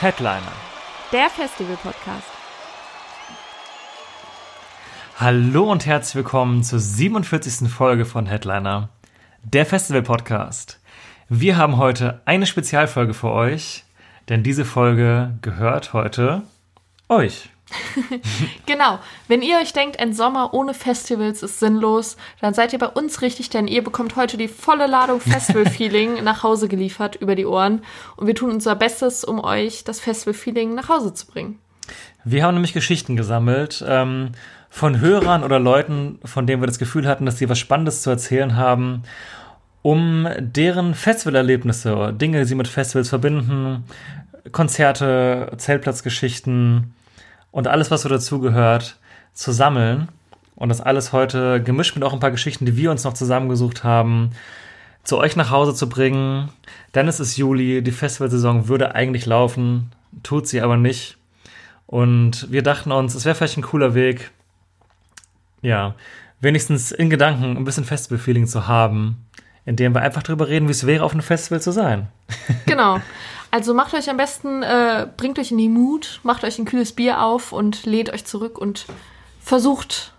Headliner. 0.00 0.52
Der 1.12 1.28
Festival-Podcast. 1.28 2.24
Hallo 5.18 5.70
und 5.70 5.84
herzlich 5.84 6.14
willkommen 6.14 6.62
zur 6.62 6.78
47. 6.78 7.68
Folge 7.68 8.06
von 8.06 8.24
Headliner, 8.24 8.88
der 9.42 9.66
Festival-Podcast. 9.66 10.80
Wir 11.28 11.58
haben 11.58 11.76
heute 11.76 12.22
eine 12.24 12.46
Spezialfolge 12.46 13.12
für 13.12 13.30
euch, 13.30 13.84
denn 14.30 14.42
diese 14.42 14.64
Folge 14.64 15.34
gehört 15.42 15.92
heute 15.92 16.44
euch. 17.10 17.50
Genau. 18.66 18.98
Wenn 19.28 19.42
ihr 19.42 19.58
euch 19.58 19.72
denkt, 19.72 19.98
ein 19.98 20.12
Sommer 20.12 20.54
ohne 20.54 20.74
Festivals 20.74 21.42
ist 21.42 21.60
sinnlos, 21.60 22.16
dann 22.40 22.54
seid 22.54 22.72
ihr 22.72 22.78
bei 22.78 22.88
uns 22.88 23.22
richtig, 23.22 23.50
denn 23.50 23.66
ihr 23.66 23.82
bekommt 23.82 24.16
heute 24.16 24.36
die 24.36 24.48
volle 24.48 24.86
Ladung 24.86 25.20
Festival-Feeling 25.20 26.22
nach 26.22 26.42
Hause 26.42 26.68
geliefert 26.68 27.16
über 27.16 27.34
die 27.34 27.46
Ohren. 27.46 27.82
Und 28.16 28.26
wir 28.26 28.34
tun 28.34 28.50
unser 28.50 28.76
Bestes, 28.76 29.24
um 29.24 29.42
euch 29.42 29.84
das 29.84 30.00
Festival-Feeling 30.00 30.74
nach 30.74 30.88
Hause 30.88 31.14
zu 31.14 31.26
bringen. 31.26 31.58
Wir 32.24 32.44
haben 32.44 32.54
nämlich 32.54 32.72
Geschichten 32.72 33.16
gesammelt 33.16 33.84
ähm, 33.86 34.32
von 34.68 35.00
Hörern 35.00 35.42
oder 35.42 35.58
Leuten, 35.58 36.18
von 36.24 36.46
denen 36.46 36.62
wir 36.62 36.66
das 36.66 36.78
Gefühl 36.78 37.08
hatten, 37.08 37.26
dass 37.26 37.38
sie 37.38 37.48
was 37.48 37.58
Spannendes 37.58 38.02
zu 38.02 38.10
erzählen 38.10 38.56
haben, 38.56 39.02
um 39.82 40.28
deren 40.38 40.94
Festivalerlebnisse, 40.94 42.12
Dinge, 42.12 42.40
die 42.40 42.44
sie 42.44 42.54
mit 42.54 42.68
Festivals 42.68 43.08
verbinden, 43.08 43.84
Konzerte, 44.52 45.52
Zeltplatzgeschichten 45.56 46.94
und 47.52 47.68
alles, 47.68 47.90
was 47.90 48.02
so 48.02 48.08
dazugehört, 48.08 48.96
zu 49.32 49.52
sammeln. 49.52 50.08
Und 50.56 50.68
das 50.68 50.80
alles 50.80 51.12
heute 51.12 51.62
gemischt 51.62 51.94
mit 51.94 52.04
auch 52.04 52.12
ein 52.12 52.20
paar 52.20 52.30
Geschichten, 52.30 52.66
die 52.66 52.76
wir 52.76 52.90
uns 52.90 53.04
noch 53.04 53.14
zusammengesucht 53.14 53.82
haben, 53.82 54.32
zu 55.04 55.16
euch 55.18 55.34
nach 55.34 55.50
Hause 55.50 55.74
zu 55.74 55.88
bringen. 55.88 56.50
Dann 56.92 57.08
ist 57.08 57.18
es 57.18 57.36
Juli, 57.36 57.82
die 57.82 57.92
Festivalsaison 57.92 58.68
würde 58.68 58.94
eigentlich 58.94 59.24
laufen, 59.24 59.90
tut 60.22 60.46
sie 60.46 60.60
aber 60.60 60.76
nicht. 60.76 61.16
Und 61.86 62.50
wir 62.50 62.62
dachten 62.62 62.92
uns, 62.92 63.14
es 63.14 63.24
wäre 63.24 63.34
vielleicht 63.34 63.56
ein 63.56 63.62
cooler 63.62 63.94
Weg, 63.94 64.30
ja, 65.62 65.94
wenigstens 66.40 66.92
in 66.92 67.10
Gedanken 67.10 67.56
ein 67.56 67.64
bisschen 67.64 67.84
Festival-Feeling 67.84 68.46
zu 68.46 68.68
haben, 68.68 69.26
indem 69.64 69.94
wir 69.94 70.02
einfach 70.02 70.22
darüber 70.22 70.48
reden, 70.48 70.68
wie 70.68 70.72
es 70.72 70.86
wäre, 70.86 71.04
auf 71.04 71.12
einem 71.12 71.22
Festival 71.22 71.60
zu 71.60 71.72
sein. 71.72 72.08
Genau. 72.66 73.00
Also 73.50 73.74
macht 73.74 73.94
euch 73.94 74.08
am 74.08 74.16
besten, 74.16 74.62
äh, 74.62 75.08
bringt 75.16 75.38
euch 75.38 75.50
in 75.50 75.58
die 75.58 75.68
Mut, 75.68 76.20
macht 76.22 76.44
euch 76.44 76.58
ein 76.58 76.64
kühles 76.64 76.92
Bier 76.92 77.22
auf 77.22 77.52
und 77.52 77.84
lehnt 77.84 78.10
euch 78.10 78.24
zurück 78.24 78.58
und 78.58 78.86
versucht 79.40 80.12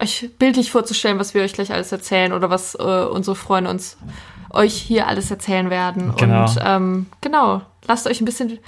euch 0.00 0.30
bildlich 0.38 0.70
vorzustellen, 0.70 1.18
was 1.18 1.34
wir 1.34 1.42
euch 1.42 1.52
gleich 1.52 1.72
alles 1.72 1.92
erzählen 1.92 2.32
oder 2.32 2.50
was 2.50 2.74
äh, 2.74 2.82
unsere 2.82 3.36
Freunde 3.36 3.70
uns 3.70 3.98
euch 4.50 4.74
hier 4.74 5.06
alles 5.06 5.30
erzählen 5.30 5.70
werden. 5.70 6.14
Genau. 6.16 6.42
Und 6.42 6.58
ähm, 6.64 7.06
genau, 7.20 7.62
lasst 7.86 8.06
euch 8.06 8.20
ein 8.20 8.24
bisschen 8.24 8.58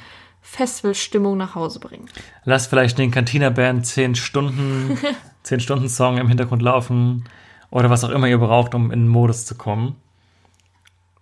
Festivalstimmung 0.43 1.37
nach 1.37 1.55
Hause 1.55 1.81
bringen. 1.81 2.07
Lasst 2.45 2.69
vielleicht 2.69 2.99
den 2.99 3.11
Cantina-Band 3.11 3.87
10 3.87 4.15
Stunden, 4.15 4.99
10 5.45 5.61
Stunden 5.61 5.89
Song 5.89 6.19
im 6.19 6.29
Hintergrund 6.29 6.63
laufen 6.63 7.25
oder 7.71 7.89
was 7.89 8.05
auch 8.05 8.11
immer 8.11 8.27
ihr 8.27 8.39
braucht, 8.39 8.75
um 8.75 8.91
in 8.91 9.05
den 9.05 9.09
Modus 9.09 9.47
zu 9.47 9.55
kommen. 9.55 9.97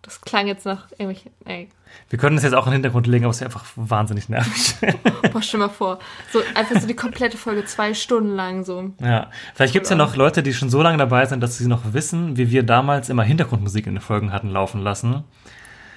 Das 0.03 0.21
klang 0.21 0.47
jetzt 0.47 0.65
nach 0.65 0.91
irgendwelchen. 0.93 1.33
Ey, 1.45 1.69
Wir 2.09 2.19
können 2.19 2.37
es 2.37 2.45
jetzt 2.45 2.55
auch 2.55 2.67
in 2.67 2.71
den 2.71 2.75
Hintergrund 2.77 3.07
legen, 3.07 3.25
aber 3.25 3.31
es 3.31 3.39
ist 3.39 3.43
einfach 3.45 3.65
wahnsinnig 3.77 4.29
nervig. 4.29 4.75
boah, 5.33 5.43
stell 5.43 5.61
mal 5.61 5.69
vor. 5.69 5.99
So 6.33 6.41
einfach 6.55 6.81
so 6.81 6.87
die 6.87 6.95
komplette 6.95 7.37
Folge 7.37 7.65
zwei 7.65 7.95
Stunden 7.95 8.35
lang 8.37 8.65
so. 8.65 8.93
ja. 9.01 9.29
Vielleicht 9.55 9.73
gibt 9.73 9.85
es 9.85 9.91
ja 9.91 9.97
noch 9.97 10.15
Leute, 10.17 10.43
die 10.43 10.55
schon 10.55 10.71
so 10.71 10.81
lange 10.83 10.99
dabei 10.99 11.27
sind, 11.27 11.41
dass 11.43 11.59
sie 11.59 11.67
noch 11.67 11.93
wissen, 11.93 12.37
wie 12.37 12.51
wir 12.51 12.63
damals 12.63 13.09
immer 13.09 13.25
Hintergrundmusik 13.25 13.87
in 13.87 13.97
den 13.97 14.01
Folgen 14.01 14.33
hatten 14.33 14.49
laufen 14.51 14.81
lassen. 14.81 15.25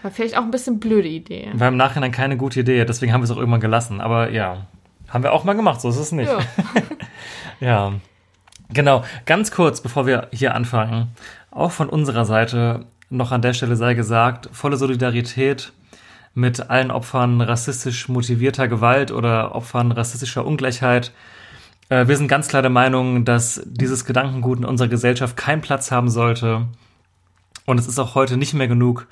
War 0.02 0.10
vielleicht 0.12 0.36
auch 0.36 0.42
ein 0.42 0.52
bisschen 0.52 0.80
blöde 0.80 1.08
Idee. 1.08 1.50
War 1.54 1.68
im 1.68 1.78
Nachhinein 1.78 2.12
keine 2.12 2.36
gute 2.36 2.62
Idee, 2.62 2.84
deswegen 2.86 3.14
haben 3.14 3.22
wir 3.22 3.26
es 3.26 3.32
auch 3.32 3.38
irgendwann 3.38 3.62
gelassen. 3.62 4.02
Aber 4.02 4.32
ja, 4.32 4.66
haben 5.10 5.24
wir 5.24 5.32
auch 5.32 5.44
mal 5.44 5.54
gemacht, 5.54 5.80
so 5.80 5.90
ist 5.90 5.98
es 5.98 6.12
nicht. 6.12 6.30
Ja. 6.32 6.40
Ja, 7.60 7.94
genau. 8.70 9.04
Ganz 9.28 9.52
kurz, 9.52 9.82
bevor 9.82 10.08
wir 10.08 10.30
hier 10.32 10.56
anfangen, 10.56 11.10
auch 11.52 11.70
von 11.72 11.90
unserer 11.90 12.26
Seite 12.26 12.88
noch 13.12 13.32
an 13.32 13.42
der 13.42 13.54
Stelle 13.54 13.76
sei 13.76 13.94
gesagt, 13.94 14.50
volle 14.52 14.78
Solidarität 14.78 15.74
mit 16.34 16.70
allen 16.70 16.92
Opfern 16.92 17.42
rassistisch 17.42 18.08
motivierter 18.08 18.68
Gewalt 18.68 19.12
oder 19.12 19.54
Opfern 19.54 19.92
rassistischer 19.92 20.46
Ungleichheit. 20.46 21.12
Äh, 21.90 22.08
Wir 22.08 22.18
sind 22.18 22.30
ganz 22.30 22.48
klar 22.48 22.62
der 22.62 22.72
Meinung, 22.72 23.26
dass 23.26 23.62
dieses 23.66 24.06
Gedankengut 24.06 24.60
in 24.60 24.66
unserer 24.66 24.88
Gesellschaft 24.88 25.36
keinen 25.36 25.62
Platz 25.62 25.92
haben 25.92 26.10
sollte. 26.10 26.68
Und 27.66 27.80
es 27.80 27.88
ist 27.88 28.00
auch 28.00 28.16
heute 28.16 28.38
nicht 28.38 28.54
mehr 28.54 28.68
genug, 28.68 29.08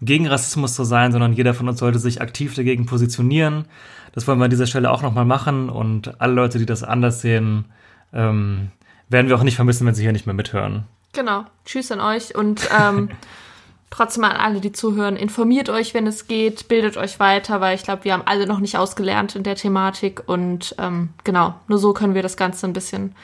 gegen 0.00 0.28
Rassismus 0.28 0.74
zu 0.74 0.84
sein, 0.84 1.12
sondern 1.12 1.34
jeder 1.34 1.52
von 1.52 1.68
uns 1.68 1.78
sollte 1.78 1.98
sich 1.98 2.22
aktiv 2.22 2.54
dagegen 2.54 2.86
positionieren. 2.86 3.66
Das 4.12 4.26
wollen 4.26 4.38
wir 4.38 4.44
an 4.44 4.50
dieser 4.50 4.66
Stelle 4.66 4.90
auch 4.90 5.02
nochmal 5.02 5.26
machen. 5.26 5.68
Und 5.68 6.20
alle 6.20 6.32
Leute, 6.32 6.58
die 6.58 6.66
das 6.66 6.82
anders 6.82 7.20
sehen, 7.20 7.66
ähm, 8.12 8.70
werden 9.08 9.28
wir 9.28 9.36
auch 9.36 9.42
nicht 9.42 9.56
vermissen, 9.56 9.86
wenn 9.86 9.94
sie 9.94 10.02
hier 10.02 10.12
nicht 10.12 10.26
mehr 10.26 10.34
mithören. 10.34 10.84
Genau. 11.12 11.44
Tschüss 11.64 11.90
an 11.92 12.00
euch 12.00 12.34
und 12.34 12.68
ähm, 12.78 13.10
trotzdem 13.90 14.24
an 14.24 14.36
alle, 14.36 14.60
die 14.60 14.72
zuhören. 14.72 15.16
Informiert 15.16 15.68
euch, 15.68 15.94
wenn 15.94 16.06
es 16.06 16.26
geht, 16.26 16.68
bildet 16.68 16.96
euch 16.96 17.18
weiter, 17.18 17.60
weil 17.60 17.74
ich 17.74 17.82
glaube, 17.82 18.04
wir 18.04 18.12
haben 18.12 18.22
alle 18.24 18.46
noch 18.46 18.60
nicht 18.60 18.78
ausgelernt 18.78 19.34
in 19.36 19.42
der 19.42 19.56
Thematik 19.56 20.22
und 20.26 20.74
ähm, 20.78 21.10
genau, 21.24 21.54
nur 21.68 21.78
so 21.78 21.92
können 21.92 22.14
wir 22.14 22.22
das 22.22 22.36
Ganze 22.36 22.66
ein 22.66 22.72
bisschen 22.72 23.14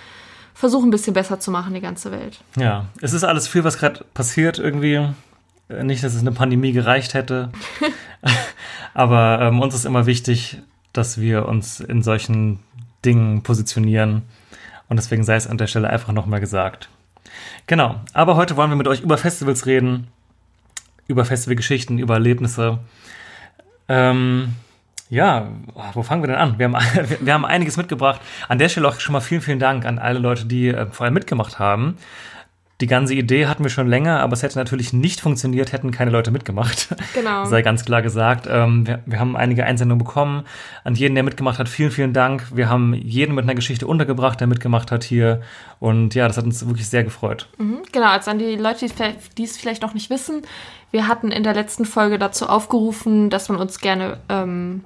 versuchen, 0.54 0.88
ein 0.88 0.90
bisschen 0.90 1.14
besser 1.14 1.38
zu 1.38 1.50
machen, 1.50 1.74
die 1.74 1.80
ganze 1.80 2.10
Welt. 2.10 2.40
Ja, 2.56 2.86
es 3.00 3.12
ist 3.12 3.24
alles 3.24 3.46
viel, 3.46 3.62
was 3.62 3.78
gerade 3.78 4.04
passiert 4.14 4.58
irgendwie. 4.58 5.08
Äh, 5.68 5.84
Nicht, 5.84 6.02
dass 6.02 6.14
es 6.14 6.20
eine 6.20 6.32
Pandemie 6.32 6.72
gereicht 6.72 7.14
hätte. 7.14 7.50
Aber 8.94 9.40
ähm, 9.42 9.60
uns 9.60 9.74
ist 9.74 9.84
immer 9.84 10.06
wichtig, 10.06 10.58
dass 10.92 11.20
wir 11.20 11.46
uns 11.46 11.80
in 11.80 12.02
solchen 12.02 12.58
Dingen 13.04 13.42
positionieren. 13.42 14.22
Und 14.88 14.96
deswegen 14.96 15.24
sei 15.24 15.36
es 15.36 15.46
an 15.46 15.58
der 15.58 15.66
Stelle 15.66 15.90
einfach 15.90 16.12
nochmal 16.12 16.40
gesagt. 16.40 16.88
Genau. 17.66 18.00
Aber 18.12 18.36
heute 18.36 18.56
wollen 18.56 18.70
wir 18.70 18.76
mit 18.76 18.88
euch 18.88 19.00
über 19.00 19.18
Festivals 19.18 19.66
reden. 19.66 20.08
Über 21.06 21.24
Festivalgeschichten, 21.24 21.98
über 21.98 22.14
Erlebnisse. 22.14 22.78
Ähm, 23.88 24.54
ja, 25.08 25.48
wo 25.94 26.02
fangen 26.02 26.22
wir 26.22 26.28
denn 26.28 26.36
an? 26.36 26.58
Wir 26.58 26.70
haben, 26.70 26.76
wir 27.20 27.32
haben 27.32 27.44
einiges 27.44 27.76
mitgebracht. 27.76 28.20
An 28.48 28.58
der 28.58 28.68
Stelle 28.68 28.88
auch 28.88 28.98
schon 28.98 29.12
mal 29.12 29.20
vielen, 29.20 29.40
vielen 29.40 29.58
Dank 29.60 29.84
an 29.84 29.98
alle 29.98 30.18
Leute, 30.18 30.46
die 30.46 30.68
äh, 30.68 30.86
vorher 30.90 31.12
mitgemacht 31.12 31.58
haben. 31.58 31.96
Die 32.82 32.86
ganze 32.86 33.14
Idee 33.14 33.46
hatten 33.46 33.62
wir 33.62 33.70
schon 33.70 33.88
länger, 33.88 34.20
aber 34.20 34.34
es 34.34 34.42
hätte 34.42 34.58
natürlich 34.58 34.92
nicht 34.92 35.20
funktioniert, 35.20 35.72
hätten 35.72 35.92
keine 35.92 36.10
Leute 36.10 36.30
mitgemacht. 36.30 36.94
Genau. 37.14 37.44
Sei 37.46 37.62
ganz 37.62 37.86
klar 37.86 38.02
gesagt. 38.02 38.46
Ähm, 38.50 38.86
wir, 38.86 39.02
wir 39.06 39.18
haben 39.18 39.34
einige 39.34 39.64
Einsendungen 39.64 40.04
bekommen. 40.04 40.44
An 40.84 40.94
jeden, 40.94 41.14
der 41.14 41.24
mitgemacht 41.24 41.58
hat, 41.58 41.70
vielen, 41.70 41.90
vielen 41.90 42.12
Dank. 42.12 42.54
Wir 42.54 42.68
haben 42.68 42.92
jeden 42.92 43.34
mit 43.34 43.44
einer 43.44 43.54
Geschichte 43.54 43.86
untergebracht, 43.86 44.40
der 44.40 44.46
mitgemacht 44.46 44.90
hat 44.90 45.04
hier. 45.04 45.40
Und 45.80 46.14
ja, 46.14 46.28
das 46.28 46.36
hat 46.36 46.44
uns 46.44 46.66
wirklich 46.66 46.88
sehr 46.88 47.02
gefreut. 47.02 47.48
Mhm, 47.56 47.78
Genau, 47.92 48.08
also 48.08 48.30
an 48.30 48.38
die 48.38 48.56
Leute, 48.56 48.86
die 49.38 49.44
es 49.44 49.56
vielleicht 49.56 49.80
noch 49.80 49.94
nicht 49.94 50.10
wissen, 50.10 50.42
wir 50.90 51.08
hatten 51.08 51.32
in 51.32 51.44
der 51.44 51.54
letzten 51.54 51.86
Folge 51.86 52.18
dazu 52.18 52.46
aufgerufen, 52.46 53.30
dass 53.30 53.48
man 53.48 53.58
uns 53.58 53.80
gerne 53.80 54.18
ähm, 54.28 54.84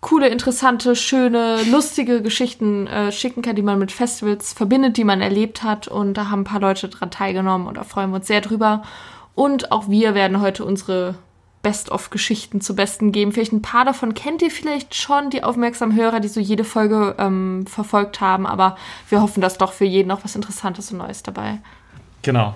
coole, 0.00 0.28
interessante, 0.28 0.96
schöne, 0.96 1.62
lustige 1.70 2.22
Geschichten 2.22 2.86
äh, 2.86 3.12
schicken 3.12 3.42
kann, 3.42 3.56
die 3.56 3.62
man 3.62 3.78
mit 3.78 3.92
Festivals 3.92 4.52
verbindet, 4.52 4.96
die 4.96 5.04
man 5.04 5.20
erlebt 5.20 5.62
hat. 5.62 5.88
Und 5.88 6.14
da 6.14 6.30
haben 6.30 6.40
ein 6.40 6.44
paar 6.44 6.60
Leute 6.60 6.88
dran 6.88 7.10
teilgenommen 7.10 7.66
und 7.66 7.76
da 7.76 7.84
freuen 7.84 8.10
wir 8.10 8.16
uns 8.16 8.26
sehr 8.26 8.40
drüber. 8.40 8.82
Und 9.34 9.72
auch 9.72 9.88
wir 9.88 10.14
werden 10.14 10.40
heute 10.40 10.64
unsere 10.64 11.16
Best-of-Geschichten 11.62 12.60
zu 12.60 12.74
Besten 12.74 13.12
geben. 13.12 13.32
Vielleicht 13.32 13.52
ein 13.52 13.62
paar 13.62 13.84
davon 13.84 14.14
kennt 14.14 14.40
ihr 14.40 14.50
vielleicht 14.50 14.94
schon, 14.94 15.28
die 15.28 15.44
aufmerksamen 15.44 15.94
Hörer, 15.94 16.20
die 16.20 16.28
so 16.28 16.40
jede 16.40 16.64
Folge 16.64 17.14
ähm, 17.18 17.66
verfolgt 17.66 18.20
haben. 18.20 18.46
Aber 18.46 18.76
wir 19.10 19.20
hoffen, 19.20 19.42
dass 19.42 19.58
doch 19.58 19.72
für 19.72 19.84
jeden 19.84 20.08
noch 20.08 20.24
was 20.24 20.34
Interessantes 20.34 20.90
und 20.90 20.98
Neues 20.98 21.22
dabei. 21.22 21.58
Genau. 22.22 22.54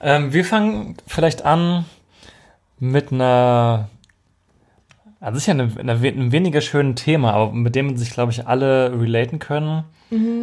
Ähm, 0.00 0.32
wir 0.32 0.44
fangen 0.44 0.96
vielleicht 1.06 1.44
an 1.44 1.84
mit 2.78 3.12
einer, 3.12 3.88
also 5.26 5.38
sicher 5.38 5.52
eine, 5.52 5.70
eine, 5.78 6.02
we- 6.02 6.08
einem 6.08 6.32
weniger 6.32 6.60
schönen 6.60 6.96
Thema, 6.96 7.32
aber 7.32 7.52
mit 7.52 7.74
dem 7.74 7.96
sich, 7.96 8.10
glaube 8.10 8.32
ich, 8.32 8.46
alle 8.46 8.92
relaten 9.00 9.38
können. 9.38 9.84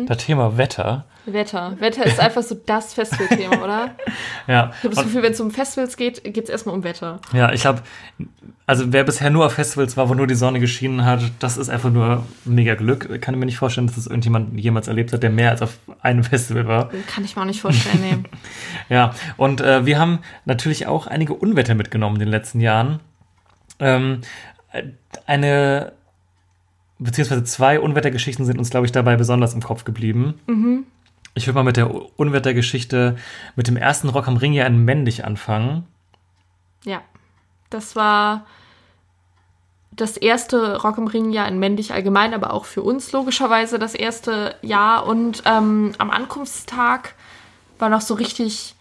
Das 0.08 0.18
Thema 0.18 0.58
Wetter. 0.58 1.06
Wetter. 1.26 1.78
Wetter 1.80 2.06
ist 2.06 2.20
einfach 2.20 2.44
so 2.44 2.54
das 2.66 2.94
Festivalthema, 2.94 3.64
oder? 3.64 3.92
Ja. 4.48 4.74
Ich 4.78 4.84
habe 4.84 4.94
das 4.96 5.04
Gefühl, 5.06 5.24
wenn 5.24 5.32
es 5.32 5.40
um 5.40 5.52
Festivals 5.52 5.96
geht, 5.96 6.22
geht 6.26 6.44
es 6.44 6.50
erstmal 6.50 6.76
um 6.76 6.84
Wetter. 6.84 7.20
Ja, 7.32 7.50
ich 7.54 7.62
glaube, 7.62 7.82
also 8.68 8.92
wer 8.92 9.06
bisher 9.06 9.30
nur 9.30 9.46
auf 9.46 9.54
Festivals 9.54 9.96
war, 9.96 10.10
wo 10.10 10.16
nur 10.16 10.28
die 10.28 10.36
Sonne 10.36 10.60
geschienen 10.60 11.06
hat, 11.06 11.22
das 11.40 11.56
ist 11.56 11.70
einfach 11.70 11.90
nur 11.92 12.26
mega 12.44 12.76
Glück. 12.76 13.22
Kann 13.22 13.36
ich 13.36 13.40
mir 13.40 13.46
nicht 13.46 13.58
vorstellen, 13.58 13.88
dass 13.88 13.96
das 13.96 14.08
irgendjemand 14.08 14.60
jemals 14.60 14.90
erlebt 14.90 15.14
hat, 15.14 15.24
der 15.24 15.30
mehr 15.30 15.52
als 15.52 15.62
auf 15.62 15.78
einem 16.02 16.26
Festival 16.26 16.68
war. 16.68 16.90
Kann 17.08 17.24
ich 17.24 17.38
mir 17.38 17.44
auch 17.44 17.46
nicht 17.48 17.62
vorstellen, 17.62 18.00
nee. 18.02 18.18
Ja, 18.94 19.14
und 19.38 19.62
äh, 19.62 19.86
wir 19.86 19.98
haben 19.98 20.20
natürlich 20.44 20.88
auch 20.88 21.08
einige 21.08 21.36
Unwetter 21.36 21.74
mitgenommen 21.74 22.18
in 22.18 22.20
den 22.20 22.30
letzten 22.30 22.60
Jahren. 22.60 23.00
Ähm, 23.80 24.20
äh, 24.22 24.26
eine, 25.26 25.94
beziehungsweise 27.00 27.44
zwei 27.44 27.80
Unwettergeschichten 27.80 28.46
sind 28.46 28.58
uns, 28.58 28.70
glaube 28.70 28.86
ich, 28.86 28.92
dabei 28.92 29.16
besonders 29.16 29.54
im 29.54 29.62
Kopf 29.62 29.84
geblieben. 29.84 30.36
Ich 31.36 31.48
würde 31.48 31.56
mal 31.56 31.64
mit 31.64 31.78
der 31.78 31.90
Unwettergeschichte 32.20 33.18
mit 33.56 33.68
dem 33.68 33.78
ersten 33.78 34.10
Rock 34.10 34.28
am 34.28 34.38
Ring 34.38 34.54
ja 34.54 34.66
in 34.66 34.86
Mendig 34.86 35.26
anfangen. 35.26 35.88
Ja. 36.84 37.02
Das 37.70 37.96
war 37.96 38.46
das 39.96 40.18
erste 40.18 40.82
Rock 40.82 40.98
im 40.98 41.08
Ring 41.08 41.32
Jahr 41.32 41.48
in 41.48 41.60
Mendig 41.60 41.92
allgemein, 41.92 42.34
aber 42.34 42.54
auch 42.54 42.66
für 42.66 42.82
uns 42.82 43.12
logischerweise 43.12 43.80
das 43.80 43.96
erste 43.96 44.56
Jahr. 44.62 45.06
Und 45.06 45.44
ähm, 45.46 45.94
am 45.98 46.10
Ankunftstag 46.10 47.16
war 47.80 47.90
noch 47.90 48.02
so 48.02 48.14
richtig 48.14 48.76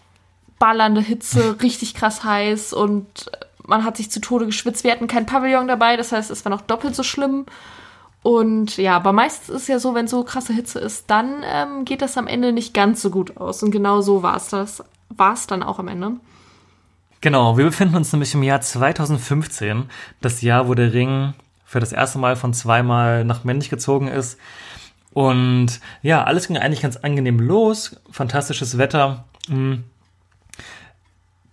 ballernde 0.59 1.01
Hitze, 1.01 1.61
richtig 1.61 1.93
krass 1.93 2.23
heiß 2.23 2.73
und 2.73 3.31
man 3.65 3.83
hat 3.83 3.97
sich 3.97 4.11
zu 4.11 4.19
Tode 4.19 4.45
geschwitzt. 4.45 4.83
Wir 4.83 4.91
hatten 4.91 5.07
kein 5.07 5.25
Pavillon 5.25 5.67
dabei, 5.67 5.97
das 5.97 6.11
heißt, 6.11 6.31
es 6.31 6.45
war 6.45 6.49
noch 6.49 6.61
doppelt 6.61 6.95
so 6.95 7.03
schlimm. 7.03 7.45
Und 8.21 8.77
ja, 8.77 8.95
aber 8.95 9.11
meistens 9.11 9.49
ist 9.49 9.67
ja 9.67 9.79
so, 9.79 9.95
wenn 9.95 10.07
so 10.07 10.23
krasse 10.23 10.53
Hitze 10.53 10.79
ist, 10.79 11.09
dann 11.09 11.43
ähm, 11.45 11.85
geht 11.85 12.01
das 12.01 12.17
am 12.17 12.27
Ende 12.27 12.53
nicht 12.53 12.73
ganz 12.73 13.01
so 13.01 13.09
gut 13.09 13.37
aus. 13.37 13.61
Und 13.63 13.71
genau 13.71 14.01
so 14.01 14.23
war 14.23 14.37
es 14.37 14.47
das, 14.47 14.83
war 15.09 15.33
es 15.33 15.45
dann 15.45 15.61
auch 15.61 15.79
am 15.79 15.89
Ende. 15.89 16.13
Genau, 17.19 17.57
wir 17.57 17.65
befinden 17.65 17.95
uns 17.95 18.11
nämlich 18.11 18.33
im 18.33 18.43
Jahr 18.43 18.61
2015, 18.61 19.85
das 20.21 20.41
Jahr, 20.41 20.67
wo 20.67 20.73
der 20.73 20.93
Ring 20.93 21.33
für 21.65 21.79
das 21.79 21.91
erste 21.91 22.19
Mal 22.19 22.35
von 22.35 22.53
zweimal 22.53 23.25
nach 23.25 23.43
Mendig 23.43 23.69
gezogen 23.69 24.07
ist. 24.07 24.37
Und 25.13 25.79
ja, 26.01 26.23
alles 26.23 26.47
ging 26.47 26.57
eigentlich 26.57 26.81
ganz 26.81 26.97
angenehm 26.97 27.39
los, 27.39 27.97
fantastisches 28.09 28.77
Wetter. 28.77 29.25
Hm. 29.47 29.83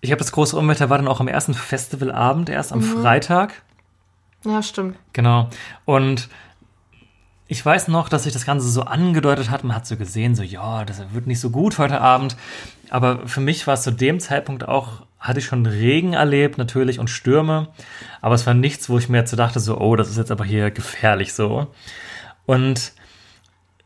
Ich 0.01 0.11
habe 0.11 0.19
das 0.19 0.33
große 0.33 0.57
Unwetter 0.57 0.89
war 0.91 0.99
dann 0.99 1.09
auch 1.09 1.21
am 1.21 1.29
ersten 1.29 1.55
Festivalabend, 1.55 2.49
erst 2.49 2.73
am 2.73 2.83
Freitag. 2.83 3.63
Ja, 4.45 4.63
stimmt. 4.63 4.97
Genau. 5.13 5.51
Und 5.85 6.29
ich 7.49 7.67
weiß 7.67 7.89
noch, 7.89 8.09
dass 8.09 8.23
sich 8.23 8.33
das 8.33 8.47
Ganze 8.47 8.69
so 8.69 8.83
angedeutet 8.83 9.51
hat. 9.51 9.65
Man 9.65 9.75
hat 9.75 9.87
so 9.87 9.97
gesehen, 9.97 10.35
so, 10.35 10.43
ja, 10.43 10.85
das 10.85 11.03
wird 11.13 11.27
nicht 11.27 11.41
so 11.41 11.51
gut 11.51 11.79
heute 11.79 12.01
Abend. 12.01 12.37
Aber 12.91 13.27
für 13.27 13.41
mich 13.41 13.67
war 13.67 13.75
es 13.75 13.83
zu 13.83 13.91
dem 13.91 14.21
Zeitpunkt 14.21 14.69
auch, 14.69 15.03
hatte 15.19 15.41
ich 15.41 15.47
schon 15.47 15.67
Regen 15.67 16.13
erlebt, 16.13 16.59
natürlich, 16.59 16.99
und 16.99 17.11
Stürme. 17.11 17.69
Aber 18.21 18.37
es 18.37 18.47
war 18.47 18.55
nichts, 18.55 18.89
wo 18.89 18.99
ich 18.99 19.09
mir 19.09 19.19
jetzt 19.19 19.31
so 19.31 19.37
dachte, 19.37 19.61
so, 19.61 19.79
oh, 19.79 19.97
das 19.97 20.09
ist 20.09 20.17
jetzt 20.17 20.31
aber 20.31 20.45
hier 20.45 20.71
gefährlich 20.71 21.35
so. 21.35 21.67
Und 22.47 22.93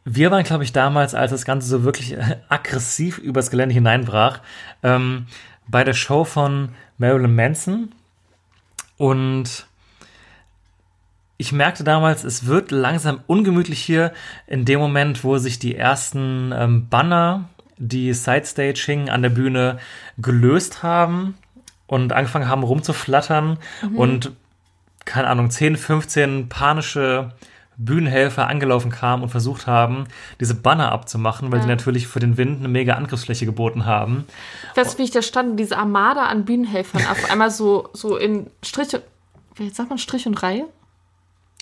wir 0.05 0.31
waren, 0.31 0.45
glaube 0.45 0.65
ich, 0.65 0.73
damals, 0.73 1.15
als 1.15 1.31
das 1.31 1.47
Ganze 1.47 1.67
so 1.67 1.85
wirklich 1.85 2.17
aggressiv 2.51 3.19
übers 3.19 3.51
Gelände 3.51 3.75
hineinbrach, 3.75 4.41
ähm, 4.83 5.27
bei 5.69 5.85
der 5.85 5.95
Show 5.95 6.25
von 6.25 6.71
Marilyn 6.99 7.35
Manson. 7.35 7.93
Und 8.97 9.67
ich 11.37 11.53
merkte 11.53 11.85
damals, 11.85 12.25
es 12.25 12.47
wird 12.47 12.71
langsam 12.71 13.21
ungemütlich 13.27 13.81
hier 13.81 14.13
in 14.47 14.65
dem 14.65 14.81
Moment, 14.81 15.25
wo 15.25 15.39
sich 15.39 15.59
die 15.59 15.75
ersten 15.75 16.53
ähm, 16.55 16.89
Banner, 16.89 17.49
die 17.77 18.13
Sidestage 18.15 18.83
hingen, 18.87 19.11
an 19.11 19.23
der 19.23 19.31
Bühne 19.31 19.79
gelöst 20.17 20.83
haben 20.83 21.37
und 21.87 22.13
angefangen 22.13 22.49
haben 22.49 22.63
rumzuflattern 22.63 23.59
und 23.95 24.33
keine 25.05 25.29
Ahnung, 25.29 25.51
10, 25.51 25.77
15 25.77 26.49
panische 26.49 27.33
Bühnenhelfer 27.77 28.47
angelaufen 28.49 28.91
kamen 28.91 29.23
und 29.23 29.29
versucht 29.31 29.67
haben, 29.67 30.05
diese 30.41 30.55
Banner 30.55 30.93
abzumachen, 30.93 31.51
weil 31.51 31.59
Ja. 31.59 31.65
die 31.65 31.71
natürlich 31.71 32.07
für 32.07 32.21
den 32.21 32.37
Wind 32.37 32.61
eine 32.61 32.69
mega 32.69 32.95
Angriffsfläche 32.95 33.47
geboten 33.47 33.85
haben. 33.87 34.25
Ich 34.73 34.77
weiß, 34.77 34.99
wie 34.99 35.03
ich 35.03 35.11
da 35.11 35.23
stand, 35.23 35.59
diese 35.59 35.77
Armada 35.79 36.27
an 36.27 36.45
Bühnenhelfern 36.45 37.07
auf 37.07 37.19
einmal 37.31 37.51
so, 37.51 37.89
so 37.93 38.17
in 38.17 38.49
Strich 38.63 38.95
und, 38.95 39.03
wie 39.57 39.71
sagt 39.71 39.89
man 39.91 39.99
Strich 39.99 40.27
und 40.27 40.43
Reihe? 40.43 40.67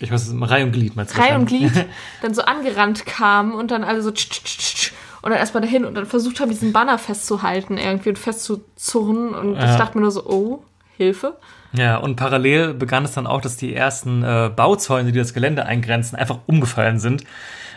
Ich 0.00 0.10
weiß, 0.10 0.26
es 0.28 0.50
Reihe 0.50 0.64
und 0.64 0.72
Glied, 0.72 0.96
meinst 0.96 1.16
du? 1.16 1.20
Reihe 1.20 1.36
und? 1.36 1.46
Glied 1.46 1.72
dann 2.22 2.34
so 2.34 2.42
angerannt 2.42 3.06
kamen 3.06 3.52
und 3.52 3.70
dann 3.70 3.84
alle 3.84 4.02
so 4.02 4.10
tsch, 4.10 4.28
tsch, 4.28 4.42
tsch, 4.44 4.74
tsch, 4.74 4.92
und 5.22 5.30
dann 5.30 5.38
erstmal 5.38 5.60
dahin 5.62 5.84
und 5.84 5.94
dann 5.94 6.06
versucht 6.06 6.40
haben, 6.40 6.50
diesen 6.50 6.72
Banner 6.72 6.98
festzuhalten 6.98 7.78
irgendwie 7.78 8.08
und 8.08 8.18
festzuzurren 8.18 9.34
und 9.34 9.54
Ja. 9.54 9.70
ich 9.70 9.76
dachte 9.76 9.96
mir 9.96 10.02
nur 10.02 10.10
so, 10.10 10.26
oh, 10.26 10.64
Hilfe. 10.96 11.38
Ja, 11.72 11.96
und 11.96 12.16
parallel 12.16 12.74
begann 12.74 13.04
es 13.04 13.12
dann 13.12 13.26
auch, 13.26 13.40
dass 13.40 13.56
die 13.56 13.74
ersten 13.74 14.22
äh, 14.22 14.50
Bauzäune, 14.54 15.12
die 15.12 15.18
das 15.18 15.32
Gelände 15.32 15.64
eingrenzen, 15.64 16.16
einfach 16.16 16.38
umgefallen 16.46 16.98
sind, 16.98 17.24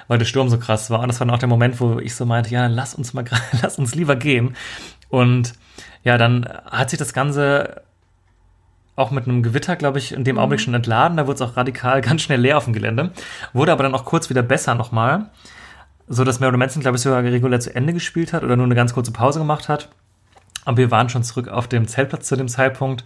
weil 0.07 0.17
der 0.17 0.25
Sturm 0.25 0.49
so 0.49 0.57
krass 0.57 0.89
war. 0.89 0.99
Und 0.99 1.07
das 1.07 1.19
war 1.19 1.27
dann 1.27 1.35
auch 1.35 1.39
der 1.39 1.49
Moment, 1.49 1.79
wo 1.79 1.99
ich 1.99 2.15
so 2.15 2.25
meinte, 2.25 2.49
ja, 2.49 2.67
lass 2.67 2.93
uns 2.95 3.13
mal, 3.13 3.23
lass 3.61 3.79
uns 3.79 3.95
lieber 3.95 4.15
gehen. 4.15 4.55
Und 5.09 5.53
ja, 6.03 6.17
dann 6.17 6.47
hat 6.69 6.89
sich 6.89 6.99
das 6.99 7.13
Ganze 7.13 7.83
auch 8.95 9.11
mit 9.11 9.27
einem 9.27 9.43
Gewitter, 9.43 9.75
glaube 9.75 9.97
ich, 9.97 10.13
in 10.13 10.23
dem 10.23 10.37
Augenblick 10.37 10.61
schon 10.61 10.73
entladen. 10.73 11.17
Da 11.17 11.27
wurde 11.27 11.35
es 11.35 11.41
auch 11.41 11.57
radikal 11.57 12.01
ganz 12.01 12.21
schnell 12.21 12.39
leer 12.39 12.57
auf 12.57 12.65
dem 12.65 12.73
Gelände. 12.73 13.11
Wurde 13.53 13.71
aber 13.71 13.83
dann 13.83 13.95
auch 13.95 14.05
kurz 14.05 14.29
wieder 14.29 14.41
besser 14.41 14.75
nochmal. 14.75 15.29
So 16.07 16.23
dass 16.23 16.39
Marilyn 16.39 16.59
Manson, 16.59 16.81
glaube 16.81 16.97
ich, 16.97 17.01
sogar 17.01 17.23
regulär 17.23 17.59
zu 17.59 17.73
Ende 17.75 17.91
gespielt 17.91 18.31
hat 18.31 18.43
oder 18.43 18.55
nur 18.55 18.65
eine 18.65 18.75
ganz 18.75 18.93
kurze 18.93 19.11
Pause 19.11 19.39
gemacht 19.39 19.69
hat. 19.69 19.89
Aber 20.65 20.77
wir 20.77 20.91
waren 20.91 21.09
schon 21.09 21.23
zurück 21.23 21.47
auf 21.47 21.67
dem 21.67 21.87
Zeltplatz 21.87 22.27
zu 22.27 22.35
dem 22.35 22.47
Zeitpunkt 22.47 23.05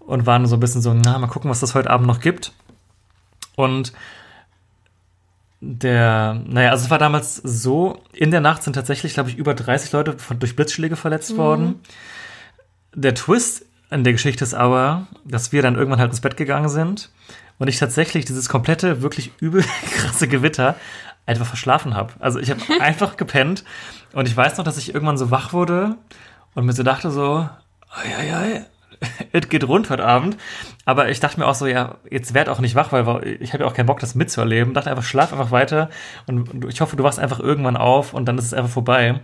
und 0.00 0.26
waren 0.26 0.46
so 0.46 0.56
ein 0.56 0.60
bisschen 0.60 0.82
so, 0.82 0.92
na, 0.92 1.18
mal 1.18 1.28
gucken, 1.28 1.50
was 1.50 1.60
das 1.60 1.74
heute 1.74 1.90
Abend 1.90 2.06
noch 2.06 2.20
gibt. 2.20 2.52
Und 3.56 3.92
der, 5.60 6.40
naja, 6.46 6.70
also 6.70 6.84
es 6.84 6.90
war 6.90 6.98
damals 6.98 7.36
so, 7.36 8.02
in 8.12 8.30
der 8.30 8.40
Nacht 8.40 8.62
sind 8.62 8.72
tatsächlich, 8.72 9.14
glaube 9.14 9.30
ich, 9.30 9.36
über 9.36 9.54
30 9.54 9.92
Leute 9.92 10.18
von, 10.18 10.38
durch 10.38 10.56
Blitzschläge 10.56 10.96
verletzt 10.96 11.36
worden. 11.36 11.80
Der 12.94 13.14
Twist 13.14 13.66
in 13.90 14.04
der 14.04 14.14
Geschichte 14.14 14.42
ist 14.42 14.54
aber, 14.54 15.06
dass 15.24 15.52
wir 15.52 15.62
dann 15.62 15.74
irgendwann 15.74 16.00
halt 16.00 16.10
ins 16.10 16.20
Bett 16.20 16.36
gegangen 16.36 16.68
sind 16.68 17.10
und 17.58 17.68
ich 17.68 17.78
tatsächlich 17.78 18.24
dieses 18.24 18.48
komplette, 18.48 19.02
wirklich 19.02 19.32
übel 19.40 19.62
krasse 19.90 20.28
Gewitter 20.28 20.76
einfach 21.26 21.46
verschlafen 21.46 21.94
habe. 21.94 22.14
Also 22.20 22.38
ich 22.38 22.50
habe 22.50 22.60
einfach 22.80 23.16
gepennt 23.16 23.64
und 24.12 24.26
ich 24.26 24.36
weiß 24.36 24.56
noch, 24.56 24.64
dass 24.64 24.78
ich 24.78 24.94
irgendwann 24.94 25.18
so 25.18 25.30
wach 25.30 25.52
wurde 25.52 25.96
und 26.54 26.66
mir 26.66 26.72
so 26.72 26.82
dachte 26.82 27.10
so, 27.10 27.48
ei, 27.90 28.34
ei, 28.34 28.66
es 29.32 29.48
geht 29.48 29.66
rund 29.66 29.90
heute 29.90 30.04
Abend. 30.04 30.36
Aber 30.84 31.08
ich 31.08 31.20
dachte 31.20 31.40
mir 31.40 31.46
auch 31.46 31.54
so, 31.54 31.66
ja, 31.66 31.96
jetzt 32.10 32.34
werd 32.34 32.48
auch 32.48 32.60
nicht 32.60 32.74
wach, 32.74 32.92
weil 32.92 33.38
ich 33.40 33.52
habe 33.52 33.64
ja 33.64 33.70
auch 33.70 33.74
keinen 33.74 33.86
Bock, 33.86 34.00
das 34.00 34.14
mitzuerleben. 34.14 34.74
Dachte 34.74 34.90
einfach, 34.90 35.04
schlaf 35.04 35.32
einfach 35.32 35.50
weiter 35.50 35.90
und 36.26 36.66
ich 36.66 36.80
hoffe, 36.80 36.96
du 36.96 37.04
wachst 37.04 37.18
einfach 37.18 37.40
irgendwann 37.40 37.76
auf 37.76 38.14
und 38.14 38.26
dann 38.26 38.38
ist 38.38 38.46
es 38.46 38.54
einfach 38.54 38.70
vorbei. 38.70 39.20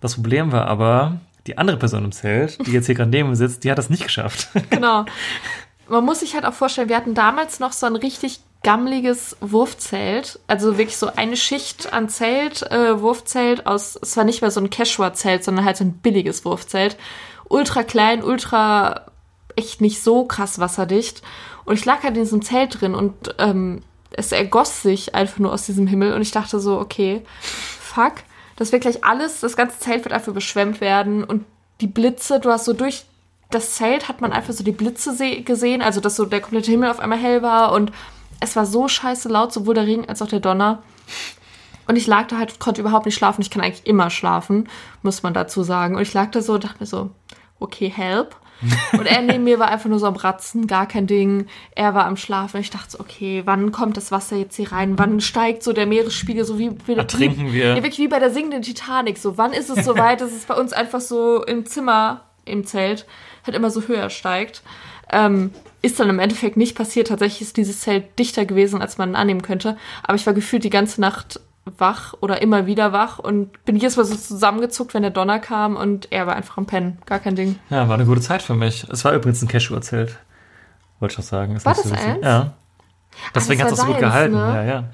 Das 0.00 0.14
Problem 0.14 0.52
war 0.52 0.66
aber, 0.66 1.20
die 1.46 1.58
andere 1.58 1.76
Person 1.76 2.04
im 2.04 2.12
Zelt, 2.12 2.66
die 2.66 2.72
jetzt 2.72 2.86
hier 2.86 2.94
gerade 2.94 3.10
neben 3.10 3.30
mir 3.30 3.36
sitzt, 3.36 3.64
die 3.64 3.70
hat 3.70 3.78
das 3.78 3.90
nicht 3.90 4.04
geschafft. 4.04 4.48
Genau. 4.70 5.04
Man 5.88 6.04
muss 6.04 6.20
sich 6.20 6.34
halt 6.34 6.44
auch 6.44 6.52
vorstellen, 6.52 6.88
wir 6.88 6.96
hatten 6.96 7.14
damals 7.14 7.58
noch 7.58 7.72
so 7.72 7.86
ein 7.86 7.96
richtig 7.96 8.40
gammeliges 8.62 9.36
Wurfzelt. 9.40 10.38
Also 10.46 10.76
wirklich 10.78 10.96
so 10.96 11.14
eine 11.14 11.36
Schicht 11.36 11.92
an 11.92 12.08
Zelt, 12.08 12.62
äh, 12.70 13.00
Wurfzelt 13.00 13.66
aus, 13.66 13.98
es 14.00 14.16
war 14.16 14.24
nicht 14.24 14.42
mehr 14.42 14.50
so 14.50 14.60
ein 14.60 14.70
Quechua-Zelt, 14.70 15.44
sondern 15.44 15.64
halt 15.64 15.76
so 15.76 15.84
ein 15.84 15.94
billiges 15.94 16.44
Wurfzelt. 16.44 16.96
Ultra 17.48 17.82
klein, 17.82 18.22
ultra 18.22 19.06
echt 19.56 19.80
nicht 19.80 20.02
so 20.02 20.24
krass 20.24 20.58
wasserdicht. 20.58 21.22
Und 21.64 21.74
ich 21.74 21.84
lag 21.84 22.02
halt 22.02 22.16
in 22.16 22.22
diesem 22.22 22.42
Zelt 22.42 22.80
drin 22.80 22.94
und 22.94 23.34
ähm, 23.38 23.82
es 24.12 24.32
ergoss 24.32 24.82
sich 24.82 25.14
einfach 25.14 25.38
nur 25.38 25.52
aus 25.52 25.66
diesem 25.66 25.86
Himmel 25.86 26.14
und 26.14 26.22
ich 26.22 26.30
dachte 26.30 26.60
so, 26.60 26.78
okay, 26.78 27.22
fuck, 27.40 28.14
das 28.56 28.72
wird 28.72 28.82
gleich 28.82 29.04
alles, 29.04 29.40
das 29.40 29.56
ganze 29.56 29.78
Zelt 29.78 30.04
wird 30.04 30.12
einfach 30.12 30.28
überschwemmt 30.28 30.80
werden 30.80 31.24
und 31.24 31.44
die 31.80 31.86
Blitze, 31.86 32.40
du 32.40 32.50
hast 32.50 32.64
so 32.66 32.72
durch 32.72 33.04
das 33.50 33.74
Zelt 33.74 34.08
hat 34.08 34.20
man 34.20 34.32
einfach 34.32 34.52
so 34.52 34.62
die 34.62 34.72
Blitze 34.72 35.14
se- 35.14 35.42
gesehen, 35.42 35.82
also 35.82 36.00
dass 36.00 36.16
so 36.16 36.24
der 36.24 36.40
komplette 36.40 36.70
Himmel 36.70 36.90
auf 36.90 37.00
einmal 37.00 37.18
hell 37.18 37.42
war 37.42 37.72
und 37.72 37.90
es 38.40 38.56
war 38.56 38.66
so 38.66 38.88
scheiße 38.88 39.28
laut, 39.28 39.52
sowohl 39.52 39.74
der 39.74 39.86
Regen 39.86 40.08
als 40.08 40.22
auch 40.22 40.28
der 40.28 40.40
Donner. 40.40 40.82
Und 41.86 41.96
ich 41.96 42.06
lag 42.06 42.28
da 42.28 42.38
halt, 42.38 42.58
konnte 42.58 42.80
überhaupt 42.80 43.06
nicht 43.06 43.16
schlafen. 43.16 43.42
Ich 43.42 43.50
kann 43.50 43.62
eigentlich 43.62 43.86
immer 43.86 44.10
schlafen, 44.10 44.68
muss 45.02 45.22
man 45.22 45.34
dazu 45.34 45.62
sagen. 45.62 45.96
Und 45.96 46.02
ich 46.02 46.14
lag 46.14 46.30
da 46.30 46.40
so 46.40 46.54
und 46.54 46.64
dachte 46.64 46.76
mir 46.80 46.86
so, 46.86 47.10
okay, 47.58 47.88
help. 47.88 48.36
Und 48.92 49.06
er 49.06 49.22
neben 49.22 49.44
mir 49.44 49.58
war 49.58 49.68
einfach 49.68 49.88
nur 49.88 49.98
so 49.98 50.06
am 50.06 50.16
Ratzen, 50.16 50.66
gar 50.66 50.86
kein 50.86 51.06
Ding. 51.06 51.46
Er 51.74 51.94
war 51.94 52.04
am 52.04 52.16
Schlafen. 52.16 52.60
Ich 52.60 52.70
dachte 52.70 52.90
so, 52.90 53.00
okay, 53.00 53.42
wann 53.46 53.72
kommt 53.72 53.96
das 53.96 54.12
Wasser 54.12 54.36
jetzt 54.36 54.56
hier 54.56 54.70
rein? 54.70 54.98
Wann 54.98 55.20
steigt 55.20 55.62
so 55.62 55.72
der 55.72 55.86
Meeresspiegel 55.86 56.44
so 56.44 56.58
wie, 56.58 56.70
wie 56.86 56.94
Ertrinken 56.94 57.48
wie, 57.48 57.54
wir. 57.54 57.76
Ja, 57.76 57.76
wirklich 57.76 57.98
wie 57.98 58.08
bei 58.08 58.18
der 58.18 58.30
singenden 58.30 58.62
Titanic. 58.62 59.18
So, 59.18 59.38
wann 59.38 59.52
ist 59.52 59.70
es 59.70 59.84
soweit, 59.84 60.20
dass 60.20 60.32
es 60.32 60.44
bei 60.44 60.54
uns 60.54 60.72
einfach 60.72 61.00
so 61.00 61.42
im 61.44 61.64
Zimmer, 61.64 62.22
im 62.44 62.66
Zelt, 62.66 63.06
halt 63.46 63.56
immer 63.56 63.70
so 63.70 63.82
höher 63.82 64.10
steigt? 64.10 64.62
Ähm, 65.10 65.52
ist 65.82 65.98
dann 66.00 66.08
im 66.10 66.18
Endeffekt 66.18 66.56
nicht 66.56 66.76
passiert. 66.76 67.08
Tatsächlich 67.08 67.42
ist 67.42 67.56
dieses 67.56 67.80
Zelt 67.80 68.18
dichter 68.18 68.44
gewesen, 68.44 68.80
als 68.82 68.98
man 68.98 69.14
annehmen 69.16 69.42
könnte. 69.42 69.76
Aber 70.02 70.14
ich 70.14 70.26
war 70.26 70.34
gefühlt 70.34 70.64
die 70.64 70.70
ganze 70.70 71.00
Nacht 71.00 71.40
wach 71.78 72.14
oder 72.20 72.42
immer 72.42 72.66
wieder 72.66 72.92
wach 72.92 73.18
und 73.18 73.64
bin 73.64 73.76
jedes 73.76 73.96
Mal 73.96 74.04
so 74.04 74.14
zusammengezuckt, 74.16 74.94
wenn 74.94 75.02
der 75.02 75.10
Donner 75.10 75.38
kam 75.38 75.76
und 75.76 76.10
er 76.10 76.26
war 76.26 76.34
einfach 76.36 76.56
am 76.58 76.66
Pennen. 76.66 76.98
Gar 77.06 77.18
kein 77.20 77.36
Ding. 77.36 77.58
Ja, 77.68 77.88
war 77.88 77.94
eine 77.94 78.06
gute 78.06 78.20
Zeit 78.20 78.42
für 78.42 78.54
mich. 78.54 78.86
Es 78.90 79.04
war 79.04 79.12
übrigens 79.12 79.42
ein 79.42 79.48
Cashew-Zelt. 79.48 80.18
Wollte 80.98 81.12
ich 81.12 81.18
noch 81.18 81.24
sagen. 81.24 81.56
Ist 81.56 81.64
War 81.66 81.74
das 81.74 81.90
witzig. 81.90 82.06
eins? 82.06 82.24
Ja. 82.24 82.52
Deswegen 83.34 83.62
hat 83.62 83.72
es 83.72 83.78
auch 83.80 83.86
so 83.86 83.92
gut 83.92 84.00
gehalten. 84.00 84.34
ne? 84.34 84.40
Ja, 84.40 84.64
ja. 84.64 84.84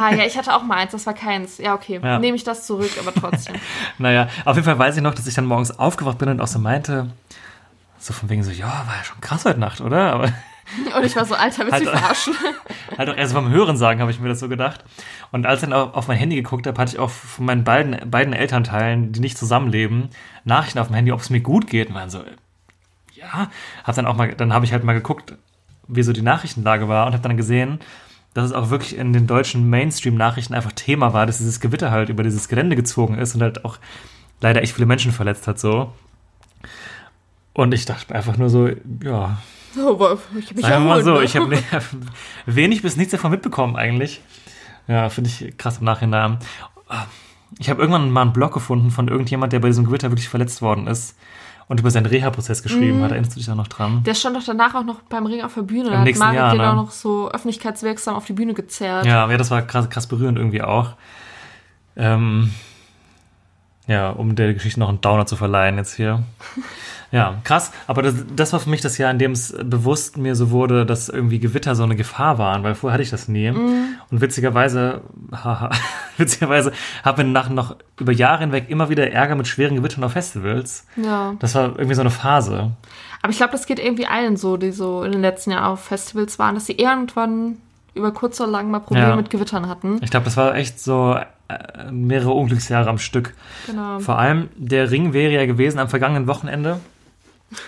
Ah, 0.00 0.14
ja, 0.14 0.24
ich 0.24 0.36
hatte 0.36 0.54
auch 0.54 0.62
mal 0.62 0.76
eins, 0.76 0.92
das 0.92 1.06
war 1.06 1.14
keins. 1.14 1.58
Ja, 1.58 1.74
okay. 1.74 2.00
Ja. 2.02 2.18
Nehme 2.18 2.36
ich 2.36 2.44
das 2.44 2.66
zurück, 2.66 2.90
aber 3.00 3.12
trotzdem. 3.14 3.54
Naja, 3.98 4.28
auf 4.44 4.56
jeden 4.56 4.64
Fall 4.66 4.78
weiß 4.78 4.96
ich 4.96 5.02
noch, 5.02 5.14
dass 5.14 5.26
ich 5.26 5.34
dann 5.34 5.46
morgens 5.46 5.78
aufgewacht 5.78 6.18
bin 6.18 6.28
und 6.28 6.40
auch 6.40 6.46
so 6.46 6.58
meinte, 6.58 7.08
so 7.98 8.12
von 8.12 8.28
wegen 8.28 8.42
so, 8.42 8.50
ja, 8.50 8.66
war 8.66 8.96
ja 8.98 9.04
schon 9.04 9.20
krass 9.20 9.44
heute 9.44 9.60
Nacht, 9.60 9.80
oder? 9.80 10.12
Aber 10.12 10.24
Und 10.96 11.04
ich 11.04 11.14
war 11.16 11.24
so, 11.24 11.34
Alter, 11.34 11.64
willst 11.64 11.80
du 11.80 11.86
Halt- 11.86 11.98
verarschen? 11.98 12.34
halt 12.98 13.08
auch 13.08 13.16
erst 13.16 13.34
beim 13.34 13.48
Hören 13.50 13.76
sagen, 13.76 14.00
habe 14.00 14.10
ich 14.10 14.20
mir 14.20 14.28
das 14.28 14.40
so 14.40 14.48
gedacht. 14.48 14.84
Und 15.32 15.46
als 15.46 15.62
ich 15.62 15.68
dann 15.68 15.72
auf 15.78 15.94
auf 15.94 16.08
mein 16.08 16.16
Handy 16.18 16.36
geguckt 16.36 16.66
habe, 16.66 16.80
hatte 16.80 16.92
ich 16.94 16.98
auch 16.98 17.10
von 17.10 17.46
meinen 17.46 17.64
beiden, 17.64 18.10
beiden 18.10 18.32
Elternteilen, 18.34 19.12
die 19.12 19.20
nicht 19.20 19.38
zusammenleben, 19.38 20.08
Nachrichten 20.44 20.78
auf 20.78 20.88
dem 20.88 20.94
Handy, 20.96 21.12
ob 21.12 21.20
es 21.20 21.30
mir 21.30 21.40
gut 21.40 21.66
geht. 21.68 21.88
Und 21.88 21.94
waren 21.94 22.10
so, 22.10 22.22
ja, 23.14 23.50
hab 23.84 23.94
dann 23.94 24.06
auch 24.06 24.16
mal, 24.16 24.34
dann 24.34 24.52
habe 24.52 24.64
ich 24.64 24.72
halt 24.72 24.84
mal 24.84 24.92
geguckt, 24.92 25.34
wie 25.88 26.02
so 26.02 26.12
die 26.12 26.22
Nachrichtenlage 26.22 26.88
war 26.88 27.06
und 27.06 27.12
habe 27.12 27.22
dann 27.22 27.36
gesehen, 27.36 27.78
dass 28.34 28.46
es 28.46 28.52
auch 28.52 28.70
wirklich 28.70 28.96
in 28.98 29.12
den 29.12 29.26
deutschen 29.26 29.70
Mainstream-Nachrichten 29.70 30.52
einfach 30.54 30.72
Thema 30.72 31.12
war, 31.14 31.26
dass 31.26 31.38
dieses 31.38 31.60
Gewitter 31.60 31.90
halt 31.90 32.08
über 32.08 32.22
dieses 32.22 32.48
Gelände 32.48 32.76
gezogen 32.76 33.16
ist 33.18 33.34
und 33.34 33.42
halt 33.42 33.64
auch 33.64 33.78
leider 34.40 34.62
echt 34.62 34.74
viele 34.74 34.86
Menschen 34.86 35.12
verletzt 35.12 35.46
hat 35.48 35.58
so. 35.58 35.92
Und 37.56 37.72
ich 37.72 37.86
dachte 37.86 38.14
einfach 38.14 38.36
nur 38.36 38.50
so, 38.50 38.68
ja, 39.02 39.38
So, 39.74 39.94
aber 39.94 40.18
ich 40.38 40.46
hab 40.48 40.56
mich 40.56 40.66
Sagen 40.66 40.84
wir 40.84 40.90
mal 40.90 41.02
so, 41.02 41.14
ne? 41.14 41.24
ich 41.24 41.36
habe 41.36 41.58
wenig 42.46 42.82
bis 42.82 42.96
nichts 42.98 43.12
davon 43.12 43.30
mitbekommen 43.30 43.76
eigentlich. 43.76 44.20
Ja, 44.88 45.08
finde 45.08 45.30
ich 45.30 45.56
krass 45.56 45.78
im 45.78 45.84
Nachhinein. 45.84 46.38
Ich 47.58 47.70
habe 47.70 47.80
irgendwann 47.80 48.10
mal 48.10 48.20
einen 48.22 48.32
Blog 48.34 48.52
gefunden 48.52 48.90
von 48.90 49.08
irgendjemand, 49.08 49.54
der 49.54 49.60
bei 49.60 49.68
diesem 49.68 49.86
Gewitter 49.86 50.10
wirklich 50.10 50.28
verletzt 50.28 50.60
worden 50.60 50.86
ist 50.86 51.16
und 51.66 51.80
über 51.80 51.90
seinen 51.90 52.04
Reha-Prozess 52.06 52.62
geschrieben 52.62 52.98
Mhm. 52.98 53.04
hat. 53.04 53.10
Erinnerst 53.12 53.32
du 53.32 53.38
dich 53.38 53.46
da 53.46 53.54
noch 53.54 53.68
dran? 53.68 54.02
Der 54.04 54.14
stand 54.14 54.36
doch 54.36 54.44
danach 54.44 54.74
auch 54.74 54.84
noch 54.84 55.00
beim 55.08 55.24
Ring 55.24 55.42
auf 55.42 55.54
der 55.54 55.62
Bühne. 55.62 55.86
Im 55.86 55.92
Da 55.92 55.98
hat 56.00 56.04
nächsten 56.04 56.24
Marek 56.24 56.36
Jahr, 56.38 56.50
den 56.52 56.58
ne? 56.60 56.70
auch 56.70 56.74
noch 56.76 56.90
so 56.90 57.30
öffentlichkeitswirksam 57.30 58.14
auf 58.16 58.26
die 58.26 58.34
Bühne 58.34 58.52
gezerrt. 58.52 59.06
Ja, 59.06 59.28
ja, 59.30 59.36
das 59.38 59.50
war 59.50 59.62
krass, 59.62 59.88
krass 59.88 60.06
berührend 60.06 60.36
irgendwie 60.36 60.60
auch. 60.62 60.90
Ähm, 61.96 62.52
ja, 63.86 64.10
um 64.10 64.34
der 64.36 64.52
Geschichte 64.52 64.78
noch 64.78 64.90
einen 64.90 65.00
Downer 65.00 65.24
zu 65.26 65.36
verleihen 65.36 65.78
jetzt 65.78 65.94
hier. 65.96 66.22
Ja, 67.12 67.36
krass. 67.44 67.72
Aber 67.86 68.02
das, 68.02 68.14
das 68.34 68.52
war 68.52 68.60
für 68.60 68.68
mich 68.70 68.80
das 68.80 68.98
Jahr, 68.98 69.10
in 69.10 69.18
dem 69.18 69.32
es 69.32 69.54
bewusst 69.62 70.16
mir 70.16 70.34
so 70.34 70.50
wurde, 70.50 70.84
dass 70.84 71.08
irgendwie 71.08 71.38
Gewitter 71.38 71.74
so 71.74 71.84
eine 71.84 71.96
Gefahr 71.96 72.38
waren, 72.38 72.62
weil 72.64 72.74
vorher 72.74 72.94
hatte 72.94 73.02
ich 73.04 73.10
das 73.10 73.28
nie. 73.28 73.48
Und 73.48 74.20
witzigerweise, 74.20 75.02
haha, 75.32 75.70
witzigerweise 76.16 76.72
haben 77.04 77.18
wir 77.18 77.24
nach 77.24 77.48
noch 77.48 77.76
über 78.00 78.12
Jahre 78.12 78.40
hinweg 78.40 78.66
immer 78.68 78.88
wieder 78.88 79.10
Ärger 79.10 79.36
mit 79.36 79.46
schweren 79.46 79.76
Gewittern 79.76 80.02
auf 80.04 80.12
Festivals. 80.12 80.86
ja. 80.96 81.34
Das 81.38 81.54
war 81.54 81.70
irgendwie 81.78 81.94
so 81.94 82.00
eine 82.00 82.10
Phase. 82.10 82.72
Aber 83.22 83.30
ich 83.30 83.38
glaube, 83.38 83.52
das 83.52 83.66
geht 83.66 83.78
irgendwie 83.78 84.06
allen 84.06 84.36
so, 84.36 84.56
die 84.56 84.72
so 84.72 85.02
in 85.02 85.12
den 85.12 85.20
letzten 85.20 85.50
Jahren 85.52 85.64
auf 85.64 85.84
Festivals 85.84 86.38
waren, 86.38 86.54
dass 86.54 86.66
sie 86.66 86.74
irgendwann 86.74 87.56
über 87.94 88.12
kurz 88.12 88.40
oder 88.40 88.50
lang 88.50 88.70
mal 88.70 88.80
Probleme 88.80 89.08
Ja. 89.08 89.16
mit 89.16 89.30
Gewittern 89.30 89.68
hatten. 89.68 89.98
Ich 90.02 90.10
glaube, 90.10 90.24
das 90.24 90.36
war 90.36 90.54
echt 90.54 90.78
so 90.80 91.16
äh, 91.48 91.90
mehrere 91.90 92.32
Unglücksjahre 92.32 92.90
am 92.90 92.98
Stück. 92.98 93.32
Genau. 93.66 94.00
Vor 94.00 94.18
allem, 94.18 94.48
der 94.56 94.90
Ring 94.90 95.12
wäre 95.12 95.32
ja 95.32 95.46
gewesen 95.46 95.78
am 95.78 95.88
vergangenen 95.88 96.26
Wochenende, 96.26 96.78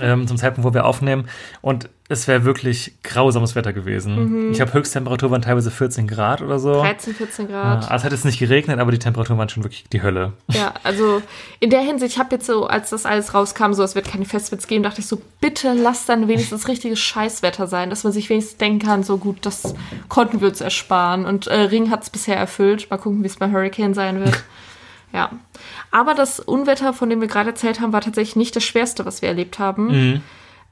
ähm, 0.00 0.26
zum 0.26 0.37
Zeitpunkt, 0.37 0.68
wo 0.68 0.75
wir 0.75 0.85
aufnehmen. 0.85 1.28
Und 1.61 1.88
es 2.11 2.26
wäre 2.26 2.45
wirklich 2.45 2.95
grausames 3.02 3.54
Wetter 3.54 3.75
gewesen. 3.75 4.50
Ich 4.50 4.62
habe 4.62 4.73
Höchsttemperatur 4.73 5.30
waren 5.30 5.42
teilweise 5.42 5.71
14 5.71 6.07
Grad 6.07 6.40
oder 6.40 6.59
so. 6.59 6.73
13, 6.80 7.14
14 7.14 7.50
Ja, 7.50 7.62
Grad. 7.75 7.76
also 7.83 7.95
es 7.97 8.04
hat 8.04 8.12
jetzt 8.12 8.25
nicht 8.25 8.38
geregnet, 8.38 8.78
aber 8.78 8.92
die 8.92 8.99
Temperaturen 8.99 9.38
waren 9.38 9.50
schon 9.50 9.62
wirklich 9.62 9.85
die 9.92 10.00
Hölle. 10.00 10.33
Ja, 10.49 10.73
also 10.85 11.21
in 11.61 11.68
der 11.68 11.80
Hinsicht, 11.83 12.14
ich 12.14 12.18
habe 12.18 12.35
jetzt 12.37 12.47
so, 12.47 12.66
als 12.66 12.88
das 12.90 13.04
alles 13.04 13.35
rauskam, 13.35 13.75
so 13.75 13.83
es 13.83 13.95
wird 13.95 14.09
keine 14.09 14.25
Festivals 14.25 14.66
geben, 14.66 14.85
dachte 14.85 15.00
ich 15.00 15.07
so, 15.07 15.21
bitte 15.42 15.75
lass 15.75 16.07
dann 16.07 16.28
wenigstens 16.28 16.66
richtiges 16.66 16.99
Scheißwetter 16.99 17.66
sein, 17.66 17.90
dass 17.90 18.04
man 18.04 18.14
sich 18.14 18.30
wenigstens 18.30 18.57
denken 18.57 18.87
kann, 18.87 19.02
so 19.02 19.18
gut, 19.18 19.38
das 19.42 19.75
konnten 20.09 20.40
wir 20.40 20.49
uns 20.49 20.62
ersparen. 20.62 21.26
Und 21.26 21.47
äh, 21.49 21.57
Ring 21.61 21.90
hat 21.90 22.04
es 22.04 22.11
bisher 22.11 22.38
erfüllt. 22.38 22.88
Mal 22.90 22.97
gucken, 22.97 23.23
wie 23.23 23.26
es 23.26 23.37
bei 23.37 23.50
Hurricane 23.50 23.92
sein 23.92 24.21
wird. 24.25 24.42
Ja. 25.12 25.31
Aber 25.91 26.15
das 26.15 26.38
Unwetter, 26.41 26.93
von 26.93 27.09
dem 27.11 27.21
wir 27.21 27.29
gerade 27.29 27.50
erzählt 27.50 27.81
haben, 27.81 27.93
war 27.93 28.00
tatsächlich 28.00 28.37
nicht 28.37 28.55
das 28.57 28.65
Schwerste, 28.65 29.07
was 29.07 29.23
wir 29.23 29.29
erlebt 29.29 29.59
haben. 29.59 29.87
Mhm. 29.87 30.23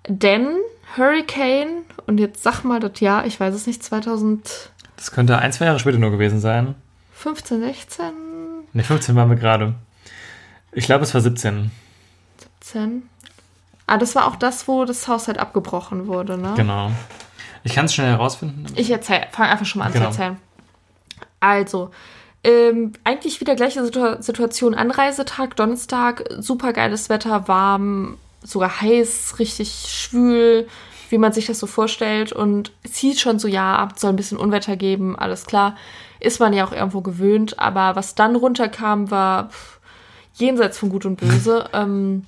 Denn 0.08 0.48
Hurricane, 0.96 1.84
und 2.06 2.18
jetzt 2.18 2.42
sag 2.42 2.62
mal 2.64 2.78
das 2.80 3.00
Jahr, 3.00 3.26
ich 3.26 3.40
weiß 3.40 3.54
es 3.54 3.66
nicht, 3.66 3.82
2015, 3.82 4.70
Das 4.96 5.10
könnte 5.10 5.38
ein, 5.38 5.52
zwei 5.52 5.64
Jahre 5.66 5.78
später 5.78 5.98
nur 5.98 6.10
gewesen 6.10 6.40
sein. 6.40 6.74
16, 7.14 8.12
Ne, 8.72 8.82
15 8.84 9.16
waren 9.16 9.30
wir 9.30 9.36
gerade. 9.36 9.74
Ich 10.72 10.84
glaube, 10.84 11.04
es 11.04 11.14
war 11.14 11.20
17. 11.22 11.70
17. 12.60 13.08
Ah, 13.86 13.96
das 13.98 14.14
war 14.14 14.26
auch 14.26 14.36
das, 14.36 14.68
wo 14.68 14.84
das 14.84 15.08
Haus 15.08 15.28
halt 15.28 15.38
abgebrochen 15.38 16.06
wurde, 16.08 16.36
ne? 16.36 16.52
Genau. 16.56 16.90
Ich 17.64 17.74
kann 17.74 17.86
es 17.86 17.94
schnell 17.94 18.08
herausfinden. 18.08 18.66
Ich 18.74 18.90
erzähl, 18.90 19.26
fang 19.32 19.48
einfach 19.48 19.64
schon 19.66 19.78
mal 19.80 19.86
an 19.86 19.92
Genau. 19.92 20.10
zu 20.10 20.20
erzählen. 20.22 20.36
Also, 21.40 21.90
ähm, 22.46 22.92
eigentlich 23.02 23.40
wieder 23.40 23.56
gleiche 23.56 23.84
Situ 23.84 24.16
Situation. 24.20 24.76
Anreisetag, 24.76 25.56
Donnerstag, 25.56 26.22
super 26.38 26.72
geiles 26.72 27.08
Wetter, 27.08 27.48
warm, 27.48 28.18
sogar 28.40 28.80
heiß, 28.80 29.40
richtig 29.40 29.86
schwül, 29.88 30.68
wie 31.10 31.18
man 31.18 31.32
sich 31.32 31.46
das 31.46 31.58
so 31.58 31.66
vorstellt. 31.66 32.32
Und 32.32 32.70
es 32.84 32.98
hieß 32.98 33.20
schon 33.20 33.40
so, 33.40 33.48
ja, 33.48 33.74
Abend 33.74 33.98
soll 33.98 34.10
ein 34.10 34.16
bisschen 34.16 34.38
Unwetter 34.38 34.76
geben, 34.76 35.18
alles 35.18 35.46
klar. 35.46 35.74
Ist 36.20 36.38
man 36.38 36.52
ja 36.52 36.64
auch 36.64 36.72
irgendwo 36.72 37.00
gewöhnt. 37.00 37.58
Aber 37.58 37.96
was 37.96 38.14
dann 38.14 38.36
runterkam, 38.36 39.10
war 39.10 39.48
pff, 39.48 39.80
jenseits 40.34 40.78
von 40.78 40.90
Gut 40.90 41.04
und 41.04 41.16
Böse. 41.16 41.68
ähm, 41.72 42.26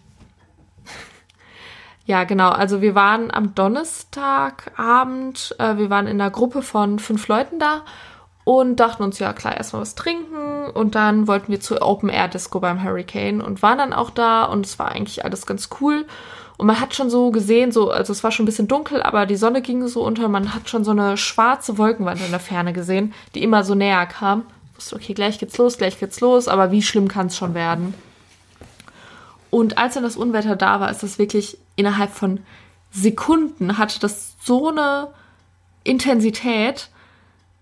ja, 2.07 2.25
genau. 2.25 2.49
Also 2.49 2.83
wir 2.83 2.97
waren 2.97 3.31
am 3.31 3.55
Donnerstagabend, 3.55 5.55
äh, 5.61 5.77
wir 5.77 5.91
waren 5.91 6.09
in 6.09 6.21
einer 6.21 6.33
Gruppe 6.33 6.63
von 6.63 6.99
fünf 6.99 7.29
Leuten 7.29 7.61
da 7.61 7.85
und 8.49 8.77
dachten 8.77 9.03
uns, 9.03 9.19
ja 9.19 9.35
klar, 9.35 9.59
erstmal 9.59 9.83
was 9.83 9.95
trinken 9.95 10.71
und 10.73 10.95
dann 10.95 11.27
wollten 11.27 11.53
wir 11.53 11.61
zur 11.61 11.83
Open 11.83 12.09
Air 12.09 12.29
Disco 12.29 12.61
beim 12.61 12.83
Hurricane 12.83 13.43
und 13.43 13.61
waren 13.61 13.77
dann 13.77 13.93
auch 13.93 14.09
da 14.09 14.45
und 14.45 14.65
es 14.65 14.79
war 14.79 14.91
eigentlich 14.91 15.23
alles 15.23 15.45
ganz 15.45 15.69
cool. 15.83 16.07
Und 16.57 16.67
man 16.67 16.81
hat 16.81 16.95
schon 16.95 17.11
so 17.11 17.31
gesehen, 17.31 17.73
so, 17.73 17.91
also 17.91 18.11
es 18.11 18.25
war 18.25 18.33
schon 18.33 18.45
ein 18.45 18.47
bisschen 18.47 18.67
dunkel, 18.67 19.03
aber 19.03 19.27
die 19.27 19.37
Sonne 19.37 19.61
ging 19.61 19.87
so 19.87 20.03
unter. 20.03 20.29
Man 20.29 20.55
hat 20.55 20.71
schon 20.71 20.83
so 20.83 20.93
eine 20.93 21.19
schwarze 21.19 21.77
Wolkenwand 21.77 22.25
in 22.25 22.31
der 22.31 22.41
Ferne 22.41 22.73
gesehen, 22.73 23.13
die 23.35 23.43
immer 23.43 23.65
so 23.65 23.75
näher 23.75 24.07
kam. 24.07 24.45
Ich 24.71 24.79
wusste, 24.79 24.97
okay, 24.97 25.13
gleich 25.13 25.39
geht's 25.39 25.59
los, 25.59 25.77
gleich 25.77 26.01
geht's 26.01 26.23
los, 26.23 26.49
aber 26.49 26.71
wie 26.71 26.81
schlimm 26.81 27.07
kann 27.07 27.27
es 27.27 27.37
schon 27.37 27.53
werden? 27.53 27.93
Und 29.51 29.77
als 29.77 29.93
dann 29.93 30.05
das 30.05 30.17
Unwetter 30.17 30.57
da 30.57 30.81
war, 30.81 30.91
ist 30.91 31.03
das 31.03 31.19
wirklich 31.19 31.59
innerhalb 31.77 32.13
von 32.13 32.41
Sekunden 32.93 33.77
hatte 33.77 34.01
das 34.01 34.37
so 34.43 34.69
eine 34.69 35.09
Intensität, 35.85 36.89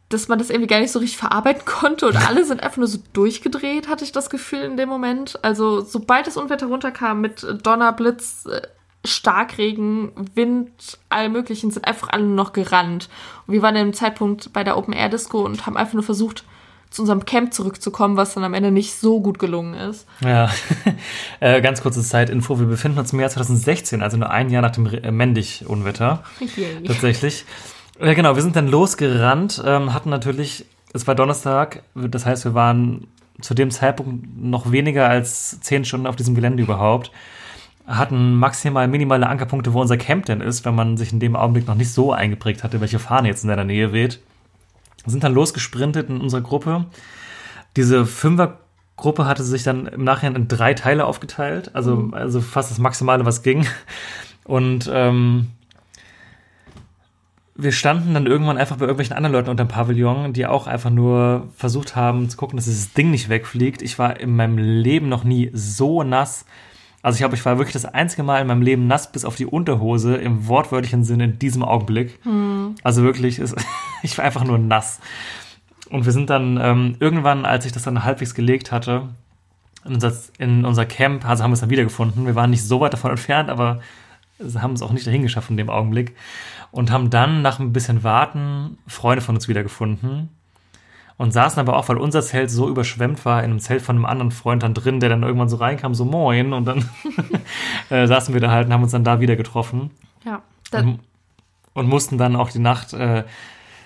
dass 0.09 0.29
man 0.29 0.39
das 0.39 0.51
irgendwie 0.51 0.69
gar 0.69 0.81
nicht 0.81 0.93
so 0.93 0.99
richtig 0.99 1.19
verarbeiten 1.19 1.65
konnte 1.67 2.07
und 2.07 2.17
alle 2.17 2.45
sind 2.45 2.63
einfach 2.63 2.79
nur 2.79 2.87
so 2.87 2.99
durchgedreht, 3.13 3.89
hatte 3.89 4.05
ich 4.05 4.13
das 4.13 4.31
Gefühl 4.31 4.61
in 4.61 4.77
dem 4.77 4.89
Moment. 4.89 5.39
Also 5.43 5.81
sobald 5.81 6.27
das 6.27 6.37
Unwetter 6.37 6.67
runterkam 6.67 7.21
mit 7.21 7.47
Donner, 7.63 7.93
Blitz, 7.93 8.47
äh, 8.47 8.63
Starkregen, 9.05 10.11
Wind, 10.35 10.99
allem 11.09 11.33
möglichen, 11.33 11.71
sind 11.71 11.87
einfach 11.87 12.09
alle 12.09 12.25
noch 12.25 12.53
gerannt. 12.53 13.09
Und 13.47 13.55
wir 13.55 13.63
waren 13.63 13.77
in 13.77 13.87
dem 13.87 13.95
Zeitpunkt 13.95 14.53
bei 14.53 14.65
der 14.65 14.77
Open 14.77 14.93
Air 14.93 15.09
Disco 15.09 15.45
und 15.45 15.67
haben 15.67 15.77
einfach 15.77 15.95
nur 15.95 16.03
versucht, 16.03 16.45
zu 16.91 17.03
unserem 17.03 17.25
Camp 17.25 17.53
zurückzukommen, 17.53 18.17
was 18.17 18.35
dann 18.35 18.45
am 18.45 18.55
Ende 18.55 18.71
nicht 18.71 18.95
so 18.95 19.21
gut 19.21 19.39
gelungen 19.39 19.75
ist. 19.75 20.07
Ja, 20.25 20.51
äh, 21.41 21.61
ganz 21.61 21.83
kurze 21.83 22.03
Zeitinfo. 22.03 22.59
Wir 22.59 22.67
befinden 22.67 22.99
uns 22.99 23.13
im 23.13 23.21
Jahr 23.21 23.31
2016, 23.31 24.03
also 24.03 24.17
nur 24.17 24.31
ein 24.31 24.51
Jahr 24.51 24.63
nach 24.63 24.71
dem 24.71 24.87
äh, 24.87 25.11
Mendig-Unwetter. 25.11 26.25
Tatsächlich. 26.87 27.45
Ja, 27.99 28.13
genau, 28.13 28.35
wir 28.35 28.43
sind 28.43 28.57
dann 28.57 28.69
losgerannt, 28.69 29.63
ähm, 29.65 29.95
hatten 29.95 30.11
natürlich, 30.11 30.67
es 30.93 31.07
war 31.07 31.15
Donnerstag, 31.15 31.83
das 31.95 32.27
heißt, 32.27 32.45
wir 32.45 32.53
waren 32.53 33.07
zu 33.41 33.55
dem 33.55 33.71
Zeitpunkt 33.71 34.39
noch 34.39 34.71
weniger 34.71 35.09
als 35.09 35.61
zehn 35.61 35.85
Stunden 35.85 36.07
auf 36.07 36.17
diesem 36.17 36.35
Gelände 36.35 36.63
überhaupt. 36.63 37.11
Hatten 37.87 38.35
maximal 38.35 38.89
minimale 38.89 39.29
Ankerpunkte, 39.29 39.73
wo 39.73 39.81
unser 39.81 39.97
Camp 39.97 40.27
denn 40.27 40.41
ist, 40.41 40.65
wenn 40.65 40.75
man 40.75 40.97
sich 40.97 41.13
in 41.13 41.21
dem 41.21 41.37
Augenblick 41.37 41.67
noch 41.67 41.75
nicht 41.75 41.93
so 41.93 42.13
eingeprägt 42.13 42.65
hatte, 42.65 42.81
welche 42.81 42.99
Fahne 42.99 43.29
jetzt 43.29 43.45
in 43.45 43.49
deiner 43.49 43.65
Nähe 43.65 43.93
weht. 43.93 44.21
Sind 45.07 45.23
dann 45.25 45.35
losgesprintet 45.35 46.09
in 46.11 46.21
unserer 46.21 46.41
Gruppe. 46.41 46.87
Diese 47.77 48.05
Fünfergruppe 48.05 49.27
hatte 49.27 49.45
sich 49.45 49.63
dann 49.63 49.87
im 49.87 50.05
Nachhinein 50.05 50.43
in 50.43 50.49
drei 50.49 50.75
Teile 50.75 51.05
aufgeteilt, 51.05 51.71
also, 51.75 52.11
also 52.13 52.41
fast 52.41 52.71
das 52.71 52.79
Maximale, 52.79 53.25
was 53.25 53.43
ging. 53.43 53.67
Und 54.45 54.91
ähm, 54.93 55.49
wir 57.59 57.73
standen 57.73 58.13
dann 58.15 58.27
irgendwann 58.27 58.59
einfach 58.59 58.77
bei 58.77 58.83
irgendwelchen 58.83 59.17
anderen 59.17 59.33
Leuten 59.33 59.49
unter 59.49 59.65
dem 59.65 59.69
Pavillon, 59.69 60.33
die 60.33 60.47
auch 60.47 60.67
einfach 60.67 60.91
nur 60.91 61.49
versucht 61.57 61.97
haben 61.97 62.29
zu 62.29 62.37
gucken, 62.37 62.57
dass 62.57 62.67
dieses 62.67 62.93
Ding 62.93 63.11
nicht 63.11 63.29
wegfliegt. 63.29 63.83
Ich 63.83 63.99
war 63.99 64.21
in 64.21 64.37
meinem 64.37 64.59
Leben 64.59 65.09
noch 65.09 65.25
nie 65.25 65.51
so 65.55 66.03
nass. 66.03 66.45
Also 67.03 67.17
ich 67.17 67.21
glaube, 67.21 67.35
ich 67.35 67.45
war 67.45 67.57
wirklich 67.57 67.73
das 67.73 67.87
einzige 67.87 68.25
Mal 68.25 68.41
in 68.41 68.47
meinem 68.47 68.63
Leben 68.63 68.87
nass 68.87 69.11
bis 69.11 69.25
auf 69.25 69.37
die 69.37 69.47
Unterhose 69.47 70.17
im 70.17 70.49
wortwörtlichen 70.49 71.05
Sinn 71.05 71.21
in 71.21 71.39
diesem 71.39 71.63
Augenblick. 71.63 72.19
Also 72.83 73.03
wirklich, 73.03 73.39
es, 73.39 73.55
ich 74.03 74.19
war 74.19 74.25
einfach 74.25 74.45
nur 74.45 74.59
nass. 74.59 75.01
Und 75.89 76.05
wir 76.05 76.13
sind 76.13 76.31
dann 76.31 76.59
ähm, 76.61 76.97
irgendwann, 76.99 77.45
als 77.47 77.65
ich 77.65 77.73
das 77.73 77.85
dann 77.85 78.05
halbwegs 78.05 78.35
gelegt 78.35 78.73
hatte, 78.73 79.09
in 79.85 79.95
unser, 79.95 80.13
in 80.39 80.65
unser 80.65 80.85
Camp, 80.85 81.25
also 81.25 81.45
haben 81.45 81.53
wir 81.53 81.55
es 81.55 81.61
dann 81.61 81.71
wiedergefunden. 81.71 82.27
Wir 82.27 82.35
waren 82.35 82.51
nicht 82.51 82.65
so 82.65 82.81
weit 82.81 82.93
davon 82.93 83.13
entfernt, 83.13 83.49
aber 83.51 83.81
haben 84.59 84.73
es 84.73 84.83
auch 84.83 84.93
nicht 84.93 85.07
dahin 85.07 85.23
geschafft 85.23 85.49
in 85.51 85.57
dem 85.57 85.71
Augenblick. 85.71 86.15
Und 86.77 86.91
haben 86.91 87.09
dann 87.09 87.41
nach 87.41 87.59
ein 87.59 87.73
bisschen 87.73 88.05
Warten 88.05 88.77
Freunde 88.87 89.23
von 89.23 89.35
uns 89.35 89.49
wiedergefunden. 89.49 90.29
Und 91.17 91.33
saßen 91.33 91.59
aber 91.59 91.75
auch, 91.75 91.89
weil 91.89 91.97
unser 91.97 92.21
Zelt 92.21 92.51
so 92.51 92.69
überschwemmt 92.69 93.25
war, 93.25 93.43
in 93.43 93.51
einem 93.51 93.61
Zelt 93.61 93.81
von 93.81 93.97
einem 93.97 94.05
anderen 94.05 94.31
Freund 94.31 94.63
dann 94.63 94.75
drin, 94.75 95.01
der 95.01 95.09
dann 95.09 95.23
irgendwann 95.23 95.49
so 95.49 95.57
reinkam, 95.57 95.95
so 95.95 96.05
moin. 96.05 96.53
Und 96.53 96.67
dann 96.67 96.85
äh, 97.89 98.07
saßen 98.07 98.35
wir 98.35 98.43
da 98.43 98.51
halt 98.51 98.67
und 98.67 98.75
haben 98.75 98.83
uns 98.83 98.93
dann 98.93 99.05
da 99.05 99.21
wieder 99.21 99.37
getroffen. 99.37 99.91
Ja. 100.23 100.43
Und, 100.71 101.01
und 101.73 101.89
mussten 101.89 102.19
dann 102.19 102.37
auch 102.37 102.51
die 102.51 102.59
Nacht 102.59 102.93
äh, 102.93 103.25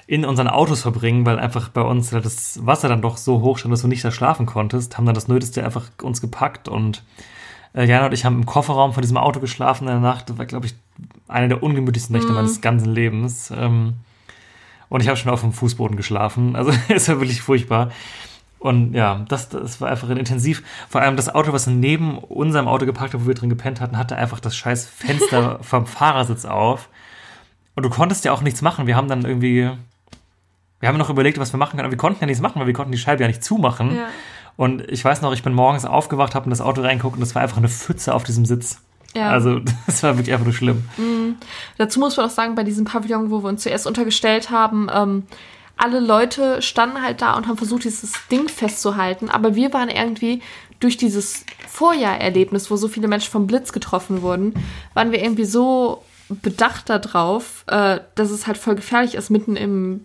in 0.09 0.25
unseren 0.25 0.49
Autos 0.49 0.83
verbringen, 0.83 1.25
weil 1.25 1.39
einfach 1.39 1.69
bei 1.69 1.83
uns 1.83 2.11
das 2.11 2.67
Wasser 2.67 2.89
dann 2.89 3.03
doch 3.03 3.19
so 3.19 3.41
hoch 3.41 3.59
stand, 3.59 3.73
dass 3.73 3.83
du 3.83 3.87
nicht 3.87 4.05
da 4.05 4.11
schlafen 4.11 4.47
konntest, 4.47 4.99
haben 4.99 5.07
dann 5.07 5.15
das 5.15 5.29
Nötigste 5.29 5.65
einfach 5.65 5.87
uns 6.03 6.21
gepackt 6.21 6.67
und 6.67 7.05
äh, 7.75 7.85
Jana 7.85 8.07
und 8.07 8.13
ich 8.13 8.25
haben 8.25 8.37
im 8.37 8.47
Kofferraum 8.47 8.93
von 8.93 9.03
diesem 9.03 9.17
Auto 9.17 9.41
geschlafen 9.41 9.85
in 9.87 9.93
der 9.95 10.01
Nacht. 10.01 10.31
Das 10.31 10.39
war, 10.39 10.47
glaube 10.47 10.67
ich, 10.67 10.75
eine 11.29 11.49
der 11.49 11.63
ungemütlichsten 11.63 12.15
Nächte 12.15 12.31
Mhm. 12.31 12.35
meines 12.35 12.61
ganzen 12.61 12.89
Lebens. 12.93 13.51
Ähm, 13.57 13.95
und 14.89 15.01
ich 15.03 15.09
habe 15.09 15.17
schon 15.17 15.31
auf 15.33 15.41
dem 15.43 15.53
Fußboden 15.53 15.97
geschlafen. 15.97 16.57
Also 16.57 16.73
es 16.89 17.09
war 17.09 17.21
wirklich 17.21 17.43
furchtbar. 17.43 17.91
Und 18.59 18.93
ja, 18.93 19.25
das, 19.29 19.49
das 19.49 19.81
war 19.81 19.89
einfach 19.89 20.09
intensiv. 20.11 20.63
Vor 20.89 21.01
allem 21.01 21.17
das 21.17 21.35
Auto, 21.35 21.53
was 21.53 21.67
neben 21.67 22.19
unserem 22.19 22.69
Auto 22.69 22.85
geparkt 22.85 23.15
hat, 23.15 23.23
wo 23.23 23.27
wir 23.27 23.35
drin 23.35 23.49
gepennt 23.49 23.81
hatten, 23.81 23.97
hatte 23.97 24.17
einfach 24.17 24.39
das 24.41 24.55
scheiß 24.55 24.87
Fenster 24.87 25.59
vom 25.63 25.87
Fahrersitz 25.87 26.45
auf. 26.45 26.89
Und 27.75 27.85
du 27.85 27.89
konntest 27.91 28.25
ja 28.27 28.33
auch 28.33 28.43
nichts 28.43 28.61
machen. 28.61 28.87
Wir 28.87 28.97
haben 28.97 29.09
dann 29.09 29.25
irgendwie, 29.25 29.71
wir 30.81 30.89
haben 30.89 30.99
noch 30.99 31.09
überlegt, 31.09 31.39
was 31.39 31.55
wir 31.55 31.59
machen 31.59 31.71
können, 31.73 31.85
aber 31.85 31.93
wir 31.93 31.97
konnten 31.99 32.21
ja 32.21 32.27
nichts 32.27 32.43
machen, 32.43 32.59
weil 32.61 32.67
wir 32.67 32.75
konnten 32.75 32.93
die 32.93 32.99
Scheibe 32.99 33.23
ja 33.23 33.29
nicht 33.29 33.43
zumachen. 33.45 33.97
Ja. 33.97 34.09
Und 34.61 34.91
ich 34.91 35.03
weiß 35.03 35.23
noch, 35.23 35.33
ich 35.33 35.43
bin 35.43 35.55
morgens 35.55 35.87
aufgewacht, 35.87 36.35
habe 36.35 36.45
in 36.45 36.51
das 36.51 36.61
Auto 36.61 36.83
reingeguckt 36.83 37.15
und 37.15 37.23
das 37.23 37.35
war 37.35 37.41
einfach 37.41 37.57
eine 37.57 37.71
Pfütze 37.71 38.13
auf 38.13 38.25
diesem 38.25 38.45
Sitz. 38.45 38.83
Ja. 39.15 39.31
Also 39.31 39.59
das 39.87 40.03
war 40.03 40.19
wirklich 40.19 40.35
einfach 40.35 40.45
nur 40.45 40.53
schlimm. 40.53 40.85
Dazu 41.79 41.99
muss 41.99 42.19
man 42.19 42.27
auch 42.27 42.31
sagen, 42.31 42.57
bei 42.57 42.63
diesem 42.63 42.85
Pavillon, 42.85 43.31
wo 43.31 43.43
wir 43.43 43.49
uns 43.49 43.63
zuerst 43.63 43.87
untergestellt 43.87 44.51
haben, 44.51 44.91
ähm, 44.93 45.23
alle 45.79 45.99
Leute 45.99 46.61
standen 46.61 47.01
halt 47.01 47.23
da 47.23 47.39
und 47.39 47.49
haben 47.49 47.57
versucht, 47.57 47.85
dieses 47.85 48.13
Ding 48.31 48.51
festzuhalten. 48.51 49.31
Aber 49.31 49.55
wir 49.55 49.73
waren 49.73 49.89
irgendwie 49.89 50.43
durch 50.79 50.99
dieses 50.99 51.47
Vorjahrerlebnis, 51.67 52.71
wo 52.71 52.77
so 52.77 52.89
viele 52.89 53.09
Menschen 53.09 53.31
vom 53.31 53.47
Blitz 53.47 53.73
getroffen 53.73 54.21
wurden, 54.21 54.53
waren 54.93 55.11
wir 55.11 55.23
irgendwie 55.23 55.47
so 55.47 56.05
bedacht 56.29 56.91
darauf, 56.91 57.65
äh, 57.67 58.01
dass 58.15 58.31
es 58.31 58.47
halt 58.47 58.59
voll 58.59 58.75
gefährlich 58.75 59.15
ist, 59.15 59.31
mitten 59.31 59.57
im 59.57 60.05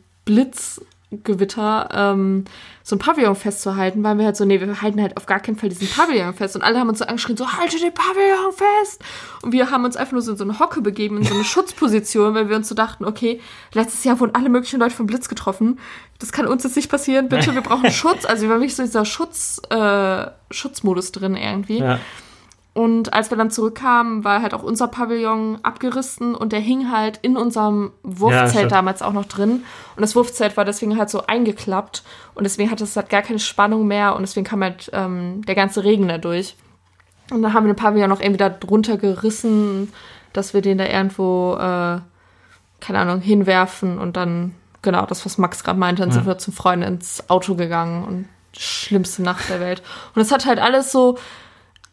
Blitzgewitter 1.24 1.89
ähm, 1.93 2.45
so 2.84 2.95
ein 2.95 3.00
Pavillon 3.00 3.36
festzuhalten, 3.36 4.03
weil 4.03 4.17
wir 4.17 4.25
halt 4.25 4.38
so, 4.38 4.45
nee, 4.45 4.60
wir 4.60 4.81
halten 4.81 5.01
halt 5.01 5.17
auf 5.17 5.25
gar 5.25 5.39
keinen 5.39 5.55
Fall 5.55 5.69
diesen 5.69 5.88
Pavillon 5.88 6.34
fest. 6.34 6.55
Und 6.55 6.62
alle 6.62 6.79
haben 6.79 6.89
uns 6.89 7.00
so 7.00 7.05
angeschrien, 7.05 7.36
so, 7.36 7.51
halte 7.51 7.79
den 7.79 7.93
Pavillon 7.93 8.53
fest! 8.53 9.01
Und 9.41 9.51
wir 9.51 9.72
haben 9.72 9.86
uns 9.86 9.95
einfach 9.95 10.13
nur 10.13 10.22
so 10.22 10.31
in 10.31 10.38
so 10.38 10.43
eine 10.43 10.60
Hocke 10.60 10.81
begeben, 10.81 11.17
in 11.17 11.24
so 11.24 11.34
eine 11.34 11.43
Schutzposition, 11.45 12.36
weil 12.36 12.50
wir 12.50 12.55
uns 12.55 12.69
so 12.69 12.75
dachten, 12.75 13.05
okay, 13.05 13.41
letztes 13.74 14.03
Jahr 14.03 14.19
wurden 14.19 14.36
alle 14.36 14.50
möglichen 14.50 14.79
Leute 14.79 14.95
vom 14.95 15.07
Blitz 15.07 15.29
getroffen. 15.29 15.79
Das 16.19 16.31
kann 16.31 16.48
uns 16.48 16.63
jetzt 16.63 16.75
nicht 16.75 16.89
passieren, 16.89 17.27
bitte, 17.27 17.53
wir 17.53 17.62
brauchen 17.62 17.91
Schutz. 17.91 18.25
Also 18.25 18.43
wir 18.43 18.50
waren 18.50 18.60
wirklich 18.60 18.75
so 18.75 18.84
in 18.84 18.89
dieser 18.89 19.05
Schutz, 19.05 19.62
äh, 19.69 20.27
Schutzmodus 20.51 21.12
drin 21.12 21.36
irgendwie. 21.36 21.79
Ja. 21.79 22.00
Und 22.75 23.13
als 23.13 23.29
wir 23.32 23.38
dann 23.38 23.50
zurückkamen, 23.51 24.24
war 24.25 24.41
halt 24.41 24.53
auch 24.53 24.62
unser 24.62 24.89
Pavillon 24.89 25.60
abgerissen 25.63 26.36
und 26.36 26.51
der 26.51 26.60
hing 26.60 26.91
halt 26.91 27.17
in 27.22 27.38
unserem 27.38 27.94
Ja, 28.03 28.20
Wurfzelt 28.20 28.51
stimmt. 28.51 28.72
damals 28.74 29.01
auch 29.01 29.13
noch 29.13 29.24
drin. 29.25 29.63
Und 29.96 30.01
das 30.01 30.13
Wurfzelt 30.13 30.58
war 30.58 30.65
deswegen 30.65 30.98
halt 30.98 31.10
so 31.10 31.25
eingeklappt 31.25 32.03
und 32.34 32.44
deswegen 32.44 32.70
hatte 32.70 32.84
es 32.84 32.96
halt 32.98 33.08
gar 33.10 33.22
keine 33.22 33.39
Spannung 33.39 33.88
mehr 33.88 34.13
und 34.15 34.24
deswegen 34.24 34.46
kam 34.46 34.62
halt 34.62 34.89
ähm, 34.91 35.41
der 35.46 35.55
ganze 35.55 35.86
Regen 35.86 36.10
da 36.10 36.17
durch. 36.17 36.58
Und 37.32 37.41
dann 37.44 37.53
haben 37.53 37.65
wir 37.65 37.74
den 37.74 37.77
Pavillon 37.82 38.10
noch 38.10 38.20
irgendwie 38.20 38.38
da 38.39 38.50
drunter 38.50 38.98
gerissen, 38.98 39.94
dass 40.34 40.53
wir 40.53 40.62
den 40.62 40.77
da 40.77 40.86
irgendwo, 40.86 41.53
äh, 41.55 42.00
keine 42.82 43.00
Ahnung, 43.00 43.22
hinwerfen 43.22 43.98
und 44.00 44.17
dann, 44.17 44.53
genau, 44.82 45.05
das, 45.05 45.25
was 45.25 45.38
Max 45.38 45.63
gerade 45.63 45.79
meinte, 45.79 46.01
dann 46.01 46.12
sind 46.12 46.24
Ja. 46.24 46.27
wir 46.34 46.38
zum 46.39 46.53
Freund 46.53 46.84
ins 46.84 47.29
Auto 47.29 47.55
gegangen 47.55 48.03
und 48.03 48.27
schlimmste 48.60 49.23
Nacht 49.23 49.47
der 49.50 49.62
Welt. 49.62 49.82
Und 50.13 50.21
es 50.21 50.34
hat 50.34 50.45
halt 50.45 50.60
alles 50.60 50.91
so, 50.91 51.17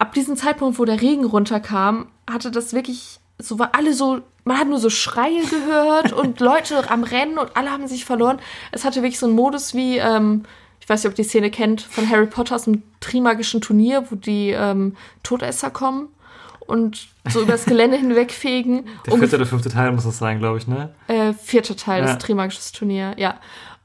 ab 0.03 0.13
diesem 0.15 0.37
Zeitpunkt, 0.37 0.81
wo 0.81 0.85
der 0.85 1.01
Regen 1.01 1.25
runterkam, 1.25 2.09
hatte 2.29 2.51
das 2.51 2.73
wirklich, 2.73 3.21
so 3.39 3.61
war 3.61 3.71
alle 3.77 3.95
so, 3.95 4.21
man 4.45 4.59
hat 4.59 4.67
nur 4.69 4.79
so 4.81 4.91
Schreie 4.91 5.45
gehört 5.45 6.13
und 6.21 6.41
Leute 6.41 6.91
am 6.91 7.05
Rennen 7.05 7.39
und 7.39 7.57
alle 7.57 7.71
haben 7.71 7.87
sich 7.87 8.05
verloren. 8.05 8.41
Es 8.73 8.85
hatte 8.85 9.03
wirklich 9.03 9.21
so 9.21 9.27
einen 9.27 9.37
Modus 9.37 9.75
wie, 9.75 9.99
ähm, 9.99 10.43
ich 10.81 10.89
weiß 10.89 11.05
nicht, 11.05 11.11
ob 11.11 11.15
die 11.15 11.23
Szene 11.23 11.53
kennt, 11.53 11.83
von 11.83 12.11
Harry 12.11 12.27
Potter 12.27 12.57
aus 12.57 12.65
dem 12.65 12.83
Trimagischen 12.99 13.61
Turnier, 13.61 14.05
wo 14.11 14.17
die 14.17 14.51
ähm, 14.51 14.97
Todesser 15.23 15.71
kommen 15.71 16.09
und 16.67 17.07
so 17.31 17.41
über 17.43 17.53
das 17.53 17.65
Gelände 17.65 17.97
hinwegfegen. 17.97 18.87
Der 19.07 19.17
vierte 19.17 19.37
oder 19.37 19.47
fünfte 19.47 19.69
Teil 19.69 19.93
muss 19.93 20.03
das 20.03 20.19
sein, 20.19 20.41
glaube 20.41 20.59
ich, 20.59 20.67
ne? 20.67 20.93
Äh, 21.07 21.33
vierter 21.33 21.77
Teil, 21.77 22.01
Ja. 22.01 22.07
das 22.09 22.19
Trimagisches 22.19 22.73
Turnier, 22.73 23.15
ja. 23.19 23.37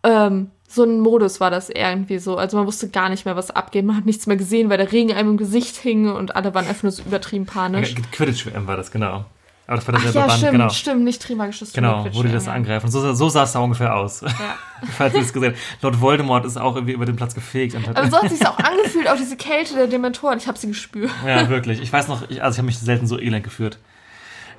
Ähm, 0.02 0.50
so 0.78 0.84
ein 0.84 1.02
Modus 1.02 1.42
war 1.42 1.52
das 1.52 1.70
irgendwie 1.70 2.20
so. 2.20 2.38
Also 2.38 2.56
man 2.56 2.66
wusste 2.66 2.88
gar 2.88 3.10
nicht 3.10 3.26
mehr, 3.26 3.36
was 3.36 3.52
abgeht. 3.52 3.84
Man 3.84 3.98
hat 3.98 4.06
nichts 4.06 4.28
mehr 4.28 4.38
gesehen, 4.38 4.70
weil 4.70 4.78
der 4.78 4.92
Regen 4.94 5.12
einem 5.12 5.32
im 5.32 5.38
Gesicht 5.38 5.76
hing 5.76 6.10
und 6.10 6.38
alle 6.38 6.54
waren 6.54 6.66
einfach 6.66 6.84
nur 6.84 6.94
so 6.94 7.04
übertrieben 7.04 7.46
panisch. 7.46 7.94
Quidditch-WM 8.14 8.66
war 8.68 8.78
das, 8.78 8.92
genau. 8.92 9.26
Aber 9.68 9.76
das 9.76 9.88
war 9.88 9.96
Ach 9.96 10.02
derselbe 10.02 10.20
ja, 10.20 10.28
Band, 10.28 10.38
stimmt, 10.38 10.52
genau. 10.54 10.70
stimmt, 10.70 11.04
nicht 11.04 11.22
Trimagisches 11.22 11.74
Genau, 11.74 12.06
wo 12.14 12.24
die 12.24 12.32
das 12.32 12.46
ja. 12.46 12.54
angreifen. 12.54 12.90
So, 12.90 13.14
so 13.14 13.28
sah 13.28 13.44
es 13.44 13.52
da 13.52 13.60
ungefähr 13.60 13.94
aus. 13.94 14.22
Ja. 14.22 14.32
Falls 14.98 15.14
ihr 15.14 15.20
das 15.20 15.34
gesehen 15.34 15.54
habt. 15.54 15.84
Lord 15.84 16.00
Voldemort 16.00 16.46
ist 16.46 16.56
auch 16.56 16.76
irgendwie 16.76 16.94
über 16.94 17.06
den 17.06 17.18
Platz 17.18 17.36
gefegt. 17.36 17.76
Und 17.76 17.86
hat, 17.86 17.98
Aber 17.98 18.10
so 18.10 18.22
hat 18.22 18.30
sich 18.30 18.48
auch 18.48 18.58
angefühlt, 18.60 19.10
auch 19.10 19.18
diese 19.18 19.36
Kälte 19.36 19.76
der 19.76 19.88
Dementoren. 19.88 20.38
Ich 20.38 20.48
habe 20.48 20.58
sie 20.58 20.68
gespürt. 20.68 21.12
ja, 21.26 21.50
wirklich. 21.50 21.82
Ich 21.82 21.92
weiß 21.92 22.08
noch, 22.08 22.30
ich, 22.30 22.42
also 22.42 22.56
ich 22.56 22.60
habe 22.60 22.68
mich 22.68 22.80
selten 22.80 23.08
so 23.08 23.20
elend 23.20 23.44
geführt. 23.44 23.78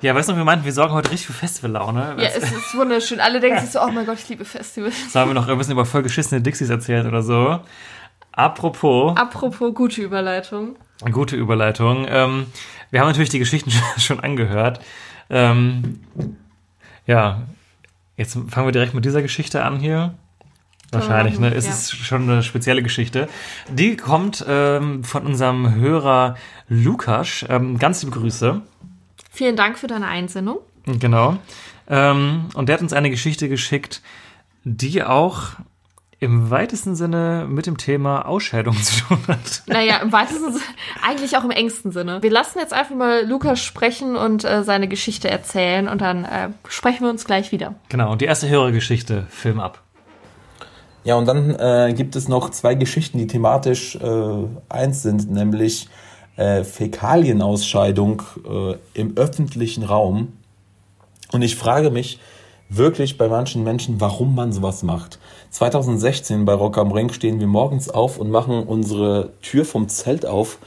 Ja, 0.01 0.15
weißt 0.15 0.29
du, 0.29 0.35
wir 0.37 0.45
meinten, 0.45 0.63
wir 0.63 0.71
sorgen 0.71 0.93
heute 0.93 1.11
richtig 1.11 1.27
für 1.27 1.33
Festivallaune. 1.33 2.15
Ja, 2.17 2.29
es 2.29 2.51
ist 2.51 2.75
wunderschön. 2.75 3.19
Alle 3.19 3.39
denken 3.39 3.59
sich 3.59 3.71
so, 3.71 3.81
oh 3.81 3.91
mein 3.91 4.05
Gott, 4.05 4.17
ich 4.17 4.29
liebe 4.29 4.45
Festivals. 4.45 5.11
Sollen 5.11 5.29
wir 5.29 5.33
noch 5.33 5.47
ein 5.47 5.57
bisschen 5.57 5.73
über 5.73 5.85
voll 5.85 6.03
geschissene 6.03 6.41
Dixies 6.41 6.69
erzählen 6.69 7.05
oder 7.05 7.21
so? 7.21 7.59
Apropos, 8.31 9.17
Apropos 9.17 9.73
gute 9.73 10.01
Überleitung. 10.01 10.77
gute 11.11 11.35
Überleitung. 11.35 12.05
Ähm, 12.09 12.45
wir 12.91 13.01
haben 13.01 13.07
natürlich 13.07 13.29
die 13.29 13.39
Geschichten 13.39 13.71
schon 13.97 14.21
angehört. 14.21 14.79
Ähm, 15.29 15.99
ja, 17.05 17.41
jetzt 18.15 18.37
fangen 18.47 18.67
wir 18.67 18.71
direkt 18.71 18.93
mit 18.93 19.03
dieser 19.03 19.21
Geschichte 19.21 19.63
an 19.63 19.79
hier. 19.79 20.13
Wahrscheinlich, 20.91 21.39
ne? 21.39 21.53
Es 21.53 21.65
ja. 21.65 21.71
ist 21.71 21.95
schon 21.95 22.23
eine 22.23 22.41
spezielle 22.41 22.81
Geschichte. 22.81 23.27
Die 23.69 23.95
kommt 23.95 24.43
ähm, 24.47 25.03
von 25.03 25.25
unserem 25.25 25.75
Hörer 25.75 26.35
Lukas. 26.67 27.45
Ähm, 27.47 27.77
ganz 27.77 28.01
liebe 28.01 28.17
Grüße. 28.17 28.61
Vielen 29.29 29.55
Dank 29.55 29.77
für 29.77 29.87
deine 29.87 30.07
Einsendung. 30.07 30.59
Genau. 30.85 31.37
Ähm, 31.87 32.49
und 32.53 32.69
der 32.69 32.75
hat 32.75 32.81
uns 32.81 32.93
eine 32.93 33.09
Geschichte 33.09 33.49
geschickt, 33.49 34.01
die 34.63 35.03
auch 35.03 35.53
im 36.19 36.49
weitesten 36.49 36.95
Sinne 36.95 37.47
mit 37.49 37.65
dem 37.65 37.77
Thema 37.77 38.25
Ausscheidung 38.25 38.75
zu 38.83 39.01
tun 39.03 39.19
hat. 39.27 39.63
Naja, 39.67 39.97
im 39.97 40.11
weitesten 40.11 40.51
Sinne, 40.51 40.65
eigentlich 41.01 41.37
auch 41.37 41.43
im 41.43 41.51
engsten 41.51 41.91
Sinne. 41.91 42.21
Wir 42.21 42.31
lassen 42.31 42.59
jetzt 42.59 42.73
einfach 42.73 42.95
mal 42.95 43.25
Lukas 43.25 43.63
sprechen 43.63 44.15
und 44.15 44.43
äh, 44.43 44.63
seine 44.63 44.87
Geschichte 44.87 45.29
erzählen 45.29 45.87
und 45.87 46.01
dann 46.01 46.25
äh, 46.25 46.49
sprechen 46.67 47.03
wir 47.03 47.09
uns 47.09 47.25
gleich 47.25 47.51
wieder. 47.51 47.75
Genau, 47.87 48.11
und 48.11 48.21
die 48.21 48.25
erste 48.25 48.49
Hörergeschichte, 48.49 49.27
Film 49.29 49.59
ab. 49.59 49.81
Ja, 51.05 51.15
und 51.15 51.25
dann 51.25 51.55
äh, 51.55 51.93
gibt 51.95 52.17
es 52.17 52.27
noch 52.27 52.49
zwei 52.49 52.75
Geschichten, 52.75 53.17
die 53.17 53.27
thematisch 53.27 53.95
äh, 53.95 54.45
eins 54.67 55.01
sind, 55.01 55.31
nämlich 55.31 55.87
äh, 56.39 56.63
Fäkalienausscheidung 56.63 58.21
äh, 58.49 58.75
im 58.93 59.17
öffentlichen 59.17 59.83
Raum. 59.83 60.33
Und 61.33 61.41
ich 61.41 61.55
frage 61.57 61.91
mich 61.91 62.19
wirklich 62.69 63.17
bei 63.17 63.27
manchen 63.27 63.63
Menschen, 63.63 63.99
warum 63.99 64.35
man 64.35 64.53
sowas 64.53 64.81
macht. 64.83 65.19
2016 65.49 66.45
bei 66.45 66.53
Rock 66.53 66.77
am 66.77 66.91
Ring 66.91 67.11
stehen 67.11 67.39
wir 67.39 67.47
morgens 67.47 67.89
auf 67.89 68.17
und 68.17 68.31
machen 68.31 68.63
unsere 68.63 69.33
Tür 69.41 69.65
vom 69.65 69.89
Zelt 69.89 70.25
auf. 70.25 70.59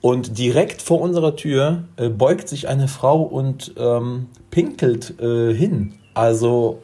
Und 0.00 0.36
direkt 0.38 0.82
vor 0.82 1.00
unserer 1.00 1.36
Tür 1.36 1.84
äh, 1.96 2.08
beugt 2.08 2.48
sich 2.48 2.68
eine 2.68 2.88
Frau 2.88 3.22
und 3.22 3.74
ähm, 3.78 4.26
pinkelt 4.50 5.20
äh, 5.20 5.54
hin. 5.54 5.94
Also 6.12 6.82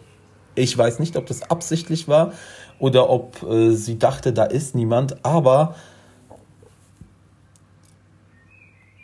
ich 0.55 0.79
weiß 0.79 1.01
nicht, 1.01 1.17
ob 1.17 1.27
das 1.27 1.51
absichtlich 1.51 2.07
war 2.07 2.33
oder 2.79 3.11
ob 3.11 3.43
äh, 3.43 3.73
sie 3.73 3.99
dachte, 3.99 4.33
da 4.33 4.45
ist 4.45 4.77
niemand, 4.77 5.25
aber 5.25 5.75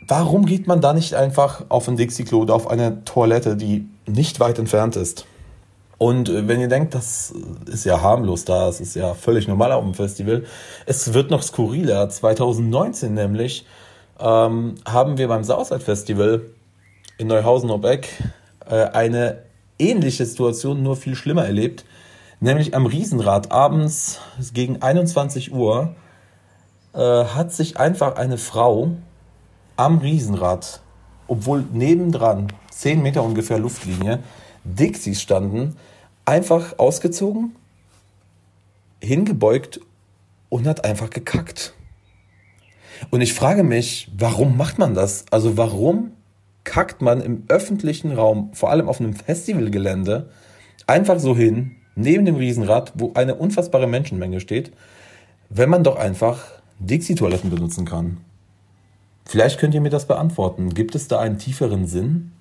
warum 0.07 0.45
geht 0.45 0.67
man 0.67 0.81
da 0.81 0.93
nicht 0.93 1.15
einfach 1.15 1.65
auf 1.69 1.87
ein 1.87 1.97
Dixie-Klo 1.97 2.39
oder 2.39 2.55
auf 2.55 2.69
eine 2.69 3.03
Toilette, 3.05 3.55
die 3.55 3.87
nicht 4.05 4.39
weit 4.39 4.59
entfernt 4.59 4.95
ist? 4.95 5.25
Und 5.97 6.29
äh, 6.29 6.47
wenn 6.47 6.59
ihr 6.59 6.67
denkt, 6.67 6.93
das 6.93 7.33
ist 7.65 7.85
ja 7.85 8.01
harmlos 8.01 8.45
da, 8.45 8.67
es 8.67 8.81
ist 8.81 8.95
ja 8.95 9.13
völlig 9.13 9.47
normal 9.47 9.71
auf 9.71 9.83
dem 9.83 9.93
Festival, 9.93 10.43
es 10.85 11.13
wird 11.13 11.31
noch 11.31 11.41
skurriler. 11.41 12.09
2019 12.09 13.13
nämlich 13.13 13.65
ähm, 14.19 14.75
haben 14.85 15.17
wir 15.17 15.27
beim 15.27 15.43
Southside 15.43 15.79
Festival 15.79 16.41
in 17.17 17.27
Neuhausen-Obeck 17.27 18.09
äh, 18.69 18.85
eine 18.85 19.43
ähnliche 19.79 20.25
Situation, 20.25 20.83
nur 20.83 20.95
viel 20.95 21.15
schlimmer 21.15 21.45
erlebt. 21.45 21.85
Nämlich 22.41 22.75
am 22.75 22.85
Riesenrad 22.85 23.51
abends 23.51 24.19
gegen 24.53 24.81
21 24.81 25.53
Uhr 25.53 25.95
äh, 26.93 26.99
hat 26.99 27.53
sich 27.53 27.77
einfach 27.77 28.17
eine 28.17 28.37
Frau 28.37 28.91
am 29.77 29.99
Riesenrad, 29.99 30.81
obwohl 31.27 31.63
nebendran 31.73 32.47
10 32.71 33.01
Meter 33.01 33.23
ungefähr 33.23 33.59
Luftlinie 33.59 34.19
Dixies 34.63 35.21
standen, 35.21 35.75
einfach 36.25 36.79
ausgezogen, 36.79 37.55
hingebeugt 39.01 39.79
und 40.49 40.67
hat 40.67 40.83
einfach 40.85 41.09
gekackt. 41.09 41.73
Und 43.11 43.21
ich 43.21 43.33
frage 43.33 43.63
mich, 43.63 44.09
warum 44.17 44.57
macht 44.57 44.79
man 44.79 44.93
das? 44.93 45.25
Also 45.31 45.57
warum 45.57 46.11
kackt 46.63 47.01
man 47.01 47.21
im 47.21 47.43
öffentlichen 47.47 48.11
Raum, 48.11 48.49
vor 48.53 48.71
allem 48.71 48.89
auf 48.89 48.99
einem 48.99 49.13
Festivalgelände, 49.13 50.29
einfach 50.87 51.19
so 51.19 51.35
hin, 51.35 51.75
neben 51.95 52.25
dem 52.25 52.35
Riesenrad, 52.35 52.93
wo 52.95 53.13
eine 53.13 53.35
unfassbare 53.35 53.87
Menschenmenge 53.87 54.39
steht, 54.39 54.71
wenn 55.49 55.69
man 55.69 55.83
doch 55.83 55.97
einfach 55.97 56.43
Dixie-Toiletten 56.79 57.49
benutzen 57.49 57.85
kann? 57.85 58.17
Vielleicht 59.27 59.59
könnt 59.59 59.73
ihr 59.73 59.81
mir 59.81 59.89
das 59.89 60.07
beantworten. 60.07 60.73
Gibt 60.73 60.95
es 60.95 61.07
da 61.07 61.19
einen 61.19 61.39
tieferen 61.39 61.87
Sinn? 61.87 62.31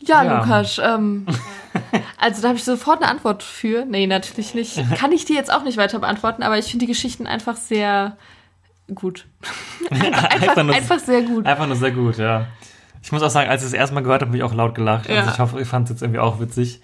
Ja, 0.00 0.22
Ja. 0.24 0.38
Lukas, 0.40 0.80
ähm, 0.82 1.26
also 2.18 2.42
da 2.42 2.48
habe 2.48 2.58
ich 2.58 2.64
sofort 2.64 3.02
eine 3.02 3.10
Antwort 3.10 3.42
für. 3.42 3.84
Nee, 3.84 4.06
natürlich 4.06 4.54
nicht. 4.54 4.80
Kann 4.96 5.12
ich 5.12 5.24
die 5.24 5.34
jetzt 5.34 5.52
auch 5.52 5.62
nicht 5.62 5.76
weiter 5.78 5.98
beantworten, 6.00 6.42
aber 6.42 6.58
ich 6.58 6.66
finde 6.66 6.86
die 6.86 6.92
Geschichten 6.92 7.26
einfach 7.26 7.56
sehr 7.56 8.16
gut. 8.94 9.26
einfach, 9.90 10.24
einfach, 10.30 10.62
nur- 10.64 10.74
einfach 10.74 10.98
sehr 10.98 11.22
gut. 11.22 11.46
Einfach 11.46 11.66
nur 11.66 11.76
sehr 11.76 11.92
gut, 11.92 12.18
ja. 12.18 12.46
Ich 13.04 13.10
muss 13.10 13.22
auch 13.22 13.30
sagen, 13.30 13.50
als 13.50 13.62
ich 13.62 13.68
es 13.68 13.72
erstmal 13.74 14.02
gehört 14.04 14.22
habe, 14.22 14.30
habe 14.30 14.36
ich 14.36 14.42
auch 14.44 14.54
laut 14.54 14.74
gelacht. 14.76 15.08
Also 15.08 15.22
Ja. 15.26 15.32
ich 15.32 15.38
hoffe, 15.40 15.58
ihr 15.58 15.66
fand 15.66 15.86
es 15.86 15.90
jetzt 15.90 16.02
irgendwie 16.02 16.20
auch 16.20 16.38
witzig. 16.40 16.80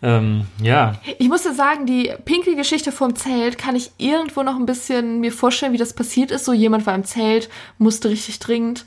Ähm, 0.00 0.46
ja, 0.62 0.94
Ich 1.18 1.28
muss 1.28 1.42
dir 1.42 1.54
sagen, 1.54 1.86
die 1.86 2.12
Pinky-Geschichte 2.24 2.92
vom 2.92 3.16
Zelt 3.16 3.58
kann 3.58 3.74
ich 3.74 3.90
irgendwo 3.98 4.42
noch 4.42 4.56
ein 4.56 4.66
bisschen 4.66 5.20
mir 5.20 5.32
vorstellen, 5.32 5.72
wie 5.72 5.78
das 5.78 5.92
passiert 5.92 6.30
ist. 6.30 6.44
So 6.44 6.52
jemand 6.52 6.86
war 6.86 6.94
im 6.94 7.04
Zelt, 7.04 7.48
musste 7.78 8.08
richtig 8.08 8.38
dringend, 8.38 8.84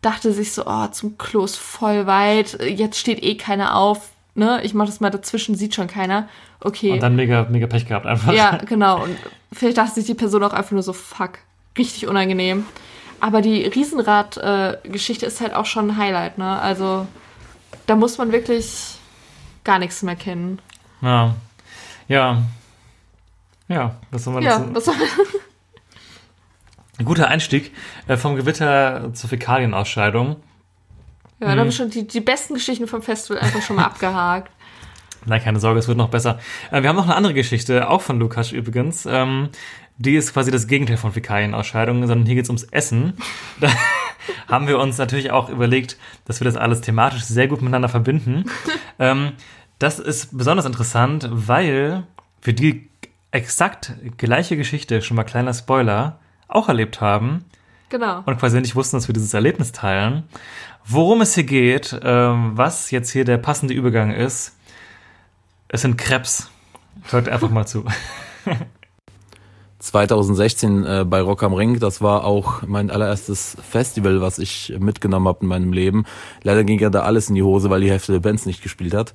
dachte 0.00 0.32
sich 0.32 0.52
so, 0.52 0.64
oh, 0.66 0.86
zum 0.88 1.18
Klo 1.18 1.44
ist 1.44 1.56
voll 1.56 2.06
weit, 2.06 2.58
jetzt 2.62 2.98
steht 2.98 3.22
eh 3.22 3.36
keiner 3.36 3.76
auf. 3.76 4.10
Ne? 4.34 4.60
Ich 4.64 4.74
mache 4.74 4.86
das 4.86 5.00
mal 5.00 5.10
dazwischen, 5.10 5.54
sieht 5.54 5.74
schon 5.74 5.86
keiner. 5.86 6.28
Okay. 6.60 6.92
und 6.92 7.02
dann 7.02 7.14
mega, 7.14 7.46
mega 7.50 7.66
Pech 7.66 7.86
gehabt 7.86 8.06
einfach. 8.06 8.32
Ja, 8.32 8.56
genau. 8.66 9.02
Und 9.04 9.16
vielleicht 9.52 9.76
dachte 9.76 9.94
sich 9.94 10.06
die 10.06 10.14
Person 10.14 10.42
auch 10.42 10.54
einfach 10.54 10.72
nur 10.72 10.82
so, 10.82 10.94
fuck, 10.94 11.32
richtig 11.76 12.06
unangenehm. 12.08 12.64
Aber 13.20 13.42
die 13.42 13.64
Riesenrad-Geschichte 13.64 15.26
ist 15.26 15.40
halt 15.42 15.54
auch 15.54 15.66
schon 15.66 15.90
ein 15.90 15.96
Highlight, 15.98 16.38
ne? 16.38 16.58
Also 16.58 17.06
da 17.86 17.96
muss 17.96 18.18
man 18.18 18.32
wirklich 18.32 18.93
gar 19.64 19.78
nichts 19.78 20.02
mehr 20.02 20.16
kennen. 20.16 20.60
Ja. 21.00 21.34
Ja. 22.08 22.42
Ja, 23.68 23.96
was 24.10 24.24
soll 24.24 24.34
man 24.34 24.42
Ja, 24.42 24.58
dazu? 24.58 24.74
was 24.74 24.84
soll 24.84 24.94
Ein 26.98 27.04
guter 27.06 27.28
Einstieg 27.28 27.72
äh, 28.06 28.16
vom 28.16 28.36
Gewitter 28.36 29.10
zur 29.14 29.28
Fäkalienausscheidung. 29.30 30.36
Ja, 31.40 31.54
da 31.54 31.60
haben 31.60 31.64
wir 31.64 31.72
schon 31.72 31.90
die, 31.90 32.06
die 32.06 32.20
besten 32.20 32.54
Geschichten 32.54 32.86
vom 32.86 33.02
Festival 33.02 33.42
einfach 33.42 33.62
schon 33.62 33.76
mal 33.76 33.84
abgehakt. 33.86 34.50
Nein, 35.26 35.42
keine 35.42 35.58
Sorge, 35.58 35.80
es 35.80 35.88
wird 35.88 35.98
noch 35.98 36.10
besser. 36.10 36.38
Äh, 36.70 36.82
wir 36.82 36.88
haben 36.90 36.96
noch 36.96 37.04
eine 37.06 37.16
andere 37.16 37.34
Geschichte, 37.34 37.88
auch 37.88 38.02
von 38.02 38.18
Lukas 38.20 38.52
übrigens. 38.52 39.06
Ähm, 39.06 39.48
die 39.96 40.14
ist 40.14 40.32
quasi 40.34 40.50
das 40.50 40.66
Gegenteil 40.66 40.96
von 40.96 41.12
Fäkalienausscheidung, 41.12 42.00
sondern 42.06 42.26
hier 42.26 42.34
geht's 42.36 42.48
ums 42.50 42.64
Essen. 42.64 43.14
Da 43.60 43.68
haben 44.48 44.66
wir 44.66 44.78
uns 44.78 44.98
natürlich 44.98 45.30
auch 45.30 45.48
überlegt, 45.48 45.96
dass 46.24 46.40
wir 46.40 46.44
das 46.44 46.56
alles 46.56 46.80
thematisch 46.80 47.24
sehr 47.24 47.48
gut 47.48 47.60
miteinander 47.62 47.88
verbinden. 47.88 48.44
ähm, 48.98 49.32
das 49.78 49.98
ist 49.98 50.36
besonders 50.36 50.66
interessant, 50.66 51.28
weil 51.30 52.04
wir 52.42 52.52
die 52.52 52.88
exakt 53.30 53.92
gleiche 54.16 54.56
Geschichte, 54.56 55.02
schon 55.02 55.16
mal 55.16 55.24
kleiner 55.24 55.52
Spoiler, 55.52 56.18
auch 56.48 56.68
erlebt 56.68 57.00
haben 57.00 57.44
Genau. 57.88 58.22
und 58.26 58.38
quasi 58.38 58.60
nicht 58.60 58.76
wussten, 58.76 58.96
dass 58.96 59.08
wir 59.08 59.12
dieses 59.12 59.34
Erlebnis 59.34 59.72
teilen. 59.72 60.24
Worum 60.84 61.20
es 61.20 61.34
hier 61.34 61.44
geht, 61.44 61.98
ähm, 62.02 62.52
was 62.54 62.90
jetzt 62.90 63.10
hier 63.10 63.24
der 63.24 63.38
passende 63.38 63.74
Übergang 63.74 64.10
ist, 64.12 64.56
es 65.68 65.82
sind 65.82 65.96
Krebs. 65.96 66.50
Hört 67.10 67.28
einfach 67.28 67.50
mal 67.50 67.66
zu. 67.66 67.84
2016 69.84 70.84
äh, 70.84 71.04
bei 71.06 71.20
Rock 71.20 71.42
am 71.42 71.52
Ring, 71.52 71.78
das 71.78 72.00
war 72.00 72.24
auch 72.24 72.62
mein 72.66 72.90
allererstes 72.90 73.56
Festival, 73.62 74.22
was 74.22 74.38
ich 74.38 74.74
mitgenommen 74.78 75.28
habe 75.28 75.40
in 75.42 75.48
meinem 75.48 75.72
Leben. 75.72 76.04
Leider 76.42 76.64
ging 76.64 76.78
ja 76.78 76.88
da 76.88 77.02
alles 77.02 77.28
in 77.28 77.34
die 77.34 77.42
Hose, 77.42 77.68
weil 77.68 77.82
die 77.82 77.90
Hälfte 77.90 78.12
der 78.12 78.20
Bands 78.20 78.46
nicht 78.46 78.62
gespielt 78.62 78.94
hat. 78.94 79.12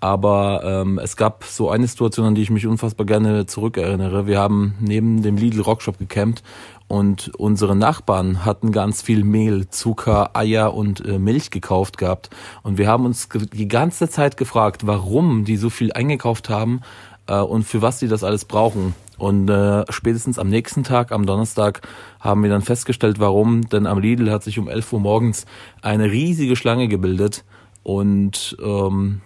Aber 0.00 0.62
ähm, 0.64 0.98
es 0.98 1.16
gab 1.16 1.44
so 1.44 1.70
eine 1.70 1.86
Situation, 1.86 2.26
an 2.26 2.34
die 2.34 2.42
ich 2.42 2.50
mich 2.50 2.66
unfassbar 2.66 3.06
gerne 3.06 3.46
zurückerinnere. 3.46 4.26
Wir 4.26 4.38
haben 4.38 4.74
neben 4.80 5.22
dem 5.22 5.36
Lidl 5.36 5.60
Rockshop 5.60 5.98
gecampt 5.98 6.42
und 6.88 7.32
unsere 7.36 7.74
Nachbarn 7.74 8.44
hatten 8.44 8.72
ganz 8.72 9.02
viel 9.02 9.24
Mehl, 9.24 9.68
Zucker, 9.68 10.36
Eier 10.36 10.74
und 10.74 11.04
äh, 11.04 11.18
Milch 11.18 11.50
gekauft 11.50 11.98
gehabt. 11.98 12.30
Und 12.62 12.78
wir 12.78 12.88
haben 12.88 13.04
uns 13.04 13.28
die 13.52 13.68
ganze 13.68 14.08
Zeit 14.08 14.36
gefragt, 14.36 14.86
warum 14.86 15.44
die 15.44 15.56
so 15.56 15.70
viel 15.70 15.92
eingekauft 15.92 16.48
haben 16.48 16.80
äh, 17.26 17.38
und 17.38 17.64
für 17.64 17.82
was 17.82 17.98
die 17.98 18.08
das 18.08 18.24
alles 18.24 18.44
brauchen. 18.44 18.94
Und 19.18 19.48
äh, 19.48 19.84
spätestens 19.90 20.38
am 20.38 20.48
nächsten 20.48 20.84
Tag, 20.84 21.12
am 21.12 21.26
Donnerstag, 21.26 21.82
haben 22.20 22.42
wir 22.42 22.50
dann 22.50 22.62
festgestellt, 22.62 23.18
warum. 23.18 23.68
Denn 23.68 23.86
am 23.86 23.98
Lidl 23.98 24.30
hat 24.30 24.42
sich 24.42 24.58
um 24.58 24.68
11 24.68 24.92
Uhr 24.92 25.00
morgens 25.00 25.46
eine 25.82 26.10
riesige 26.10 26.56
Schlange 26.56 26.88
gebildet. 26.88 27.44
Und 27.82 28.56
ähm, 28.62 29.20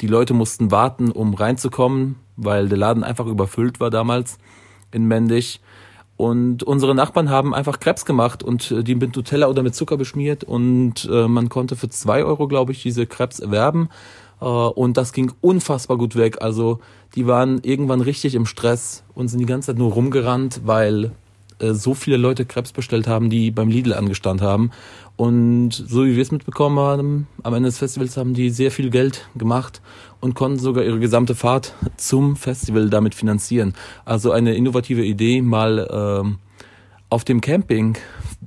die 0.00 0.06
Leute 0.06 0.34
mussten 0.34 0.70
warten, 0.70 1.10
um 1.10 1.34
reinzukommen, 1.34 2.16
weil 2.36 2.68
der 2.68 2.78
Laden 2.78 3.04
einfach 3.04 3.26
überfüllt 3.26 3.80
war 3.80 3.90
damals 3.90 4.38
in 4.92 5.06
Mendig. 5.06 5.60
Und 6.16 6.62
unsere 6.62 6.94
Nachbarn 6.94 7.30
haben 7.30 7.54
einfach 7.54 7.80
Krebs 7.80 8.04
gemacht 8.04 8.42
und 8.42 8.70
äh, 8.70 8.82
die 8.84 8.94
mit 8.94 9.16
Nutella 9.16 9.46
oder 9.46 9.62
mit 9.62 9.74
Zucker 9.74 9.96
beschmiert. 9.96 10.44
Und 10.44 11.08
äh, 11.10 11.28
man 11.28 11.48
konnte 11.48 11.76
für 11.76 11.88
zwei 11.88 12.24
Euro, 12.24 12.46
glaube 12.46 12.72
ich, 12.72 12.82
diese 12.82 13.06
Krebs 13.06 13.40
erwerben. 13.40 13.88
Äh, 14.40 14.44
und 14.44 14.96
das 14.96 15.12
ging 15.12 15.32
unfassbar 15.40 15.98
gut 15.98 16.16
weg. 16.16 16.38
Also 16.40 16.80
die 17.14 17.26
waren 17.26 17.60
irgendwann 17.62 18.00
richtig 18.00 18.34
im 18.34 18.46
Stress 18.46 19.02
und 19.14 19.28
sind 19.28 19.40
die 19.40 19.46
ganze 19.46 19.68
Zeit 19.68 19.78
nur 19.78 19.92
rumgerannt, 19.92 20.62
weil 20.64 21.12
äh, 21.60 21.74
so 21.74 21.94
viele 21.94 22.16
Leute 22.16 22.44
Krebs 22.44 22.72
bestellt 22.72 23.06
haben, 23.06 23.30
die 23.30 23.50
beim 23.50 23.68
Lidl 23.68 23.92
angestanden 23.92 24.46
haben. 24.46 24.70
Und 25.16 25.72
so 25.72 26.06
wie 26.06 26.16
wir 26.16 26.22
es 26.22 26.32
mitbekommen 26.32 26.78
haben, 26.78 27.26
am 27.42 27.54
Ende 27.54 27.68
des 27.68 27.78
Festivals 27.78 28.16
haben 28.16 28.32
die 28.32 28.48
sehr 28.48 28.70
viel 28.70 28.88
Geld 28.88 29.28
gemacht 29.36 29.82
und 30.20 30.34
konnten 30.34 30.58
sogar 30.58 30.82
ihre 30.84 30.98
gesamte 30.98 31.34
Fahrt 31.34 31.74
zum 31.98 32.36
Festival 32.36 32.88
damit 32.88 33.14
finanzieren. 33.14 33.74
Also 34.06 34.32
eine 34.32 34.54
innovative 34.54 35.04
Idee, 35.04 35.42
mal 35.42 35.86
ähm, 35.92 36.38
auf 37.10 37.24
dem 37.24 37.42
Camping, 37.42 37.98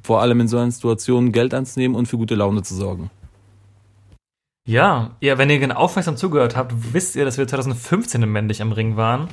vor 0.01 0.21
allem 0.21 0.39
in 0.39 0.47
so 0.47 0.57
einer 0.57 0.71
Situation, 0.71 1.31
Geld 1.31 1.53
anzunehmen 1.53 1.95
und 1.95 2.07
für 2.07 2.17
gute 2.17 2.33
Laune 2.33 2.63
zu 2.63 2.73
sorgen. 2.73 3.11
Ja, 4.65 5.11
ja, 5.19 5.37
wenn 5.37 5.49
ihr 5.49 5.59
genau 5.59 5.75
aufmerksam 5.75 6.15
zugehört 6.15 6.55
habt, 6.55 6.71
wisst 6.93 7.15
ihr, 7.17 7.25
dass 7.25 7.37
wir 7.37 7.45
2015 7.47 8.23
im 8.23 8.31
Mendig 8.31 8.61
am 8.61 8.71
Ring 8.71 8.95
waren. 8.95 9.27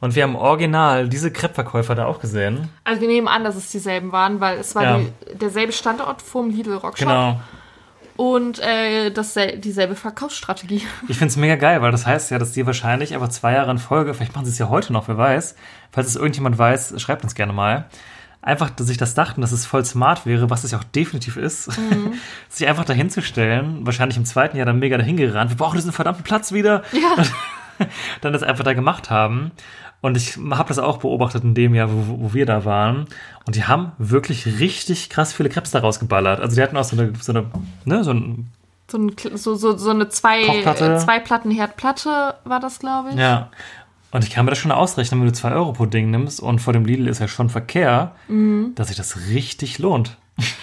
Und 0.00 0.14
wir 0.14 0.22
haben 0.24 0.36
original 0.36 1.08
diese 1.08 1.30
Kreppverkäufer 1.30 1.94
da 1.94 2.04
auch 2.04 2.20
gesehen. 2.20 2.68
Also 2.84 3.00
wir 3.00 3.08
nehmen 3.08 3.26
an, 3.28 3.44
dass 3.44 3.56
es 3.56 3.70
dieselben 3.70 4.12
waren, 4.12 4.40
weil 4.40 4.58
es 4.58 4.74
war 4.74 4.82
Ja. 4.82 4.98
die, 4.98 5.38
derselbe 5.38 5.72
Standort 5.72 6.20
vom 6.20 6.50
Lidl 6.50 6.74
Rockshop 6.74 7.08
Genau. 7.08 7.40
und 8.16 8.58
äh, 8.58 9.10
dassel 9.10 9.58
dieselbe 9.58 9.94
Verkaufsstrategie. 9.94 10.82
Ich 11.08 11.16
find's 11.16 11.36
mega 11.36 11.56
geil, 11.56 11.80
weil 11.80 11.90
das 11.92 12.06
heißt 12.06 12.30
ja, 12.32 12.38
dass 12.38 12.52
die 12.52 12.66
wahrscheinlich 12.66 13.14
einfach 13.14 13.30
zwei 13.30 13.54
Jahre 13.54 13.70
in 13.70 13.78
Folge, 13.78 14.12
vielleicht 14.12 14.34
machen 14.34 14.44
sie 14.44 14.50
es 14.52 14.58
ja 14.58 14.68
heute 14.68 14.92
noch, 14.92 15.08
wer 15.08 15.16
weiß. 15.16 15.54
Falls 15.92 16.08
es 16.08 16.16
irgendjemand 16.16 16.58
weiß, 16.58 17.00
schreibt 17.00 17.24
uns 17.24 17.34
gerne 17.34 17.54
mal. 17.54 17.86
Einfach, 18.44 18.68
dass 18.68 18.88
sich 18.88 18.98
das 18.98 19.14
dachten, 19.14 19.40
dass 19.40 19.52
es 19.52 19.64
voll 19.64 19.86
smart 19.86 20.26
wäre, 20.26 20.50
was 20.50 20.64
es 20.64 20.72
ja 20.72 20.78
auch 20.78 20.84
definitiv 20.84 21.38
ist, 21.38 21.70
sich 22.50 22.68
einfach 22.68 22.84
dahinzustellen, 22.84 23.86
wahrscheinlich 23.86 24.18
im 24.18 24.26
zweiten 24.26 24.58
Jahr 24.58 24.66
dann 24.66 24.78
mega 24.78 24.98
dahin 24.98 25.16
gerannt. 25.16 25.50
Wir 25.50 25.56
brauchen 25.56 25.76
diesen 25.76 25.92
verdammten 25.92 26.24
Platz 26.24 26.52
wieder. 26.52 26.82
Ja. 26.92 27.24
dann 28.20 28.34
das 28.34 28.42
einfach 28.42 28.62
da 28.62 28.74
gemacht 28.74 29.08
haben. 29.08 29.50
Und 30.02 30.18
ich 30.18 30.36
habe 30.50 30.68
das 30.68 30.78
auch 30.78 30.98
beobachtet 30.98 31.42
in 31.42 31.54
dem 31.54 31.74
Jahr, 31.74 31.90
wo, 31.90 32.20
wo 32.20 32.34
wir 32.34 32.44
da 32.44 32.66
waren. 32.66 33.06
Und 33.46 33.56
die 33.56 33.64
haben 33.64 33.92
wirklich 33.96 34.60
richtig 34.60 35.08
krass 35.08 35.32
viele 35.32 35.48
Krebs 35.48 35.70
da 35.70 35.78
rausgeballert. 35.78 36.40
Also 36.40 36.56
die 36.56 36.62
hatten 36.62 36.76
auch 36.76 36.84
so 36.84 36.98
eine, 36.98 37.14
so 37.18 37.32
eine, 37.32 37.46
ne, 37.86 38.04
so 38.04 38.10
ein, 38.12 38.50
So, 38.90 38.98
ein, 38.98 39.16
so, 39.36 39.54
so, 39.54 39.74
so 39.78 39.88
eine 39.88 40.10
zwei, 40.10 40.44
Kochplatte. 40.44 40.98
zwei 40.98 41.18
Platten 41.18 41.50
Herdplatte 41.50 42.34
war 42.44 42.60
das, 42.60 42.78
glaube 42.78 43.08
ich. 43.10 43.16
ja. 43.16 43.48
Und 44.14 44.22
ich 44.22 44.30
kann 44.30 44.44
mir 44.44 44.52
das 44.52 44.58
schon 44.58 44.70
ausrechnen, 44.70 45.20
wenn 45.20 45.26
du 45.26 45.32
zwei 45.34 45.52
Euro 45.52 45.72
pro 45.72 45.86
Ding 45.86 46.08
nimmst 46.10 46.38
und 46.40 46.60
vor 46.60 46.72
dem 46.72 46.84
Lidl 46.84 47.08
ist 47.08 47.18
ja 47.18 47.26
schon 47.26 47.50
Verkehr, 47.50 48.14
dass 48.76 48.86
sich 48.88 48.96
das 48.96 49.16
richtig 49.28 49.78
lohnt. 49.80 50.16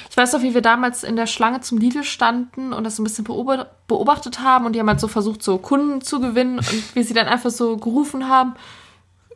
Ich 0.09 0.15
weiß 0.15 0.31
noch, 0.33 0.41
wie 0.41 0.53
wir 0.53 0.61
damals 0.61 1.03
in 1.03 1.17
der 1.17 1.27
Schlange 1.27 1.59
zum 1.59 1.77
Lidl 1.77 2.03
standen 2.05 2.71
und 2.71 2.85
das 2.85 2.95
so 2.95 3.01
ein 3.01 3.05
bisschen 3.05 3.25
beob- 3.25 3.65
beobachtet 3.87 4.39
haben 4.39 4.65
und 4.65 4.73
die 4.73 4.79
haben 4.79 4.87
halt 4.87 4.99
so 5.01 5.07
versucht, 5.09 5.43
so 5.43 5.57
Kunden 5.57 5.99
zu 6.01 6.21
gewinnen 6.21 6.59
und 6.59 6.83
wie 6.95 7.03
sie 7.03 7.13
dann 7.13 7.27
einfach 7.27 7.49
so 7.51 7.75
gerufen 7.77 8.29
haben, 8.29 8.53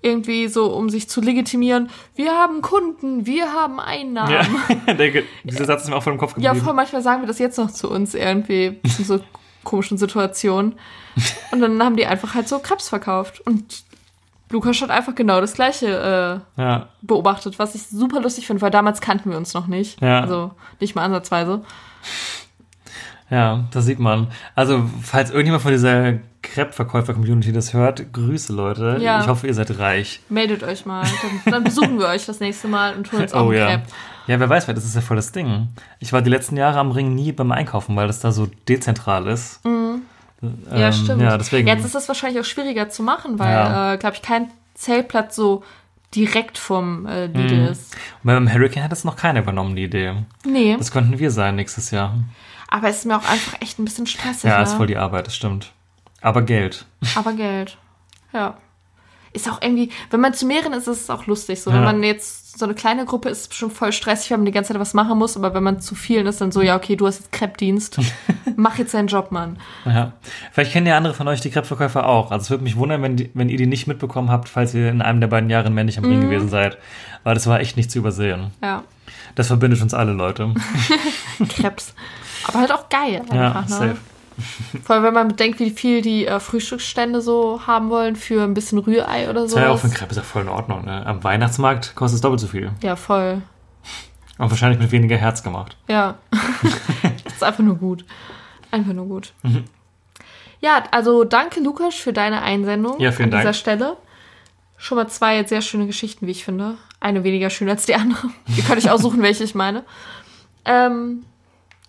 irgendwie 0.01 0.47
so, 0.47 0.73
um 0.73 0.89
sich 0.89 1.09
zu 1.09 1.19
legitimieren, 1.19 1.89
wir 2.15 2.31
haben 2.31 2.61
Kunden, 2.61 3.25
wir 3.25 3.51
haben 3.53 3.79
Einnahmen. 3.81 4.31
Ja, 4.87 4.93
der, 4.93 5.23
dieser 5.43 5.65
Satz 5.65 5.83
ist 5.83 5.89
mir 5.89 5.95
auch 5.97 6.03
vor 6.03 6.13
dem 6.13 6.19
Kopf 6.19 6.35
Ja, 6.37 6.51
geblieben. 6.51 6.63
voll 6.65 6.73
manchmal 6.73 7.01
sagen 7.01 7.21
wir 7.21 7.27
das 7.27 7.39
jetzt 7.39 7.57
noch 7.57 7.71
zu 7.71 7.89
uns 7.89 8.13
irgendwie. 8.13 8.79
Sind 8.85 9.07
so 9.07 9.19
komischen 9.65 9.97
Situation. 9.97 10.75
Und 11.51 11.59
dann 11.61 11.81
haben 11.83 11.95
die 11.97 12.05
einfach 12.05 12.33
halt 12.35 12.47
so 12.47 12.59
Krebs 12.59 12.87
verkauft. 12.87 13.41
Und 13.45 13.83
Lukas 14.51 14.79
hat 14.81 14.89
einfach 14.91 15.15
genau 15.15 15.41
das 15.41 15.53
Gleiche 15.53 16.41
äh, 16.57 16.61
Ja. 16.61 16.87
beobachtet, 17.01 17.57
was 17.59 17.75
ich 17.75 17.87
super 17.87 18.21
lustig 18.21 18.45
finde, 18.47 18.61
weil 18.61 18.71
damals 18.71 19.01
kannten 19.01 19.31
wir 19.31 19.37
uns 19.37 19.53
noch 19.53 19.67
nicht. 19.67 20.01
Ja. 20.01 20.21
Also 20.21 20.51
nicht 20.79 20.95
mal 20.95 21.03
ansatzweise. 21.03 21.61
Ja, 23.31 23.63
das 23.71 23.85
sieht 23.85 23.99
man. 23.99 24.27
Also, 24.53 24.87
falls 25.01 25.31
irgendjemand 25.31 25.63
von 25.63 25.71
dieser 25.71 26.13
Crepe-Verkäufer-Community 26.43 27.51
das 27.51 27.73
hört, 27.73 28.13
Grüße, 28.13 28.53
Leute. 28.53 28.97
Ja. 29.01 29.19
Ich 29.21 29.27
hoffe, 29.27 29.47
ihr 29.47 29.53
seid 29.55 29.79
reich. 29.79 30.21
Meldet 30.29 30.61
euch 30.63 30.85
mal. 30.85 31.03
Dann, 31.43 31.53
dann 31.53 31.63
besuchen 31.63 31.97
wir 31.97 32.07
euch 32.07 32.27
das 32.27 32.39
nächste 32.39 32.67
Mal 32.67 32.95
und 32.95 33.11
holen 33.11 33.23
uns 33.23 33.33
auch 33.33 33.45
Oh 33.47 33.49
einen 33.49 33.57
ja. 33.57 33.65
Crepe. 33.67 33.83
Ja, 34.27 34.39
wer 34.39 34.49
weiß, 34.49 34.67
weil 34.67 34.75
das 34.75 34.85
ist 34.85 34.93
ja 34.95 35.01
voll 35.01 35.17
das 35.17 35.31
Ding. 35.31 35.69
Ich 35.99 36.13
war 36.13 36.21
die 36.21 36.29
letzten 36.29 36.55
Jahre 36.55 36.77
am 36.79 36.91
Ring 36.91 37.15
nie 37.15 37.31
beim 37.31 37.51
Einkaufen, 37.51 37.95
weil 37.95 38.05
das 38.07 38.19
da 38.19 38.31
so 38.31 38.47
dezentral 38.69 39.25
ist. 39.27 39.63
Mhm. 39.65 40.01
Ja, 40.71 40.87
Ähm, 40.87 40.93
stimmt. 40.93 41.21
Ja, 41.21 41.37
deswegen. 41.37 41.67
Jetzt 41.67 41.85
ist 41.85 41.95
das 41.95 42.07
wahrscheinlich 42.07 42.39
auch 42.41 42.45
schwieriger 42.45 42.89
zu 42.89 43.03
machen, 43.03 43.39
weil, 43.39 43.51
Ja. 43.53 43.93
äh, 43.93 43.97
glaube 43.97 44.15
ich, 44.15 44.21
kein 44.21 44.49
Zeltplatz 44.73 45.35
so 45.35 45.63
direkt 46.13 46.57
vom 46.57 47.05
äh, 47.05 47.25
Lidl 47.27 47.55
Mhm. 47.65 47.67
ist. 47.71 47.93
Und 48.23 48.25
beim 48.25 48.51
Hurricane 48.53 48.83
hat 48.83 48.91
das 48.91 49.03
noch 49.03 49.15
keiner 49.15 49.39
übernommen, 49.41 49.75
die 49.75 49.83
Idee. 49.83 50.13
Nee, 50.45 50.75
Das 50.77 50.91
könnten 50.91 51.19
wir 51.19 51.31
sein 51.31 51.55
nächstes 51.55 51.91
Jahr. 51.91 52.13
aber 52.69 52.89
es 52.89 52.97
ist 52.99 53.05
mir 53.05 53.17
auch 53.17 53.27
einfach 53.29 53.61
echt 53.61 53.79
ein 53.79 53.85
bisschen 53.85 54.07
stressig. 54.07 54.45
Ja, 54.49 54.61
ist 54.61 54.73
voll 54.73 54.87
die 54.87 54.97
Arbeit, 54.97 55.27
das 55.27 55.35
stimmt. 55.35 55.71
Aber 56.21 56.41
Geld. 56.41 56.85
Aber 57.15 57.33
Geld. 57.33 57.77
Ja. 58.33 58.57
Ist 59.35 59.49
auch 59.51 59.61
irgendwie, 59.61 59.89
wenn 60.11 60.21
man 60.21 60.33
zu 60.33 60.45
mehreren 60.45 60.73
ist, 60.73 60.87
ist 60.87 61.01
es 61.01 61.09
auch 61.09 61.27
lustig. 61.27 61.61
So, 61.61 61.69
Ja. 61.69 61.77
wenn 61.77 61.83
man 61.83 62.03
jetzt 62.03 62.57
so 62.57 62.63
eine 62.65 62.73
kleine 62.73 63.03
Gruppe 63.03 63.27
ist, 63.29 63.41
ist 63.41 63.51
es 63.51 63.57
schon 63.57 63.69
voll 63.69 63.91
stressig, 63.91 64.31
weil 64.31 64.37
man 64.37 64.45
die 64.45 64.53
ganze 64.53 64.71
Zeit 64.71 64.79
was 64.79 64.93
machen 64.93 65.17
muss. 65.17 65.35
Aber 65.35 65.53
wenn 65.53 65.61
man 65.63 65.81
zu 65.81 65.93
vielen 65.93 66.25
ist, 66.25 66.39
dann 66.39 66.53
so, 66.53 66.61
ja, 66.61 66.77
okay, 66.77 66.95
du 66.95 67.05
hast 67.05 67.17
jetzt 67.19 67.31
Crepe-Dienst. 67.33 67.99
Mach 68.55 68.77
jetzt 68.77 68.93
deinen 68.93 69.07
Job, 69.09 69.31
Mann. 69.31 69.57
Ja. 69.85 70.13
Vielleicht 70.53 70.71
kennen 70.71 70.87
ja 70.87 70.95
andere 70.95 71.13
von 71.13 71.27
euch 71.27 71.41
die 71.41 71.49
Crepe-Verkäufer 71.51 72.07
auch. 72.07 72.31
Also 72.31 72.43
es 72.43 72.49
würde 72.49 72.63
mich 72.63 72.77
wundern, 72.77 73.01
wenn, 73.01 73.17
die, 73.17 73.29
wenn 73.33 73.49
ihr 73.49 73.57
die 73.57 73.67
nicht 73.67 73.87
mitbekommen 73.87 74.31
habt, 74.31 74.47
falls 74.47 74.73
ihr 74.73 74.89
in 74.89 75.01
einem 75.01 75.19
der 75.19 75.27
beiden 75.27 75.49
Jahre 75.49 75.69
männlich 75.69 75.97
am 75.97 76.05
Ring 76.05 76.19
Mhm. 76.19 76.29
gewesen 76.29 76.47
seid. 76.49 76.77
Weil 77.25 77.33
das 77.33 77.45
war 77.47 77.59
echt 77.59 77.75
nicht 77.75 77.91
zu 77.91 77.99
übersehen. 77.99 78.51
Ja. 78.63 78.83
Das 79.35 79.47
verbindet 79.47 79.81
uns 79.81 79.93
alle, 79.93 80.13
Leute. 80.13 80.53
Krebs. 81.49 81.93
Aber 82.47 82.59
halt 82.59 82.71
auch 82.71 82.87
geil 82.89 83.21
Ja, 83.33 83.47
einfach, 83.51 83.79
ne? 83.81 83.97
Vor 84.83 84.95
allem, 84.95 85.05
wenn 85.05 85.13
man 85.13 85.27
bedenkt, 85.29 85.59
wie 85.59 85.69
viel 85.69 86.01
die 86.01 86.25
äh, 86.27 86.39
Frühstücksstände 86.39 87.21
so 87.21 87.61
haben 87.67 87.89
wollen 87.89 88.15
für 88.15 88.43
ein 88.43 88.53
bisschen 88.53 88.79
Rührei 88.79 89.29
oder 89.29 89.47
so. 89.47 89.57
ja 89.57 89.69
auch 89.69 89.79
für 89.79 89.89
Crepe 89.89 90.11
ist 90.11 90.17
ja 90.17 90.23
voll 90.23 90.41
in 90.43 90.49
Ordnung. 90.49 90.85
Ne? 90.85 91.05
Am 91.05 91.23
Weihnachtsmarkt 91.23 91.95
kostet 91.95 92.15
es 92.17 92.21
doppelt 92.21 92.41
so 92.41 92.47
viel. 92.47 92.71
Ja, 92.83 92.95
voll. 92.95 93.41
Und 94.37 94.49
wahrscheinlich 94.49 94.79
mit 94.79 94.91
weniger 94.91 95.15
Herz 95.15 95.43
gemacht. 95.43 95.77
Ja. 95.87 96.15
das 97.23 97.33
ist 97.35 97.43
einfach 97.43 97.63
nur 97.63 97.75
gut. 97.75 98.03
Einfach 98.71 98.93
nur 98.93 99.05
gut. 99.05 99.33
Mhm. 99.43 99.63
Ja, 100.59 100.83
also 100.91 101.23
danke, 101.23 101.61
Lukas, 101.61 101.95
für 101.95 102.11
deine 102.11 102.41
Einsendung 102.41 102.99
Ja, 102.99 103.11
vielen 103.11 103.25
an 103.27 103.31
dieser 103.31 103.43
Dank. 103.43 103.55
Stelle. 103.55 103.97
Schon 104.77 104.97
mal 104.97 105.07
zwei 105.07 105.43
sehr 105.45 105.61
schöne 105.61 105.87
Geschichten, 105.87 106.27
wie 106.27 106.31
ich 106.31 106.43
finde. 106.43 106.75
Eine 106.99 107.23
weniger 107.23 107.49
schön 107.49 107.69
als 107.69 107.85
die 107.85 107.95
andere. 107.95 108.27
Ihr 108.57 108.63
könnt 108.63 108.77
euch 108.83 108.89
aussuchen, 108.89 109.21
welche 109.21 109.43
ich 109.43 109.55
meine. 109.55 109.83
Ähm, 110.65 111.23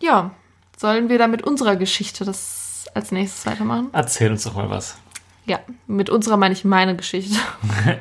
ja, 0.00 0.30
sollen 0.76 1.08
wir 1.08 1.18
dann 1.18 1.30
mit 1.30 1.42
unserer 1.42 1.76
Geschichte 1.76 2.24
das 2.24 2.86
als 2.94 3.12
nächstes 3.12 3.46
weitermachen? 3.46 3.88
Erzähl 3.92 4.30
uns 4.30 4.44
doch 4.44 4.54
mal 4.54 4.70
was. 4.70 4.96
Ja, 5.46 5.60
mit 5.86 6.10
unserer 6.10 6.36
meine 6.36 6.54
ich 6.54 6.64
meine 6.64 6.96
Geschichte. 6.96 7.38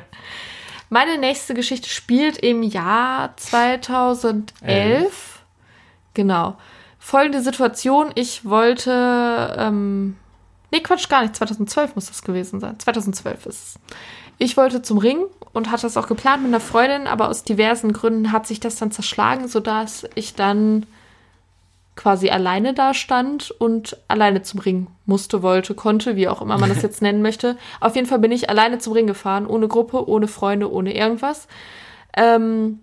meine 0.90 1.18
nächste 1.18 1.54
Geschichte 1.54 1.88
spielt 1.88 2.38
im 2.38 2.62
Jahr 2.62 3.36
2011. 3.36 5.42
Genau. 6.14 6.56
Folgende 6.98 7.40
Situation, 7.40 8.10
ich 8.14 8.44
wollte, 8.44 9.54
ähm, 9.58 10.16
nee, 10.72 10.80
Quatsch, 10.80 11.08
gar 11.08 11.22
nicht, 11.22 11.36
2012 11.36 11.94
muss 11.94 12.06
das 12.06 12.22
gewesen 12.22 12.58
sein. 12.58 12.78
2012 12.80 13.46
ist 13.46 13.62
es. 13.62 13.78
Ich 14.38 14.56
wollte 14.56 14.82
zum 14.82 14.98
Ring 14.98 15.24
und 15.52 15.70
hatte 15.70 15.82
das 15.82 15.96
auch 15.96 16.08
geplant 16.08 16.42
mit 16.42 16.50
einer 16.50 16.60
Freundin, 16.60 17.06
aber 17.06 17.28
aus 17.28 17.44
diversen 17.44 17.92
Gründen 17.92 18.32
hat 18.32 18.46
sich 18.46 18.60
das 18.60 18.76
dann 18.76 18.90
zerschlagen, 18.90 19.48
sodass 19.48 20.06
ich 20.14 20.34
dann 20.34 20.84
quasi 21.96 22.28
alleine 22.28 22.74
da 22.74 22.94
stand 22.94 23.50
und 23.50 23.96
alleine 24.06 24.42
zum 24.42 24.60
Ring 24.60 24.86
musste, 25.06 25.42
wollte, 25.42 25.74
konnte, 25.74 26.14
wie 26.14 26.28
auch 26.28 26.42
immer 26.42 26.58
man 26.58 26.68
das 26.68 26.82
jetzt 26.84 27.02
nennen 27.02 27.22
möchte. 27.22 27.56
Auf 27.80 27.96
jeden 27.96 28.06
Fall 28.06 28.18
bin 28.18 28.32
ich 28.32 28.50
alleine 28.50 28.78
zum 28.78 28.92
Ring 28.92 29.06
gefahren, 29.06 29.46
ohne 29.46 29.66
Gruppe, 29.66 30.08
ohne 30.08 30.28
Freunde, 30.28 30.70
ohne 30.70 30.94
irgendwas. 30.94 31.48
Ähm, 32.16 32.80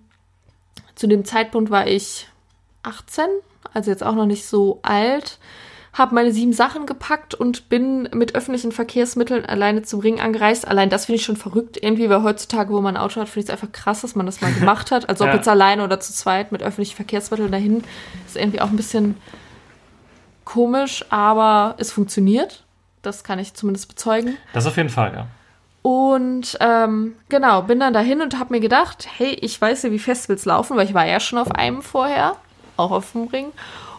zu 0.95 1.07
dem 1.07 1.25
Zeitpunkt 1.25 1.69
war 1.71 1.87
ich 1.87 2.27
18, 2.81 3.25
also 3.73 3.91
jetzt 3.91 4.03
auch 4.03 4.15
noch 4.15 4.25
nicht 4.25 4.45
so 4.45 4.79
alt, 4.81 5.39
habe 5.93 6.15
meine 6.15 6.31
sieben 6.31 6.53
Sachen 6.53 6.85
gepackt 6.87 7.35
und 7.35 7.69
bin 7.69 8.09
mit 8.13 8.33
öffentlichen 8.33 8.71
Verkehrsmitteln 8.71 9.45
alleine 9.45 9.83
zum 9.83 9.99
Ring 9.99 10.19
angereist. 10.19 10.67
Allein 10.67 10.89
das 10.89 11.05
finde 11.05 11.17
ich 11.17 11.25
schon 11.25 11.37
verrückt 11.37 11.77
irgendwie, 11.81 12.09
weil 12.09 12.23
heutzutage, 12.23 12.73
wo 12.73 12.81
man 12.81 12.97
ein 12.97 13.01
Auto 13.03 13.21
hat, 13.21 13.29
finde 13.29 13.45
ich 13.45 13.49
es 13.49 13.61
einfach 13.61 13.71
krass, 13.71 14.01
dass 14.01 14.15
man 14.15 14.25
das 14.25 14.41
mal 14.41 14.51
gemacht 14.53 14.89
hat. 14.91 15.07
Also 15.07 15.23
ob 15.23 15.29
Ja. 15.29 15.35
jetzt 15.35 15.47
alleine 15.47 15.83
oder 15.83 15.99
zu 15.99 16.11
zweit 16.11 16.51
mit 16.51 16.63
öffentlichen 16.63 16.95
Verkehrsmitteln 16.95 17.51
dahin, 17.51 17.83
ist 18.25 18.35
irgendwie 18.37 18.59
auch 18.61 18.69
ein 18.69 18.75
bisschen 18.75 19.15
komisch, 20.45 21.05
aber 21.09 21.75
es 21.77 21.91
funktioniert. 21.91 22.63
Das 23.01 23.23
kann 23.23 23.37
ich 23.39 23.53
zumindest 23.53 23.87
bezeugen. 23.89 24.37
Das 24.53 24.65
auf 24.65 24.77
jeden 24.77 24.89
Fall, 24.89 25.13
ja. 25.13 25.27
Und 25.81 26.57
ähm, 26.61 27.15
genau, 27.27 27.61
bin 27.63 27.79
dann 27.81 27.93
dahin 27.93 28.21
und 28.21 28.39
habe 28.39 28.53
mir 28.53 28.61
gedacht, 28.61 29.05
hey, 29.17 29.37
ich 29.41 29.59
weiß 29.59 29.83
ja, 29.83 29.91
wie 29.91 29.99
Festivals 29.99 30.45
laufen, 30.45 30.77
weil 30.77 30.85
ich 30.87 30.93
war 30.93 31.05
ja 31.05 31.19
schon 31.19 31.37
auf 31.37 31.51
einem 31.51 31.81
vorher, 31.81 32.37
auch 32.77 32.91
auf 32.91 33.11
dem 33.11 33.27
Ring. 33.27 33.47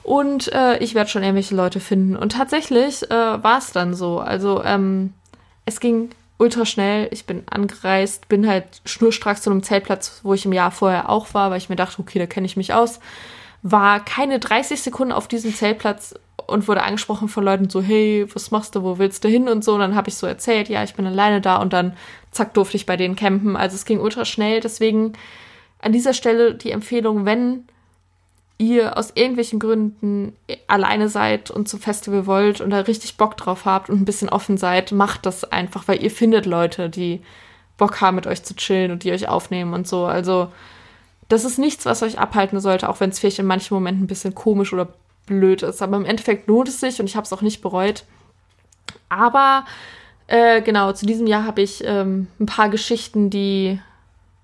Und 0.05 0.53
äh, 0.53 0.77
ich 0.79 0.95
werde 0.95 1.11
schon 1.11 1.23
irgendwelche 1.23 1.57
Leute 1.57 1.81
finden. 1.81 2.14
Und 2.14 2.33
tatsächlich 2.33 3.11
äh, 3.11 3.43
war 3.43 3.59
es 3.59 3.73
dann 3.73 3.95
so. 3.95 4.21
Also 4.21 4.62
ähm, 4.62 5.14
es 5.64 5.81
ging 5.81 6.11
ultra 6.37 6.67
schnell. 6.67 7.09
Ich 7.11 7.25
bin 7.25 7.43
angereist, 7.51 8.29
bin 8.29 8.47
halt 8.47 8.67
schnurstracks 8.85 9.40
zu 9.40 9.51
einem 9.51 9.62
Zeltplatz, 9.62 10.21
wo 10.23 10.35
ich 10.35 10.45
im 10.45 10.53
Jahr 10.53 10.71
vorher 10.71 11.09
auch 11.09 11.33
war, 11.33 11.51
weil 11.51 11.57
ich 11.57 11.71
mir 11.71 11.77
dachte, 11.77 12.01
okay, 12.01 12.19
da 12.19 12.27
kenne 12.27 12.47
ich 12.47 12.59
mich 12.59 12.75
aus. 12.75 13.01
War 13.62 14.05
keine 14.05 14.38
30 14.38 14.83
Sekunden 14.83 15.12
auf 15.12 15.27
diesem 15.27 15.55
Zeltplatz 15.55 16.14
und 16.47 16.69
wurde 16.69 16.83
angesprochen 16.83 17.29
von 17.29 17.43
Leuten 17.43 17.71
so, 17.71 17.81
hey, 17.81 18.27
was 18.35 18.51
machst 18.51 18.75
du, 18.75 18.83
wo 18.83 18.99
willst 18.99 19.25
du 19.25 19.29
hin 19.29 19.49
und 19.49 19.64
so. 19.64 19.73
Und 19.73 19.81
dann 19.81 19.95
habe 19.95 20.11
ich 20.11 20.17
so 20.17 20.27
erzählt, 20.27 20.69
ja, 20.69 20.85
ich 20.85 20.95
bin 20.95 21.07
alleine 21.07 21.40
da 21.40 21.57
und 21.57 21.73
dann 21.73 21.97
zack, 22.31 22.53
durfte 22.53 22.77
ich 22.77 22.85
bei 22.85 22.99
denen 22.99 23.17
campen. 23.17 23.57
Also 23.57 23.77
es 23.77 23.87
ging 23.87 24.01
ultra 24.01 24.27
schnell. 24.27 24.61
Deswegen 24.61 25.14
an 25.81 25.93
dieser 25.93 26.12
Stelle 26.12 26.55
die 26.55 26.73
Empfehlung, 26.73 27.25
wenn 27.25 27.64
ihr 28.59 28.97
aus 28.97 29.12
irgendwelchen 29.14 29.59
Gründen 29.59 30.35
alleine 30.69 31.09
seid 31.09 31.51
und 31.51 31.69
zum 31.69 31.81
Festival 31.81 32.27
wollt 32.27 32.61
und 32.61 32.71
da 32.71 32.81
richtig 32.81 33.17
Bock 33.17 33.37
drauf 33.37 33.64
habt 33.64 33.90
und 33.90 34.01
ein 34.01 34.05
bisschen 34.05 34.29
offen 34.29 34.57
seid, 34.57 34.93
macht 34.93 35.27
das 35.27 35.45
einfach, 35.45 35.88
weil 35.88 36.03
ihr 36.03 36.11
findet 36.11 36.47
Leute, 36.47 36.88
die 36.88 37.21
Bock 37.77 38.01
haben, 38.01 38.14
mit 38.14 38.27
euch 38.27 38.45
zu 38.45 38.55
chillen 38.55 38.93
und 38.93 39.03
die 39.03 39.12
euch 39.12 39.29
aufnehmen 39.29 39.75
und 39.75 39.88
so. 39.88 40.05
Also 40.07 40.53
das 41.29 41.45
ist 41.45 41.59
nichts, 41.59 41.85
was 41.87 42.03
euch 42.03 42.19
abhalten 42.19 42.61
sollte, 42.61 42.88
auch 42.88 43.01
wenn 43.01 43.11
es 43.11 43.19
vielleicht 43.19 43.40
in 43.40 43.47
manchen 43.47 43.75
Momenten 43.75 44.05
ein 44.05 44.09
bisschen 44.09 44.35
komisch 44.35 44.73
oder 44.73 44.88
blöd 45.27 45.62
ist. 45.62 45.83
Aber 45.83 45.97
im 45.97 46.05
Endeffekt 46.05 46.47
lohnt 46.47 46.69
es 46.69 46.81
sich 46.81 47.01
und 47.01 47.07
ich 47.07 47.17
habe 47.17 47.25
es 47.25 47.33
auch 47.33 47.43
nicht 47.43 47.62
bereut. 47.62 48.05
Aber 49.09 49.64
äh, 50.27 50.62
genau, 50.62 50.93
zu 50.93 51.07
diesem 51.07 51.27
Jahr 51.27 51.45
habe 51.45 51.62
ich 51.62 51.83
ähm, 51.85 52.29
ein 52.38 52.47
paar 52.47 52.69
Geschichten, 52.69 53.31
die 53.31 53.81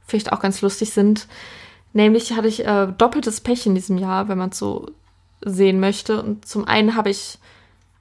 vielleicht 0.06 0.32
auch 0.32 0.40
ganz 0.40 0.60
lustig 0.62 0.90
sind. 0.90 1.28
Nämlich 1.92 2.32
hatte 2.32 2.48
ich 2.48 2.64
äh, 2.64 2.88
doppeltes 2.96 3.40
Pech 3.40 3.66
in 3.66 3.74
diesem 3.74 3.98
Jahr, 3.98 4.28
wenn 4.28 4.38
man 4.38 4.50
es 4.50 4.58
so 4.58 4.86
sehen 5.44 5.80
möchte. 5.80 6.22
Und 6.22 6.46
zum 6.46 6.66
einen 6.66 6.96
habe 6.96 7.10
ich 7.10 7.38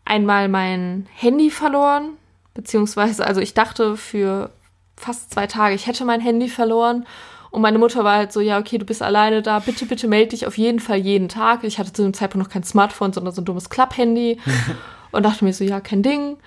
einmal 0.06 0.47
mein 0.49 1.08
Handy 1.15 1.49
verloren, 1.49 2.12
beziehungsweise, 2.54 3.25
also 3.25 3.41
ich 3.41 3.54
dachte 3.54 3.97
für 3.97 4.52
fast 4.95 5.34
zwei 5.34 5.47
Tage, 5.47 5.75
ich 5.75 5.88
hätte 5.88 6.06
mein 6.06 6.21
Handy 6.21 6.49
verloren. 6.49 7.06
Und 7.52 7.62
meine 7.62 7.80
Mutter 7.80 8.04
war 8.04 8.17
halt 8.17 8.32
so, 8.32 8.41
ja, 8.41 8.60
okay, 8.60 8.78
du 8.78 8.86
bist 8.86 9.02
alleine 9.02 9.41
da, 9.41 9.58
bitte, 9.60 9.86
bitte 9.88 10.08
melde 10.08 10.30
dich 10.30 10.45
auf 10.45 10.58
jeden 10.58 10.80
Fall 10.80 10.97
jeden 10.97 11.30
Tag. 11.30 11.63
Ich 11.63 11.80
hatte 11.80 11.91
zu 11.91 12.04
dem 12.04 12.13
Zeitpunkt 12.13 12.45
noch 12.45 12.54
kein 12.54 12.63
Smartphone, 12.63 13.12
sondern 13.12 13.34
so 13.34 13.41
ein 13.41 13.45
dummes 13.45 13.71
Klapp-Handy. 13.71 14.39
und 15.12 15.23
dachte 15.23 15.43
mir 15.43 15.54
so, 15.54 15.63
ja, 15.63 15.80
kein 15.80 16.04
Ding. 16.04 16.38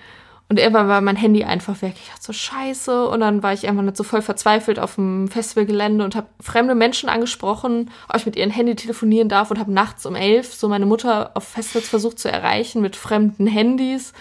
Und 0.49 0.59
irgendwann 0.59 0.87
war 0.87 1.01
mein 1.01 1.15
Handy 1.15 1.43
einfach 1.43 1.81
weg. 1.81 1.95
Ich 1.97 2.09
dachte 2.09 2.21
so, 2.21 2.33
scheiße. 2.33 3.07
Und 3.07 3.21
dann 3.21 3.41
war 3.41 3.53
ich 3.53 3.63
irgendwann 3.63 3.95
so 3.95 4.03
voll 4.03 4.21
verzweifelt 4.21 4.77
auf 4.77 4.95
dem 4.95 5.27
Festivalgelände 5.27 6.03
und 6.03 6.15
habe 6.15 6.27
fremde 6.39 6.75
Menschen 6.75 7.09
angesprochen, 7.09 7.89
ob 8.09 8.17
ich 8.17 8.25
mit 8.25 8.35
ihrem 8.35 8.51
Handy 8.51 8.75
telefonieren 8.75 9.29
darf 9.29 9.49
und 9.49 9.59
habe 9.59 9.71
nachts 9.71 10.05
um 10.05 10.15
elf 10.15 10.53
so 10.53 10.67
meine 10.67 10.85
Mutter 10.85 11.31
auf 11.33 11.45
Festivals 11.45 11.89
versucht 11.89 12.19
zu 12.19 12.29
erreichen 12.31 12.81
mit 12.81 12.95
fremden 12.95 13.47
Handys, 13.47 14.13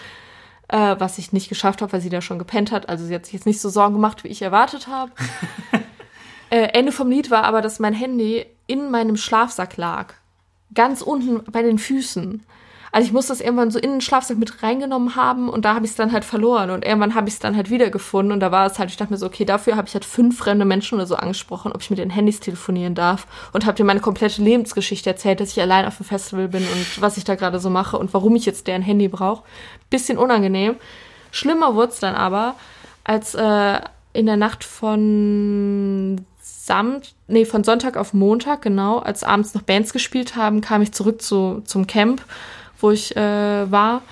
äh, 0.69 0.97
was 0.99 1.19
ich 1.19 1.33
nicht 1.33 1.49
geschafft 1.49 1.83
habe, 1.83 1.93
weil 1.93 2.01
sie 2.01 2.09
da 2.09 2.23
schon 2.23 2.39
gepennt 2.39 2.73
hat. 2.73 2.89
Also 2.89 3.05
sie 3.05 3.15
hat 3.15 3.27
sich 3.27 3.35
jetzt 3.35 3.47
nicht 3.47 3.61
so 3.61 3.69
Sorgen 3.69 3.95
gemacht, 3.95 4.25
wie 4.25 4.29
ich 4.29 4.41
erwartet 4.43 4.87
habe. 4.87 5.13
äh, 6.51 6.69
Ende 6.73 6.93
vom 6.93 7.11
Lied 7.11 7.31
war 7.31 7.45
aber, 7.45 7.61
dass 7.61 7.81
mein 7.81 7.95
Handy 7.95 8.47
in 8.67 8.91
meinem 8.91 9.17
Schlafsack 9.17 9.77
lag. 9.77 10.15
Ganz 10.73 11.03
unten 11.03 11.43
bei 11.51 11.63
den 11.63 11.79
Füßen. 11.79 12.43
Also 12.95 13.07
ich 13.07 13.13
musste 13.13 13.33
es 13.33 13.41
irgendwann 13.41 13.71
so 13.71 13.79
in 13.79 13.91
den 13.91 14.01
Schlafsack 14.03 14.37
mit 14.37 14.63
reingenommen 14.63 15.17
haben 15.17 15.49
und 15.49 15.65
da 15.65 15.75
habe 15.75 15.87
ich 15.87 15.93
es 15.93 15.97
dann 15.97 16.13
halt 16.13 16.27
verloren 16.27 16.69
und 16.69 16.85
irgendwann 16.85 17.15
habe 17.15 17.27
ich 17.27 17.35
es 17.35 17.41
dann 17.41 17.57
halt 17.57 17.71
wiedergefunden 17.71 18.33
und 18.33 18.41
da 18.41 18.53
war 18.53 18.67
es 18.67 18.79
halt, 18.79 18.91
ich 18.91 18.99
dachte 18.99 19.15
mir 19.15 19.19
so, 19.19 19.25
okay, 19.25 19.47
dafür 19.47 19.77
habe 19.77 19.89
ich 19.89 19.95
halt 19.95 20.05
fünf 20.05 20.37
fremde 20.37 20.67
Menschen 20.67 20.97
oder 20.97 21.07
so 21.07 21.17
angesprochen, 21.17 21.73
ob 21.73 21.81
ich 21.81 21.89
mit 21.89 21.99
den 21.99 22.11
Handys 22.11 22.41
telefonieren 22.41 22.95
darf 22.95 23.27
und 23.55 23.65
habe 23.65 23.77
dir 23.77 23.85
meine 23.85 24.01
komplette 24.01 24.43
Lebensgeschichte 24.43 25.09
erzählt, 25.09 25.41
dass 25.41 25.53
ich 25.53 25.61
allein 25.63 25.87
auf 25.87 25.97
dem 25.97 26.05
Festival 26.05 26.49
bin 26.49 26.65
und 26.65 27.01
was 27.01 27.17
ich 27.17 27.25
da 27.25 27.35
gerade 27.35 27.61
so 27.61 27.71
mache 27.71 27.97
und 27.97 28.13
warum 28.13 28.37
ich 28.37 28.45
jetzt 28.45 28.67
deren 28.67 28.83
Handy 28.83 29.09
brauche. 29.09 29.43
Bisschen 29.89 30.19
unangenehm. 30.19 30.77
Schlimmer 31.31 31.75
wurde 31.75 31.93
es 31.93 31.99
dann 31.99 32.15
aber, 32.15 32.57
als 33.05 33.35
äh, 33.35 33.81
in 34.13 34.27
der 34.27 34.37
Nacht 34.37 34.65
von 34.65 36.27
Samt, 36.43 37.15
nee, 37.27 37.47
von 37.47 37.65
Sonntag 37.65 37.97
auf 37.97 38.13
Montag, 38.13 38.63
genau, 38.63 38.99
als 38.99 39.25
abends 39.25 39.55
noch 39.55 39.63
Bands 39.63 39.95
gespielt 39.95 40.37
haben, 40.37 40.61
kam 40.61 40.83
ich 40.83 40.93
zurück 40.93 41.23
zu, 41.23 41.63
zum 41.65 41.87
Camp, 41.87 42.23
wo 42.83 42.91
ich 42.91 43.17
äh, 43.17 43.71
war, 43.71 44.03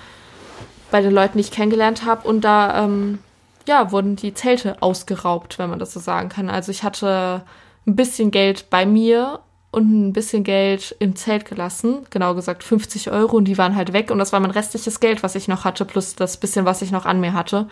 bei 0.91 1.01
den 1.01 1.13
Leuten, 1.13 1.37
die 1.37 1.41
ich 1.41 1.51
kennengelernt 1.51 2.05
habe. 2.05 2.27
Und 2.27 2.41
da, 2.41 2.83
ähm, 2.83 3.19
ja, 3.67 3.91
wurden 3.91 4.15
die 4.15 4.33
Zelte 4.33 4.81
ausgeraubt, 4.81 5.59
wenn 5.59 5.69
man 5.69 5.79
das 5.79 5.93
so 5.93 5.99
sagen 5.99 6.29
kann. 6.29 6.49
Also 6.49 6.71
ich 6.71 6.83
hatte 6.83 7.43
ein 7.85 7.95
bisschen 7.95 8.31
Geld 8.31 8.69
bei 8.69 8.85
mir 8.85 9.39
und 9.71 10.09
ein 10.09 10.13
bisschen 10.13 10.43
Geld 10.43 10.95
im 10.99 11.15
Zelt 11.15 11.45
gelassen. 11.45 12.05
Genau 12.09 12.35
gesagt 12.35 12.63
50 12.63 13.11
Euro 13.11 13.37
und 13.37 13.45
die 13.45 13.57
waren 13.57 13.75
halt 13.75 13.93
weg. 13.93 14.11
Und 14.11 14.19
das 14.19 14.33
war 14.33 14.39
mein 14.39 14.51
restliches 14.51 14.99
Geld, 14.99 15.23
was 15.23 15.35
ich 15.35 15.47
noch 15.47 15.63
hatte, 15.63 15.85
plus 15.85 16.15
das 16.15 16.37
bisschen, 16.37 16.65
was 16.65 16.81
ich 16.81 16.91
noch 16.91 17.05
an 17.05 17.21
mir 17.21 17.33
hatte. 17.33 17.67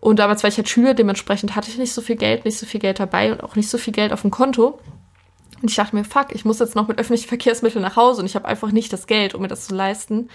Und 0.00 0.20
damals 0.20 0.42
war 0.42 0.48
ich 0.48 0.56
halt 0.56 0.68
Schüler, 0.68 0.94
dementsprechend 0.94 1.56
hatte 1.56 1.70
ich 1.70 1.78
nicht 1.78 1.92
so 1.92 2.00
viel 2.00 2.16
Geld, 2.16 2.44
nicht 2.44 2.56
so 2.56 2.66
viel 2.66 2.80
Geld 2.80 3.00
dabei 3.00 3.32
und 3.32 3.42
auch 3.42 3.56
nicht 3.56 3.68
so 3.68 3.78
viel 3.78 3.92
Geld 3.92 4.12
auf 4.12 4.22
dem 4.22 4.30
Konto. 4.30 4.78
Und 5.62 5.70
ich 5.70 5.76
dachte 5.76 5.96
mir, 5.96 6.04
fuck, 6.04 6.34
ich 6.34 6.44
muss 6.44 6.58
jetzt 6.58 6.74
noch 6.74 6.88
mit 6.88 6.98
öffentlichen 6.98 7.28
Verkehrsmitteln 7.28 7.82
nach 7.82 7.96
Hause 7.96 8.20
und 8.20 8.26
ich 8.26 8.34
habe 8.34 8.46
einfach 8.46 8.70
nicht 8.72 8.92
das 8.92 9.06
Geld, 9.06 9.34
um 9.34 9.42
mir 9.42 9.48
das 9.48 9.66
zu 9.66 9.74
leisten. 9.74 10.28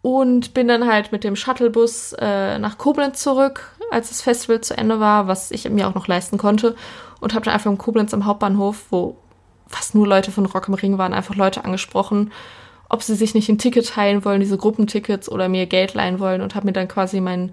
Und 0.00 0.54
bin 0.54 0.68
dann 0.68 0.86
halt 0.86 1.12
mit 1.12 1.24
dem 1.24 1.36
Shuttlebus 1.36 2.14
äh, 2.18 2.58
nach 2.58 2.78
Koblenz 2.78 3.20
zurück, 3.20 3.72
als 3.90 4.08
das 4.08 4.22
Festival 4.22 4.60
zu 4.60 4.76
Ende 4.76 5.00
war, 5.00 5.26
was 5.26 5.50
ich 5.50 5.68
mir 5.68 5.88
auch 5.88 5.94
noch 5.94 6.06
leisten 6.06 6.38
konnte. 6.38 6.76
Und 7.20 7.34
habe 7.34 7.44
dann 7.44 7.54
einfach 7.54 7.70
in 7.70 7.78
Koblenz 7.78 8.14
am 8.14 8.24
Hauptbahnhof, 8.24 8.84
wo 8.90 9.16
fast 9.66 9.94
nur 9.94 10.06
Leute 10.06 10.30
von 10.30 10.46
Rock 10.46 10.68
am 10.68 10.74
Ring 10.74 10.98
waren, 10.98 11.12
einfach 11.12 11.34
Leute 11.34 11.64
angesprochen, 11.64 12.32
ob 12.88 13.02
sie 13.02 13.14
sich 13.14 13.34
nicht 13.34 13.48
ein 13.48 13.58
Ticket 13.58 13.88
teilen 13.88 14.24
wollen, 14.24 14.40
diese 14.40 14.56
Gruppentickets 14.56 15.28
oder 15.28 15.48
mir 15.48 15.66
Geld 15.66 15.94
leihen 15.94 16.20
wollen 16.20 16.40
und 16.40 16.54
habe 16.54 16.66
mir 16.66 16.72
dann 16.72 16.88
quasi 16.88 17.20
mein 17.20 17.52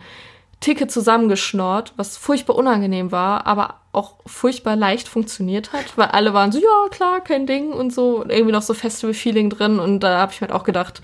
Ticket 0.62 0.92
zusammengeschnort, 0.92 1.94
was 1.98 2.16
furchtbar 2.16 2.56
unangenehm 2.56 3.12
war, 3.12 3.46
aber 3.46 3.76
auch 3.96 4.16
furchtbar 4.26 4.76
leicht 4.76 5.08
funktioniert 5.08 5.74
hat, 5.74 5.98
weil 5.98 6.08
alle 6.08 6.34
waren 6.34 6.52
so, 6.52 6.60
ja, 6.60 6.90
klar, 6.92 7.22
kein 7.22 7.48
Ding 7.48 7.72
und 7.72 7.94
so, 7.94 8.22
und 8.22 8.32
irgendwie 8.32 8.52
noch 8.52 8.62
so 8.62 8.74
Festival-Feeling 8.74 9.50
drin 9.50 9.80
und 9.80 10.02
da 10.02 10.20
habe 10.20 10.32
ich 10.34 10.42
mir 10.42 10.48
halt 10.48 10.60
auch 10.60 10.64
gedacht, 10.64 11.02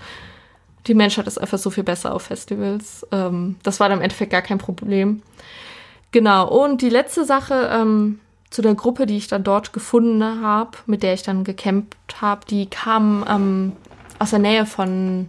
die 0.86 0.94
Menschheit 0.94 1.26
ist 1.26 1.38
einfach 1.38 1.58
so 1.58 1.70
viel 1.70 1.84
besser 1.84 2.14
auf 2.14 2.22
Festivals. 2.22 3.06
Ähm, 3.12 3.56
das 3.62 3.78
war 3.78 3.88
dann 3.88 3.98
im 3.98 4.04
Endeffekt 4.04 4.32
gar 4.32 4.42
kein 4.42 4.58
Problem. 4.58 5.22
Genau, 6.10 6.48
und 6.48 6.82
die 6.82 6.88
letzte 6.88 7.24
Sache 7.24 7.70
ähm, 7.72 8.18
zu 8.50 8.62
der 8.62 8.74
Gruppe, 8.74 9.06
die 9.06 9.16
ich 9.16 9.28
dann 9.28 9.44
dort 9.44 9.72
gefunden 9.72 10.42
habe, 10.42 10.78
mit 10.86 11.02
der 11.02 11.14
ich 11.14 11.22
dann 11.22 11.44
gecampt 11.44 11.96
habe, 12.20 12.44
die 12.46 12.66
kam 12.66 13.24
ähm, 13.28 13.72
aus 14.18 14.30
der 14.30 14.38
Nähe 14.40 14.66
von 14.66 15.28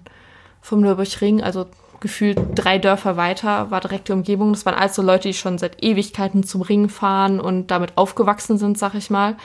vom 0.61 0.79
Nürburgring, 0.79 1.43
also 1.43 1.67
gefühlt 2.03 2.37
drei 2.53 2.79
Dörfer 2.79 3.15
weiter 3.15 3.71
war 3.71 3.79
direkt 3.79 4.09
die 4.09 4.11
Umgebung. 4.11 4.51
Das 4.51 4.65
waren 4.65 4.75
also 4.75 5.01
Leute, 5.01 5.29
die 5.29 5.33
schon 5.33 5.57
seit 5.57 5.81
Ewigkeiten 5.81 6.43
zum 6.43 6.61
Ring 6.61 6.89
fahren 6.89 7.39
und 7.39 7.71
damit 7.71 7.97
aufgewachsen 7.97 8.57
sind, 8.57 8.77
sag 8.77 8.93
ich 8.93 9.09
mal. 9.09 9.37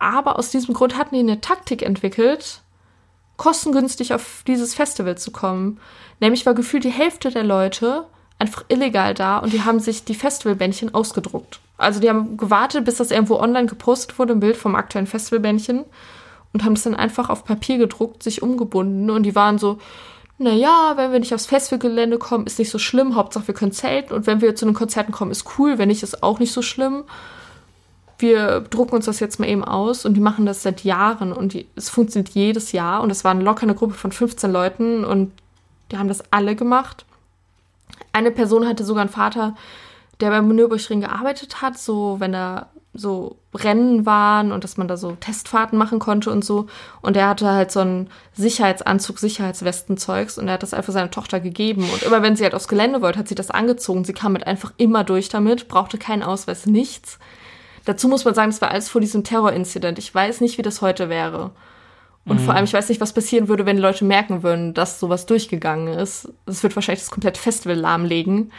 Aber 0.00 0.36
aus 0.36 0.50
diesem 0.50 0.74
Grund 0.74 0.98
hatten 0.98 1.14
die 1.14 1.20
eine 1.20 1.40
Taktik 1.40 1.82
entwickelt, 1.82 2.62
kostengünstig 3.36 4.12
auf 4.12 4.42
dieses 4.48 4.74
Festival 4.74 5.16
zu 5.16 5.30
kommen. 5.30 5.78
Nämlich 6.18 6.44
war 6.44 6.54
gefühlt 6.54 6.82
die 6.82 6.90
Hälfte 6.90 7.30
der 7.30 7.44
Leute 7.44 8.04
einfach 8.40 8.64
illegal 8.68 9.14
da 9.14 9.38
und 9.38 9.52
die 9.52 9.62
haben 9.62 9.78
sich 9.78 10.04
die 10.04 10.14
Festivalbändchen 10.16 10.92
ausgedruckt. 10.92 11.60
Also 11.78 12.00
die 12.00 12.08
haben 12.08 12.36
gewartet, 12.36 12.84
bis 12.84 12.96
das 12.96 13.12
irgendwo 13.12 13.36
online 13.36 13.66
gepostet 13.66 14.18
wurde, 14.18 14.32
ein 14.32 14.40
Bild 14.40 14.56
vom 14.56 14.74
aktuellen 14.74 15.06
Festivalbändchen 15.06 15.84
und 16.52 16.64
haben 16.64 16.72
es 16.72 16.82
dann 16.82 16.96
einfach 16.96 17.30
auf 17.30 17.44
Papier 17.44 17.78
gedruckt, 17.78 18.24
sich 18.24 18.42
umgebunden 18.42 19.08
und 19.10 19.22
die 19.22 19.36
waren 19.36 19.58
so, 19.58 19.78
naja, 20.40 20.94
wenn 20.96 21.12
wir 21.12 21.20
nicht 21.20 21.34
aufs 21.34 21.44
Festivalgelände 21.44 22.16
kommen, 22.16 22.46
ist 22.46 22.58
nicht 22.58 22.70
so 22.70 22.78
schlimm, 22.78 23.14
Hauptsache 23.14 23.46
wir 23.48 23.54
können 23.54 23.72
zelten 23.72 24.14
und 24.14 24.26
wenn 24.26 24.40
wir 24.40 24.56
zu 24.56 24.64
den 24.64 24.72
Konzerten 24.72 25.12
kommen, 25.12 25.30
ist 25.30 25.44
cool, 25.58 25.76
wenn 25.76 25.88
nicht, 25.88 26.02
ist 26.02 26.22
auch 26.22 26.38
nicht 26.38 26.52
so 26.52 26.62
schlimm. 26.62 27.04
Wir 28.18 28.60
drucken 28.60 28.94
uns 28.96 29.04
das 29.04 29.20
jetzt 29.20 29.38
mal 29.38 29.48
eben 29.48 29.62
aus 29.62 30.06
und 30.06 30.14
die 30.14 30.20
machen 30.20 30.46
das 30.46 30.62
seit 30.62 30.82
Jahren 30.82 31.34
und 31.34 31.52
die, 31.52 31.66
es 31.76 31.90
funktioniert 31.90 32.30
jedes 32.30 32.72
Jahr 32.72 33.02
und 33.02 33.10
es 33.10 33.22
war 33.22 33.32
eine 33.32 33.74
Gruppe 33.74 33.92
von 33.92 34.12
15 34.12 34.50
Leuten 34.50 35.04
und 35.04 35.30
die 35.92 35.98
haben 35.98 36.08
das 36.08 36.24
alle 36.32 36.56
gemacht. 36.56 37.04
Eine 38.12 38.30
Person 38.30 38.66
hatte 38.66 38.84
sogar 38.84 39.02
einen 39.02 39.10
Vater, 39.10 39.54
der 40.20 40.30
beim 40.30 40.48
Nürburgring 40.48 41.02
gearbeitet 41.02 41.60
hat, 41.60 41.78
so 41.78 42.16
wenn 42.18 42.32
er 42.32 42.70
so 42.92 43.36
Rennen 43.54 44.04
waren 44.04 44.50
und 44.50 44.64
dass 44.64 44.76
man 44.76 44.88
da 44.88 44.96
so 44.96 45.12
Testfahrten 45.12 45.78
machen 45.78 46.00
konnte 46.00 46.30
und 46.30 46.44
so. 46.44 46.66
Und 47.02 47.16
er 47.16 47.28
hatte 47.28 47.48
halt 47.48 47.70
so 47.70 47.80
einen 47.80 48.10
Sicherheitsanzug, 48.34 49.18
Sicherheitswestenzeugs 49.18 50.38
und 50.38 50.48
er 50.48 50.54
hat 50.54 50.62
das 50.62 50.74
einfach 50.74 50.92
seiner 50.92 51.10
Tochter 51.10 51.38
gegeben. 51.38 51.88
Und 51.92 52.02
immer 52.02 52.22
wenn 52.22 52.34
sie 52.34 52.42
halt 52.42 52.54
aufs 52.54 52.68
Gelände 52.68 53.00
wollte, 53.00 53.18
hat 53.18 53.28
sie 53.28 53.36
das 53.36 53.50
angezogen. 53.50 54.04
Sie 54.04 54.12
kam 54.12 54.32
mit 54.32 54.42
halt 54.42 54.48
einfach 54.48 54.72
immer 54.76 55.04
durch 55.04 55.28
damit, 55.28 55.68
brauchte 55.68 55.98
keinen 55.98 56.22
Ausweis, 56.22 56.66
nichts. 56.66 57.18
Dazu 57.84 58.08
muss 58.08 58.24
man 58.24 58.34
sagen, 58.34 58.50
das 58.50 58.60
war 58.60 58.70
alles 58.70 58.88
vor 58.88 59.00
diesem 59.00 59.24
Terrorincident. 59.24 59.98
Ich 59.98 60.12
weiß 60.12 60.40
nicht, 60.40 60.58
wie 60.58 60.62
das 60.62 60.82
heute 60.82 61.08
wäre. 61.08 61.52
Und 62.24 62.40
mhm. 62.40 62.44
vor 62.44 62.54
allem, 62.54 62.64
ich 62.64 62.72
weiß 62.72 62.88
nicht, 62.88 63.00
was 63.00 63.12
passieren 63.12 63.48
würde, 63.48 63.66
wenn 63.66 63.76
die 63.76 63.82
Leute 63.82 64.04
merken 64.04 64.42
würden, 64.42 64.74
dass 64.74 65.00
sowas 65.00 65.26
durchgegangen 65.26 65.88
ist. 65.94 66.28
Das 66.44 66.62
wird 66.62 66.76
wahrscheinlich 66.76 67.00
das 67.00 67.10
komplette 67.10 67.40
Festival 67.40 67.76
lahmlegen 67.76 68.52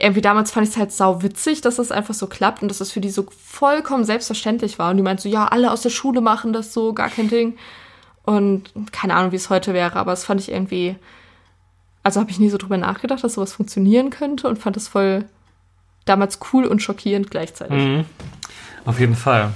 irgendwie 0.00 0.22
damals 0.22 0.50
fand 0.50 0.66
ich 0.66 0.72
es 0.72 0.78
halt 0.78 0.92
sau 0.92 1.22
witzig, 1.22 1.60
dass 1.60 1.76
das 1.76 1.92
einfach 1.92 2.14
so 2.14 2.26
klappt 2.26 2.62
und 2.62 2.68
dass 2.68 2.78
das 2.78 2.90
für 2.90 3.00
die 3.00 3.10
so 3.10 3.26
vollkommen 3.30 4.04
selbstverständlich 4.04 4.78
war. 4.78 4.90
Und 4.90 4.96
die 4.96 5.02
meint 5.02 5.20
so, 5.20 5.28
ja, 5.28 5.46
alle 5.46 5.70
aus 5.70 5.82
der 5.82 5.90
Schule 5.90 6.20
machen 6.20 6.52
das 6.52 6.72
so, 6.72 6.92
gar 6.94 7.10
kein 7.10 7.28
Ding. 7.28 7.56
Und 8.24 8.70
keine 8.92 9.14
Ahnung, 9.14 9.32
wie 9.32 9.36
es 9.36 9.50
heute 9.50 9.74
wäre, 9.74 9.96
aber 9.96 10.12
es 10.12 10.24
fand 10.24 10.40
ich 10.40 10.50
irgendwie, 10.50 10.96
also 12.02 12.20
habe 12.20 12.30
ich 12.30 12.38
nie 12.38 12.48
so 12.48 12.56
drüber 12.56 12.76
nachgedacht, 12.76 13.22
dass 13.22 13.34
sowas 13.34 13.52
funktionieren 13.52 14.10
könnte 14.10 14.48
und 14.48 14.58
fand 14.58 14.76
es 14.76 14.88
voll 14.88 15.24
damals 16.06 16.38
cool 16.52 16.64
und 16.64 16.80
schockierend 16.82 17.30
gleichzeitig. 17.30 17.76
Mhm. 17.76 18.04
Auf 18.84 18.98
jeden 19.00 19.16
Fall. 19.16 19.52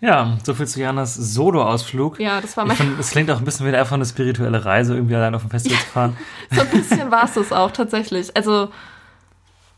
Ja, 0.00 0.38
so 0.42 0.54
viel 0.54 0.66
zu 0.66 0.80
Janas 0.80 1.14
Solo-Ausflug. 1.14 2.18
Ja, 2.20 2.40
das 2.40 2.56
war 2.56 2.64
mein. 2.64 2.76
Es 2.98 3.10
klingt 3.10 3.30
auch 3.30 3.38
ein 3.38 3.44
bisschen 3.44 3.66
wie 3.66 3.76
einfach 3.76 3.96
eine 3.96 4.06
spirituelle 4.06 4.64
Reise, 4.64 4.94
irgendwie 4.94 5.14
allein 5.14 5.34
auf 5.34 5.42
dem 5.42 5.50
Festival 5.50 5.78
zu 5.78 5.86
fahren. 5.86 6.16
so 6.50 6.62
ein 6.62 6.70
bisschen 6.70 7.10
war 7.10 7.24
es 7.24 7.34
das 7.34 7.52
auch 7.52 7.70
tatsächlich. 7.70 8.34
Also 8.34 8.70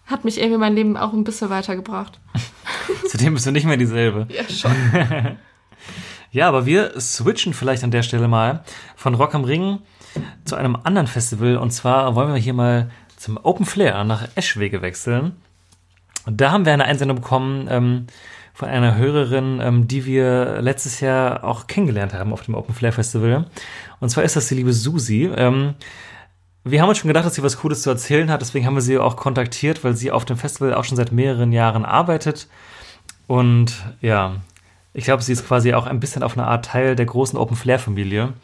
hat 0.07 0.25
mich 0.25 0.39
irgendwie 0.39 0.59
mein 0.59 0.75
Leben 0.75 0.97
auch 0.97 1.13
ein 1.13 1.25
bisschen 1.25 1.51
weitergebracht. 1.51 2.21
Zudem 3.09 3.35
bist 3.35 3.47
du 3.47 3.51
nicht 3.51 3.67
mehr 3.67 3.77
dieselbe. 3.77 4.29
Ja, 4.33 4.49
schon. 4.49 4.73
ja, 6.31 6.49
aber 6.49 6.67
wir 6.67 7.01
switchen 7.01 7.53
vielleicht 7.53 7.83
an 7.83 7.91
der 7.91 8.03
Stelle 8.03 8.29
mal 8.29 8.63
von 8.95 9.15
Rock 9.15 9.35
am 9.35 9.45
Ring 9.45 9.81
zu 10.45 10.55
einem 10.55 10.77
anderen 10.85 11.09
Festival. 11.09 11.57
Und 11.57 11.73
zwar 11.73 12.15
wollen 12.15 12.33
wir 12.33 12.41
hier 12.41 12.55
mal 12.55 12.91
zum 13.17 13.39
Open 13.43 13.67
Flair 13.67 14.05
nach 14.05 14.29
Eschwege 14.37 14.83
wechseln. 14.83 15.37
Und 16.27 16.41
da 16.41 16.53
haben 16.53 16.65
wir 16.65 16.73
eine 16.73 16.85
Einsendung 16.85 17.17
bekommen 17.17 17.67
ähm, 17.69 18.07
von 18.55 18.69
einer 18.69 18.97
Hörerin, 18.97 19.61
ähm, 19.62 19.88
die 19.88 20.05
wir 20.05 20.61
letztes 20.61 21.01
Jahr 21.01 21.45
auch 21.45 21.67
kennengelernt 21.67 22.15
haben 22.15 22.33
auf 22.33 22.43
dem 22.43 22.55
Open 22.55 22.75
Flair 22.75 22.93
Festival. 22.93 23.47
Und 24.01 24.09
zwar 24.11 24.25
ist 24.25 24.37
das 24.37 24.49
die 24.49 24.55
liebe 24.55 24.73
Susi. 24.73 25.31
Ähm, 25.35 25.75
wir 26.65 26.81
haben 26.81 26.88
uns 26.88 26.99
schon 26.99 27.09
gedacht, 27.09 27.27
dass 27.27 27.35
sie 27.35 27.43
was 27.43 27.59
Cooles 27.59 27.83
zu 27.83 27.91
erzählen 27.91 28.31
hat, 28.31 28.41
deswegen 28.41 28.67
haben 28.67 28.75
wir 28.75 28.83
sie 28.83 28.99
auch 28.99 29.17
kontaktiert, 29.17 29.83
weil 29.83 29.97
sie 29.97 30.12
auf 30.12 30.25
dem 30.25 30.37
Festival 30.37 30.75
auch 30.75 30.85
schon 30.85 30.97
seit 30.97 31.11
mehreren 31.11 31.53
Jahren 31.53 31.85
arbeitet. 31.85 32.47
Und 33.27 33.75
ja, 34.01 34.37
ich 34.95 35.05
glaube, 35.05 35.23
sie 35.23 35.33
ist 35.33 35.47
quasi 35.47 35.75
auch 35.75 35.87
ein 35.87 36.01
bisschen 36.01 36.23
auf 36.23 36.37
eine 36.37 36.47
Art 36.47 36.67
Teil 36.67 36.95
der 36.95 37.07
großen 37.07 37.38
Open 37.38 37.57
Flair-Familie. 37.57 38.35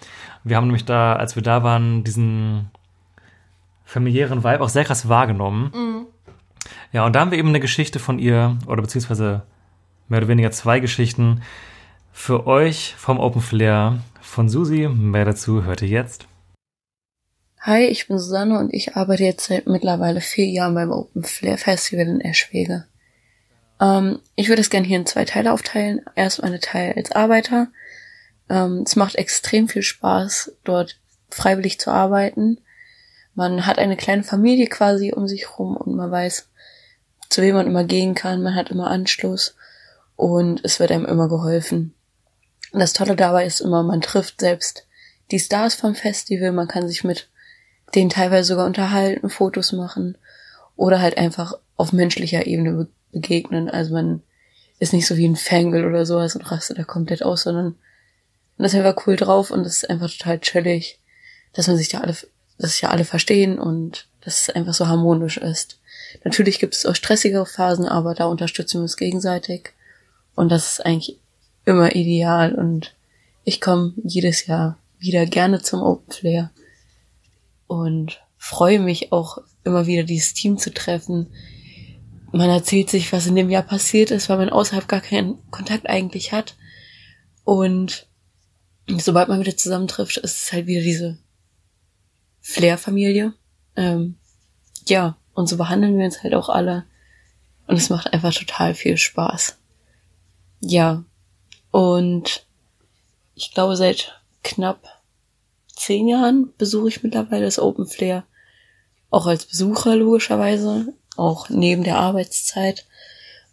Wir 0.44 0.56
haben 0.56 0.66
nämlich 0.66 0.84
da, 0.84 1.14
als 1.14 1.36
wir 1.36 1.42
da 1.42 1.62
waren, 1.62 2.04
diesen 2.04 2.70
familiären 3.84 4.44
Vibe 4.44 4.62
auch 4.62 4.68
sehr 4.68 4.84
krass 4.84 5.08
wahrgenommen. 5.08 5.70
Mhm. 5.74 6.06
Ja, 6.92 7.04
und 7.04 7.14
da 7.14 7.20
haben 7.20 7.30
wir 7.30 7.38
eben 7.38 7.48
eine 7.48 7.60
Geschichte 7.60 7.98
von 7.98 8.18
ihr, 8.18 8.56
oder 8.66 8.82
beziehungsweise 8.82 9.42
mehr 10.08 10.18
oder 10.18 10.28
weniger 10.28 10.50
zwei 10.50 10.80
Geschichten 10.80 11.42
für 12.12 12.46
euch 12.46 12.94
vom 12.96 13.20
Open 13.20 13.42
Flair 13.42 14.00
von 14.20 14.48
Susi. 14.48 14.88
Mehr 14.88 15.24
dazu 15.24 15.64
hört 15.64 15.82
ihr 15.82 15.88
jetzt. 15.88 16.26
Hi, 17.60 17.84
ich 17.84 18.08
bin 18.08 18.18
Susanne 18.18 18.58
und 18.58 18.72
ich 18.72 18.96
arbeite 18.96 19.24
jetzt 19.24 19.46
seit 19.46 19.66
mittlerweile 19.66 20.20
vier 20.20 20.46
Jahren 20.46 20.74
beim 20.74 20.90
Open 20.90 21.24
Flair 21.24 21.58
Festival 21.58 22.06
in 22.06 22.20
Eschwege. 22.20 22.86
Ähm, 23.80 24.20
ich 24.36 24.48
würde 24.48 24.62
es 24.62 24.70
gerne 24.70 24.86
hier 24.86 24.98
in 24.98 25.06
zwei 25.06 25.24
Teile 25.24 25.52
aufteilen. 25.52 26.00
Erst 26.14 26.42
eine 26.42 26.60
Teil 26.60 26.94
als 26.96 27.12
Arbeiter. 27.12 27.68
Ähm, 28.48 28.84
es 28.86 28.96
macht 28.96 29.16
extrem 29.16 29.68
viel 29.68 29.82
Spaß, 29.82 30.52
dort 30.64 30.98
freiwillig 31.30 31.78
zu 31.78 31.90
arbeiten. 31.90 32.60
Man 33.34 33.66
hat 33.66 33.78
eine 33.78 33.96
kleine 33.96 34.24
Familie 34.24 34.68
quasi 34.68 35.12
um 35.12 35.28
sich 35.28 35.58
rum 35.58 35.76
und 35.76 35.94
man 35.94 36.10
weiß, 36.10 36.48
zu 37.28 37.42
wem 37.42 37.56
man 37.56 37.66
immer 37.66 37.84
gehen 37.84 38.14
kann. 38.14 38.42
Man 38.42 38.54
hat 38.54 38.70
immer 38.70 38.88
Anschluss 38.88 39.57
und 40.18 40.64
es 40.64 40.80
wird 40.80 40.90
einem 40.90 41.06
immer 41.06 41.28
geholfen. 41.28 41.94
Und 42.72 42.80
das 42.80 42.92
Tolle 42.92 43.14
dabei 43.14 43.46
ist 43.46 43.60
immer, 43.60 43.84
man 43.84 44.00
trifft 44.00 44.40
selbst 44.40 44.84
die 45.30 45.38
Stars 45.38 45.74
vom 45.74 45.94
Festival, 45.94 46.50
man 46.50 46.66
kann 46.66 46.88
sich 46.88 47.04
mit 47.04 47.28
denen 47.94 48.10
teilweise 48.10 48.48
sogar 48.48 48.66
unterhalten, 48.66 49.30
Fotos 49.30 49.70
machen 49.70 50.18
oder 50.74 51.00
halt 51.00 51.16
einfach 51.16 51.54
auf 51.76 51.92
menschlicher 51.92 52.46
Ebene 52.46 52.72
be 52.72 52.88
begegnen. 53.10 53.70
Also 53.70 53.94
man 53.94 54.22
ist 54.80 54.92
nicht 54.92 55.06
so 55.06 55.16
wie 55.16 55.26
ein 55.26 55.36
Fangirl 55.36 55.86
oder 55.86 56.04
sowas 56.04 56.34
und 56.34 56.50
rastet 56.50 56.78
da 56.78 56.84
komplett 56.84 57.22
aus, 57.22 57.44
sondern 57.44 57.76
man 58.58 58.66
ist 58.66 58.74
einfach 58.74 59.06
cool 59.06 59.16
drauf 59.16 59.52
und 59.52 59.60
es 59.60 59.84
ist 59.84 59.90
einfach 59.90 60.10
total 60.10 60.40
chillig, 60.40 60.98
dass 61.54 61.68
man 61.68 61.76
sich 61.76 61.88
da 61.88 62.00
alle, 62.00 62.16
dass 62.58 62.72
sich 62.72 62.80
ja 62.82 62.90
alle 62.90 63.04
verstehen 63.04 63.58
und 63.58 64.08
dass 64.20 64.42
es 64.42 64.50
einfach 64.50 64.74
so 64.74 64.88
harmonisch 64.88 65.38
ist. 65.38 65.78
Natürlich 66.24 66.58
gibt 66.58 66.74
es 66.74 66.84
auch 66.84 66.96
stressigere 66.96 67.46
Phasen, 67.46 67.86
aber 67.86 68.14
da 68.14 68.26
unterstützen 68.26 68.78
wir 68.78 68.82
uns 68.82 68.96
gegenseitig 68.96 69.72
und 70.38 70.50
das 70.50 70.74
ist 70.74 70.86
eigentlich 70.86 71.18
immer 71.64 71.96
ideal 71.96 72.54
und 72.54 72.94
ich 73.42 73.60
komme 73.60 73.92
jedes 74.04 74.46
Jahr 74.46 74.78
wieder 75.00 75.26
gerne 75.26 75.60
zum 75.62 75.82
Open 75.82 76.12
Flair 76.12 76.52
und 77.66 78.20
freue 78.36 78.78
mich 78.78 79.10
auch 79.10 79.38
immer 79.64 79.88
wieder 79.88 80.04
dieses 80.04 80.34
Team 80.34 80.56
zu 80.56 80.72
treffen. 80.72 81.26
Man 82.30 82.50
erzählt 82.50 82.88
sich, 82.88 83.12
was 83.12 83.26
in 83.26 83.34
dem 83.34 83.50
Jahr 83.50 83.64
passiert 83.64 84.12
ist, 84.12 84.28
weil 84.28 84.38
man 84.38 84.50
außerhalb 84.50 84.86
gar 84.86 85.00
keinen 85.00 85.38
Kontakt 85.50 85.88
eigentlich 85.88 86.30
hat. 86.30 86.56
Und 87.42 88.06
sobald 88.86 89.28
man 89.28 89.40
wieder 89.40 89.56
zusammentrifft, 89.56 90.18
ist 90.18 90.44
es 90.44 90.52
halt 90.52 90.68
wieder 90.68 90.82
diese 90.82 91.18
Flair-Familie. 92.42 93.34
Ähm, 93.74 94.14
ja, 94.86 95.16
und 95.34 95.48
so 95.48 95.56
behandeln 95.56 95.98
wir 95.98 96.04
uns 96.04 96.22
halt 96.22 96.34
auch 96.34 96.48
alle. 96.48 96.84
Und 97.66 97.76
es 97.76 97.90
macht 97.90 98.12
einfach 98.12 98.32
total 98.32 98.74
viel 98.74 98.96
Spaß. 98.96 99.57
Ja, 100.60 101.04
und 101.70 102.46
ich 103.34 103.52
glaube, 103.52 103.76
seit 103.76 104.20
knapp 104.42 105.00
zehn 105.68 106.08
Jahren 106.08 106.52
besuche 106.58 106.88
ich 106.88 107.02
mittlerweile 107.02 107.44
das 107.44 107.58
Open 107.58 107.86
Flair. 107.86 108.24
Auch 109.10 109.26
als 109.26 109.46
Besucher 109.46 109.96
logischerweise, 109.96 110.92
auch 111.16 111.48
neben 111.48 111.84
der 111.84 111.98
Arbeitszeit. 111.98 112.86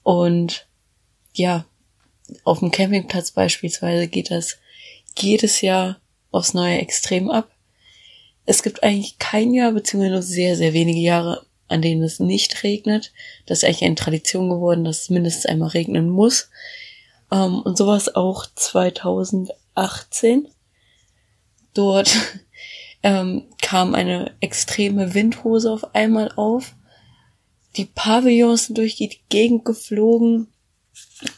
Und 0.03 0.67
ja, 1.33 1.65
auf 2.43 2.59
dem 2.59 2.71
Campingplatz 2.71 3.31
beispielsweise 3.31 4.07
geht 4.07 4.31
das 4.31 4.57
jedes 5.17 5.61
Jahr 5.61 5.99
aufs 6.31 6.53
neue 6.53 6.79
Extrem 6.79 7.29
ab. 7.29 7.49
Es 8.45 8.63
gibt 8.63 8.83
eigentlich 8.83 9.17
kein 9.17 9.53
Jahr, 9.53 9.71
beziehungsweise 9.71 10.13
nur 10.13 10.21
sehr, 10.21 10.55
sehr 10.55 10.73
wenige 10.73 10.99
Jahre, 10.99 11.45
an 11.67 11.81
denen 11.81 12.03
es 12.03 12.19
nicht 12.19 12.63
regnet. 12.63 13.11
Das 13.45 13.59
ist 13.59 13.63
eigentlich 13.63 13.83
eine 13.83 13.95
Tradition 13.95 14.49
geworden, 14.49 14.83
dass 14.83 15.03
es 15.03 15.09
mindestens 15.09 15.45
einmal 15.45 15.69
regnen 15.69 16.09
muss. 16.09 16.49
Ähm, 17.31 17.61
und 17.61 17.77
sowas 17.77 18.15
auch 18.15 18.45
2018. 18.55 20.47
Dort 21.73 22.15
ähm, 23.03 23.43
kam 23.61 23.95
eine 23.95 24.31
extreme 24.39 25.13
Windhose 25.13 25.71
auf 25.71 25.95
einmal 25.95 26.31
auf. 26.35 26.73
Die 27.77 27.85
Pavillons 27.85 28.67
sind 28.67 28.77
durch 28.77 28.95
die 28.95 29.19
Gegend 29.29 29.65
geflogen. 29.65 30.47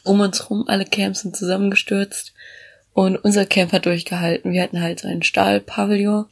Um 0.03 0.19
uns 0.19 0.49
rum, 0.49 0.65
alle 0.67 0.85
Camps 0.85 1.21
sind 1.21 1.35
zusammengestürzt. 1.35 2.33
Und 2.93 3.17
unser 3.17 3.45
Camp 3.45 3.71
hat 3.73 3.85
durchgehalten. 3.85 4.51
Wir 4.51 4.63
hatten 4.63 4.81
halt 4.81 4.99
so 4.99 5.07
einen 5.07 5.23
Stahlpavillon. 5.23 6.25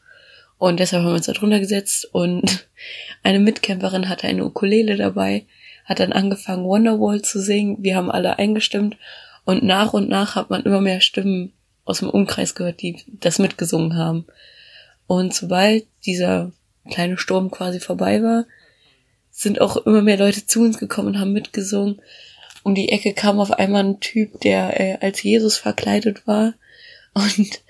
Und 0.58 0.80
deshalb 0.80 1.04
haben 1.04 1.12
wir 1.12 1.16
uns 1.16 1.26
da 1.26 1.34
drunter 1.34 1.60
gesetzt. 1.60 2.08
Und 2.12 2.68
eine 3.24 3.40
Mitcamperin 3.40 4.10
hatte 4.10 4.28
eine 4.28 4.46
Ukulele 4.46 4.96
dabei, 4.96 5.46
hat 5.86 6.00
dann 6.00 6.14
angefangen, 6.14 6.66
Wonderwall 6.66 7.22
zu 7.22 7.40
singen. 7.40 7.78
Wir 7.82 7.96
haben 7.96 8.12
alle 8.12 8.40
eingestimmt. 8.40 8.98
Und 9.46 9.64
nach 9.64 9.94
und 9.94 10.10
nach 10.10 10.36
hat 10.36 10.50
man 10.50 10.64
immer 10.64 10.82
mehr 10.82 11.02
Stimmen 11.02 11.54
aus 11.86 12.00
dem 12.00 12.10
Umkreis 12.10 12.56
gehört, 12.56 12.82
die 12.82 13.04
das 13.20 13.40
mitgesungen 13.40 13.96
haben. 13.96 14.26
Und 15.08 15.34
sobald 15.34 15.86
dieser 16.06 16.52
kleine 16.90 17.18
Sturm 17.18 17.52
quasi 17.52 17.80
vorbei 17.80 18.22
war, 18.22 18.46
sind 19.32 19.62
auch 19.62 19.78
immer 19.78 20.02
mehr 20.02 20.18
Leute 20.18 20.46
zu 20.46 20.62
uns 20.62 20.80
gekommen 20.80 21.10
und 21.10 21.20
haben 21.20 21.34
mitgesungen. 21.34 22.02
Um 22.64 22.74
die 22.74 22.90
Ecke 22.90 23.14
kam 23.14 23.40
auf 23.40 23.52
einmal 23.52 23.84
ein 23.84 24.00
Typ, 24.00 24.40
der 24.42 24.80
äh, 24.80 24.98
als 25.00 25.22
Jesus 25.22 25.58
verkleidet 25.58 26.26
war 26.26 26.54
und 27.14 27.62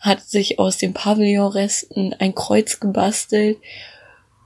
hat 0.00 0.22
sich 0.22 0.58
aus 0.58 0.76
den 0.76 0.94
Pavillonresten 0.94 2.14
ein 2.14 2.34
Kreuz 2.34 2.78
gebastelt. 2.78 3.58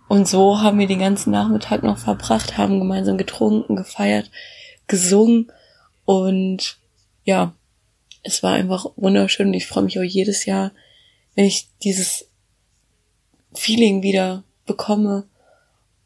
Und 0.07 0.27
so 0.27 0.63
haben 0.63 0.79
wir 0.79 0.87
den 0.87 1.01
ganzen 1.01 1.33
Nachmittag 1.33 1.83
noch 1.83 1.99
verbracht, 1.99 2.57
haben 2.57 2.79
gemeinsam 2.79 3.19
getrunken, 3.19 3.77
gefeiert, 3.77 4.31
gesungen 4.87 5.53
und 6.07 6.78
ja, 7.29 7.55
es 8.23 8.43
war 8.43 8.55
einfach 8.55 8.87
wunderschön 8.97 9.49
und 9.49 9.55
ich 9.55 9.67
freue 9.67 9.85
mich 9.85 9.99
auch 9.99 10.03
jedes 10.03 10.47
Jahr, 10.47 10.73
wenn 11.35 11.45
ich 11.45 11.69
dieses 11.83 12.31
Feeling 13.53 14.03
wieder 14.03 14.45
bekomme 14.65 15.29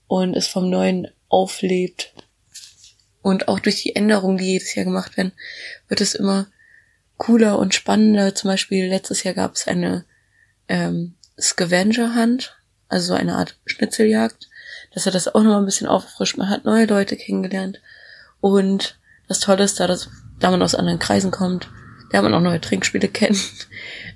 und 0.09 0.35
es 0.35 0.49
vom 0.49 0.68
Neuen 0.68 1.07
auflebt. 1.29 2.12
Und 3.23 3.47
auch 3.47 3.61
durch 3.61 3.83
die 3.83 3.95
Änderungen, 3.95 4.37
die 4.37 4.47
jedes 4.47 4.75
Jahr 4.75 4.85
gemacht 4.85 5.16
werden, 5.16 5.31
wird 5.87 6.01
es 6.01 6.16
immer 6.16 6.49
cooler 7.18 7.57
und 7.61 7.73
spannender. 7.73 8.35
Zum 8.35 8.51
Beispiel 8.51 8.89
letztes 8.89 9.23
Jahr 9.23 9.35
gab 9.35 9.55
es 9.55 9.68
eine 9.68 10.05
ähm, 10.66 11.14
Scavenger 11.41 12.16
Hunt, 12.16 12.57
also 12.89 13.07
so 13.07 13.14
eine 13.14 13.37
Art 13.37 13.61
Schnitzeljagd. 13.64 14.49
Das 14.93 15.07
hat 15.07 15.14
das 15.14 15.33
auch 15.33 15.45
noch 15.45 15.57
ein 15.57 15.66
bisschen 15.66 15.87
aufgefrischt. 15.87 16.37
Man 16.37 16.51
hat 16.51 16.64
neue 16.64 16.87
Leute 16.87 17.16
kennengelernt. 17.16 17.81
Und 18.41 18.99
das 19.29 19.39
Tolle 19.39 19.62
ist 19.62 19.79
da, 19.79 19.87
dass 19.87 20.11
da 20.43 20.51
man 20.51 20.62
aus 20.62 20.74
anderen 20.74 20.99
Kreisen 20.99 21.30
kommt, 21.30 21.68
lernt 22.11 22.24
man 22.24 22.34
auch 22.34 22.40
neue 22.40 22.61
Trinkspiele 22.61 23.09
kennen. 23.09 23.40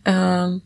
ähm, 0.04 0.62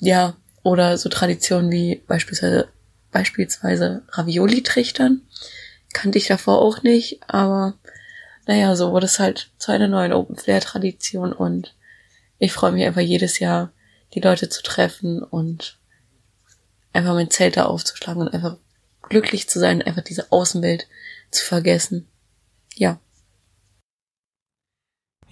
ja, 0.00 0.34
oder 0.62 0.98
so 0.98 1.08
Traditionen 1.08 1.70
wie 1.70 2.02
beispielsweise, 2.06 2.68
beispielsweise 3.10 4.02
Ravioli-Trichtern. 4.10 5.22
Kannte 5.92 6.18
ich 6.18 6.26
davor 6.26 6.60
auch 6.60 6.82
nicht, 6.82 7.20
aber 7.28 7.74
naja, 8.46 8.74
so 8.74 8.92
wurde 8.92 9.06
es 9.06 9.18
halt 9.18 9.50
zu 9.58 9.72
einer 9.72 9.88
neuen 9.88 10.12
Open 10.12 10.36
Flair-Tradition 10.36 11.32
und 11.32 11.74
ich 12.38 12.52
freue 12.52 12.72
mich 12.72 12.84
einfach 12.84 13.02
jedes 13.02 13.38
Jahr, 13.38 13.72
die 14.14 14.20
Leute 14.20 14.48
zu 14.48 14.62
treffen 14.62 15.22
und 15.22 15.78
einfach 16.92 17.14
mein 17.14 17.30
Zelt 17.30 17.56
da 17.56 17.66
aufzuschlagen 17.66 18.22
und 18.22 18.34
einfach 18.34 18.56
glücklich 19.02 19.48
zu 19.48 19.58
sein, 19.58 19.82
einfach 19.82 20.02
diese 20.02 20.32
Außenwelt 20.32 20.86
zu 21.30 21.44
vergessen. 21.44 22.08
Ja. 22.74 22.98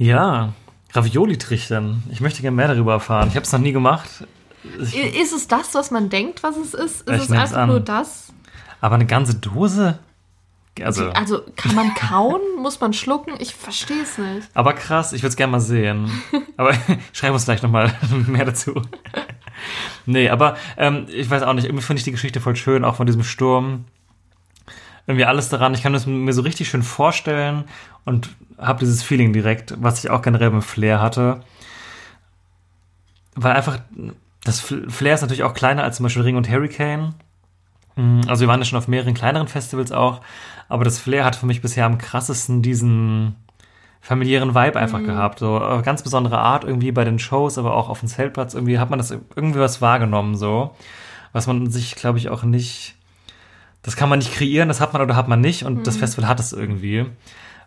Ja, 0.01 0.55
Ravioli-Trichtern. 0.95 2.05
Ich 2.11 2.23
möchte 2.23 2.41
gerne 2.41 2.57
mehr 2.57 2.69
darüber 2.69 2.95
erfahren. 2.95 3.29
Ich 3.29 3.37
habe 3.37 3.45
es 3.45 3.53
noch 3.53 3.59
nie 3.59 3.73
gemacht. 3.73 4.09
Ich, 4.81 4.97
ist 4.97 5.35
es 5.35 5.47
das, 5.47 5.75
was 5.75 5.91
man 5.91 6.09
denkt, 6.09 6.43
was 6.43 6.57
es 6.57 6.73
ist? 6.73 7.07
Ist 7.07 7.25
es 7.25 7.31
einfach 7.31 7.67
nur 7.67 7.81
das? 7.81 8.33
Aber 8.81 8.95
eine 8.95 9.05
ganze 9.05 9.35
Dose? 9.35 9.99
Also, 10.83 11.11
also 11.11 11.43
kann 11.55 11.75
man 11.75 11.93
kauen? 11.95 12.41
Muss 12.63 12.81
man 12.81 12.95
schlucken? 12.95 13.35
Ich 13.41 13.55
verstehe 13.55 14.01
es 14.03 14.17
nicht. 14.17 14.49
Aber 14.55 14.73
krass, 14.73 15.13
ich 15.13 15.21
würde 15.21 15.33
es 15.33 15.37
gerne 15.37 15.51
mal 15.51 15.61
sehen. 15.61 16.11
Aber 16.57 16.73
schreiben 17.13 17.33
wir 17.33 17.35
uns 17.35 17.45
vielleicht 17.45 17.63
noch 17.63 17.71
mal 17.71 17.93
mehr 18.27 18.47
dazu. 18.47 18.81
nee, 20.07 20.31
aber 20.31 20.57
ähm, 20.79 21.09
ich 21.11 21.29
weiß 21.29 21.43
auch 21.43 21.53
nicht, 21.53 21.67
irgendwie 21.67 21.85
finde 21.85 21.99
ich 21.99 22.05
die 22.05 22.13
Geschichte 22.13 22.41
voll 22.41 22.57
schön, 22.57 22.87
auch 22.87 22.95
von 22.95 23.07
diesem 23.07 23.23
Sturm 23.23 23.85
irgendwie 25.07 25.25
alles 25.25 25.49
daran. 25.49 25.75
Ich 25.75 25.83
kann 25.83 25.93
das 25.93 26.07
mir 26.07 26.33
so 26.33 26.43
richtig 26.43 26.69
schön 26.69 26.83
vorstellen 26.83 27.65
und 28.05 28.31
habe 28.59 28.81
dieses 28.81 29.03
Feeling 29.03 29.33
direkt, 29.33 29.75
was 29.79 30.03
ich 30.03 30.11
auch 30.11 30.23
generell 30.23 30.51
beim 30.51 30.63
Flair 30.63 31.01
hatte. 31.01 31.41
Weil 33.35 33.53
einfach, 33.53 33.79
das 34.45 34.61
Flair 34.61 35.15
ist 35.15 35.23
natürlich 35.23 35.43
auch 35.43 35.55
kleiner 35.55 35.85
als 35.85 35.97
zum 35.97 36.05
Beispiel 36.05 36.23
Ring 36.23 36.37
und 36.37 36.51
Hurricane. 36.51 37.15
Mm, 37.97 38.21
also 38.27 38.43
wir 38.43 38.49
waren 38.49 38.61
ja 38.61 38.65
schon 38.65 38.79
auf 38.79 38.89
mehreren 38.89 39.15
kleineren 39.15 39.49
Festivals 39.49 39.93
auch, 39.93 40.21
aber 40.69 40.85
das 40.85 40.99
Flair 40.99 41.25
hat 41.25 41.37
für 41.37 41.47
mich 41.47 41.63
bisher 41.63 41.87
am 41.87 41.99
krassesten 41.99 42.63
diesen 42.63 43.37
familiären 44.01 44.55
Vibe 44.55 44.79
einfach 44.79 45.01
mhm. 45.01 45.07
gehabt. 45.07 45.39
So 45.41 45.59
auf 45.59 45.83
ganz 45.83 46.03
besondere 46.03 46.39
Art 46.39 46.65
irgendwie 46.65 46.93
bei 46.93 47.05
den 47.05 47.19
Shows, 47.19 47.59
aber 47.59 47.75
auch 47.75 47.89
auf 47.89 48.01
dem 48.01 48.09
Zeltplatz 48.09 48.55
irgendwie 48.55 48.79
hat 48.79 48.91
man 48.91 48.99
das 48.99 49.11
irgendwie 49.11 49.61
was 49.61 49.83
wahrgenommen 49.83 50.37
so, 50.37 50.75
was 51.33 51.47
man 51.47 51.71
sich 51.71 51.97
glaube 51.97 52.19
ich 52.19 52.29
auch 52.31 52.43
nicht 52.43 52.97
das 53.83 53.97
kann 53.97 54.09
man 54.09 54.19
nicht 54.19 54.33
kreieren, 54.33 54.69
das 54.69 54.81
hat 54.81 54.93
man 54.93 55.03
oder 55.03 55.17
hat 55.17 55.29
man 55.29 55.41
nicht 55.41 55.65
und 55.65 55.79
mhm. 55.79 55.83
das 55.85 55.97
Festival 55.97 56.29
hat 56.29 56.41
es 56.41 56.53
irgendwie. 56.53 57.07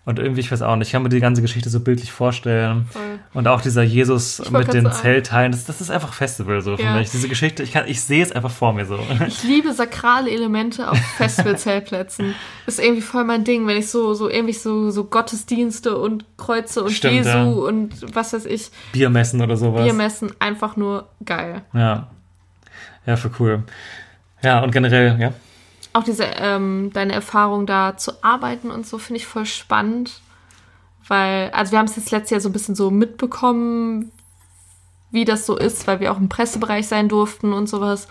Und 0.05 0.19
irgendwie, 0.19 0.41
ich 0.41 0.51
weiß 0.51 0.61
auch 0.63 0.75
nicht, 0.75 0.87
ich 0.87 0.91
kann 0.91 1.01
mir 1.01 1.07
die 1.07 1.21
ganze 1.21 1.41
Geschichte 1.41 1.69
so 1.69 1.79
bildlich 1.79 2.11
vorstellen. 2.11 2.87
Voll. 2.91 3.19
Und 3.33 3.47
auch 3.47 3.61
dieser 3.61 3.83
Jesus 3.83 4.41
mit 4.51 4.73
den 4.73 4.91
Zeltteilen, 4.91 5.53
das, 5.53 5.63
das 5.63 5.79
ist 5.79 5.91
einfach 5.91 6.11
Festival 6.11 6.59
so 6.59 6.75
für 6.75 6.83
ja. 6.83 6.97
mich. 6.97 7.09
Diese 7.09 7.29
Geschichte, 7.29 7.63
ich, 7.63 7.71
kann, 7.71 7.87
ich 7.87 8.01
sehe 8.01 8.21
es 8.21 8.33
einfach 8.33 8.51
vor 8.51 8.73
mir 8.73 8.85
so. 8.85 8.99
Ich 9.25 9.43
liebe 9.43 9.71
sakrale 9.71 10.29
Elemente 10.29 10.91
auf 10.91 10.97
Festival-Zeltplätzen. 11.17 12.35
ist 12.67 12.81
irgendwie 12.81 13.01
voll 13.01 13.23
mein 13.23 13.45
Ding, 13.45 13.65
wenn 13.65 13.77
ich 13.77 13.89
so, 13.89 14.13
so 14.13 14.29
irgendwie 14.29 14.53
so, 14.53 14.91
so 14.91 15.05
Gottesdienste 15.05 15.97
und 15.97 16.25
Kreuze 16.35 16.83
und 16.83 16.91
Stimmt, 16.91 17.13
Jesu 17.13 17.29
ja. 17.29 17.45
und 17.45 18.13
was 18.13 18.33
weiß 18.33 18.45
ich. 18.45 18.71
Biermessen 18.91 19.41
oder 19.41 19.55
sowas. 19.55 19.85
Biermessen, 19.85 20.33
einfach 20.39 20.75
nur 20.75 21.07
geil. 21.23 21.61
Ja. 21.73 22.09
Ja, 23.05 23.15
für 23.15 23.31
cool. 23.39 23.63
Ja, 24.41 24.61
und 24.61 24.71
generell, 24.71 25.17
ja 25.17 25.33
auch 25.93 26.03
diese, 26.03 26.23
ähm, 26.23 26.91
deine 26.93 27.13
Erfahrung 27.13 27.65
da 27.65 27.95
zu 27.97 28.23
arbeiten 28.23 28.71
und 28.71 28.85
so 28.87 28.97
finde 28.97 29.17
ich 29.19 29.27
voll 29.27 29.45
spannend. 29.45 30.21
Weil, 31.07 31.51
also 31.51 31.71
wir 31.71 31.79
haben 31.79 31.85
es 31.87 31.95
jetzt 31.95 32.11
letztes 32.11 32.29
Jahr 32.31 32.39
so 32.41 32.49
ein 32.49 32.53
bisschen 32.53 32.75
so 32.75 32.89
mitbekommen, 32.89 34.11
wie 35.11 35.25
das 35.25 35.45
so 35.45 35.57
ist, 35.57 35.85
weil 35.85 35.99
wir 35.99 36.11
auch 36.11 36.17
im 36.17 36.29
Pressebereich 36.29 36.87
sein 36.87 37.09
durften 37.09 37.53
und 37.53 37.67
sowas. 37.67 38.07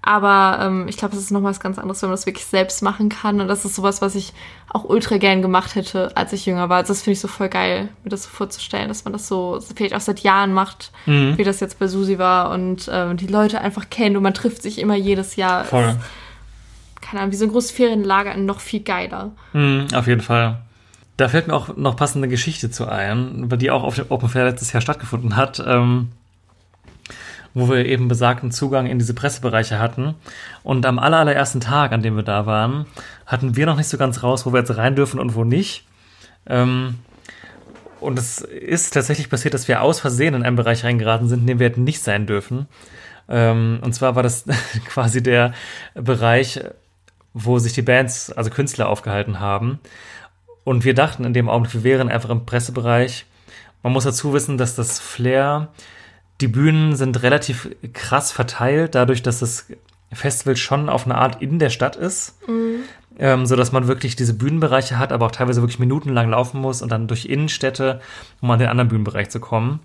Aber 0.00 0.60
ähm, 0.62 0.86
ich 0.88 0.96
glaube, 0.96 1.14
das 1.16 1.24
ist 1.24 1.32
noch 1.32 1.42
was 1.42 1.58
ganz 1.58 1.76
anderes, 1.76 2.00
wenn 2.00 2.08
man 2.08 2.14
das 2.16 2.24
wirklich 2.24 2.46
selbst 2.46 2.82
machen 2.82 3.08
kann. 3.08 3.40
Und 3.40 3.48
das 3.48 3.64
ist 3.64 3.74
sowas, 3.74 4.00
was 4.00 4.14
ich 4.14 4.32
auch 4.72 4.84
ultra 4.84 5.18
gern 5.18 5.42
gemacht 5.42 5.74
hätte, 5.74 6.16
als 6.16 6.32
ich 6.32 6.46
jünger 6.46 6.68
war. 6.68 6.78
Also 6.78 6.92
das 6.92 7.02
finde 7.02 7.14
ich 7.14 7.20
so 7.20 7.26
voll 7.28 7.48
geil, 7.48 7.88
mir 8.04 8.10
das 8.10 8.22
so 8.22 8.30
vorzustellen, 8.30 8.88
dass 8.88 9.04
man 9.04 9.12
das 9.12 9.26
so 9.26 9.58
vielleicht 9.74 9.94
auch 9.94 10.00
seit 10.00 10.20
Jahren 10.20 10.52
macht, 10.54 10.92
Mhm. 11.06 11.36
wie 11.36 11.44
das 11.44 11.58
jetzt 11.58 11.80
bei 11.80 11.88
Susi 11.88 12.18
war 12.18 12.50
und 12.52 12.88
ähm, 12.90 13.16
die 13.16 13.26
Leute 13.26 13.60
einfach 13.60 13.90
kennt 13.90 14.16
und 14.16 14.22
man 14.22 14.34
trifft 14.34 14.62
sich 14.62 14.78
immer 14.78 14.94
jedes 14.94 15.34
Jahr. 15.36 15.64
Voll. 15.64 15.96
Keine 17.08 17.22
Ahnung, 17.22 17.32
wie 17.32 17.36
so 17.36 17.44
ein 17.46 17.50
großes 17.50 17.70
Ferienlager 17.70 18.36
noch 18.36 18.60
viel 18.60 18.80
geiler. 18.80 19.32
Mhm, 19.54 19.86
auf 19.94 20.06
jeden 20.06 20.20
Fall. 20.20 20.58
Da 21.16 21.28
fällt 21.28 21.48
mir 21.48 21.54
auch 21.54 21.76
noch 21.76 21.96
passende 21.96 22.28
Geschichte 22.28 22.70
zu 22.70 22.86
ein, 22.86 23.48
die 23.58 23.70
auch 23.70 23.82
auf 23.82 23.96
dem 23.96 24.06
Open 24.10 24.28
Fair 24.28 24.44
letztes 24.44 24.72
Jahr 24.72 24.82
stattgefunden 24.82 25.34
hat, 25.34 25.62
ähm, 25.66 26.12
wo 27.54 27.68
wir 27.70 27.86
eben 27.86 28.08
besagten 28.08 28.52
Zugang 28.52 28.86
in 28.86 28.98
diese 28.98 29.14
Pressebereiche 29.14 29.78
hatten. 29.78 30.14
Und 30.62 30.84
am 30.84 30.98
aller, 30.98 31.18
allerersten 31.18 31.60
Tag, 31.60 31.92
an 31.92 32.02
dem 32.02 32.14
wir 32.14 32.22
da 32.22 32.44
waren, 32.44 32.86
hatten 33.26 33.56
wir 33.56 33.64
noch 33.64 33.76
nicht 33.76 33.88
so 33.88 33.96
ganz 33.96 34.22
raus, 34.22 34.44
wo 34.44 34.52
wir 34.52 34.60
jetzt 34.60 34.76
rein 34.76 34.94
dürfen 34.94 35.18
und 35.18 35.34
wo 35.34 35.44
nicht. 35.44 35.86
Ähm, 36.46 36.96
und 38.00 38.18
es 38.18 38.42
ist 38.42 38.92
tatsächlich 38.94 39.30
passiert, 39.30 39.54
dass 39.54 39.66
wir 39.66 39.82
aus 39.82 39.98
Versehen 39.98 40.34
in 40.34 40.42
einen 40.42 40.56
Bereich 40.56 40.84
reingeraten 40.84 41.28
sind, 41.28 41.40
in 41.40 41.46
dem 41.46 41.58
wir 41.58 41.68
hätten 41.68 41.84
nicht 41.84 42.02
sein 42.02 42.26
dürfen. 42.26 42.68
Ähm, 43.28 43.80
und 43.82 43.94
zwar 43.94 44.14
war 44.14 44.22
das 44.22 44.44
quasi 44.86 45.22
der 45.22 45.52
Bereich, 45.94 46.60
wo 47.44 47.58
sich 47.58 47.72
die 47.72 47.82
Bands, 47.82 48.32
also 48.32 48.50
Künstler, 48.50 48.88
aufgehalten 48.88 49.40
haben. 49.40 49.78
Und 50.64 50.84
wir 50.84 50.94
dachten 50.94 51.24
in 51.24 51.32
dem 51.32 51.48
Augenblick, 51.48 51.74
wir 51.74 51.84
wären 51.84 52.08
einfach 52.08 52.30
im 52.30 52.44
Pressebereich. 52.44 53.26
Man 53.82 53.92
muss 53.92 54.04
dazu 54.04 54.32
wissen, 54.32 54.58
dass 54.58 54.74
das 54.74 54.98
Flair, 54.98 55.68
die 56.40 56.48
Bühnen 56.48 56.96
sind 56.96 57.22
relativ 57.22 57.68
krass 57.92 58.32
verteilt, 58.32 58.94
dadurch, 58.94 59.22
dass 59.22 59.40
das 59.40 59.66
Festival 60.12 60.56
schon 60.56 60.88
auf 60.88 61.04
eine 61.04 61.16
Art 61.16 61.40
in 61.42 61.58
der 61.58 61.70
Stadt 61.70 61.96
ist. 61.96 62.38
Ähm, 63.20 63.46
so 63.46 63.56
dass 63.56 63.72
man 63.72 63.88
wirklich 63.88 64.14
diese 64.14 64.34
Bühnenbereiche 64.34 64.98
hat, 64.98 65.12
aber 65.12 65.26
auch 65.26 65.32
teilweise 65.32 65.60
wirklich 65.60 65.80
minutenlang 65.80 66.30
laufen 66.30 66.60
muss 66.60 66.82
und 66.82 66.92
dann 66.92 67.08
durch 67.08 67.24
Innenstädte, 67.24 68.00
um 68.40 68.50
an 68.50 68.60
den 68.60 68.68
anderen 68.68 68.88
Bühnenbereich 68.88 69.28
zu 69.28 69.40
kommen. 69.40 69.80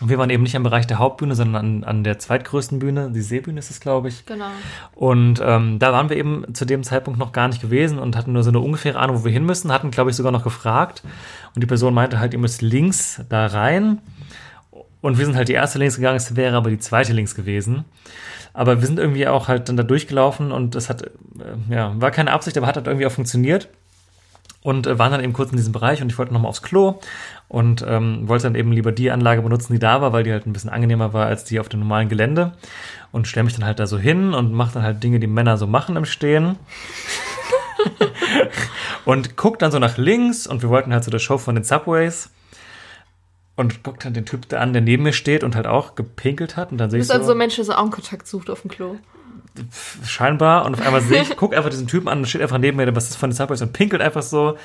Und 0.00 0.08
wir 0.08 0.18
waren 0.18 0.30
eben 0.30 0.42
nicht 0.42 0.56
am 0.56 0.64
Bereich 0.64 0.88
der 0.88 0.98
Hauptbühne, 0.98 1.36
sondern 1.36 1.64
an, 1.64 1.84
an 1.84 2.04
der 2.04 2.18
zweitgrößten 2.18 2.80
Bühne, 2.80 3.12
die 3.12 3.20
Seebühne 3.20 3.60
ist 3.60 3.70
es, 3.70 3.78
glaube 3.78 4.08
ich. 4.08 4.26
Genau. 4.26 4.48
Und 4.96 5.40
ähm, 5.40 5.78
da 5.78 5.92
waren 5.92 6.08
wir 6.08 6.16
eben 6.16 6.52
zu 6.52 6.64
dem 6.64 6.82
Zeitpunkt 6.82 7.20
noch 7.20 7.30
gar 7.30 7.46
nicht 7.46 7.60
gewesen 7.60 8.00
und 8.00 8.16
hatten 8.16 8.32
nur 8.32 8.42
so 8.42 8.50
eine 8.50 8.58
ungefähre 8.58 8.98
Ahnung, 8.98 9.20
wo 9.20 9.24
wir 9.24 9.30
hin 9.30 9.46
müssen, 9.46 9.70
hatten, 9.70 9.92
glaube 9.92 10.10
ich, 10.10 10.16
sogar 10.16 10.32
noch 10.32 10.42
gefragt. 10.42 11.02
Und 11.54 11.62
die 11.62 11.66
Person 11.68 11.94
meinte 11.94 12.18
halt, 12.18 12.32
ihr 12.32 12.40
müsst 12.40 12.60
links 12.60 13.22
da 13.28 13.46
rein. 13.46 14.00
Und 15.00 15.18
wir 15.18 15.26
sind 15.26 15.36
halt 15.36 15.48
die 15.48 15.52
erste 15.52 15.78
links 15.78 15.96
gegangen, 15.96 16.16
es 16.16 16.34
wäre 16.34 16.56
aber 16.56 16.70
die 16.70 16.78
zweite 16.78 17.12
links 17.12 17.36
gewesen. 17.36 17.84
Aber 18.52 18.80
wir 18.80 18.86
sind 18.86 18.98
irgendwie 18.98 19.28
auch 19.28 19.46
halt 19.46 19.68
dann 19.68 19.76
da 19.76 19.82
durchgelaufen 19.84 20.50
und 20.50 20.74
es 20.74 20.88
hat, 20.88 21.02
äh, 21.02 21.10
ja, 21.68 21.92
war 22.00 22.10
keine 22.10 22.32
Absicht, 22.32 22.56
aber 22.56 22.66
hat 22.66 22.76
halt 22.76 22.86
irgendwie 22.88 23.06
auch 23.06 23.12
funktioniert. 23.12 23.68
Und 24.64 24.86
äh, 24.86 24.98
waren 24.98 25.12
dann 25.12 25.22
eben 25.22 25.34
kurz 25.34 25.50
in 25.50 25.58
diesem 25.58 25.72
Bereich 25.74 26.00
und 26.00 26.10
ich 26.10 26.16
wollte 26.16 26.32
nochmal 26.32 26.48
aufs 26.48 26.62
Klo 26.62 26.98
und 27.48 27.84
ähm, 27.86 28.26
wollte 28.26 28.44
dann 28.44 28.54
eben 28.54 28.72
lieber 28.72 28.92
die 28.92 29.10
Anlage 29.10 29.42
benutzen, 29.42 29.74
die 29.74 29.78
da 29.78 30.00
war, 30.00 30.14
weil 30.14 30.24
die 30.24 30.32
halt 30.32 30.46
ein 30.46 30.54
bisschen 30.54 30.70
angenehmer 30.70 31.12
war 31.12 31.26
als 31.26 31.44
die 31.44 31.60
auf 31.60 31.68
dem 31.68 31.80
normalen 31.80 32.08
Gelände. 32.08 32.54
Und 33.12 33.28
stelle 33.28 33.44
mich 33.44 33.54
dann 33.54 33.66
halt 33.66 33.78
da 33.78 33.86
so 33.86 33.98
hin 33.98 34.32
und 34.32 34.52
mache 34.52 34.72
dann 34.74 34.82
halt 34.82 35.04
Dinge, 35.04 35.20
die 35.20 35.26
Männer 35.26 35.58
so 35.58 35.66
machen 35.66 35.96
im 35.96 36.06
Stehen. 36.06 36.56
und 39.04 39.36
guck 39.36 39.58
dann 39.58 39.70
so 39.70 39.78
nach 39.78 39.98
links 39.98 40.46
und 40.46 40.62
wir 40.62 40.70
wollten 40.70 40.94
halt 40.94 41.04
so 41.04 41.10
der 41.10 41.18
Show 41.18 41.36
von 41.36 41.54
den 41.54 41.64
Subways. 41.64 42.30
Und 43.56 43.84
guckt 43.84 44.04
dann 44.04 44.14
den 44.14 44.24
Typ 44.24 44.48
da 44.48 44.60
an, 44.60 44.72
der 44.72 44.82
neben 44.82 45.04
mir 45.04 45.12
steht 45.12 45.44
und 45.44 45.54
halt 45.54 45.66
auch 45.66 45.94
gepinkelt 45.94 46.56
hat. 46.56 46.72
Und 46.72 46.78
dann 46.78 46.88
Du 46.88 46.92
sehe 46.92 47.00
ich 47.00 47.02
bist 47.02 47.12
also 47.12 47.24
so 47.24 47.26
so, 47.28 47.32
ein 47.32 47.38
Mensch, 47.38 47.56
der 47.56 47.64
so 47.66 47.74
Augenkontakt 47.74 48.26
sucht 48.26 48.48
auf 48.48 48.62
dem 48.62 48.70
Klo. 48.70 48.96
Scheinbar. 50.04 50.64
Und 50.64 50.74
auf 50.74 50.86
einmal 50.86 51.00
sehe 51.00 51.22
ich, 51.22 51.36
guck 51.36 51.54
einfach 51.54 51.70
diesen 51.70 51.86
Typen 51.86 52.08
an, 52.08 52.20
der 52.20 52.28
steht 52.28 52.42
einfach 52.42 52.58
neben 52.58 52.76
mir, 52.76 52.94
was 52.94 53.10
ist 53.10 53.16
von 53.16 53.30
den 53.30 53.36
Subways 53.36 53.62
und 53.62 53.72
pinkelt 53.72 54.02
einfach 54.02 54.22
so. 54.22 54.56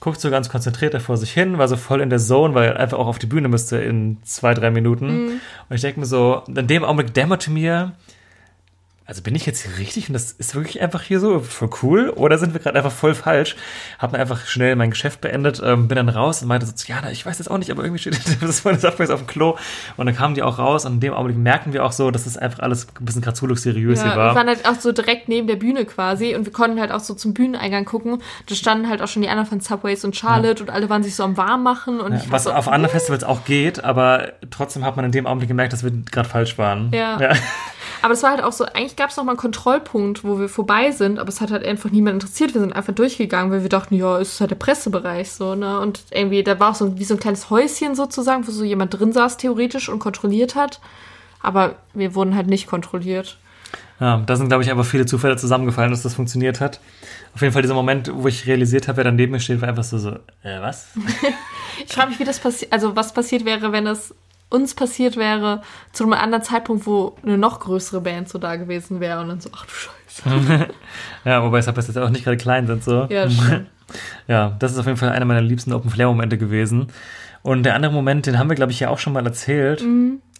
Guckt 0.00 0.20
so 0.20 0.30
ganz 0.30 0.48
konzentriert 0.48 0.94
da 0.94 1.00
vor 1.00 1.16
sich 1.16 1.32
hin, 1.32 1.58
war 1.58 1.66
so 1.66 1.76
voll 1.76 2.00
in 2.00 2.08
der 2.08 2.20
Zone, 2.20 2.54
weil 2.54 2.68
er 2.68 2.76
einfach 2.78 2.98
auch 2.98 3.08
auf 3.08 3.18
die 3.18 3.26
Bühne 3.26 3.48
müsste 3.48 3.78
in 3.78 4.18
zwei, 4.22 4.54
drei 4.54 4.70
Minuten. 4.70 5.40
Und 5.68 5.74
ich 5.74 5.80
denke 5.80 5.98
mir 5.98 6.06
so, 6.06 6.42
in 6.46 6.68
dem 6.68 6.84
Augenblick 6.84 7.12
dämmerte 7.14 7.50
mir, 7.50 7.92
also 9.08 9.22
bin 9.22 9.34
ich 9.34 9.46
jetzt 9.46 9.62
hier 9.62 9.78
richtig 9.78 10.08
und 10.08 10.12
das 10.12 10.32
ist 10.32 10.54
wirklich 10.54 10.82
einfach 10.82 11.00
hier 11.00 11.18
so 11.18 11.40
voll 11.40 11.70
cool 11.82 12.10
oder 12.10 12.36
sind 12.36 12.52
wir 12.52 12.60
gerade 12.60 12.76
einfach 12.76 12.92
voll 12.92 13.14
falsch? 13.14 13.56
Hab 13.98 14.12
mir 14.12 14.18
einfach 14.18 14.44
schnell 14.44 14.76
mein 14.76 14.90
Geschäft 14.90 15.22
beendet, 15.22 15.62
ähm, 15.64 15.88
bin 15.88 15.96
dann 15.96 16.10
raus 16.10 16.42
und 16.42 16.48
meinte 16.48 16.66
so, 16.66 16.74
ja, 16.86 17.08
ich 17.10 17.24
weiß 17.24 17.38
jetzt 17.38 17.50
auch 17.50 17.56
nicht, 17.56 17.70
aber 17.70 17.84
irgendwie 17.84 18.00
steht 18.00 18.20
das 18.42 18.60
von 18.60 18.72
den 18.72 18.80
Subways 18.82 19.08
auf 19.08 19.20
dem 19.20 19.26
Klo 19.26 19.56
und 19.96 20.04
dann 20.04 20.14
kamen 20.14 20.34
die 20.34 20.42
auch 20.42 20.58
raus 20.58 20.84
und 20.84 20.92
in 20.92 21.00
dem 21.00 21.14
Augenblick 21.14 21.38
merken 21.38 21.72
wir 21.72 21.86
auch 21.86 21.92
so, 21.92 22.10
dass 22.10 22.26
es 22.26 22.36
einfach 22.36 22.58
alles 22.58 22.86
ein 23.00 23.06
bisschen 23.06 23.22
gerade 23.22 23.34
zu 23.34 23.46
luxuriös 23.46 24.02
hier 24.02 24.10
Ja, 24.10 24.14
wir 24.16 24.22
war. 24.22 24.34
waren 24.34 24.46
halt 24.46 24.68
auch 24.68 24.78
so 24.78 24.92
direkt 24.92 25.26
neben 25.30 25.46
der 25.46 25.56
Bühne 25.56 25.86
quasi 25.86 26.34
und 26.36 26.44
wir 26.44 26.52
konnten 26.52 26.78
halt 26.78 26.92
auch 26.92 27.00
so 27.00 27.14
zum 27.14 27.32
Bühneneingang 27.32 27.86
gucken. 27.86 28.20
Da 28.44 28.54
standen 28.54 28.90
halt 28.90 29.00
auch 29.00 29.08
schon 29.08 29.22
die 29.22 29.30
anderen 29.30 29.48
von 29.48 29.60
Subways 29.60 30.04
und 30.04 30.16
Charlotte 30.16 30.62
und 30.62 30.68
alle 30.68 30.90
waren 30.90 31.02
sich 31.02 31.14
so 31.14 31.22
am 31.24 31.38
warm 31.38 31.62
machen 31.62 32.02
und 32.02 32.12
Ja, 32.12 32.20
was 32.28 32.44
so, 32.44 32.52
auf 32.52 32.68
anderen 32.68 32.92
Festivals 32.92 33.24
auch 33.24 33.46
geht, 33.46 33.82
aber 33.82 34.32
trotzdem 34.50 34.84
hat 34.84 34.96
man 34.96 35.06
in 35.06 35.12
dem 35.12 35.26
Augenblick 35.26 35.48
gemerkt, 35.48 35.72
dass 35.72 35.82
wir 35.82 35.92
gerade 36.10 36.28
falsch 36.28 36.58
waren. 36.58 36.90
Ja. 36.92 37.32
Aber 38.02 38.14
es 38.14 38.22
war 38.22 38.30
halt 38.30 38.42
auch 38.42 38.52
so, 38.52 38.64
eigentlich 38.64 38.96
gab 38.96 39.10
es 39.10 39.16
noch 39.16 39.24
mal 39.24 39.32
einen 39.32 39.38
Kontrollpunkt, 39.38 40.24
wo 40.24 40.38
wir 40.38 40.48
vorbei 40.48 40.90
sind, 40.92 41.18
aber 41.18 41.28
es 41.28 41.40
hat 41.40 41.50
halt 41.50 41.64
einfach 41.64 41.90
niemand 41.90 42.14
interessiert. 42.14 42.54
Wir 42.54 42.60
sind 42.60 42.72
einfach 42.72 42.94
durchgegangen, 42.94 43.50
weil 43.52 43.62
wir 43.62 43.68
dachten, 43.68 43.94
ja, 43.94 44.18
es 44.18 44.34
ist 44.34 44.40
halt 44.40 44.50
der 44.50 44.56
Pressebereich 44.56 45.32
so, 45.32 45.54
ne? 45.54 45.80
Und 45.80 46.04
irgendwie, 46.10 46.42
da 46.42 46.58
war 46.60 46.70
auch 46.70 46.74
so 46.74 46.98
wie 46.98 47.04
so 47.04 47.14
ein 47.14 47.20
kleines 47.20 47.50
Häuschen 47.50 47.94
sozusagen, 47.94 48.46
wo 48.46 48.50
so 48.50 48.64
jemand 48.64 48.98
drin 48.98 49.12
saß, 49.12 49.36
theoretisch, 49.36 49.88
und 49.88 49.98
kontrolliert 49.98 50.54
hat. 50.54 50.80
Aber 51.40 51.76
wir 51.94 52.14
wurden 52.14 52.34
halt 52.34 52.46
nicht 52.46 52.66
kontrolliert. 52.66 53.38
Ja, 54.00 54.22
da 54.24 54.36
sind, 54.36 54.48
glaube 54.48 54.62
ich, 54.62 54.70
einfach 54.70 54.84
viele 54.84 55.06
Zufälle 55.06 55.36
zusammengefallen, 55.36 55.90
dass 55.90 56.02
das 56.02 56.14
funktioniert 56.14 56.60
hat. 56.60 56.80
Auf 57.34 57.42
jeden 57.42 57.52
Fall 57.52 57.62
dieser 57.62 57.74
Moment, 57.74 58.10
wo 58.14 58.28
ich 58.28 58.46
realisiert 58.46 58.86
habe, 58.86 58.98
wer 58.98 59.04
da 59.04 59.10
neben 59.10 59.32
mir 59.32 59.40
steht, 59.40 59.60
war 59.60 59.68
einfach 59.68 59.84
so, 59.84 59.98
so 59.98 60.10
äh, 60.42 60.60
was? 60.60 60.88
Ich 61.86 61.92
frage 61.92 62.10
mich, 62.10 62.18
wie 62.18 62.24
das 62.24 62.40
passiert, 62.40 62.72
also 62.72 62.96
was 62.96 63.12
passiert 63.12 63.44
wäre, 63.44 63.70
wenn 63.70 63.86
es 63.86 64.12
uns 64.50 64.74
passiert 64.74 65.16
wäre, 65.16 65.62
zu 65.92 66.04
einem 66.04 66.14
anderen 66.14 66.42
Zeitpunkt, 66.42 66.86
wo 66.86 67.16
eine 67.22 67.38
noch 67.38 67.60
größere 67.60 68.00
Band 68.00 68.28
so 68.28 68.38
da 68.38 68.56
gewesen 68.56 69.00
wäre 69.00 69.20
und 69.20 69.28
dann 69.28 69.40
so, 69.40 69.50
ach 69.54 69.66
du 69.66 69.72
Scheiße. 69.72 70.68
ja, 71.24 71.42
wobei 71.42 71.60
Subways 71.62 71.88
jetzt 71.88 71.98
auch 71.98 72.10
nicht 72.10 72.24
gerade 72.24 72.36
klein 72.36 72.66
sind, 72.66 72.82
so. 72.82 73.06
Ja, 73.08 73.28
stimmt. 73.28 73.66
Ja, 74.26 74.54
das 74.58 74.72
ist 74.72 74.78
auf 74.78 74.84
jeden 74.84 74.98
Fall 74.98 75.08
einer 75.08 75.24
meiner 75.24 75.40
liebsten 75.40 75.72
Open-Flair-Momente 75.72 76.36
gewesen. 76.36 76.88
Und 77.42 77.62
der 77.62 77.74
andere 77.74 77.90
Moment, 77.90 78.26
den 78.26 78.38
haben 78.38 78.50
wir, 78.50 78.54
glaube 78.54 78.70
ich, 78.70 78.80
ja 78.80 78.90
auch 78.90 78.98
schon 78.98 79.14
mal 79.14 79.24
erzählt. 79.24 79.82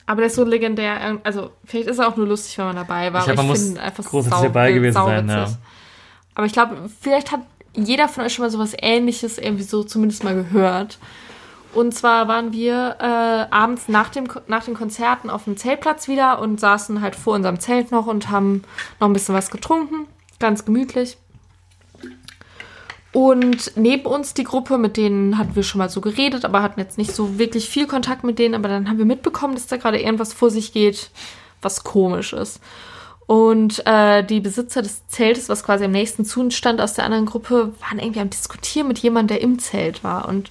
Aber 0.04 0.20
der 0.20 0.26
ist 0.26 0.34
so 0.34 0.44
legendär, 0.44 1.18
also 1.24 1.52
vielleicht 1.64 1.88
ist 1.88 1.98
er 1.98 2.08
auch 2.08 2.16
nur 2.16 2.26
lustig, 2.26 2.58
wenn 2.58 2.66
man 2.66 2.76
dabei 2.76 3.10
war. 3.10 3.20
Ich 3.20 3.24
glaub, 3.24 3.38
aber 3.38 3.46
man 3.46 3.56
ich 3.56 3.60
muss 3.60 3.68
finde 3.68 3.80
einfach 3.80 4.04
großartig 4.04 4.48
dabei 4.48 4.72
gewesen 4.72 4.92
sein, 4.92 5.28
ja. 5.30 5.46
Aber 6.34 6.46
ich 6.46 6.52
glaube, 6.52 6.76
vielleicht 7.00 7.32
hat 7.32 7.40
jeder 7.74 8.08
von 8.08 8.24
euch 8.24 8.34
schon 8.34 8.44
mal 8.44 8.50
sowas 8.50 8.74
ähnliches 8.78 9.38
irgendwie 9.38 9.64
so 9.64 9.82
zumindest 9.82 10.24
mal 10.24 10.34
gehört. 10.34 10.98
Und 11.74 11.94
zwar 11.94 12.28
waren 12.28 12.52
wir 12.52 12.96
äh, 12.98 13.54
abends 13.54 13.88
nach, 13.88 14.08
dem, 14.08 14.26
nach 14.46 14.64
den 14.64 14.74
Konzerten 14.74 15.28
auf 15.28 15.44
dem 15.44 15.56
Zeltplatz 15.56 16.08
wieder 16.08 16.40
und 16.40 16.58
saßen 16.58 17.00
halt 17.02 17.14
vor 17.14 17.34
unserem 17.34 17.60
Zelt 17.60 17.92
noch 17.92 18.06
und 18.06 18.30
haben 18.30 18.62
noch 19.00 19.08
ein 19.08 19.12
bisschen 19.12 19.34
was 19.34 19.50
getrunken. 19.50 20.06
Ganz 20.38 20.64
gemütlich. 20.64 21.18
Und 23.12 23.72
neben 23.76 24.06
uns 24.06 24.34
die 24.34 24.44
Gruppe, 24.44 24.78
mit 24.78 24.96
denen 24.96 25.38
hatten 25.38 25.56
wir 25.56 25.62
schon 25.62 25.78
mal 25.78 25.88
so 25.88 26.00
geredet, 26.00 26.44
aber 26.44 26.62
hatten 26.62 26.80
jetzt 26.80 26.98
nicht 26.98 27.14
so 27.14 27.38
wirklich 27.38 27.68
viel 27.68 27.86
Kontakt 27.86 28.22
mit 28.22 28.38
denen. 28.38 28.54
Aber 28.54 28.68
dann 28.68 28.88
haben 28.88 28.98
wir 28.98 29.04
mitbekommen, 29.04 29.54
dass 29.54 29.66
da 29.66 29.76
gerade 29.76 30.00
irgendwas 30.00 30.32
vor 30.32 30.50
sich 30.50 30.72
geht, 30.72 31.10
was 31.62 31.84
komisch 31.84 32.32
ist. 32.32 32.60
Und 33.28 33.86
äh, 33.86 34.24
die 34.24 34.40
Besitzer 34.40 34.80
des 34.80 35.06
Zeltes, 35.06 35.50
was 35.50 35.62
quasi 35.62 35.84
am 35.84 35.90
nächsten 35.90 36.24
zu 36.24 36.48
stand 36.50 36.80
aus 36.80 36.94
der 36.94 37.04
anderen 37.04 37.26
Gruppe, 37.26 37.74
waren 37.78 37.98
irgendwie 37.98 38.20
am 38.20 38.30
Diskutieren 38.30 38.88
mit 38.88 38.98
jemandem, 39.00 39.36
der 39.36 39.42
im 39.42 39.58
Zelt 39.58 40.02
war. 40.02 40.26
Und 40.26 40.48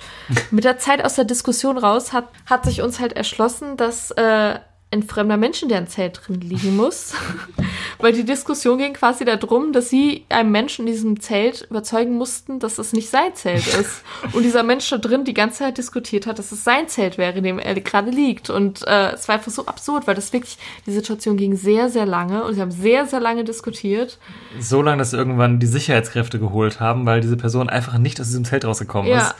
mit 0.51 0.63
der 0.63 0.77
Zeit 0.77 1.03
aus 1.03 1.15
der 1.15 1.25
Diskussion 1.25 1.79
raus 1.79 2.13
hat, 2.13 2.29
hat 2.45 2.65
sich 2.65 2.83
uns 2.83 2.99
halt 2.99 3.13
erschlossen, 3.13 3.77
dass 3.77 4.11
äh, 4.11 4.59
ein 4.89 5.03
fremder 5.03 5.35
Mensch 5.35 5.61
in 5.61 5.67
deren 5.69 5.87
Zelt 5.87 6.21
drin 6.25 6.39
liegen 6.39 6.75
muss. 6.77 7.13
Weil 7.99 8.13
die 8.13 8.23
Diskussion 8.23 8.77
ging 8.77 8.93
quasi 8.93 9.25
darum, 9.25 9.73
dass 9.73 9.89
sie 9.89 10.23
einem 10.29 10.51
Menschen 10.51 10.87
in 10.87 10.93
diesem 10.93 11.19
Zelt 11.19 11.67
überzeugen 11.69 12.13
mussten, 12.15 12.59
dass 12.59 12.77
es 12.77 12.93
nicht 12.93 13.09
sein 13.09 13.33
Zelt 13.35 13.67
ist. 13.67 14.03
Und 14.33 14.43
dieser 14.43 14.63
Mensch 14.63 14.89
da 14.89 14.97
drin 14.97 15.25
die 15.25 15.33
ganze 15.33 15.59
Zeit 15.59 15.77
diskutiert 15.77 16.25
hat, 16.25 16.39
dass 16.39 16.51
es 16.53 16.63
sein 16.63 16.87
Zelt 16.87 17.17
wäre, 17.17 17.37
in 17.37 17.43
dem 17.43 17.59
er 17.59 17.75
gerade 17.81 18.11
liegt. 18.11 18.49
Und 18.49 18.85
äh, 18.87 19.11
es 19.11 19.27
war 19.27 19.35
einfach 19.35 19.51
so 19.51 19.65
absurd, 19.65 20.07
weil 20.07 20.15
das 20.15 20.31
wirklich, 20.31 20.57
die 20.85 20.91
Situation 20.93 21.35
ging 21.35 21.57
sehr, 21.57 21.89
sehr 21.89 22.05
lange 22.05 22.43
und 22.45 22.53
sie 22.53 22.61
haben 22.61 22.71
sehr, 22.71 23.07
sehr 23.07 23.19
lange 23.19 23.43
diskutiert. 23.43 24.19
So 24.59 24.81
lange, 24.81 24.99
dass 24.99 25.11
irgendwann 25.11 25.59
die 25.59 25.67
Sicherheitskräfte 25.67 26.39
geholt 26.39 26.79
haben, 26.79 27.05
weil 27.05 27.19
diese 27.19 27.35
Person 27.35 27.67
einfach 27.67 27.97
nicht 27.97 28.21
aus 28.21 28.27
diesem 28.27 28.45
Zelt 28.45 28.63
rausgekommen 28.63 29.11
Ja. 29.11 29.27
ist. 29.27 29.35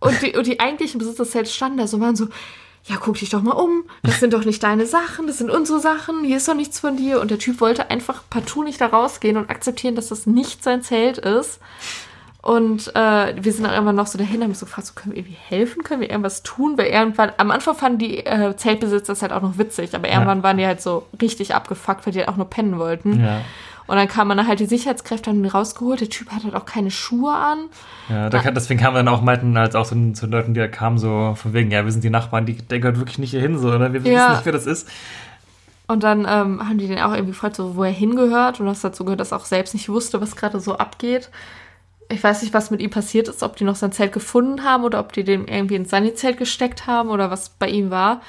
Und 0.00 0.22
die, 0.22 0.36
und 0.36 0.46
die 0.46 0.58
eigentlichen 0.58 0.98
Besitzer 0.98 1.24
des 1.24 1.32
Zelts 1.32 1.54
standen 1.54 1.78
da 1.78 1.86
so 1.86 1.98
und 1.98 2.02
waren 2.02 2.16
so, 2.16 2.28
ja, 2.84 2.96
guck 2.98 3.16
dich 3.18 3.30
doch 3.30 3.42
mal 3.42 3.52
um. 3.52 3.84
Das 4.02 4.20
sind 4.20 4.32
doch 4.32 4.44
nicht 4.44 4.62
deine 4.62 4.86
Sachen, 4.86 5.26
das 5.26 5.38
sind 5.38 5.50
unsere 5.50 5.80
Sachen. 5.80 6.24
Hier 6.24 6.38
ist 6.38 6.48
doch 6.48 6.54
nichts 6.54 6.80
von 6.80 6.96
dir. 6.96 7.20
Und 7.20 7.30
der 7.30 7.38
Typ 7.38 7.60
wollte 7.60 7.90
einfach 7.90 8.22
partout 8.30 8.64
nicht 8.64 8.80
da 8.80 8.86
rausgehen 8.86 9.36
und 9.36 9.50
akzeptieren, 9.50 9.94
dass 9.94 10.08
das 10.08 10.26
nicht 10.26 10.64
sein 10.64 10.82
Zelt 10.82 11.18
ist. 11.18 11.60
Und 12.42 12.88
äh, 12.96 13.34
wir 13.38 13.52
sind 13.52 13.64
dann 13.64 13.74
irgendwann 13.74 13.96
noch 13.96 14.06
so 14.06 14.16
dahin, 14.16 14.42
haben 14.42 14.54
so 14.54 14.64
gefragt, 14.64 14.86
so, 14.86 14.94
können 14.94 15.12
wir 15.12 15.18
irgendwie 15.18 15.36
helfen, 15.48 15.84
können 15.84 16.00
wir 16.00 16.08
irgendwas 16.08 16.42
tun? 16.42 16.78
Weil 16.78 16.86
irgendwann, 16.86 17.32
am 17.36 17.50
Anfang 17.50 17.74
fanden 17.76 17.98
die 17.98 18.24
äh, 18.24 18.56
Zeltbesitzer 18.56 19.12
das 19.12 19.20
halt 19.20 19.32
auch 19.32 19.42
noch 19.42 19.58
witzig, 19.58 19.94
aber 19.94 20.08
irgendwann 20.08 20.38
Ja. 20.38 20.44
waren 20.44 20.56
die 20.56 20.64
halt 20.66 20.80
so 20.80 21.06
richtig 21.20 21.54
abgefuckt, 21.54 22.06
weil 22.06 22.14
die 22.14 22.20
halt 22.20 22.28
auch 22.30 22.36
nur 22.36 22.48
pennen 22.48 22.78
wollten. 22.78 23.20
Ja. 23.22 23.42
Und 23.90 23.96
dann 23.96 24.06
kamen 24.06 24.36
dann 24.38 24.46
halt 24.46 24.60
die 24.60 24.66
Sicherheitskräfte 24.66 25.30
haben 25.30 25.42
ihn 25.44 25.50
rausgeholt. 25.50 26.00
Der 26.00 26.08
Typ 26.08 26.30
hat 26.30 26.44
halt 26.44 26.54
auch 26.54 26.64
keine 26.64 26.92
Schuhe 26.92 27.32
an. 27.34 27.58
Ja, 28.08 28.30
da, 28.30 28.38
kann- 28.38 28.54
deswegen 28.54 28.78
kamen 28.78 28.94
wir 28.94 29.02
dann 29.02 29.08
auch, 29.12 29.20
meinten 29.20 29.56
als 29.56 29.74
auch 29.74 29.84
zu, 29.86 30.12
zu 30.12 30.26
Leuten, 30.26 30.54
die 30.54 30.60
da 30.60 30.68
kamen, 30.68 30.96
so 30.98 31.34
von 31.36 31.52
wegen, 31.52 31.72
ja, 31.72 31.84
wir 31.84 31.90
sind 31.90 32.04
die 32.04 32.10
Nachbarn, 32.10 32.46
die, 32.46 32.54
der 32.54 32.78
gehört 32.78 32.98
wirklich 32.98 33.18
nicht 33.18 33.32
hier 33.32 33.40
hin, 33.40 33.58
so, 33.58 33.68
oder? 33.68 33.92
Wir 33.92 34.00
Ja. 34.02 34.20
wissen 34.20 34.30
nicht, 34.32 34.44
wer 34.46 34.52
das 34.52 34.66
ist. 34.66 34.88
Und 35.88 36.04
dann 36.04 36.20
ähm, 36.20 36.60
haben 36.68 36.78
die 36.78 36.86
den 36.86 37.00
auch 37.00 37.10
irgendwie 37.10 37.32
gefragt, 37.32 37.56
so, 37.56 37.74
wo 37.74 37.82
er 37.82 37.90
hingehört. 37.90 38.60
Und 38.60 38.66
das 38.66 38.80
dazu 38.80 39.04
gehört, 39.04 39.18
dass 39.18 39.32
er 39.32 39.38
auch 39.38 39.44
selbst 39.44 39.74
nicht 39.74 39.88
wusste, 39.88 40.20
was 40.20 40.36
gerade 40.36 40.60
so 40.60 40.76
abgeht. 40.78 41.30
Ich 42.08 42.22
weiß 42.22 42.42
nicht, 42.42 42.54
was 42.54 42.70
mit 42.70 42.80
ihm 42.80 42.90
passiert 42.90 43.26
ist, 43.26 43.42
ob 43.42 43.56
die 43.56 43.64
noch 43.64 43.74
sein 43.74 43.90
Zelt 43.90 44.12
gefunden 44.12 44.62
haben 44.62 44.84
oder 44.84 45.00
ob 45.00 45.12
die 45.12 45.24
den 45.24 45.48
irgendwie 45.48 45.74
ins 45.74 45.90
Sani-Zelt 45.90 46.38
gesteckt 46.38 46.86
haben 46.86 47.08
oder 47.08 47.30
was 47.32 47.48
bei 47.48 47.68
ihm 47.68 47.90
war. 47.90 48.20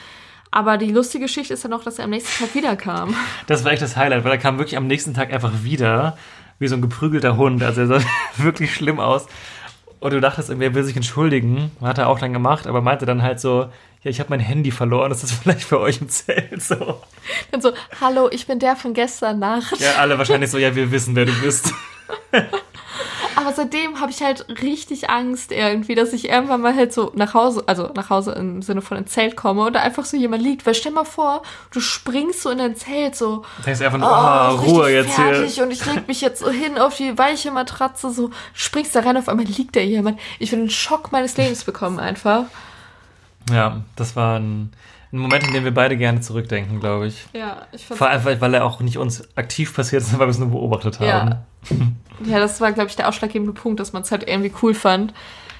Aber 0.52 0.78
die 0.78 0.92
lustige 0.92 1.26
Geschichte 1.26 1.54
ist 1.54 1.64
ja 1.64 1.70
noch, 1.70 1.84
dass 1.84 1.98
er 1.98 2.06
am 2.06 2.10
nächsten 2.12 2.44
Tag 2.44 2.54
wiederkam. 2.54 3.16
Das 3.48 3.64
war 3.64 3.72
echt 3.72 3.82
das 3.82 3.96
Highlight, 3.96 4.24
weil 4.24 4.32
er 4.32 4.38
kam 4.38 4.58
wirklich 4.58 4.78
am 4.78 4.88
nächsten 4.88 5.14
Tag 5.14 5.34
einfach 5.34 5.64
wieder, 5.64 6.18
wie 6.60 6.68
so 6.68 6.76
ein 6.76 6.82
geprügelter 6.82 7.38
Hund. 7.38 7.64
Also 7.64 7.82
er 7.82 7.88
sah 7.88 8.02
wirklich 8.38 8.74
schlimm 8.74 9.00
aus. 9.00 9.28
Und 10.00 10.14
du 10.14 10.20
dachtest, 10.20 10.50
irgendwie, 10.50 10.66
er 10.66 10.74
will 10.74 10.84
sich 10.84 10.96
entschuldigen. 10.96 11.72
Hat 11.82 11.98
er 11.98 12.10
auch 12.10 12.20
dann 12.20 12.34
gemacht, 12.34 12.68
aber 12.68 12.82
meinte 12.82 13.06
dann 13.06 13.22
halt 13.22 13.40
so, 13.40 13.70
ja, 14.04 14.10
ich 14.10 14.20
habe 14.20 14.32
mein 14.32 14.40
Handy 14.40 14.72
verloren, 14.72 15.12
ist 15.12 15.24
das 15.24 15.32
vielleicht 15.44 15.64
für 15.64 15.80
euch 15.80 16.02
im 16.02 16.10
Zelt 16.10 16.62
so? 16.62 17.02
Dann 17.52 17.62
so, 17.62 17.72
hallo, 18.02 18.30
ich 18.32 18.48
bin 18.48 18.60
der 18.60 18.76
von 18.76 18.94
gestern 18.94 19.40
Nacht. 19.40 19.80
Ja, 19.80 19.96
alle 20.00 20.18
wahrscheinlich 20.18 20.50
so, 20.52 20.58
ja, 20.58 20.76
wir 20.76 20.92
wissen, 20.92 21.16
wer 21.16 21.26
du 21.26 21.34
bist. 21.42 21.74
Aber 23.36 23.54
seitdem 23.54 24.00
habe 24.02 24.12
ich 24.12 24.22
halt 24.22 24.46
richtig 24.62 25.10
Angst 25.10 25.52
irgendwie, 25.52 25.96
dass 25.96 26.14
ich 26.14 26.30
irgendwann 26.30 26.62
mal 26.62 26.76
halt 26.76 26.94
so 26.94 27.12
nach 27.16 27.34
Hause, 27.34 27.64
also 27.66 27.90
nach 27.96 28.10
Hause 28.10 28.34
im 28.34 28.62
Sinne 28.62 28.82
von 28.82 28.98
ins 28.98 29.12
Zelt 29.12 29.36
komme 29.36 29.64
und 29.64 29.74
da 29.74 29.80
einfach 29.82 30.06
so 30.06 30.18
jemand 30.18 30.44
liegt. 30.44 30.66
Weil 30.66 30.76
stell 30.76 30.92
mal 30.92 31.06
vor, 31.06 31.42
du 31.72 31.80
springst 31.80 32.42
so 32.42 32.50
in 32.50 32.58
dein 32.60 32.76
Zelt 32.76 33.16
so, 33.16 33.44
Da 33.60 33.64
denkst 33.66 33.80
du 33.80 33.86
einfach 33.86 33.98
nur, 34.00 34.10
oh, 34.10 34.68
oh, 34.70 34.72
Ruhe 34.82 34.90
jetzt 34.92 35.14
fertig 35.14 35.54
hier. 35.56 35.64
und 35.64 35.72
ich 35.72 35.86
leg 35.86 36.08
mich 36.08 36.22
jetzt 36.22 36.40
so 36.42 36.50
hin 36.50 36.78
auf 36.78 36.98
die 36.98 37.18
weiche 37.18 37.52
Matratze, 37.52 38.12
so 38.12 38.32
springst 38.54 38.96
da 38.96 39.00
rein, 39.02 39.18
auf 39.18 39.30
einmal 39.30 39.46
liegt 39.46 39.76
da 39.76 39.80
jemand. 39.80 40.20
Ich 40.40 40.52
würde 40.52 40.62
einen 40.62 40.70
Schock 40.70 41.12
meines 41.12 41.38
Lebens 41.38 41.64
bekommen 41.64 42.00
einfach. 42.00 42.44
Ja, 43.52 43.82
das 43.96 44.16
war 44.16 44.38
ein, 44.40 44.72
ein 45.12 45.18
Moment, 45.18 45.46
in 45.48 45.54
dem 45.54 45.64
wir 45.64 45.74
beide 45.74 45.98
gerne 45.98 46.22
zurückdenken, 46.22 46.80
glaube 46.80 47.08
ich. 47.08 47.26
Ja, 47.34 47.64
ich 47.72 47.86
Vor 47.86 48.08
allem, 48.10 48.24
weil- 48.24 48.40
weil 48.42 48.54
er 48.54 48.66
auch 48.66 48.80
nicht 48.82 48.98
uns 48.98 49.28
aktiv 49.36 49.74
passiert 49.76 50.04
ist, 50.04 50.14
weil 50.14 50.28
wir 50.28 50.32
es 50.32 50.38
nur 50.40 50.50
beobachtet 50.52 51.00
haben. 51.00 51.08
Ja. 51.30 51.42
Ja, 52.24 52.40
das 52.40 52.62
war, 52.62 52.72
glaube 52.72 52.88
ich, 52.90 52.96
der 52.96 53.10
ausschlaggebende 53.10 53.54
Punkt, 53.54 53.80
dass 53.80 53.94
man 53.94 54.04
es 54.04 54.12
halt 54.12 54.28
irgendwie 54.28 54.54
cool 54.62 54.76
fand, 54.76 55.12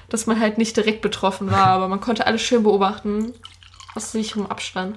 dass 0.08 0.26
man 0.26 0.38
halt 0.38 0.58
nicht 0.58 0.76
direkt 0.76 1.02
betroffen 1.02 1.50
war, 1.50 1.66
aber 1.66 1.88
man 1.88 2.00
konnte 2.00 2.24
alles 2.26 2.40
schön 2.40 2.62
beobachten, 2.62 3.32
aus 3.96 4.12
sicherem 4.12 4.46
Abstand. 4.46 4.96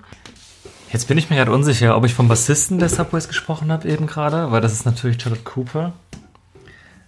Jetzt 0.91 1.07
bin 1.07 1.17
ich 1.17 1.29
mir 1.29 1.37
gerade 1.37 1.51
unsicher, 1.51 1.97
ob 1.97 2.05
ich 2.05 2.13
vom 2.13 2.27
Bassisten 2.27 2.77
der 2.77 2.89
Subways 2.89 3.27
gesprochen 3.27 3.71
habe 3.71 3.87
eben 3.89 4.05
gerade, 4.05 4.51
weil 4.51 4.61
das 4.61 4.73
ist 4.73 4.85
natürlich 4.85 5.21
Charlotte 5.21 5.43
Cooper. 5.43 5.93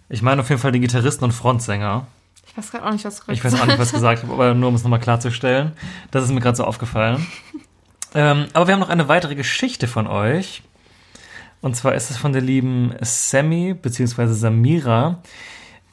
Ich 0.09 0.21
meine 0.21 0.41
auf 0.41 0.49
jeden 0.49 0.61
Fall 0.61 0.71
den 0.71 0.81
Gitarristen 0.81 1.25
und 1.25 1.33
Frontsänger. 1.33 2.07
Ich 2.47 2.57
weiß 2.57 2.71
gerade 2.71 2.85
auch 2.85 2.91
nicht, 2.91 3.05
was 3.05 3.23
du 3.23 3.31
Ich 3.31 3.43
weiß 3.43 3.61
auch 3.61 3.65
nicht, 3.65 3.77
was 3.77 3.91
gesagt 3.91 4.23
habe, 4.23 4.33
aber 4.33 4.53
nur 4.53 4.69
um 4.69 4.75
es 4.75 4.83
nochmal 4.83 4.99
klarzustellen. 4.99 5.73
Das 6.11 6.23
ist 6.23 6.31
mir 6.31 6.39
gerade 6.39 6.57
so 6.57 6.63
aufgefallen. 6.63 7.25
Ähm, 8.15 8.47
aber 8.53 8.67
wir 8.67 8.73
haben 8.73 8.79
noch 8.79 8.89
eine 8.89 9.07
weitere 9.07 9.35
Geschichte 9.35 9.87
von 9.87 10.07
euch. 10.07 10.63
Und 11.61 11.75
zwar 11.75 11.95
ist 11.95 12.11
es 12.11 12.17
von 12.17 12.33
der 12.33 12.41
lieben 12.41 12.93
Sammy 13.01 13.73
bzw. 13.73 14.27
Samira, 14.27 15.21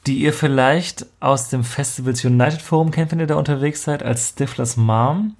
die 0.05 0.19
ihr 0.19 0.33
vielleicht 0.33 1.05
aus 1.19 1.49
dem 1.49 1.63
Festivals 1.63 2.23
United 2.23 2.61
Forum 2.61 2.91
kennt, 2.91 3.11
wenn 3.11 3.19
ihr 3.19 3.27
da 3.27 3.35
unterwegs 3.35 3.83
seid, 3.83 4.03
als 4.03 4.29
Stiflers 4.29 4.77
Mom. 4.77 5.35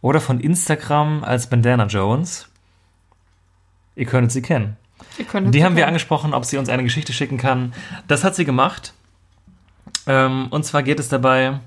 Oder 0.00 0.20
von 0.20 0.40
Instagram 0.40 1.24
als 1.24 1.48
Bandana 1.48 1.86
Jones. 1.86 2.48
Ihr 3.96 4.06
könntet 4.06 4.32
sie 4.32 4.42
kennen. 4.42 4.76
Ihr 5.18 5.24
könnt 5.24 5.52
Die 5.54 5.58
jetzt 5.58 5.66
haben 5.66 5.74
wir 5.76 5.82
gucken. 5.82 5.88
angesprochen, 5.88 6.34
ob 6.34 6.44
sie 6.44 6.58
uns 6.58 6.68
eine 6.68 6.82
Geschichte 6.84 7.12
schicken 7.12 7.38
kann. 7.38 7.72
Das 8.06 8.22
hat 8.24 8.34
sie 8.34 8.44
gemacht. 8.44 8.92
Ähm, 10.06 10.46
und 10.50 10.64
zwar 10.64 10.82
geht 10.82 11.00
es 11.00 11.08
dabei 11.08 11.60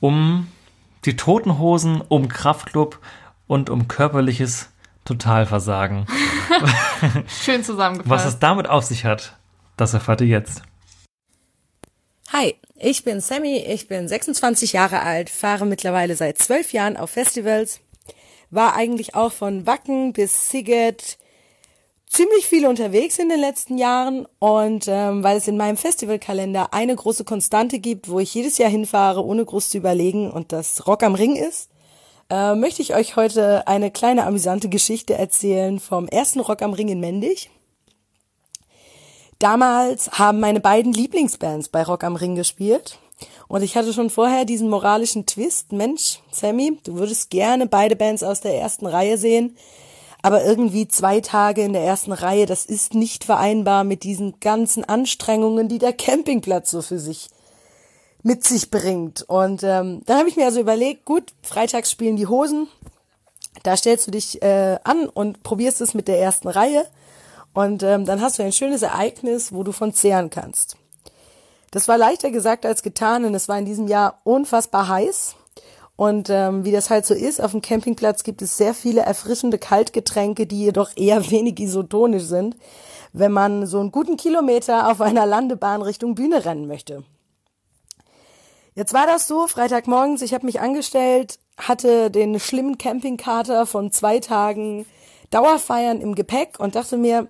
um 0.00 0.48
die 1.04 1.16
Toten 1.16 1.58
Hosen, 1.58 2.00
um 2.00 2.28
Kraftclub 2.28 2.98
und 3.46 3.70
um 3.70 3.88
körperliches 3.88 4.70
Totalversagen. 5.04 6.06
Schön 7.44 7.64
zusammengefasst. 7.64 8.10
Was 8.10 8.34
es 8.34 8.38
damit 8.38 8.68
auf 8.68 8.84
sich 8.84 9.04
hat, 9.04 9.36
das 9.76 9.94
erfahrt 9.94 10.20
ihr 10.20 10.26
jetzt. 10.26 10.62
Hi, 12.32 12.56
ich 12.74 13.04
bin 13.04 13.20
Sammy, 13.20 13.58
ich 13.58 13.88
bin 13.88 14.08
26 14.08 14.72
Jahre 14.72 15.00
alt, 15.00 15.30
fahre 15.30 15.64
mittlerweile 15.64 16.16
seit 16.16 16.38
zwölf 16.38 16.72
Jahren 16.72 16.96
auf 16.96 17.10
Festivals, 17.10 17.80
war 18.50 18.74
eigentlich 18.74 19.14
auch 19.14 19.32
von 19.32 19.66
Wacken 19.66 20.12
bis 20.12 20.50
Siget 20.50 21.18
ziemlich 22.08 22.46
viel 22.46 22.66
unterwegs 22.66 23.18
in 23.18 23.28
den 23.28 23.40
letzten 23.40 23.78
Jahren 23.78 24.26
und 24.38 24.86
ähm, 24.88 25.22
weil 25.22 25.36
es 25.36 25.48
in 25.48 25.56
meinem 25.56 25.76
Festivalkalender 25.76 26.72
eine 26.72 26.94
große 26.94 27.24
Konstante 27.24 27.78
gibt, 27.78 28.08
wo 28.08 28.20
ich 28.20 28.34
jedes 28.34 28.58
Jahr 28.58 28.70
hinfahre, 28.70 29.24
ohne 29.24 29.44
groß 29.44 29.70
zu 29.70 29.78
überlegen 29.78 30.30
und 30.30 30.52
das 30.52 30.86
Rock 30.86 31.02
am 31.02 31.14
Ring 31.14 31.36
ist, 31.36 31.70
äh, 32.30 32.54
möchte 32.54 32.82
ich 32.82 32.94
euch 32.94 33.16
heute 33.16 33.66
eine 33.66 33.90
kleine 33.90 34.26
amüsante 34.26 34.68
Geschichte 34.68 35.14
erzählen 35.14 35.80
vom 35.80 36.08
ersten 36.08 36.40
Rock 36.40 36.62
am 36.62 36.72
Ring 36.72 36.88
in 36.88 37.00
Mendig. 37.00 37.50
Damals 39.38 40.10
haben 40.12 40.40
meine 40.40 40.60
beiden 40.60 40.92
Lieblingsbands 40.92 41.68
bei 41.68 41.82
Rock 41.82 42.04
am 42.04 42.16
Ring 42.16 42.34
gespielt. 42.34 42.98
Und 43.48 43.62
ich 43.62 43.76
hatte 43.76 43.92
schon 43.92 44.10
vorher 44.10 44.44
diesen 44.44 44.68
moralischen 44.68 45.26
Twist. 45.26 45.72
Mensch, 45.72 46.20
Sammy, 46.30 46.78
du 46.84 46.94
würdest 46.94 47.30
gerne 47.30 47.66
beide 47.66 47.96
Bands 47.96 48.22
aus 48.22 48.40
der 48.40 48.58
ersten 48.58 48.86
Reihe 48.86 49.18
sehen. 49.18 49.56
Aber 50.22 50.44
irgendwie 50.44 50.88
zwei 50.88 51.20
Tage 51.20 51.62
in 51.62 51.72
der 51.72 51.84
ersten 51.84 52.12
Reihe, 52.12 52.46
das 52.46 52.66
ist 52.66 52.94
nicht 52.94 53.24
vereinbar 53.24 53.84
mit 53.84 54.02
diesen 54.02 54.40
ganzen 54.40 54.84
Anstrengungen, 54.84 55.68
die 55.68 55.78
der 55.78 55.92
Campingplatz 55.92 56.70
so 56.70 56.82
für 56.82 56.98
sich 56.98 57.28
mit 58.26 58.42
sich 58.42 58.72
bringt. 58.72 59.22
Und 59.22 59.62
ähm, 59.62 60.02
dann 60.04 60.18
habe 60.18 60.28
ich 60.28 60.34
mir 60.34 60.46
also 60.46 60.58
überlegt, 60.58 61.04
gut, 61.04 61.32
freitags 61.42 61.92
spielen 61.92 62.16
die 62.16 62.26
Hosen. 62.26 62.66
Da 63.62 63.76
stellst 63.76 64.08
du 64.08 64.10
dich 64.10 64.42
äh, 64.42 64.78
an 64.82 65.08
und 65.08 65.44
probierst 65.44 65.80
es 65.80 65.94
mit 65.94 66.08
der 66.08 66.20
ersten 66.20 66.48
Reihe. 66.48 66.84
Und 67.54 67.84
ähm, 67.84 68.04
dann 68.04 68.20
hast 68.20 68.38
du 68.38 68.42
ein 68.42 68.50
schönes 68.50 68.82
Ereignis, 68.82 69.52
wo 69.52 69.62
du 69.62 69.70
von 69.70 69.94
zehren 69.94 70.28
kannst. 70.28 70.76
Das 71.70 71.86
war 71.86 71.98
leichter 71.98 72.32
gesagt 72.32 72.66
als 72.66 72.82
getan, 72.82 73.24
und 73.24 73.34
es 73.34 73.48
war 73.48 73.60
in 73.60 73.64
diesem 73.64 73.86
Jahr 73.86 74.20
unfassbar 74.24 74.88
heiß. 74.88 75.36
Und 75.94 76.28
ähm, 76.28 76.64
wie 76.64 76.72
das 76.72 76.90
halt 76.90 77.06
so 77.06 77.14
ist, 77.14 77.40
auf 77.40 77.52
dem 77.52 77.62
Campingplatz 77.62 78.24
gibt 78.24 78.42
es 78.42 78.56
sehr 78.56 78.74
viele 78.74 79.02
erfrischende 79.02 79.58
Kaltgetränke, 79.58 80.48
die 80.48 80.64
jedoch 80.64 80.90
eher 80.96 81.30
wenig 81.30 81.60
isotonisch 81.60 82.24
sind, 82.24 82.56
wenn 83.12 83.30
man 83.30 83.66
so 83.66 83.78
einen 83.78 83.92
guten 83.92 84.16
Kilometer 84.16 84.90
auf 84.90 85.00
einer 85.00 85.26
Landebahn 85.26 85.80
Richtung 85.80 86.16
Bühne 86.16 86.44
rennen 86.44 86.66
möchte. 86.66 87.04
Jetzt 88.76 88.92
war 88.92 89.06
das 89.06 89.26
so, 89.26 89.46
Freitagmorgens, 89.46 90.20
ich 90.20 90.34
habe 90.34 90.44
mich 90.44 90.60
angestellt, 90.60 91.38
hatte 91.56 92.10
den 92.10 92.38
schlimmen 92.38 92.76
Campingkater 92.76 93.64
von 93.64 93.90
zwei 93.90 94.20
Tagen 94.20 94.84
Dauerfeiern 95.30 96.02
im 96.02 96.14
Gepäck 96.14 96.60
und 96.60 96.74
dachte 96.76 96.98
mir, 96.98 97.26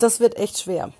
das 0.00 0.18
wird 0.18 0.36
echt 0.36 0.58
schwer. 0.58 0.92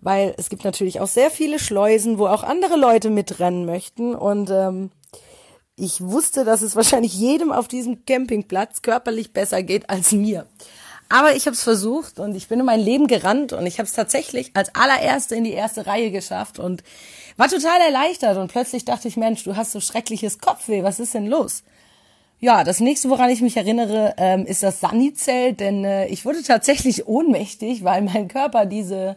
Weil 0.00 0.32
es 0.38 0.48
gibt 0.48 0.62
natürlich 0.62 1.00
auch 1.00 1.08
sehr 1.08 1.32
viele 1.32 1.58
Schleusen, 1.58 2.18
wo 2.18 2.28
auch 2.28 2.44
andere 2.44 2.76
Leute 2.76 3.10
mitrennen 3.10 3.66
möchten. 3.66 4.14
Und 4.14 4.48
ähm, 4.50 4.92
ich 5.74 6.00
wusste, 6.00 6.44
dass 6.44 6.62
es 6.62 6.76
wahrscheinlich 6.76 7.14
jedem 7.14 7.50
auf 7.50 7.66
diesem 7.66 8.04
Campingplatz 8.04 8.82
körperlich 8.82 9.32
besser 9.32 9.64
geht 9.64 9.90
als 9.90 10.12
mir. 10.12 10.46
Aber 11.08 11.34
ich 11.34 11.46
habe 11.46 11.54
es 11.54 11.64
versucht 11.64 12.20
und 12.20 12.36
ich 12.36 12.46
bin 12.46 12.60
in 12.60 12.66
mein 12.66 12.80
Leben 12.80 13.08
gerannt 13.08 13.52
und 13.52 13.66
ich 13.66 13.80
habe 13.80 13.88
es 13.88 13.94
tatsächlich 13.94 14.52
als 14.54 14.72
allererste 14.76 15.34
in 15.34 15.42
die 15.42 15.52
erste 15.52 15.86
Reihe 15.86 16.12
geschafft 16.12 16.60
und 16.60 16.84
war 17.38 17.48
total 17.48 17.80
erleichtert. 17.80 18.36
Und 18.36 18.52
plötzlich 18.52 18.84
dachte 18.84 19.08
ich, 19.08 19.16
Mensch, 19.16 19.44
du 19.44 19.56
hast 19.56 19.72
so 19.72 19.80
schreckliches 19.80 20.40
Kopfweh, 20.40 20.82
was 20.82 21.00
ist 21.00 21.14
denn 21.14 21.26
los? 21.26 21.62
Ja, 22.40 22.62
das 22.62 22.80
nächste, 22.80 23.08
woran 23.08 23.30
ich 23.30 23.40
mich 23.40 23.56
erinnere, 23.56 24.14
ähm, 24.18 24.44
ist 24.44 24.62
das 24.62 24.80
Sunny-Zelt, 24.80 25.58
denn 25.58 25.84
äh, 25.84 26.06
ich 26.06 26.24
wurde 26.24 26.42
tatsächlich 26.42 27.06
ohnmächtig, 27.08 27.82
weil 27.82 28.02
mein 28.02 28.28
Körper 28.28 28.66
diese 28.66 29.16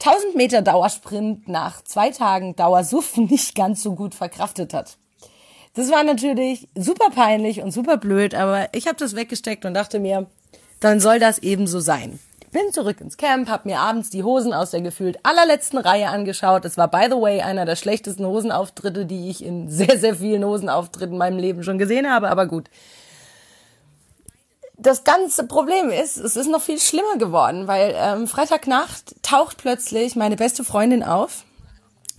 1000 0.00 0.36
Meter 0.36 0.62
Dauersprint 0.62 1.48
nach 1.48 1.82
zwei 1.82 2.10
Tagen 2.10 2.54
Dauersuff 2.54 3.16
nicht 3.16 3.54
ganz 3.54 3.82
so 3.82 3.94
gut 3.94 4.14
verkraftet 4.14 4.74
hat. 4.74 4.98
Das 5.74 5.90
war 5.90 6.04
natürlich 6.04 6.68
super 6.74 7.10
peinlich 7.10 7.62
und 7.62 7.70
super 7.70 7.96
blöd, 7.96 8.34
aber 8.34 8.68
ich 8.74 8.86
habe 8.86 8.96
das 8.96 9.14
weggesteckt 9.14 9.64
und 9.64 9.74
dachte 9.74 9.98
mir, 9.98 10.26
dann 10.80 11.00
soll 11.00 11.18
das 11.18 11.38
eben 11.38 11.66
so 11.66 11.80
sein. 11.80 12.18
Bin 12.56 12.72
zurück 12.72 13.02
ins 13.02 13.18
Camp, 13.18 13.50
hab 13.50 13.66
mir 13.66 13.80
abends 13.80 14.08
die 14.08 14.24
Hosen 14.24 14.54
aus 14.54 14.70
der 14.70 14.80
gefühlt 14.80 15.18
allerletzten 15.24 15.78
Reihe 15.78 16.08
angeschaut. 16.08 16.64
Es 16.64 16.78
war, 16.78 16.88
by 16.88 17.04
the 17.10 17.20
way, 17.20 17.42
einer 17.42 17.66
der 17.66 17.76
schlechtesten 17.76 18.24
Hosenauftritte, 18.24 19.04
die 19.04 19.28
ich 19.28 19.44
in 19.44 19.68
sehr, 19.70 19.98
sehr 19.98 20.14
vielen 20.14 20.42
Hosenauftritten 20.42 21.12
in 21.12 21.18
meinem 21.18 21.38
Leben 21.38 21.64
schon 21.64 21.76
gesehen 21.76 22.10
habe, 22.10 22.30
aber 22.30 22.46
gut. 22.46 22.70
Das 24.78 25.04
ganze 25.04 25.46
Problem 25.46 25.90
ist, 25.90 26.16
es 26.16 26.34
ist 26.34 26.48
noch 26.48 26.62
viel 26.62 26.78
schlimmer 26.78 27.18
geworden, 27.18 27.68
weil 27.68 27.94
ähm, 27.94 28.26
Freitagnacht 28.26 29.22
taucht 29.22 29.58
plötzlich 29.58 30.16
meine 30.16 30.36
beste 30.36 30.64
Freundin 30.64 31.02
auf 31.02 31.44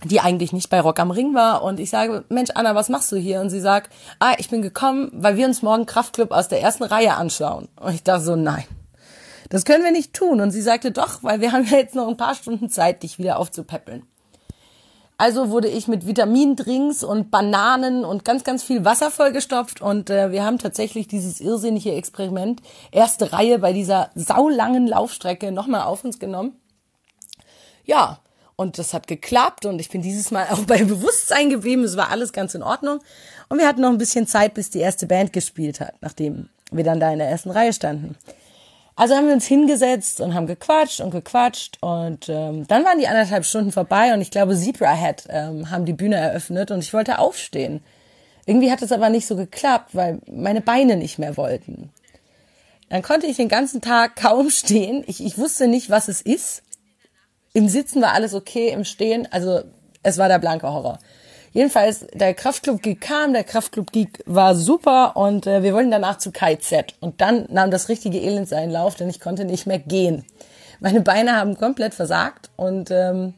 die 0.04 0.20
eigentlich 0.20 0.52
nicht 0.52 0.70
bei 0.70 0.80
Rock 0.80 1.00
am 1.00 1.10
Ring 1.10 1.34
war. 1.34 1.64
Und 1.64 1.80
ich 1.80 1.90
sage, 1.90 2.22
Mensch, 2.28 2.50
Anna, 2.54 2.76
was 2.76 2.88
machst 2.88 3.10
du 3.10 3.16
hier? 3.16 3.40
Und 3.40 3.50
sie 3.50 3.58
sagt, 3.58 3.92
ah, 4.20 4.34
ich 4.38 4.48
bin 4.48 4.62
gekommen, 4.62 5.10
weil 5.12 5.36
wir 5.36 5.44
uns 5.44 5.60
morgen 5.60 5.86
Kraftclub 5.86 6.30
aus 6.30 6.46
der 6.46 6.62
ersten 6.62 6.84
Reihe 6.84 7.14
anschauen. 7.14 7.66
Und 7.80 7.94
ich 7.94 8.04
dachte 8.04 8.22
so, 8.22 8.36
nein, 8.36 8.64
das 9.48 9.64
können 9.64 9.84
wir 9.84 9.92
nicht 9.92 10.14
tun. 10.14 10.40
Und 10.40 10.50
sie 10.50 10.62
sagte, 10.62 10.90
doch, 10.90 11.22
weil 11.22 11.40
wir 11.40 11.52
haben 11.52 11.66
ja 11.66 11.78
jetzt 11.78 11.94
noch 11.94 12.08
ein 12.08 12.16
paar 12.16 12.34
Stunden 12.34 12.68
Zeit, 12.70 13.02
dich 13.02 13.18
wieder 13.18 13.38
aufzupäppeln. 13.38 14.04
Also 15.20 15.50
wurde 15.50 15.66
ich 15.66 15.88
mit 15.88 16.06
Vitamindrinks 16.06 17.02
und 17.02 17.32
Bananen 17.32 18.04
und 18.04 18.24
ganz, 18.24 18.44
ganz 18.44 18.62
viel 18.62 18.84
Wasser 18.84 19.10
vollgestopft 19.10 19.82
und 19.82 20.10
äh, 20.10 20.30
wir 20.30 20.44
haben 20.44 20.58
tatsächlich 20.58 21.08
dieses 21.08 21.40
irrsinnige 21.40 21.92
Experiment, 21.92 22.62
erste 22.92 23.32
Reihe 23.32 23.58
bei 23.58 23.72
dieser 23.72 24.10
saulangen 24.14 24.86
Laufstrecke 24.86 25.50
nochmal 25.50 25.82
auf 25.82 26.04
uns 26.04 26.20
genommen. 26.20 26.54
Ja, 27.84 28.20
und 28.54 28.78
das 28.78 28.94
hat 28.94 29.08
geklappt 29.08 29.66
und 29.66 29.80
ich 29.80 29.88
bin 29.88 30.02
dieses 30.02 30.30
Mal 30.30 30.46
auch 30.50 30.60
bei 30.60 30.84
Bewusstsein 30.84 31.50
geblieben. 31.50 31.82
Es 31.82 31.96
war 31.96 32.10
alles 32.10 32.32
ganz 32.32 32.54
in 32.54 32.62
Ordnung. 32.62 33.00
Und 33.48 33.58
wir 33.58 33.66
hatten 33.66 33.80
noch 33.80 33.90
ein 33.90 33.98
bisschen 33.98 34.28
Zeit, 34.28 34.54
bis 34.54 34.70
die 34.70 34.78
erste 34.78 35.06
Band 35.06 35.32
gespielt 35.32 35.80
hat, 35.80 35.94
nachdem 36.00 36.48
wir 36.70 36.84
dann 36.84 37.00
da 37.00 37.10
in 37.12 37.18
der 37.18 37.28
ersten 37.28 37.50
Reihe 37.50 37.72
standen. 37.72 38.16
Also 38.98 39.14
haben 39.14 39.28
wir 39.28 39.32
uns 39.32 39.46
hingesetzt 39.46 40.20
und 40.20 40.34
haben 40.34 40.48
gequatscht 40.48 41.00
und 41.00 41.12
gequatscht 41.12 41.78
und 41.80 42.28
ähm, 42.28 42.66
dann 42.66 42.84
waren 42.84 42.98
die 42.98 43.06
anderthalb 43.06 43.44
Stunden 43.44 43.70
vorbei 43.70 44.12
und 44.12 44.20
ich 44.20 44.32
glaube 44.32 44.56
Zebrahead 44.56 45.22
ähm, 45.28 45.70
haben 45.70 45.84
die 45.84 45.92
Bühne 45.92 46.16
eröffnet 46.16 46.72
und 46.72 46.80
ich 46.80 46.92
wollte 46.92 47.20
aufstehen. 47.20 47.80
Irgendwie 48.44 48.72
hat 48.72 48.82
es 48.82 48.90
aber 48.90 49.08
nicht 49.08 49.28
so 49.28 49.36
geklappt, 49.36 49.94
weil 49.94 50.18
meine 50.26 50.60
Beine 50.60 50.96
nicht 50.96 51.16
mehr 51.16 51.36
wollten. 51.36 51.92
Dann 52.88 53.02
konnte 53.02 53.28
ich 53.28 53.36
den 53.36 53.48
ganzen 53.48 53.80
Tag 53.80 54.16
kaum 54.20 54.50
stehen. 54.50 55.04
Ich, 55.06 55.24
ich 55.24 55.38
wusste 55.38 55.68
nicht, 55.68 55.90
was 55.90 56.08
es 56.08 56.20
ist. 56.20 56.64
Im 57.52 57.68
Sitzen 57.68 58.02
war 58.02 58.14
alles 58.14 58.34
okay, 58.34 58.70
im 58.70 58.82
Stehen, 58.84 59.28
also 59.30 59.62
es 60.02 60.18
war 60.18 60.26
der 60.26 60.40
blanke 60.40 60.72
Horror. 60.72 60.98
Jedenfalls, 61.58 62.06
der 62.14 62.34
Kraftclub 62.34 62.82
Geek 62.82 63.00
kam, 63.00 63.32
der 63.32 63.42
Kraftclub 63.42 63.90
Geek 63.90 64.22
war 64.26 64.54
super 64.54 65.16
und 65.16 65.44
äh, 65.48 65.64
wir 65.64 65.74
wollten 65.74 65.90
danach 65.90 66.18
zu 66.18 66.30
KZ. 66.30 66.94
Und 67.00 67.20
dann 67.20 67.46
nahm 67.50 67.72
das 67.72 67.88
richtige 67.88 68.20
Elend 68.20 68.48
seinen 68.48 68.70
Lauf, 68.70 68.94
denn 68.94 69.10
ich 69.10 69.18
konnte 69.18 69.44
nicht 69.44 69.66
mehr 69.66 69.80
gehen. 69.80 70.24
Meine 70.78 71.00
Beine 71.00 71.34
haben 71.34 71.58
komplett 71.58 71.94
versagt 71.94 72.50
und 72.54 72.92
ähm, 72.92 73.34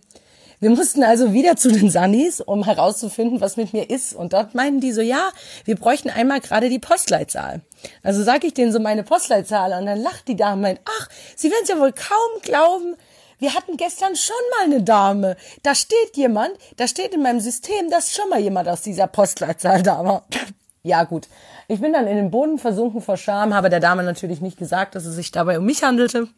wir 0.58 0.68
mussten 0.68 1.02
also 1.02 1.32
wieder 1.32 1.56
zu 1.56 1.72
den 1.72 1.90
Sunnies, 1.90 2.42
um 2.42 2.62
herauszufinden, 2.62 3.40
was 3.40 3.56
mit 3.56 3.72
mir 3.72 3.88
ist. 3.88 4.14
Und 4.14 4.34
dort 4.34 4.54
meinten 4.54 4.80
die 4.80 4.92
so, 4.92 5.00
ja, 5.00 5.30
wir 5.64 5.76
bräuchten 5.76 6.10
einmal 6.10 6.40
gerade 6.40 6.68
die 6.68 6.78
Postleitzahl. 6.78 7.62
Also 8.02 8.22
sag 8.22 8.44
ich 8.44 8.52
denen 8.52 8.70
so 8.70 8.80
meine 8.80 9.02
Postleitzahl 9.02 9.72
und 9.80 9.86
dann 9.86 9.98
lacht 9.98 10.28
die 10.28 10.36
Dame 10.36 10.56
und 10.56 10.60
meint, 10.60 10.80
ach, 10.84 11.08
Sie 11.36 11.50
werden 11.50 11.62
es 11.62 11.70
ja 11.70 11.80
wohl 11.80 11.92
kaum 11.92 12.42
glauben, 12.42 12.96
wir 13.40 13.54
hatten 13.54 13.76
gestern 13.76 14.14
schon 14.14 14.36
mal 14.56 14.66
eine 14.66 14.82
Dame. 14.82 15.36
Da 15.62 15.74
steht 15.74 16.16
jemand, 16.16 16.52
da 16.76 16.86
steht 16.86 17.14
in 17.14 17.22
meinem 17.22 17.40
System, 17.40 17.90
dass 17.90 18.14
schon 18.14 18.28
mal 18.28 18.38
jemand 18.38 18.68
aus 18.68 18.82
dieser 18.82 19.06
Postleitzahl 19.06 19.82
da 19.82 20.04
war. 20.04 20.24
Ja, 20.82 21.04
gut. 21.04 21.28
Ich 21.68 21.82
bin 21.82 21.92
dann 21.92 22.06
in 22.06 22.16
den 22.16 22.30
Boden 22.30 22.58
versunken 22.58 23.02
vor 23.02 23.18
Scham, 23.18 23.52
habe 23.52 23.68
der 23.68 23.80
Dame 23.80 24.02
natürlich 24.02 24.40
nicht 24.40 24.56
gesagt, 24.56 24.94
dass 24.94 25.04
es 25.04 25.14
sich 25.14 25.30
dabei 25.30 25.58
um 25.58 25.66
mich 25.66 25.82
handelte. 25.82 26.28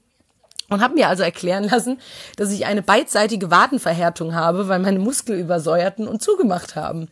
Und 0.68 0.80
habe 0.82 0.94
mir 0.94 1.06
also 1.06 1.22
erklären 1.22 1.62
lassen, 1.62 2.00
dass 2.36 2.50
ich 2.50 2.66
eine 2.66 2.82
beidseitige 2.82 3.52
Wadenverhärtung 3.52 4.34
habe, 4.34 4.66
weil 4.66 4.80
meine 4.80 4.98
Muskel 4.98 5.38
übersäuerten 5.38 6.08
und 6.08 6.22
zugemacht 6.22 6.74
haben. 6.74 7.08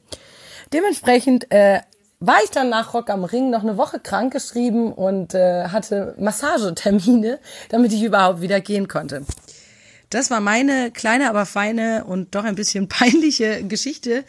Dementsprechend 0.72 1.52
äh, 1.52 1.82
war 2.20 2.38
ich 2.42 2.50
dann 2.50 2.68
nach 2.68 2.94
Rock 2.94 3.10
am 3.10 3.22
Ring 3.22 3.50
noch 3.50 3.62
eine 3.62 3.76
Woche 3.76 4.00
krankgeschrieben 4.00 4.92
und 4.92 5.34
äh, 5.34 5.68
hatte 5.68 6.14
Massagetermine, 6.18 7.38
damit 7.68 7.92
ich 7.92 8.02
überhaupt 8.02 8.40
wieder 8.40 8.60
gehen 8.60 8.88
konnte. 8.88 9.24
Das 10.10 10.30
war 10.30 10.40
meine 10.40 10.90
kleine, 10.90 11.30
aber 11.30 11.46
feine 11.46 12.04
und 12.04 12.34
doch 12.34 12.44
ein 12.44 12.56
bisschen 12.56 12.88
peinliche 12.88 13.64
Geschichte, 13.64 14.24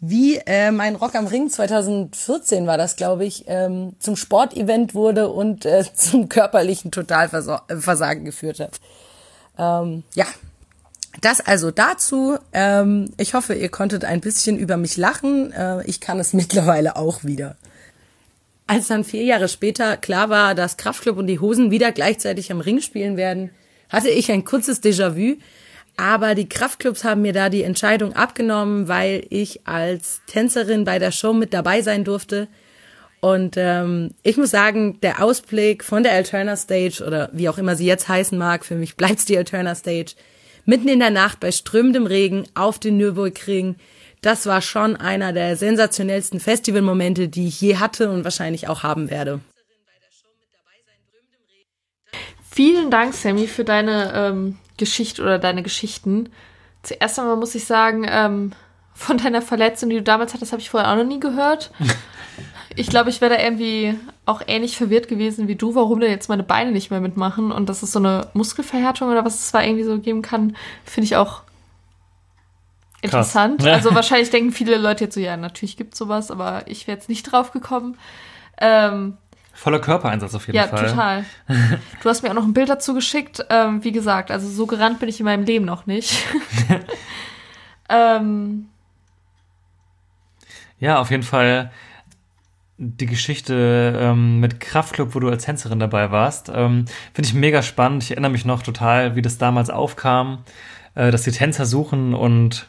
wie 0.00 0.36
äh, 0.36 0.70
mein 0.70 0.96
Rock 0.96 1.14
am 1.14 1.26
Ring 1.26 1.48
2014 1.48 2.66
war 2.66 2.76
das, 2.76 2.96
glaube 2.96 3.24
ich, 3.24 3.44
ähm, 3.46 3.94
zum 3.98 4.16
Sportevent 4.16 4.94
wurde 4.94 5.28
und 5.28 5.64
äh, 5.64 5.84
zum 5.94 6.28
körperlichen 6.28 6.90
Totalversagen 6.90 8.24
geführt 8.24 8.60
hat. 8.60 8.80
Ähm, 9.58 10.02
ja, 10.14 10.26
das 11.20 11.40
also 11.40 11.70
dazu. 11.70 12.38
Ähm, 12.52 13.10
ich 13.16 13.34
hoffe, 13.34 13.54
ihr 13.54 13.68
konntet 13.68 14.04
ein 14.04 14.20
bisschen 14.20 14.58
über 14.58 14.76
mich 14.76 14.96
lachen. 14.96 15.52
Äh, 15.52 15.84
ich 15.86 16.00
kann 16.00 16.18
es 16.18 16.32
mittlerweile 16.32 16.96
auch 16.96 17.24
wieder. 17.24 17.56
Als 18.66 18.88
dann 18.88 19.04
vier 19.04 19.24
Jahre 19.24 19.48
später 19.48 19.96
klar 19.96 20.30
war, 20.30 20.54
dass 20.54 20.76
Kraftclub 20.76 21.16
und 21.16 21.26
die 21.26 21.40
Hosen 21.40 21.70
wieder 21.70 21.92
gleichzeitig 21.92 22.50
am 22.50 22.60
Ring 22.60 22.80
spielen 22.80 23.16
werden, 23.16 23.50
hatte 23.92 24.08
ich 24.08 24.32
ein 24.32 24.44
kurzes 24.44 24.82
Déjà-vu. 24.82 25.36
Aber 25.96 26.34
die 26.34 26.48
Kraftclubs 26.48 27.04
haben 27.04 27.20
mir 27.20 27.34
da 27.34 27.50
die 27.50 27.62
Entscheidung 27.62 28.14
abgenommen, 28.14 28.88
weil 28.88 29.26
ich 29.28 29.66
als 29.66 30.22
Tänzerin 30.26 30.84
bei 30.84 30.98
der 30.98 31.12
Show 31.12 31.34
mit 31.34 31.52
dabei 31.52 31.82
sein 31.82 32.02
durfte. 32.02 32.48
Und 33.20 33.56
ähm, 33.56 34.10
ich 34.22 34.36
muss 34.38 34.50
sagen, 34.50 34.98
der 35.02 35.22
Ausblick 35.22 35.84
von 35.84 36.02
der 36.02 36.12
Alterna 36.12 36.56
Stage 36.56 37.04
oder 37.06 37.28
wie 37.32 37.48
auch 37.48 37.58
immer 37.58 37.76
sie 37.76 37.86
jetzt 37.86 38.08
heißen 38.08 38.36
mag, 38.36 38.64
für 38.64 38.74
mich 38.74 38.96
bleibt's 38.96 39.26
die 39.26 39.36
Alterna 39.36 39.74
Stage, 39.74 40.14
mitten 40.64 40.88
in 40.88 40.98
der 40.98 41.10
Nacht 41.10 41.38
bei 41.38 41.52
strömendem 41.52 42.06
Regen 42.06 42.46
auf 42.54 42.78
den 42.78 42.96
Nürburgring, 42.96 43.76
das 44.22 44.46
war 44.46 44.62
schon 44.62 44.94
einer 44.94 45.32
der 45.32 45.56
sensationellsten 45.56 46.38
Festivalmomente, 46.38 47.28
die 47.28 47.48
ich 47.48 47.60
je 47.60 47.76
hatte 47.76 48.08
und 48.08 48.22
wahrscheinlich 48.22 48.68
auch 48.68 48.84
haben 48.84 49.10
werde. 49.10 49.40
Vielen 52.54 52.90
Dank, 52.90 53.14
Sammy, 53.14 53.46
für 53.46 53.64
deine 53.64 54.12
ähm, 54.14 54.58
Geschichte 54.76 55.22
oder 55.22 55.38
deine 55.38 55.62
Geschichten. 55.62 56.28
Zuerst 56.82 57.18
einmal 57.18 57.36
muss 57.36 57.54
ich 57.54 57.64
sagen, 57.64 58.04
ähm, 58.06 58.52
von 58.92 59.16
deiner 59.16 59.40
Verletzung, 59.40 59.88
die 59.88 59.96
du 59.96 60.02
damals 60.02 60.34
hattest, 60.34 60.52
habe 60.52 60.60
ich 60.60 60.68
vorher 60.68 60.92
auch 60.92 60.96
noch 60.96 61.06
nie 61.06 61.20
gehört. 61.20 61.70
Ich 62.74 62.86
glaube, 62.86 63.10
ich 63.10 63.20
wäre 63.20 63.36
da 63.36 63.42
irgendwie 63.42 63.98
auch 64.24 64.40
ähnlich 64.46 64.78
verwirrt 64.78 65.06
gewesen 65.06 65.46
wie 65.46 65.56
du, 65.56 65.74
warum 65.74 66.00
denn 66.00 66.10
jetzt 66.10 66.30
meine 66.30 66.42
Beine 66.42 66.72
nicht 66.72 66.90
mehr 66.90 67.02
mitmachen 67.02 67.52
und 67.52 67.68
dass 67.68 67.82
es 67.82 67.92
so 67.92 67.98
eine 67.98 68.28
Muskelverhärtung 68.32 69.10
oder 69.10 69.26
was 69.26 69.34
es 69.34 69.48
zwar 69.48 69.62
irgendwie 69.62 69.84
so 69.84 69.98
geben 69.98 70.22
kann, 70.22 70.56
finde 70.86 71.04
ich 71.04 71.16
auch 71.16 71.42
interessant. 73.02 73.60
Krass. 73.60 73.74
Also 73.74 73.94
wahrscheinlich 73.94 74.30
denken 74.30 74.52
viele 74.52 74.78
Leute 74.78 75.04
jetzt 75.04 75.14
so, 75.16 75.20
ja, 75.20 75.36
natürlich 75.36 75.76
gibt 75.76 75.92
es 75.92 75.98
sowas, 75.98 76.30
aber 76.30 76.62
ich 76.66 76.86
wäre 76.86 76.96
jetzt 76.96 77.10
nicht 77.10 77.24
drauf 77.24 77.52
gekommen. 77.52 77.98
Ähm, 78.58 79.18
Voller 79.62 79.78
Körpereinsatz 79.78 80.34
auf 80.34 80.48
jeden 80.48 80.56
ja, 80.56 80.66
Fall. 80.66 80.82
Ja, 80.82 80.90
total. 80.90 81.24
Du 82.02 82.08
hast 82.08 82.24
mir 82.24 82.30
auch 82.30 82.34
noch 82.34 82.42
ein 82.42 82.52
Bild 82.52 82.68
dazu 82.68 82.94
geschickt. 82.94 83.46
Ähm, 83.48 83.84
wie 83.84 83.92
gesagt, 83.92 84.32
also 84.32 84.48
so 84.48 84.66
gerannt 84.66 84.98
bin 84.98 85.08
ich 85.08 85.20
in 85.20 85.24
meinem 85.24 85.44
Leben 85.44 85.64
noch 85.64 85.86
nicht. 85.86 86.26
ähm. 87.88 88.66
Ja, 90.80 90.98
auf 90.98 91.12
jeden 91.12 91.22
Fall 91.22 91.70
die 92.76 93.06
Geschichte 93.06 93.96
ähm, 94.00 94.40
mit 94.40 94.58
Kraftclub, 94.58 95.14
wo 95.14 95.20
du 95.20 95.28
als 95.28 95.44
Tänzerin 95.44 95.78
dabei 95.78 96.10
warst, 96.10 96.50
ähm, 96.52 96.86
finde 97.14 97.28
ich 97.28 97.34
mega 97.34 97.62
spannend. 97.62 98.02
Ich 98.02 98.10
erinnere 98.10 98.32
mich 98.32 98.44
noch 98.44 98.64
total, 98.64 99.14
wie 99.14 99.22
das 99.22 99.38
damals 99.38 99.70
aufkam, 99.70 100.38
äh, 100.96 101.12
dass 101.12 101.22
die 101.22 101.30
Tänzer 101.30 101.66
suchen 101.66 102.14
und 102.14 102.66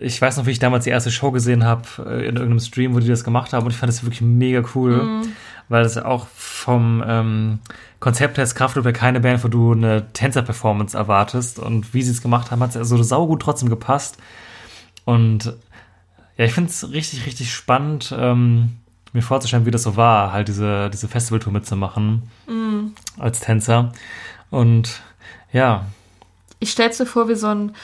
ich 0.00 0.20
weiß 0.20 0.36
noch, 0.36 0.46
wie 0.46 0.50
ich 0.50 0.58
damals 0.58 0.82
die 0.82 0.90
erste 0.90 1.12
Show 1.12 1.30
gesehen 1.30 1.62
habe 1.62 1.84
äh, 1.98 2.26
in 2.26 2.34
irgendeinem 2.34 2.58
Stream, 2.58 2.96
wo 2.96 2.98
die 2.98 3.06
das 3.06 3.22
gemacht 3.22 3.52
haben 3.52 3.64
und 3.64 3.70
ich 3.70 3.76
fand 3.76 3.92
das 3.92 4.02
wirklich 4.02 4.20
mega 4.20 4.64
cool. 4.74 5.04
Mhm 5.04 5.32
weil 5.68 5.84
es 5.84 5.96
auch 5.98 6.26
vom 6.28 7.02
ähm, 7.06 7.58
Konzept 8.00 8.36
her 8.36 8.44
ist 8.44 8.54
Kraftwerk 8.54 8.94
keine 8.94 9.20
Band, 9.20 9.42
wo 9.42 9.48
du 9.48 9.72
eine 9.72 10.12
Tänzer-Performance 10.12 10.96
erwartest. 10.96 11.58
Und 11.58 11.92
wie 11.94 12.02
sie 12.02 12.12
es 12.12 12.22
gemacht 12.22 12.50
haben, 12.50 12.60
hat 12.60 12.70
es 12.70 12.76
also 12.76 13.02
saugut 13.02 13.42
trotzdem 13.42 13.68
gepasst. 13.68 14.18
Und 15.04 15.54
ja, 16.36 16.44
ich 16.44 16.52
finde 16.52 16.70
es 16.70 16.92
richtig, 16.92 17.26
richtig 17.26 17.52
spannend, 17.52 18.14
ähm, 18.16 18.76
mir 19.12 19.22
vorzustellen, 19.22 19.66
wie 19.66 19.70
das 19.70 19.82
so 19.82 19.96
war, 19.96 20.32
halt 20.32 20.48
diese, 20.48 20.90
diese 20.90 21.08
Festivaltour 21.08 21.52
mitzumachen 21.52 22.30
mm. 22.46 22.88
als 23.18 23.40
Tänzer. 23.40 23.92
Und 24.50 25.00
ja. 25.52 25.86
Ich 26.58 26.70
stell's 26.70 26.98
mir 26.98 27.06
vor, 27.06 27.28
wie 27.28 27.34
so 27.34 27.48
ein 27.48 27.74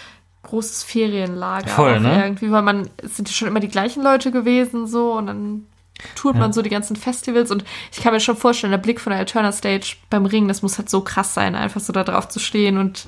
großes 0.42 0.82
Ferienlager. 0.82 1.68
Voll, 1.68 2.00
ne? 2.00 2.24
Irgendwie, 2.24 2.50
weil 2.50 2.62
man, 2.62 2.90
es 2.98 3.16
sind 3.16 3.28
ja 3.28 3.34
schon 3.34 3.48
immer 3.48 3.60
die 3.60 3.68
gleichen 3.68 4.02
Leute 4.02 4.30
gewesen, 4.30 4.86
so, 4.86 5.14
und 5.14 5.26
dann 5.26 5.66
tourt 6.14 6.34
ja. 6.34 6.40
man 6.40 6.52
so 6.52 6.62
die 6.62 6.70
ganzen 6.70 6.96
Festivals 6.96 7.50
und 7.50 7.64
ich 7.92 8.02
kann 8.02 8.12
mir 8.12 8.20
schon 8.20 8.36
vorstellen, 8.36 8.70
der 8.70 8.78
Blick 8.78 9.00
von 9.00 9.10
der 9.10 9.20
Alterna 9.20 9.52
Stage 9.52 9.96
beim 10.10 10.26
Ring, 10.26 10.48
das 10.48 10.62
muss 10.62 10.78
halt 10.78 10.90
so 10.90 11.02
krass 11.02 11.34
sein, 11.34 11.54
einfach 11.54 11.80
so 11.80 11.92
da 11.92 12.04
drauf 12.04 12.28
zu 12.28 12.38
stehen 12.38 12.78
und 12.78 13.06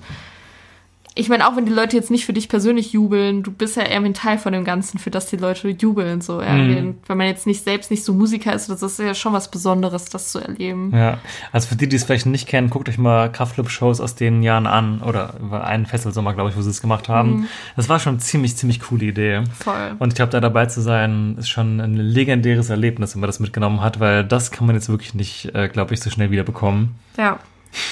ich 1.17 1.29
meine, 1.29 1.47
auch 1.47 1.55
wenn 1.57 1.65
die 1.65 1.73
Leute 1.73 1.97
jetzt 1.97 2.11
nicht 2.11 2.27
für 2.27 2.33
dich 2.33 2.49
persönlich 2.49 2.93
jubeln, 2.93 3.45
du 3.45 3.53
bist 3.53 3.77
ja 3.77 3.85
irgendwie 3.85 4.11
ein 4.11 4.15
Teil 4.15 4.37
von 4.37 4.53
dem 4.53 4.65
Ganzen, 4.65 4.99
für 4.99 5.11
das 5.11 5.27
die 5.27 5.37
Leute 5.37 5.69
jubeln. 5.69 6.21
So, 6.21 6.41
mhm. 6.41 6.97
Wenn 7.07 7.17
man 7.17 7.29
jetzt 7.29 7.47
nicht 7.47 7.63
selbst 7.63 7.93
nicht 7.93 8.03
so 8.03 8.13
Musiker 8.13 8.53
ist, 8.53 8.69
das 8.69 8.83
ist 8.83 8.99
ja 8.99 9.15
schon 9.15 9.33
was 9.33 9.49
Besonderes, 9.49 10.07
das 10.07 10.33
zu 10.33 10.41
erleben. 10.41 10.91
Ja, 10.93 11.19
also 11.53 11.69
für 11.69 11.77
die, 11.77 11.89
die 11.89 11.95
es 11.95 12.03
vielleicht 12.03 12.27
nicht 12.27 12.49
kennen, 12.49 12.69
guckt 12.69 12.89
euch 12.89 12.99
mal 12.99 13.31
Kraftclub-Shows 13.31 14.01
aus 14.01 14.17
den 14.17 14.43
Jahren 14.43 14.67
an. 14.67 15.03
Oder 15.03 15.35
einen 15.65 15.87
Festivalsommer, 15.87 16.35
glaube 16.35 16.51
ich, 16.51 16.57
wo 16.57 16.63
sie 16.63 16.71
es 16.71 16.81
gemacht 16.81 17.09
haben. 17.09 17.31
Mhm. 17.31 17.49
Das 17.77 17.89
war 17.89 18.01
schon 18.01 18.15
eine 18.15 18.21
ziemlich, 18.21 18.57
ziemlich 18.57 18.81
coole 18.81 19.05
Idee. 19.05 19.45
Voll. 19.61 19.95
Und 20.01 20.09
ich 20.09 20.15
glaube, 20.17 20.33
da 20.33 20.41
dabei 20.41 20.67
zu 20.67 20.81
sein, 20.83 21.37
ist 21.39 21.49
schon 21.49 21.81
ein 21.81 21.95
legendäres 21.95 22.71
Erlebnis, 22.71 23.15
wenn 23.15 23.21
man 23.21 23.29
das 23.29 23.39
mitgenommen 23.39 23.83
hat, 23.83 24.01
weil 24.01 24.25
das 24.25 24.51
kann 24.51 24.67
man 24.67 24.75
jetzt 24.75 24.89
wirklich 24.89 25.15
nicht, 25.15 25.55
äh, 25.55 25.69
glaube 25.69 25.95
ich, 25.95 26.01
so 26.01 26.11
schnell 26.11 26.33
wieder 26.33 26.43
bekommen. 26.43 26.97
Ja. 27.17 27.39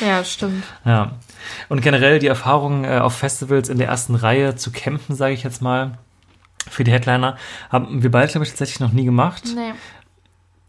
Ja, 0.01 0.25
stimmt. 0.25 0.65
Ja. 0.85 1.13
Und 1.69 1.83
generell 1.83 2.19
die 2.19 2.27
Erfahrung 2.27 2.85
äh, 2.85 2.99
auf 2.99 3.15
Festivals 3.17 3.69
in 3.69 3.79
der 3.79 3.89
ersten 3.89 4.15
Reihe 4.15 4.57
zu 4.57 4.71
campen, 4.73 5.15
sage 5.17 5.35
ich 5.35 5.43
jetzt 5.43 5.63
mal, 5.63 5.99
für 6.69 6.85
die 6.85 6.93
Headliner, 6.93 7.37
haben 7.71 8.03
wir 8.03 8.11
beide, 8.11 8.31
glaube 8.31 8.45
ich, 8.45 8.51
tatsächlich 8.51 8.81
noch 8.81 8.93
nie 8.93 9.05
gemacht. 9.05 9.45
Nee. 9.55 9.73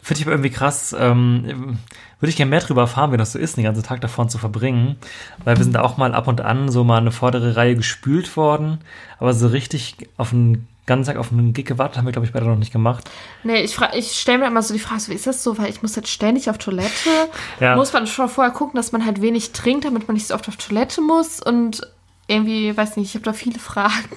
Finde 0.01 0.19
ich 0.19 0.27
aber 0.27 0.33
irgendwie 0.33 0.49
krass. 0.49 0.93
Ähm, 0.99 1.79
Würde 2.19 2.29
ich 2.29 2.35
gerne 2.35 2.49
mehr 2.49 2.59
darüber 2.59 2.81
erfahren, 2.81 3.13
wie 3.13 3.17
das 3.17 3.31
so 3.31 3.39
ist, 3.39 3.55
den 3.55 3.63
ganzen 3.63 3.83
Tag 3.83 4.01
davon 4.01 4.27
zu 4.27 4.37
verbringen. 4.37 4.97
Weil 5.45 5.55
wir 5.55 5.63
sind 5.63 5.73
da 5.73 5.81
auch 5.81 5.95
mal 5.95 6.13
ab 6.13 6.27
und 6.27 6.41
an 6.41 6.69
so 6.69 6.83
mal 6.83 6.97
eine 6.97 7.11
vordere 7.11 7.55
Reihe 7.55 7.77
gespült 7.77 8.35
worden. 8.35 8.79
Aber 9.17 9.33
so 9.33 9.47
richtig 9.47 10.09
auf 10.17 10.33
einen 10.33 10.67
ganzen 10.85 11.07
Tag 11.07 11.17
auf 11.17 11.31
einen 11.31 11.53
Gig 11.53 11.65
gewartet 11.65 11.97
haben 11.97 12.05
wir, 12.05 12.11
glaube 12.11 12.25
ich, 12.25 12.33
beide 12.33 12.45
noch 12.45 12.57
nicht 12.57 12.73
gemacht. 12.73 13.09
Nee, 13.43 13.61
ich, 13.61 13.77
ich 13.93 14.19
stelle 14.19 14.39
mir 14.39 14.47
immer 14.47 14.61
so 14.61 14.73
die 14.73 14.79
Frage, 14.79 15.01
so, 15.01 15.11
wie 15.11 15.15
ist 15.15 15.27
das 15.27 15.43
so? 15.43 15.57
Weil 15.57 15.69
ich 15.69 15.81
muss 15.81 15.95
jetzt 15.95 16.09
ständig 16.09 16.49
auf 16.49 16.57
Toilette. 16.57 16.89
Ja. 17.59 17.75
Muss 17.75 17.93
man 17.93 18.07
schon 18.07 18.29
vorher 18.29 18.51
gucken, 18.51 18.75
dass 18.75 18.91
man 18.91 19.05
halt 19.05 19.21
wenig 19.21 19.51
trinkt, 19.51 19.85
damit 19.85 20.07
man 20.07 20.15
nicht 20.15 20.27
so 20.27 20.33
oft 20.33 20.47
auf 20.47 20.57
Toilette 20.57 21.01
muss. 21.01 21.39
Und 21.39 21.81
irgendwie, 22.27 22.75
weiß 22.75 22.97
nicht, 22.97 23.09
ich 23.09 23.15
habe 23.15 23.23
da 23.25 23.33
viele 23.33 23.59
Fragen. 23.59 24.09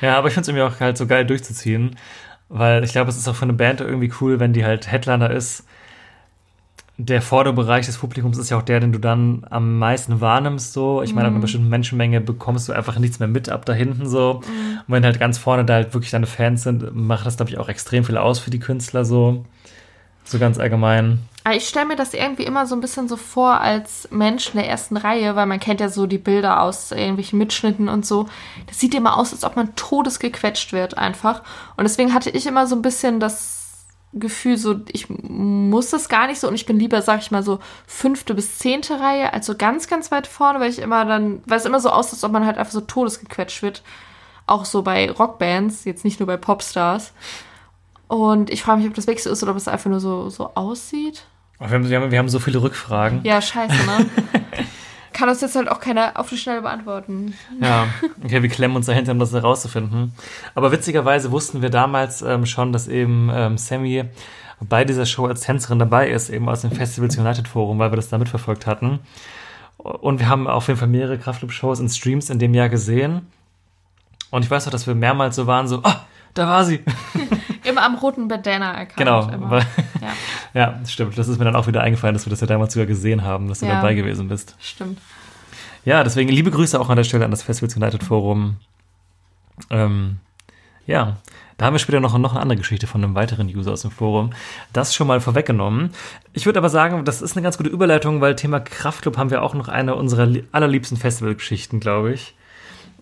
Ja, 0.00 0.16
aber 0.16 0.28
ich 0.28 0.34
finde 0.34 0.42
es 0.42 0.48
irgendwie 0.48 0.74
auch 0.76 0.80
halt 0.80 0.96
so 0.96 1.06
geil 1.06 1.26
durchzuziehen. 1.26 1.96
Weil 2.48 2.84
ich 2.84 2.92
glaube, 2.92 3.10
es 3.10 3.16
ist 3.16 3.28
auch 3.28 3.36
für 3.36 3.44
eine 3.44 3.52
Band 3.52 3.80
irgendwie 3.80 4.12
cool, 4.20 4.40
wenn 4.40 4.52
die 4.52 4.64
halt 4.64 4.90
Headliner 4.90 5.30
ist. 5.30 5.64
Der 7.02 7.22
vordere 7.22 7.54
Bereich 7.54 7.86
des 7.86 7.96
Publikums 7.96 8.36
ist 8.36 8.50
ja 8.50 8.58
auch 8.58 8.62
der, 8.62 8.78
den 8.78 8.92
du 8.92 8.98
dann 8.98 9.46
am 9.48 9.78
meisten 9.78 10.20
wahrnimmst. 10.20 10.74
So, 10.74 11.02
ich 11.02 11.14
meine, 11.14 11.28
ab 11.28 11.32
einer 11.32 11.40
bestimmten 11.40 11.70
Menschenmenge 11.70 12.20
bekommst 12.20 12.68
du 12.68 12.74
einfach 12.74 12.98
nichts 12.98 13.18
mehr 13.18 13.28
mit 13.28 13.48
ab 13.48 13.64
da 13.64 13.72
hinten 13.72 14.06
so. 14.06 14.42
Und 14.42 14.84
wenn 14.86 15.04
halt 15.04 15.18
ganz 15.18 15.38
vorne 15.38 15.64
da 15.64 15.74
halt 15.74 15.94
wirklich 15.94 16.10
deine 16.10 16.26
Fans 16.26 16.62
sind, 16.62 16.94
macht 16.94 17.24
das 17.24 17.38
glaube 17.38 17.50
ich 17.50 17.58
auch 17.58 17.70
extrem 17.70 18.04
viel 18.04 18.18
aus 18.18 18.38
für 18.38 18.50
die 18.50 18.58
Künstler 18.58 19.06
so. 19.06 19.46
So 20.24 20.38
ganz 20.38 20.58
allgemein. 20.58 21.20
Aber 21.42 21.56
ich 21.56 21.66
stelle 21.66 21.86
mir 21.86 21.96
das 21.96 22.12
irgendwie 22.12 22.42
immer 22.42 22.66
so 22.66 22.74
ein 22.74 22.82
bisschen 22.82 23.08
so 23.08 23.16
vor 23.16 23.60
als 23.60 24.06
Mensch 24.10 24.48
in 24.48 24.60
der 24.60 24.68
ersten 24.68 24.98
Reihe, 24.98 25.36
weil 25.36 25.46
man 25.46 25.58
kennt 25.58 25.80
ja 25.80 25.88
so 25.88 26.06
die 26.06 26.18
Bilder 26.18 26.60
aus 26.60 26.92
irgendwelchen 26.92 27.38
Mitschnitten 27.38 27.88
und 27.88 28.04
so. 28.04 28.28
Das 28.66 28.78
sieht 28.78 28.94
immer 28.94 29.16
aus, 29.16 29.32
als 29.32 29.44
ob 29.44 29.56
man 29.56 29.74
todesgequetscht 29.74 30.74
wird 30.74 30.98
einfach. 30.98 31.42
Und 31.78 31.84
deswegen 31.84 32.12
hatte 32.12 32.28
ich 32.28 32.46
immer 32.46 32.66
so 32.66 32.76
ein 32.76 32.82
bisschen 32.82 33.20
das 33.20 33.59
Gefühl, 34.12 34.56
so 34.56 34.80
ich 34.88 35.06
muss 35.08 35.90
das 35.90 36.08
gar 36.08 36.26
nicht 36.26 36.40
so 36.40 36.48
und 36.48 36.54
ich 36.54 36.66
bin 36.66 36.78
lieber, 36.78 37.00
sag 37.00 37.20
ich 37.20 37.30
mal, 37.30 37.42
so 37.42 37.60
fünfte 37.86 38.34
bis 38.34 38.58
zehnte 38.58 38.98
Reihe, 38.98 39.32
also 39.32 39.56
ganz, 39.56 39.86
ganz 39.86 40.10
weit 40.10 40.26
vorne, 40.26 40.58
weil 40.58 40.70
ich 40.70 40.80
immer 40.80 41.04
dann, 41.04 41.42
weil 41.46 41.58
es 41.58 41.64
immer 41.64 41.80
so 41.80 41.90
aussieht, 41.90 42.14
als 42.14 42.24
ob 42.24 42.32
man 42.32 42.44
halt 42.44 42.58
einfach 42.58 42.72
so 42.72 42.80
todesgequetscht 42.80 43.62
wird. 43.62 43.82
Auch 44.46 44.64
so 44.64 44.82
bei 44.82 45.10
Rockbands, 45.10 45.84
jetzt 45.84 46.04
nicht 46.04 46.18
nur 46.18 46.26
bei 46.26 46.36
Popstars. 46.36 47.12
Und 48.08 48.50
ich 48.50 48.62
frage 48.62 48.80
mich, 48.80 48.88
ob 48.88 48.94
das 48.94 49.06
wirklich 49.06 49.22
so 49.22 49.30
ist 49.30 49.42
oder 49.44 49.52
ob 49.52 49.58
es 49.58 49.68
einfach 49.68 49.88
nur 49.88 50.00
so, 50.00 50.28
so 50.28 50.50
aussieht. 50.56 51.26
Wir 51.60 51.70
haben, 51.70 51.88
wir, 51.88 52.00
haben, 52.00 52.10
wir 52.10 52.18
haben 52.18 52.28
so 52.28 52.40
viele 52.40 52.60
Rückfragen. 52.60 53.20
Ja, 53.22 53.40
scheiße, 53.40 53.74
ne? 53.86 54.10
Kann 55.12 55.28
uns 55.28 55.40
jetzt 55.40 55.56
halt 55.56 55.68
auch 55.68 55.80
keiner 55.80 56.12
auf 56.14 56.28
die 56.28 56.36
Schnelle 56.36 56.62
beantworten. 56.62 57.34
Ja, 57.60 57.88
okay, 58.24 58.42
wir 58.42 58.48
klemmen 58.48 58.76
uns 58.76 58.86
dahinter, 58.86 59.12
um 59.12 59.18
das 59.18 59.32
herauszufinden. 59.32 60.14
Aber 60.54 60.72
witzigerweise 60.72 61.30
wussten 61.30 61.62
wir 61.62 61.70
damals 61.70 62.22
ähm, 62.22 62.46
schon, 62.46 62.72
dass 62.72 62.88
eben 62.88 63.30
ähm, 63.32 63.58
Sammy 63.58 64.04
bei 64.60 64.84
dieser 64.84 65.06
Show 65.06 65.26
als 65.26 65.40
Tänzerin 65.40 65.78
dabei 65.78 66.10
ist, 66.10 66.28
eben 66.28 66.48
aus 66.48 66.60
dem 66.62 66.70
Festivals 66.70 67.16
United 67.16 67.48
Forum, 67.48 67.78
weil 67.78 67.92
wir 67.92 67.96
das 67.96 68.08
da 68.08 68.18
mitverfolgt 68.18 68.66
hatten. 68.66 69.00
Und 69.78 70.20
wir 70.20 70.28
haben 70.28 70.46
auf 70.46 70.68
jeden 70.68 70.78
Fall 70.78 70.88
mehrere 70.88 71.18
Kraftclub-Shows 71.18 71.80
und 71.80 71.88
Streams 71.88 72.28
in 72.28 72.38
dem 72.38 72.52
Jahr 72.52 72.68
gesehen. 72.68 73.26
Und 74.30 74.44
ich 74.44 74.50
weiß 74.50 74.66
noch, 74.66 74.72
dass 74.72 74.86
wir 74.86 74.94
mehrmals 74.94 75.36
so 75.36 75.46
waren, 75.46 75.66
so, 75.66 75.80
ah, 75.82 76.06
da 76.34 76.46
war 76.46 76.64
sie. 76.64 76.80
Immer 77.64 77.82
am 77.84 77.94
roten 77.96 78.28
Bandana 78.28 78.72
erkannt. 78.72 78.96
Genau, 78.96 79.28
weil, 79.50 79.66
Ja, 80.00 80.08
ja, 80.54 80.80
stimmt. 80.86 81.16
Das 81.18 81.28
ist 81.28 81.38
mir 81.38 81.44
dann 81.44 81.56
auch 81.56 81.66
wieder 81.66 81.82
eingefallen, 81.82 82.14
dass 82.14 82.26
wir 82.26 82.30
das 82.30 82.40
ja 82.40 82.46
damals 82.46 82.72
sogar 82.74 82.86
gesehen 82.86 83.22
haben, 83.24 83.48
dass 83.48 83.60
du 83.60 83.66
Ja. 83.66 83.74
dabei 83.76 83.94
gewesen 83.94 84.28
bist. 84.28 84.56
stimmt. 84.60 84.98
Ja, 85.84 86.04
deswegen 86.04 86.28
liebe 86.30 86.50
Grüße 86.50 86.78
auch 86.78 86.90
an 86.90 86.96
der 86.96 87.04
Stelle 87.04 87.24
an 87.24 87.30
das 87.30 87.42
Festivals 87.42 87.74
United 87.76 88.02
Forum. 88.04 88.56
Ähm, 89.70 90.18
ja, 90.86 91.16
da 91.56 91.66
haben 91.66 91.74
wir 91.74 91.78
später 91.78 92.00
noch, 92.00 92.16
noch 92.18 92.32
eine 92.32 92.40
andere 92.40 92.58
Geschichte 92.58 92.86
von 92.86 93.02
einem 93.04 93.14
weiteren 93.14 93.46
User 93.48 93.72
aus 93.72 93.82
dem 93.82 93.90
Forum. 93.90 94.30
Das 94.72 94.94
schon 94.94 95.06
mal 95.06 95.20
vorweggenommen. 95.20 95.90
Ich 96.32 96.46
würde 96.46 96.58
aber 96.58 96.68
sagen, 96.70 97.04
das 97.04 97.22
ist 97.22 97.36
eine 97.36 97.42
ganz 97.42 97.58
gute 97.58 97.70
Überleitung, 97.70 98.20
weil 98.20 98.34
Thema 98.36 98.60
Kraftclub 98.60 99.16
haben 99.18 99.30
wir 99.30 99.42
auch 99.42 99.54
noch 99.54 99.68
eine 99.68 99.94
unserer 99.94 100.26
li- 100.26 100.44
allerliebsten 100.52 100.96
Festivalgeschichten, 100.96 101.80
glaube 101.80 102.12
ich. 102.12 102.34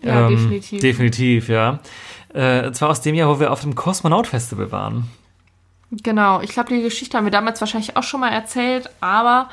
Ja, 0.01 0.29
definitiv. 0.29 0.81
Definitiv, 0.81 1.49
ja. 1.49 1.79
Äh, 2.33 2.67
und 2.67 2.75
zwar 2.75 2.89
aus 2.89 3.01
dem 3.01 3.15
Jahr, 3.15 3.29
wo 3.29 3.39
wir 3.39 3.51
auf 3.51 3.61
dem 3.61 3.75
Kosmonaut 3.75 4.27
Festival 4.27 4.71
waren. 4.71 5.09
Genau, 5.91 6.41
ich 6.41 6.51
glaube, 6.51 6.69
die 6.69 6.81
Geschichte 6.81 7.17
haben 7.17 7.25
wir 7.25 7.31
damals 7.31 7.59
wahrscheinlich 7.61 7.97
auch 7.97 8.03
schon 8.03 8.19
mal 8.19 8.29
erzählt, 8.29 8.89
aber 9.01 9.49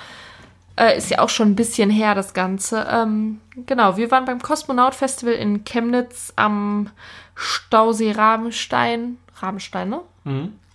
äh, 0.77 0.99
ist 0.99 1.11
ja 1.11 1.21
auch 1.21 1.31
schon 1.31 1.51
ein 1.51 1.57
bisschen 1.57 1.89
her, 1.89 2.15
das 2.15 2.35
Ganze. 2.35 2.87
Ähm, 2.91 3.41
genau, 3.67 3.97
wir 3.97 4.11
waren 4.11 4.27
beim 4.27 4.43
Kosmonaut 4.43 4.95
Festival 4.95 5.35
in 5.35 5.65
Chemnitz 5.65 6.33
am 6.37 6.91
Stausee 7.35 8.13
Rabenstein. 8.13 9.17
Rabenstein, 9.41 9.89
ne? 9.89 10.01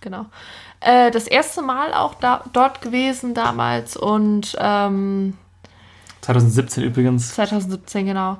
Genau. 0.00 0.26
Äh, 0.80 1.12
das 1.12 1.28
erste 1.28 1.62
Mal 1.62 1.94
auch 1.94 2.14
da, 2.14 2.44
dort 2.52 2.82
gewesen 2.82 3.34
damals 3.34 3.96
und 3.96 4.56
ähm, 4.58 5.34
2017 6.22 6.82
übrigens. 6.84 7.34
2017, 7.34 8.06
genau. 8.06 8.38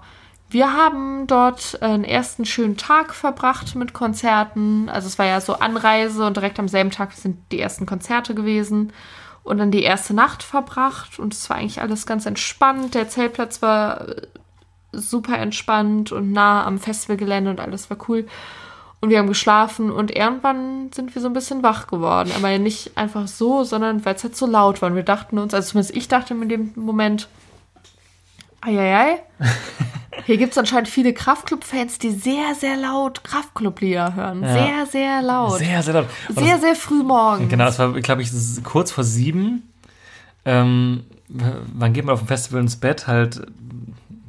Wir 0.52 0.74
haben 0.74 1.26
dort 1.26 1.80
einen 1.80 2.04
ersten 2.04 2.44
schönen 2.44 2.76
Tag 2.76 3.14
verbracht 3.14 3.74
mit 3.74 3.94
Konzerten. 3.94 4.90
Also 4.90 5.06
es 5.06 5.18
war 5.18 5.24
ja 5.24 5.40
so 5.40 5.54
Anreise 5.54 6.26
und 6.26 6.36
direkt 6.36 6.58
am 6.58 6.68
selben 6.68 6.90
Tag 6.90 7.12
sind 7.12 7.38
die 7.52 7.58
ersten 7.58 7.86
Konzerte 7.86 8.34
gewesen. 8.34 8.92
Und 9.44 9.56
dann 9.56 9.70
die 9.70 9.82
erste 9.82 10.12
Nacht 10.12 10.42
verbracht 10.42 11.18
und 11.18 11.32
es 11.32 11.48
war 11.48 11.56
eigentlich 11.56 11.80
alles 11.80 12.04
ganz 12.04 12.26
entspannt. 12.26 12.94
Der 12.94 13.08
Zeltplatz 13.08 13.62
war 13.62 14.06
äh, 14.06 14.26
super 14.92 15.38
entspannt 15.38 16.12
und 16.12 16.32
nah 16.32 16.66
am 16.66 16.78
Festivalgelände 16.78 17.50
und 17.50 17.58
alles 17.58 17.88
war 17.88 17.96
cool. 18.08 18.26
Und 19.00 19.08
wir 19.08 19.18
haben 19.18 19.28
geschlafen 19.28 19.90
und 19.90 20.14
irgendwann 20.14 20.92
sind 20.92 21.14
wir 21.14 21.22
so 21.22 21.28
ein 21.28 21.32
bisschen 21.32 21.62
wach 21.62 21.86
geworden. 21.86 22.30
Aber 22.36 22.58
nicht 22.58 22.98
einfach 22.98 23.26
so, 23.26 23.64
sondern 23.64 24.04
weil 24.04 24.16
es 24.16 24.22
halt 24.22 24.36
so 24.36 24.44
laut 24.44 24.82
war. 24.82 24.90
Und 24.90 24.96
wir 24.96 25.02
dachten 25.02 25.38
uns, 25.38 25.54
also 25.54 25.70
zumindest 25.70 25.96
ich 25.96 26.08
dachte 26.08 26.34
in 26.34 26.48
dem 26.50 26.72
Moment, 26.76 27.30
Eieiei. 28.62 29.18
Hier 30.24 30.36
gibt 30.38 30.52
es 30.52 30.58
anscheinend 30.58 30.88
viele 30.88 31.12
Kraftclub-Fans, 31.12 31.98
die 31.98 32.10
sehr, 32.12 32.54
sehr 32.54 32.76
laut 32.76 33.24
Kraftclub-Lieder 33.24 34.14
hören. 34.14 34.42
Ja. 34.42 34.52
Sehr, 34.52 34.86
sehr 34.86 35.22
laut. 35.22 35.58
Sehr, 35.58 35.82
sehr 35.82 35.94
laut. 35.94 36.06
Und 36.28 36.38
sehr, 36.38 36.52
das- 36.54 36.60
sehr 36.62 36.74
früh 36.76 37.02
morgens. 37.02 37.50
Genau, 37.50 37.66
es 37.66 37.78
war, 37.78 37.92
glaube 38.00 38.22
ich, 38.22 38.30
kurz 38.62 38.92
vor 38.92 39.04
sieben. 39.04 39.68
Ähm, 40.44 41.04
wann 41.28 41.92
geht 41.92 42.04
man 42.04 42.12
auf 42.14 42.20
dem 42.20 42.28
Festival 42.28 42.60
ins 42.60 42.76
Bett? 42.76 43.06
Halt 43.06 43.42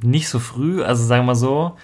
nicht 0.02 0.28
so 0.28 0.38
früh, 0.40 0.82
also 0.82 1.04
sagen 1.04 1.22
wir 1.22 1.26
mal 1.28 1.34
so. 1.36 1.76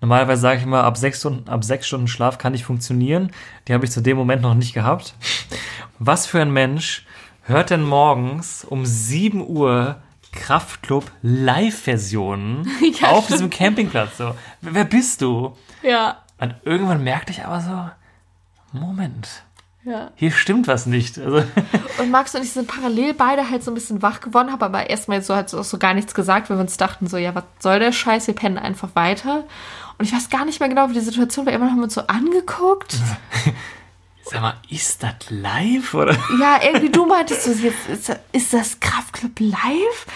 Normalerweise 0.00 0.40
sage 0.40 0.58
ich 0.58 0.62
immer, 0.64 0.84
ab 0.84 0.96
sechs, 0.96 1.18
Stunden, 1.20 1.48
ab 1.48 1.64
sechs 1.64 1.86
Stunden 1.86 2.06
Schlaf 2.08 2.38
kann 2.38 2.54
ich 2.54 2.64
funktionieren. 2.64 3.32
Die 3.66 3.74
habe 3.74 3.84
ich 3.84 3.90
zu 3.90 4.00
dem 4.00 4.16
Moment 4.16 4.42
noch 4.42 4.54
nicht 4.54 4.72
gehabt. 4.72 5.14
Was 5.98 6.26
für 6.26 6.40
ein 6.40 6.52
Mensch 6.52 7.04
hört 7.42 7.70
denn 7.70 7.82
morgens 7.82 8.64
um 8.64 8.86
7 8.86 9.44
Uhr 9.46 9.96
Kraftclub 10.38 11.10
Live-Versionen 11.22 12.70
Ja, 13.00 13.08
auf 13.10 13.26
diesem 13.26 13.50
Campingplatz? 13.50 14.16
So, 14.18 14.34
wer 14.60 14.74
wer 14.74 14.84
bist 14.84 15.20
du? 15.20 15.56
Ja, 15.82 16.18
Und 16.38 16.54
irgendwann 16.64 17.02
merkte 17.04 17.32
ich 17.32 17.44
aber 17.44 17.60
so, 17.60 18.78
Moment, 18.78 19.42
ja. 19.84 20.10
hier 20.14 20.30
stimmt 20.30 20.68
was 20.68 20.86
nicht. 20.86 21.18
Also, 21.18 21.42
Und 21.98 22.10
Max 22.10 22.34
und 22.34 22.42
ich 22.42 22.52
sind 22.52 22.68
parallel 22.68 23.14
beide 23.14 23.50
halt 23.50 23.62
so 23.64 23.70
ein 23.70 23.74
bisschen 23.74 24.02
wach 24.02 24.20
geworden, 24.20 24.52
haben 24.52 24.62
aber 24.62 24.88
erstmal 24.90 25.22
so 25.22 25.34
halt 25.34 25.48
so, 25.48 25.62
so 25.62 25.78
gar 25.78 25.94
nichts 25.94 26.14
gesagt, 26.14 26.50
weil 26.50 26.56
wir 26.56 26.62
uns 26.62 26.76
dachten 26.76 27.06
so, 27.06 27.16
ja, 27.16 27.34
was 27.34 27.44
soll 27.58 27.78
der 27.78 27.92
Scheiß, 27.92 28.26
wir 28.26 28.34
pennen 28.34 28.58
einfach 28.58 28.90
weiter. 28.94 29.44
Und 29.98 30.04
ich 30.04 30.12
weiß 30.12 30.30
gar 30.30 30.44
nicht 30.44 30.60
mehr 30.60 30.68
genau, 30.68 30.88
wie 30.90 30.94
die 30.94 31.00
Situation 31.00 31.44
war. 31.46 31.52
Irgendwann 31.52 31.72
haben 31.72 31.80
wir 31.80 31.84
uns 31.84 31.94
so 31.94 32.02
angeguckt. 32.06 32.96
sag 34.30 34.40
mal, 34.42 34.54
ist 34.70 35.02
das 35.02 35.14
live? 35.30 35.94
Oder? 35.94 36.16
Ja, 36.40 36.60
irgendwie 36.62 36.90
du 36.90 37.06
meintest 37.06 37.44
so, 37.44 37.50
jetzt 37.52 37.88
ist, 37.88 38.16
ist 38.32 38.52
das 38.52 38.80
Kraftclub 38.80 39.38
live? 39.40 40.06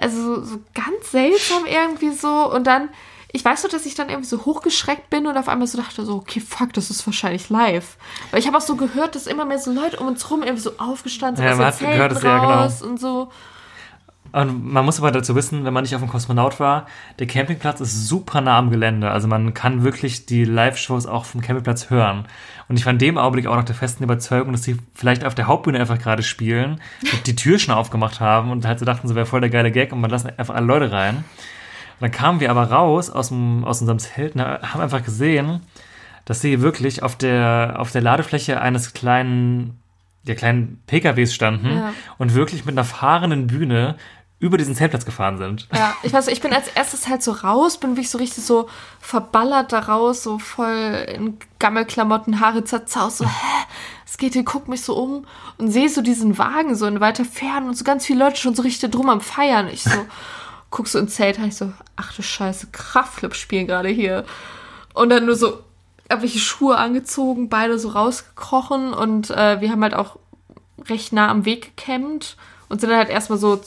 Also 0.00 0.36
so, 0.36 0.44
so 0.44 0.60
ganz 0.74 1.10
seltsam 1.12 1.64
irgendwie 1.66 2.10
so. 2.12 2.52
Und 2.52 2.66
dann, 2.66 2.88
ich 3.32 3.44
weiß 3.44 3.62
nur, 3.62 3.70
dass 3.70 3.86
ich 3.86 3.94
dann 3.94 4.08
irgendwie 4.08 4.28
so 4.28 4.44
hochgeschreckt 4.44 5.10
bin 5.10 5.26
und 5.26 5.36
auf 5.36 5.48
einmal 5.48 5.66
so 5.68 5.78
dachte 5.78 6.04
so, 6.04 6.14
okay, 6.16 6.40
fuck, 6.40 6.72
das 6.72 6.90
ist 6.90 7.06
wahrscheinlich 7.06 7.48
live. 7.50 7.96
Weil 8.30 8.40
ich 8.40 8.46
habe 8.46 8.56
auch 8.58 8.62
so 8.62 8.76
gehört, 8.76 9.14
dass 9.14 9.26
immer 9.26 9.44
mehr 9.44 9.58
so 9.58 9.70
Leute 9.72 9.98
um 9.98 10.08
uns 10.08 10.28
rum 10.30 10.42
irgendwie 10.42 10.62
so 10.62 10.72
aufgestanden 10.78 11.36
sind 11.36 11.46
Ja, 11.46 11.52
aus 11.52 11.58
man 11.58 11.66
hat 11.68 11.78
gehört, 11.78 12.12
dass- 12.12 12.22
ja, 12.22 12.38
genau. 12.38 12.52
raus 12.62 12.82
und 12.82 12.98
so. 13.00 13.30
Und 14.32 14.72
man 14.72 14.84
muss 14.84 14.98
aber 14.98 15.10
dazu 15.10 15.34
wissen, 15.34 15.64
wenn 15.64 15.74
man 15.74 15.82
nicht 15.82 15.94
auf 15.94 16.00
dem 16.00 16.08
Kosmonaut 16.08 16.58
war, 16.58 16.86
der 17.18 17.26
Campingplatz 17.26 17.80
ist 17.80 18.08
super 18.08 18.40
nah 18.40 18.56
am 18.58 18.70
Gelände. 18.70 19.10
Also 19.10 19.28
man 19.28 19.52
kann 19.52 19.84
wirklich 19.84 20.24
die 20.26 20.44
Live-Shows 20.44 21.06
auch 21.06 21.26
vom 21.26 21.42
Campingplatz 21.42 21.90
hören. 21.90 22.24
Und 22.68 22.78
ich 22.78 22.86
war 22.86 22.92
in 22.92 22.98
dem 22.98 23.18
Augenblick 23.18 23.46
auch 23.46 23.56
noch 23.56 23.64
der 23.64 23.74
festen 23.74 24.04
Überzeugung, 24.04 24.52
dass 24.52 24.62
die 24.62 24.78
vielleicht 24.94 25.24
auf 25.26 25.34
der 25.34 25.46
Hauptbühne 25.48 25.78
einfach 25.78 25.98
gerade 25.98 26.22
spielen, 26.22 26.80
die, 27.02 27.16
die 27.26 27.36
Tür 27.36 27.58
schon 27.58 27.74
aufgemacht 27.74 28.20
haben 28.20 28.50
und 28.50 28.64
halt 28.66 28.78
so 28.78 28.86
dachten, 28.86 29.06
so 29.06 29.14
wäre 29.14 29.26
voll 29.26 29.40
der 29.42 29.50
geile 29.50 29.70
Gag 29.70 29.92
und 29.92 30.00
man 30.00 30.10
lassen 30.10 30.30
einfach 30.38 30.54
alle 30.54 30.66
Leute 30.66 30.90
rein. 30.90 31.16
Und 31.16 31.24
dann 32.00 32.10
kamen 32.10 32.40
wir 32.40 32.50
aber 32.50 32.64
raus 32.70 33.10
aus, 33.10 33.28
dem, 33.28 33.64
aus 33.64 33.80
unserem 33.82 33.98
Zelt 33.98 34.34
und 34.34 34.40
haben 34.42 34.80
einfach 34.80 35.04
gesehen, 35.04 35.60
dass 36.24 36.40
sie 36.40 36.62
wirklich 36.62 37.02
auf 37.02 37.16
der, 37.16 37.74
auf 37.78 37.90
der 37.92 38.00
Ladefläche 38.00 38.60
eines 38.60 38.94
kleinen, 38.94 39.78
der 40.26 40.36
kleinen 40.36 40.80
PKWs 40.86 41.34
standen 41.34 41.68
Ja. 41.76 41.92
und 42.16 42.32
wirklich 42.34 42.64
mit 42.64 42.74
einer 42.78 42.84
fahrenden 42.84 43.48
Bühne 43.48 43.96
über 44.42 44.58
diesen 44.58 44.74
Zeltplatz 44.74 45.04
gefahren 45.04 45.38
sind. 45.38 45.68
Ja, 45.72 45.94
ich 46.02 46.12
weiß, 46.12 46.26
ich 46.26 46.40
bin 46.40 46.52
als 46.52 46.66
erstes 46.66 47.06
halt 47.06 47.22
so 47.22 47.30
raus, 47.30 47.78
bin 47.78 47.90
wirklich 47.90 48.10
so 48.10 48.18
richtig 48.18 48.44
so 48.44 48.68
verballert 48.98 49.72
da 49.72 49.78
raus, 49.78 50.24
so 50.24 50.40
voll 50.40 51.06
in 51.14 51.38
Gammelklamotten, 51.60 52.40
Haare 52.40 52.64
zerzaust, 52.64 53.18
so, 53.18 53.24
hä, 53.24 53.64
es 54.04 54.18
geht 54.18 54.32
hier, 54.32 54.44
guck 54.44 54.66
mich 54.66 54.82
so 54.82 54.96
um 54.96 55.26
und 55.58 55.70
sehe 55.70 55.88
so 55.88 56.02
diesen 56.02 56.38
Wagen 56.38 56.74
so 56.74 56.86
in 56.86 56.98
weiter 56.98 57.24
Ferne 57.24 57.68
und 57.68 57.76
so 57.76 57.84
ganz 57.84 58.04
viele 58.04 58.24
Leute 58.24 58.36
schon 58.36 58.56
so 58.56 58.62
richtig 58.62 58.90
drum 58.90 59.08
am 59.10 59.20
Feiern. 59.20 59.68
Ich 59.68 59.84
so, 59.84 59.90
guck 60.70 60.88
so 60.88 60.98
ins 60.98 61.14
Zelt, 61.14 61.38
ich 61.38 61.56
so, 61.56 61.72
ach 61.94 62.12
du 62.12 62.22
Scheiße, 62.22 62.66
Kraftclub 62.72 63.36
spielen 63.36 63.68
gerade 63.68 63.90
hier. 63.90 64.24
Und 64.92 65.10
dann 65.10 65.24
nur 65.24 65.36
so 65.36 65.62
irgendwelche 66.10 66.40
Schuhe 66.40 66.78
angezogen, 66.78 67.48
beide 67.48 67.78
so 67.78 67.90
rausgekrochen 67.90 68.92
und 68.92 69.30
äh, 69.30 69.60
wir 69.60 69.70
haben 69.70 69.84
halt 69.84 69.94
auch 69.94 70.18
recht 70.88 71.12
nah 71.12 71.28
am 71.28 71.44
Weg 71.44 71.76
gecampt 71.76 72.36
und 72.68 72.80
sind 72.80 72.90
dann 72.90 72.98
halt 72.98 73.08
erstmal 73.08 73.38
so 73.38 73.60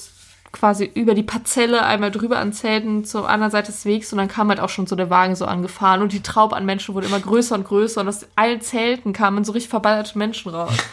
quasi 0.55 0.89
über 0.93 1.13
die 1.13 1.23
Parzelle 1.23 1.85
einmal 1.85 2.11
drüber 2.11 2.39
an 2.39 2.53
Zelten 2.53 3.03
zur 3.05 3.29
anderen 3.29 3.51
Seite 3.51 3.71
des 3.71 3.85
Wegs 3.85 4.11
und 4.13 4.17
dann 4.17 4.29
kam 4.29 4.47
halt 4.49 4.59
auch 4.61 4.69
schon 4.69 4.87
so 4.87 4.95
der 4.95 5.09
Wagen 5.09 5.35
so 5.35 5.45
angefahren 5.45 6.01
und 6.01 6.13
die 6.13 6.23
Traube 6.23 6.55
an 6.55 6.65
Menschen 6.65 6.95
wurde 6.95 7.07
immer 7.07 7.19
größer 7.19 7.55
und 7.55 7.65
größer 7.65 8.01
und 8.01 8.07
aus 8.07 8.25
allen 8.35 8.61
Zelten 8.61 9.11
kamen 9.13 9.43
so 9.43 9.51
richtig 9.51 9.69
verballerte 9.69 10.17
Menschen 10.17 10.51
raus. 10.51 10.71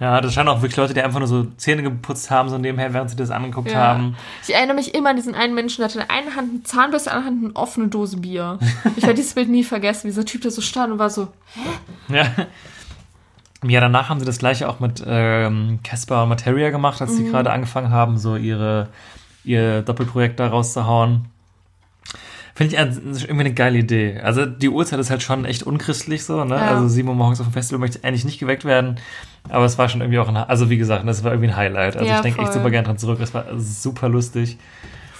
Ja, 0.00 0.20
das 0.20 0.34
scheinen 0.34 0.48
auch 0.48 0.60
wirklich 0.60 0.76
Leute, 0.76 0.92
die 0.92 1.00
einfach 1.00 1.20
nur 1.20 1.28
so 1.28 1.44
Zähne 1.56 1.84
geputzt 1.84 2.28
haben, 2.28 2.48
so 2.48 2.58
nebenher, 2.58 2.92
während 2.92 3.10
sie 3.10 3.16
das 3.16 3.30
angeguckt 3.30 3.70
Ja. 3.70 3.78
haben. 3.78 4.16
Ich 4.42 4.52
erinnere 4.52 4.74
mich 4.74 4.92
immer 4.92 5.10
an 5.10 5.16
diesen 5.16 5.36
einen 5.36 5.54
Menschen, 5.54 5.76
der 5.82 5.84
hatte 5.88 6.00
in 6.00 6.04
der 6.08 6.10
einen 6.16 6.34
Hand 6.34 6.50
eine 6.50 6.62
Zahnbürste, 6.64 7.10
in 7.10 7.12
der 7.14 7.18
anderen 7.24 7.36
Hand 7.42 7.44
eine 7.56 7.56
offene 7.56 7.86
Dose 7.88 8.16
Bier. 8.16 8.58
Ich 8.96 9.04
werde 9.04 9.14
dieses 9.14 9.34
Bild 9.34 9.48
nie 9.48 9.62
vergessen, 9.62 10.02
wie 10.04 10.08
dieser 10.08 10.24
Typ 10.24 10.42
da 10.42 10.50
so 10.50 10.62
stand 10.62 10.92
und 10.92 10.98
war 10.98 11.10
so, 11.10 11.28
Ja. 12.08 12.26
Ja, 13.68 13.80
danach 13.80 14.08
haben 14.08 14.20
sie 14.20 14.26
das 14.26 14.38
gleiche 14.38 14.68
auch 14.68 14.80
mit 14.80 15.02
ähm, 15.06 15.78
Casper 15.82 16.22
und 16.24 16.28
Materia 16.28 16.70
gemacht, 16.70 17.00
als 17.00 17.12
Mhm. 17.12 17.16
sie 17.16 17.24
gerade 17.30 17.50
angefangen 17.50 17.90
haben, 17.90 18.18
so 18.18 18.36
ihre, 18.36 18.88
ihr 19.44 19.82
Doppelprojekt 19.82 20.38
da 20.40 20.48
rauszuhauen. 20.48 21.26
Finde 22.56 22.72
ich 22.74 22.78
an- 22.78 23.00
irgendwie 23.04 23.40
eine 23.40 23.52
geile 23.52 23.78
Idee. 23.78 24.20
Also 24.22 24.46
die 24.46 24.68
Uhrzeit 24.68 25.00
ist 25.00 25.10
halt 25.10 25.22
schon 25.24 25.44
echt 25.44 25.64
unchristlich 25.64 26.24
so, 26.24 26.44
ne? 26.44 26.54
Ja. 26.54 26.68
Also 26.68 26.86
sieben 26.86 27.08
Uhr 27.08 27.14
morgens 27.16 27.40
auf 27.40 27.48
dem 27.48 27.52
Festival 27.52 27.80
möchte 27.80 27.98
ich 27.98 28.04
eigentlich 28.04 28.24
nicht 28.24 28.38
geweckt 28.38 28.64
werden. 28.64 29.00
Aber 29.48 29.64
es 29.64 29.76
war 29.76 29.88
schon 29.88 30.00
irgendwie 30.02 30.20
auch 30.20 30.28
ein, 30.28 30.36
also 30.36 30.70
wie 30.70 30.76
gesagt, 30.76 31.06
das 31.06 31.24
war 31.24 31.32
irgendwie 31.32 31.50
ein 31.50 31.56
Highlight. 31.56 31.96
Also 31.96 32.08
Ja, 32.08 32.16
ich 32.16 32.22
denke 32.22 32.40
echt 32.42 32.52
super 32.52 32.70
gern 32.70 32.84
dran 32.84 32.96
zurück. 32.96 33.18
Es 33.20 33.34
war 33.34 33.44
super 33.58 34.08
lustig. 34.08 34.56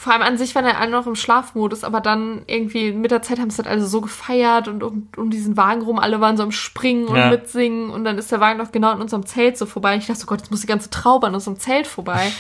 Vor 0.05 0.13
allem 0.13 0.21
an 0.21 0.37
sich 0.37 0.55
waren 0.55 0.67
ja 0.67 0.73
alle 0.73 0.91
noch 0.91 1.07
im 1.07 1.15
Schlafmodus, 1.15 1.83
aber 1.83 2.03
dann 2.03 2.43
irgendwie 2.47 2.93
mit 2.93 3.11
der 3.11 3.23
Zeit 3.23 3.39
haben 3.39 3.49
es 3.49 3.57
halt 3.57 3.67
alle 3.67 3.83
so 3.87 4.03
gefeiert 4.03 4.69
und 4.69 4.83
um, 4.83 5.09
um 5.17 5.31
diesen 5.31 5.57
Wagen 5.57 5.81
rum, 5.81 5.99
alle 5.99 6.21
waren 6.21 6.37
so 6.37 6.43
am 6.43 6.53
Springen 6.53 7.07
und 7.07 7.17
Ja. 7.17 7.31
mitsingen 7.31 7.89
und 7.89 8.05
dann 8.05 8.19
ist 8.19 8.31
der 8.31 8.39
Wagen 8.39 8.59
noch 8.59 8.71
genau 8.71 8.91
an 8.91 9.01
unserem 9.01 9.25
Zelt 9.25 9.57
so 9.57 9.65
vorbei. 9.65 9.97
Ich 9.97 10.07
dachte 10.07 10.21
so, 10.21 10.27
Gott, 10.27 10.41
jetzt 10.41 10.51
muss 10.51 10.61
die 10.61 10.67
ganze 10.67 10.91
Traube 10.91 11.27
an 11.27 11.33
unserem 11.35 11.59
Zelt 11.59 11.87
vorbei. 11.87 12.31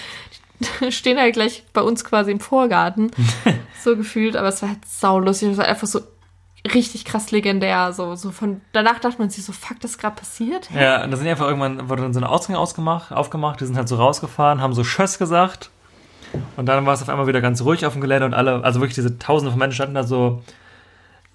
Die 0.83 0.93
stehen 0.93 1.19
halt 1.19 1.33
gleich 1.33 1.65
bei 1.73 1.81
uns 1.81 2.05
quasi 2.05 2.33
im 2.33 2.39
Vorgarten. 2.41 3.11
so 3.83 3.97
gefühlt, 3.97 4.37
aber 4.37 4.49
es 4.49 4.61
war 4.61 4.69
halt 4.69 4.85
saulustig. 4.85 5.53
Es 5.53 5.57
war 5.57 5.65
einfach 5.65 5.87
so 5.87 6.01
richtig 6.75 7.07
krass 7.07 7.31
legendär. 7.31 7.95
So, 7.95 8.15
so 8.15 8.31
von 8.31 8.61
danach 8.75 8.99
dachte 8.99 9.17
man 9.19 9.31
sich 9.31 9.43
so, 9.43 9.53
fuck, 9.55 9.81
das 9.81 9.93
ist 9.93 9.99
gerade 9.99 10.17
passiert? 10.17 10.69
Ja, 10.71 11.03
und 11.03 11.11
da 11.11 11.17
sind 11.17 11.27
einfach 11.29 11.47
irgendwann, 11.47 11.89
wurde 11.89 12.03
dann 12.03 12.12
so 12.12 12.21
eine 12.21 12.29
Ausgang 12.29 12.57
ausgemacht, 12.57 13.11
aufgemacht, 13.11 13.62
die 13.62 13.65
sind 13.65 13.79
halt 13.79 13.89
so 13.89 13.97
rausgefahren, 13.97 14.61
haben 14.61 14.75
so 14.75 14.85
Schöss 14.85 15.19
gesagt. 15.19 15.71
Und 16.57 16.66
dann 16.66 16.85
war 16.87 16.95
es 16.95 17.03
auf 17.03 17.09
einmal 17.09 17.26
wieder 17.26 17.41
ganz 17.41 17.62
ruhig 17.62 17.85
auf 17.87 17.93
dem 17.93 18.01
Gelände 18.03 18.26
und 18.26 18.35
alle, 18.35 18.62
also 18.64 18.80
wirklich 18.80 18.95
diese 18.95 19.18
tausende 19.18 19.51
von 19.51 19.59
Menschen 19.59 19.74
standen 19.74 19.95
da 19.95 20.05
so, 20.05 20.43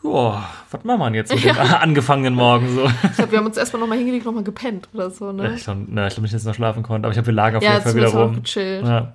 joa, 0.03 0.43
was 0.71 0.83
machen 0.83 0.99
wir 1.13 1.19
jetzt 1.19 1.33
mit 1.33 1.43
dem 1.43 1.57
angefangenen 1.81 2.33
Morgen 2.35 2.73
so? 2.73 2.85
Ich 3.03 3.15
glaube, 3.15 3.31
wir 3.31 3.39
haben 3.39 3.45
uns 3.45 3.57
erstmal 3.57 3.81
nochmal 3.81 3.97
hingelegt, 3.97 4.25
nochmal 4.25 4.43
gepennt 4.43 4.87
oder 4.93 5.09
so, 5.09 5.31
ne? 5.31 5.53
Ich 5.55 5.63
glaube 5.63 5.85
glaub 5.85 6.19
nicht, 6.19 6.33
dass 6.33 6.41
ich 6.41 6.47
noch 6.47 6.55
schlafen 6.55 6.83
konnte, 6.83 7.05
aber 7.05 7.11
ich 7.11 7.17
habe 7.17 7.27
wir 7.27 7.33
lagen 7.33 7.57
auf 7.57 7.63
Ja, 7.63 7.73
jeden 7.73 7.83
Fall 7.83 7.95
wieder 7.95 8.07
rum. 8.09 8.41
gechillt. 8.43 8.85
Ja. 8.85 9.13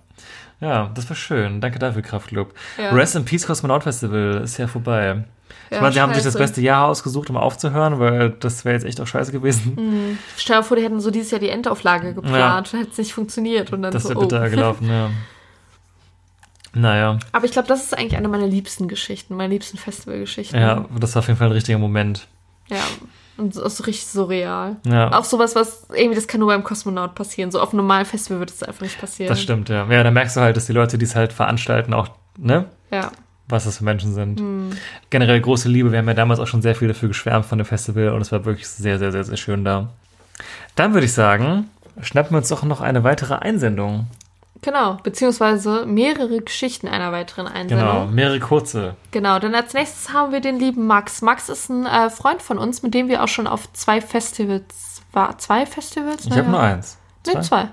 ja, 0.60 0.90
das 0.94 1.08
war 1.08 1.16
schön. 1.16 1.60
Danke 1.60 1.78
dafür, 1.78 2.02
Kraftclub. 2.02 2.52
Ja. 2.78 2.90
Rest 2.90 3.16
in 3.16 3.24
Peace 3.24 3.46
Kosmonaut 3.46 3.82
Festival 3.82 4.42
ist 4.44 4.58
ja 4.58 4.66
vorbei. 4.66 5.24
Ich 5.70 5.76
Ja, 5.76 5.82
meine, 5.82 5.94
sie 5.94 6.00
haben 6.00 6.12
sich 6.14 6.22
das 6.22 6.36
beste 6.36 6.60
Jahr 6.60 6.86
ausgesucht, 6.88 7.30
um 7.30 7.36
aufzuhören, 7.36 7.98
weil 7.98 8.30
das 8.30 8.64
wäre 8.64 8.74
jetzt 8.74 8.84
echt 8.84 9.00
auch 9.00 9.06
scheiße 9.06 9.32
gewesen. 9.32 10.18
Stell 10.36 10.58
dir 10.58 10.62
vor, 10.62 10.76
die 10.76 10.82
hätten 10.84 11.00
so 11.00 11.10
dieses 11.10 11.30
Jahr 11.30 11.40
die 11.40 11.48
Endauflage 11.48 12.12
geplant, 12.14 12.72
dann 12.72 12.80
hätte 12.80 12.92
es 12.92 12.98
nicht 12.98 13.14
funktioniert 13.14 13.72
und 13.72 13.82
dann 13.82 13.92
Das 13.92 14.02
so, 14.04 14.10
wäre 14.10 14.18
oh. 14.18 14.22
bitter 14.22 14.50
gelaufen, 14.50 14.88
ja. 14.88 15.10
Naja. 16.74 17.18
Aber 17.32 17.44
ich 17.44 17.52
glaube, 17.52 17.68
das 17.68 17.84
ist 17.84 17.96
eigentlich 17.96 18.16
eine 18.16 18.28
meiner 18.28 18.46
liebsten 18.46 18.88
Geschichten, 18.88 19.36
meine 19.36 19.52
liebsten 19.52 19.78
Festivalgeschichten. 19.78 20.58
Ja, 20.60 20.86
das 20.98 21.14
war 21.14 21.20
auf 21.20 21.28
jeden 21.28 21.38
Fall 21.38 21.48
ein 21.48 21.52
richtiger 21.52 21.78
Moment. 21.78 22.26
Ja. 22.68 22.82
Und 23.36 23.52
so, 23.52 23.68
so 23.68 23.84
richtig 23.84 24.06
surreal. 24.06 24.76
Ja. 24.86 25.12
Auch 25.12 25.24
sowas, 25.24 25.56
was 25.56 25.86
irgendwie, 25.92 26.14
das 26.14 26.28
kann 26.28 26.40
nur 26.40 26.50
beim 26.50 26.62
Kosmonaut 26.62 27.14
passieren. 27.14 27.50
So 27.50 27.60
auf 27.60 27.70
einem 27.70 27.78
normalen 27.78 28.06
Festival 28.06 28.38
wird 28.38 28.50
es 28.50 28.62
einfach 28.62 28.82
nicht 28.82 29.00
passieren. 29.00 29.28
Das 29.28 29.42
stimmt, 29.42 29.68
ja. 29.68 29.90
Ja, 29.90 30.04
da 30.04 30.10
merkst 30.10 30.36
du 30.36 30.40
halt, 30.40 30.56
dass 30.56 30.66
die 30.66 30.72
Leute, 30.72 30.98
die 30.98 31.04
es 31.04 31.16
halt 31.16 31.32
veranstalten, 31.32 31.94
auch, 31.94 32.08
ne? 32.38 32.66
Ja. 32.92 33.10
Was 33.48 33.64
das 33.64 33.78
für 33.78 33.84
Menschen 33.84 34.14
sind. 34.14 34.40
Hm. 34.40 34.70
Generell 35.10 35.40
große 35.40 35.68
Liebe. 35.68 35.90
Wir 35.90 35.98
haben 35.98 36.08
ja 36.08 36.14
damals 36.14 36.40
auch 36.40 36.46
schon 36.46 36.62
sehr 36.62 36.74
viel 36.74 36.88
dafür 36.88 37.08
geschwärmt 37.08 37.44
von 37.44 37.58
dem 37.58 37.66
Festival 37.66 38.10
und 38.10 38.20
es 38.20 38.32
war 38.32 38.44
wirklich 38.44 38.68
sehr, 38.68 38.98
sehr, 38.98 39.12
sehr, 39.12 39.24
sehr 39.24 39.36
schön 39.36 39.64
da. 39.64 39.90
Dann 40.76 40.94
würde 40.94 41.06
ich 41.06 41.12
sagen, 41.12 41.68
schnappen 42.00 42.32
wir 42.32 42.38
uns 42.38 42.48
doch 42.48 42.62
noch 42.62 42.80
eine 42.80 43.04
weitere 43.04 43.34
Einsendung. 43.34 44.06
Genau, 44.64 44.96
beziehungsweise 45.02 45.84
mehrere 45.84 46.40
Geschichten 46.40 46.88
einer 46.88 47.12
weiteren 47.12 47.46
Einsendung. 47.46 47.86
Genau, 47.86 48.06
mehrere 48.06 48.40
kurze. 48.40 48.96
Genau, 49.10 49.38
dann 49.38 49.54
als 49.54 49.74
nächstes 49.74 50.14
haben 50.14 50.32
wir 50.32 50.40
den 50.40 50.58
lieben 50.58 50.86
Max. 50.86 51.20
Max 51.20 51.50
ist 51.50 51.68
ein 51.68 51.84
äh, 51.84 52.08
Freund 52.08 52.40
von 52.40 52.56
uns, 52.56 52.82
mit 52.82 52.94
dem 52.94 53.08
wir 53.08 53.22
auch 53.22 53.28
schon 53.28 53.46
auf 53.46 53.70
zwei 53.74 54.00
Festivals 54.00 55.02
war. 55.12 55.36
Zwei 55.36 55.66
Festivals? 55.66 56.24
Ich 56.24 56.32
habe 56.32 56.48
nur 56.48 56.60
eins. 56.60 56.96
Nee, 57.26 57.40
zwei. 57.42 57.68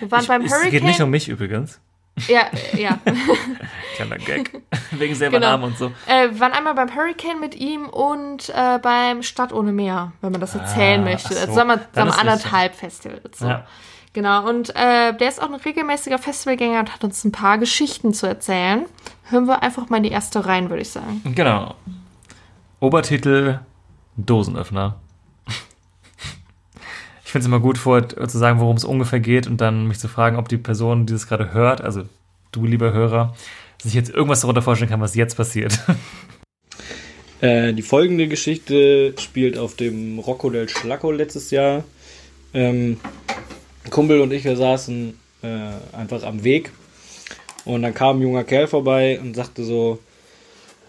Wir 0.00 0.10
waren 0.10 0.22
Ich, 0.22 0.26
beim 0.28 0.42
es 0.44 0.50
Hurricane. 0.52 0.70
geht 0.72 0.82
nicht 0.84 1.00
um 1.00 1.10
mich 1.10 1.28
übrigens. 1.28 1.80
Ja, 2.28 2.40
äh, 2.74 2.82
ja. 2.82 2.98
Kleiner 3.96 4.16
Gag. 4.18 4.62
Wegen 4.92 5.14
selber 5.14 5.38
Genau. 5.38 5.50
Namen 5.52 5.64
und 5.64 5.78
so. 5.78 5.92
Äh, 6.06 6.30
wir 6.30 6.40
waren 6.40 6.52
einmal 6.52 6.74
beim 6.74 6.94
Hurricane 6.94 7.38
mit 7.38 7.54
ihm 7.54 7.88
und 7.88 8.48
äh, 8.48 8.78
beim 8.80 9.22
Stadt 9.22 9.52
ohne 9.52 9.70
Meer, 9.72 10.12
wenn 10.22 10.32
man 10.32 10.40
das 10.40 10.54
erzählen 10.56 11.02
Ah, 11.02 11.04
möchte. 11.04 11.28
ach 11.28 11.34
so. 11.34 11.40
Also 11.40 11.54
sagen 11.54 11.68
wir, 11.68 11.80
sagen 11.92 12.08
wir 12.10 12.18
anderthalb 12.18 12.74
Festivals. 12.74 13.38
So. 13.38 13.46
Ja. 13.46 13.66
Genau, 14.16 14.48
und 14.48 14.70
äh, 14.70 15.14
der 15.14 15.28
ist 15.28 15.42
auch 15.42 15.50
ein 15.50 15.60
regelmäßiger 15.60 16.16
Festivalgänger 16.16 16.80
und 16.80 16.94
hat 16.94 17.04
uns 17.04 17.22
ein 17.22 17.32
paar 17.32 17.58
Geschichten 17.58 18.14
zu 18.14 18.26
erzählen. 18.26 18.86
Hören 19.24 19.44
wir 19.44 19.62
einfach 19.62 19.90
mal 19.90 19.98
in 19.98 20.04
die 20.04 20.10
erste 20.10 20.46
rein, 20.46 20.70
würde 20.70 20.80
ich 20.80 20.88
sagen. 20.88 21.20
Genau. 21.34 21.74
Obertitel 22.80 23.58
Dosenöffner. 24.16 24.98
Ich 27.26 27.30
finde 27.30 27.40
es 27.40 27.46
immer 27.46 27.60
gut, 27.60 27.76
vor 27.76 28.08
zu 28.08 28.38
sagen, 28.38 28.58
worum 28.58 28.78
es 28.78 28.84
ungefähr 28.84 29.20
geht 29.20 29.46
und 29.46 29.60
dann 29.60 29.86
mich 29.86 29.98
zu 29.98 30.08
fragen, 30.08 30.38
ob 30.38 30.48
die 30.48 30.56
Person, 30.56 31.04
die 31.04 31.12
das 31.12 31.28
gerade 31.28 31.52
hört, 31.52 31.82
also 31.82 32.04
du 32.52 32.64
lieber 32.64 32.94
Hörer, 32.94 33.36
sich 33.82 33.92
jetzt 33.92 34.08
irgendwas 34.08 34.40
darunter 34.40 34.62
vorstellen 34.62 34.90
kann, 34.90 35.02
was 35.02 35.14
jetzt 35.14 35.36
passiert. 35.36 35.78
Äh, 37.42 37.74
die 37.74 37.82
folgende 37.82 38.28
Geschichte 38.28 39.12
spielt 39.18 39.58
auf 39.58 39.76
dem 39.76 40.18
Rocco 40.18 40.48
del 40.48 40.70
Schlacco 40.70 41.10
letztes 41.10 41.50
Jahr. 41.50 41.84
Ähm, 42.54 42.98
Kumpel 43.90 44.20
und 44.20 44.32
ich, 44.32 44.44
wir 44.44 44.56
saßen 44.56 45.18
äh, 45.42 45.96
einfach 45.96 46.22
am 46.22 46.44
Weg 46.44 46.72
und 47.64 47.82
dann 47.82 47.94
kam 47.94 48.18
ein 48.18 48.22
junger 48.22 48.44
Kerl 48.44 48.66
vorbei 48.66 49.18
und 49.20 49.34
sagte 49.34 49.64
so, 49.64 49.98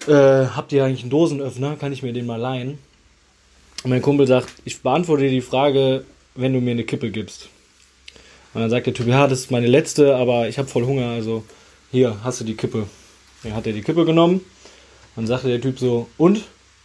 äh, 0.08 0.48
habt 0.48 0.72
ihr 0.72 0.86
eigentlich 0.86 1.02
einen 1.02 1.10
Dosenöffner? 1.10 1.76
Kann 1.76 1.92
ich 1.92 2.04
mir 2.04 2.14
den 2.14 2.26
mal 2.26 2.40
leihen? 2.40 2.78
Und 3.84 3.90
mein 3.92 4.02
Kumpel 4.02 4.28
sagt, 4.28 4.50
ich 4.66 4.82
beantworte 4.82 5.24
dir 5.24 5.32
die 5.32 5.42
Frage, 5.42 6.06
wenn 6.36 6.54
du 6.54 6.62
mir 6.62 6.72
eine 6.72 6.84
Kippe 6.84 7.12
gibst. 7.12 7.50
Und 8.54 8.62
dann 8.62 8.70
sagt 8.70 8.88
der 8.88 8.94
Typ, 8.94 9.08
ja, 9.08 9.28
das 9.28 9.42
ist 9.42 9.52
meine 9.52 9.68
letzte, 9.68 10.16
aber 10.16 10.48
ich 10.48 10.58
habe 10.58 10.68
voll 10.68 10.86
Hunger, 10.86 11.10
also 11.10 11.44
hier, 11.92 12.18
hast 12.24 12.42
du 12.42 12.46
die 12.46 12.56
Kippe. 12.56 12.88
Dann 13.44 13.54
hat 13.54 13.68
er 13.68 13.74
die 13.74 13.82
Kippe 13.82 14.06
genommen 14.06 14.42
dann 15.18 15.26
sagte 15.26 15.48
der 15.48 15.60
Typ 15.60 15.80
so, 15.80 16.08
und? 16.18 16.44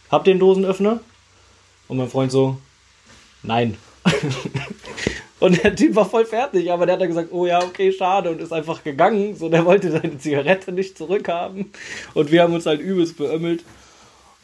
Habt 0.09 0.27
ihr 0.27 0.31
einen 0.31 0.39
Dosenöffner? 0.39 0.99
Und 1.87 1.97
mein 1.97 2.09
Freund 2.09 2.31
so, 2.31 2.57
nein. 3.43 3.77
und 5.43 5.61
der 5.61 5.75
Typ 5.75 5.93
war 5.95 6.09
voll 6.09 6.23
fertig, 6.23 6.71
aber 6.71 6.85
der 6.85 6.93
hat 6.93 7.01
dann 7.01 7.09
gesagt, 7.09 7.33
oh 7.33 7.45
ja, 7.45 7.61
okay, 7.61 7.91
schade 7.91 8.31
und 8.31 8.39
ist 8.39 8.53
einfach 8.53 8.81
gegangen. 8.81 9.35
So, 9.35 9.49
der 9.49 9.65
wollte 9.65 9.91
seine 9.91 10.17
Zigarette 10.17 10.71
nicht 10.71 10.97
zurückhaben. 10.97 11.69
Und 12.13 12.31
wir 12.31 12.43
haben 12.43 12.53
uns 12.53 12.65
halt 12.65 12.79
übelst 12.79 13.17
beömmelt 13.17 13.65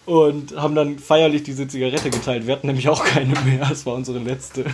und 0.06 0.58
haben 0.58 0.76
dann 0.76 1.00
feierlich 1.00 1.44
diese 1.44 1.70
Zigarette 1.70 2.10
geteilt. 2.10 2.48
Wir 2.48 2.54
hatten 2.54 2.68
nämlich 2.68 2.90
auch 2.90 3.06
keine 3.06 3.34
mehr, 3.46 3.66
das 3.70 3.86
war 3.86 3.94
unsere 3.94 4.20
letzte. 4.20 4.66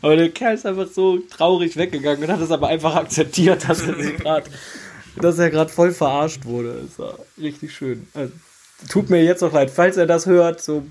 Aber 0.00 0.14
der 0.14 0.28
Kerl 0.28 0.54
ist 0.54 0.64
einfach 0.64 0.86
so 0.86 1.18
traurig 1.18 1.76
weggegangen 1.76 2.22
und 2.22 2.30
hat 2.30 2.40
es 2.40 2.52
aber 2.52 2.68
einfach 2.68 2.94
akzeptiert, 2.94 3.68
dass 3.68 3.82
er 3.82 3.94
gerade 3.94 4.48
dass 5.20 5.40
er 5.40 5.50
gerade 5.50 5.72
voll 5.72 5.90
verarscht 5.90 6.44
wurde. 6.44 6.84
Das 6.86 7.00
war 7.00 7.18
richtig 7.36 7.74
schön. 7.74 8.06
Also, 8.14 8.32
tut 8.88 9.10
mir 9.10 9.24
jetzt 9.24 9.42
noch 9.42 9.52
leid, 9.52 9.72
falls 9.72 9.96
er 9.96 10.06
das 10.06 10.26
hört, 10.26 10.62
so 10.62 10.86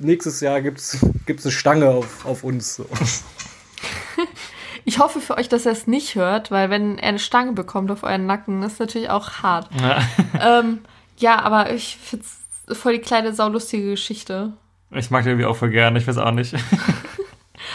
nächstes 0.00 0.40
Jahr 0.40 0.60
gibt's, 0.60 0.98
gibt's 1.26 1.46
eine 1.46 1.52
Stange 1.52 1.90
auf, 1.90 2.26
auf 2.26 2.42
uns. 2.42 2.74
So. 2.74 2.86
Ich 4.86 4.98
hoffe 4.98 5.20
für 5.20 5.38
euch, 5.38 5.48
dass 5.48 5.64
er 5.64 5.72
es 5.72 5.86
nicht 5.86 6.14
hört, 6.14 6.50
weil 6.50 6.68
wenn 6.68 6.98
er 6.98 7.08
eine 7.08 7.18
Stange 7.18 7.52
bekommt 7.52 7.90
auf 7.90 8.02
euren 8.02 8.26
Nacken, 8.26 8.62
ist 8.62 8.80
natürlich 8.80 9.08
auch 9.08 9.42
hart. 9.42 9.68
Ja. 9.80 10.02
ähm, 10.60 10.80
ja, 11.16 11.40
aber 11.40 11.72
ich 11.72 11.96
finde 11.96 12.26
es 12.66 12.78
voll 12.78 12.92
die 12.92 12.98
kleine, 12.98 13.32
saulustige 13.32 13.90
Geschichte. 13.90 14.52
Ich 14.90 15.10
mag 15.10 15.22
den 15.22 15.30
irgendwie 15.30 15.46
auch 15.46 15.56
voll 15.56 15.70
gerne, 15.70 15.98
ich 15.98 16.06
weiß 16.06 16.18
auch 16.18 16.32
nicht. 16.32 16.54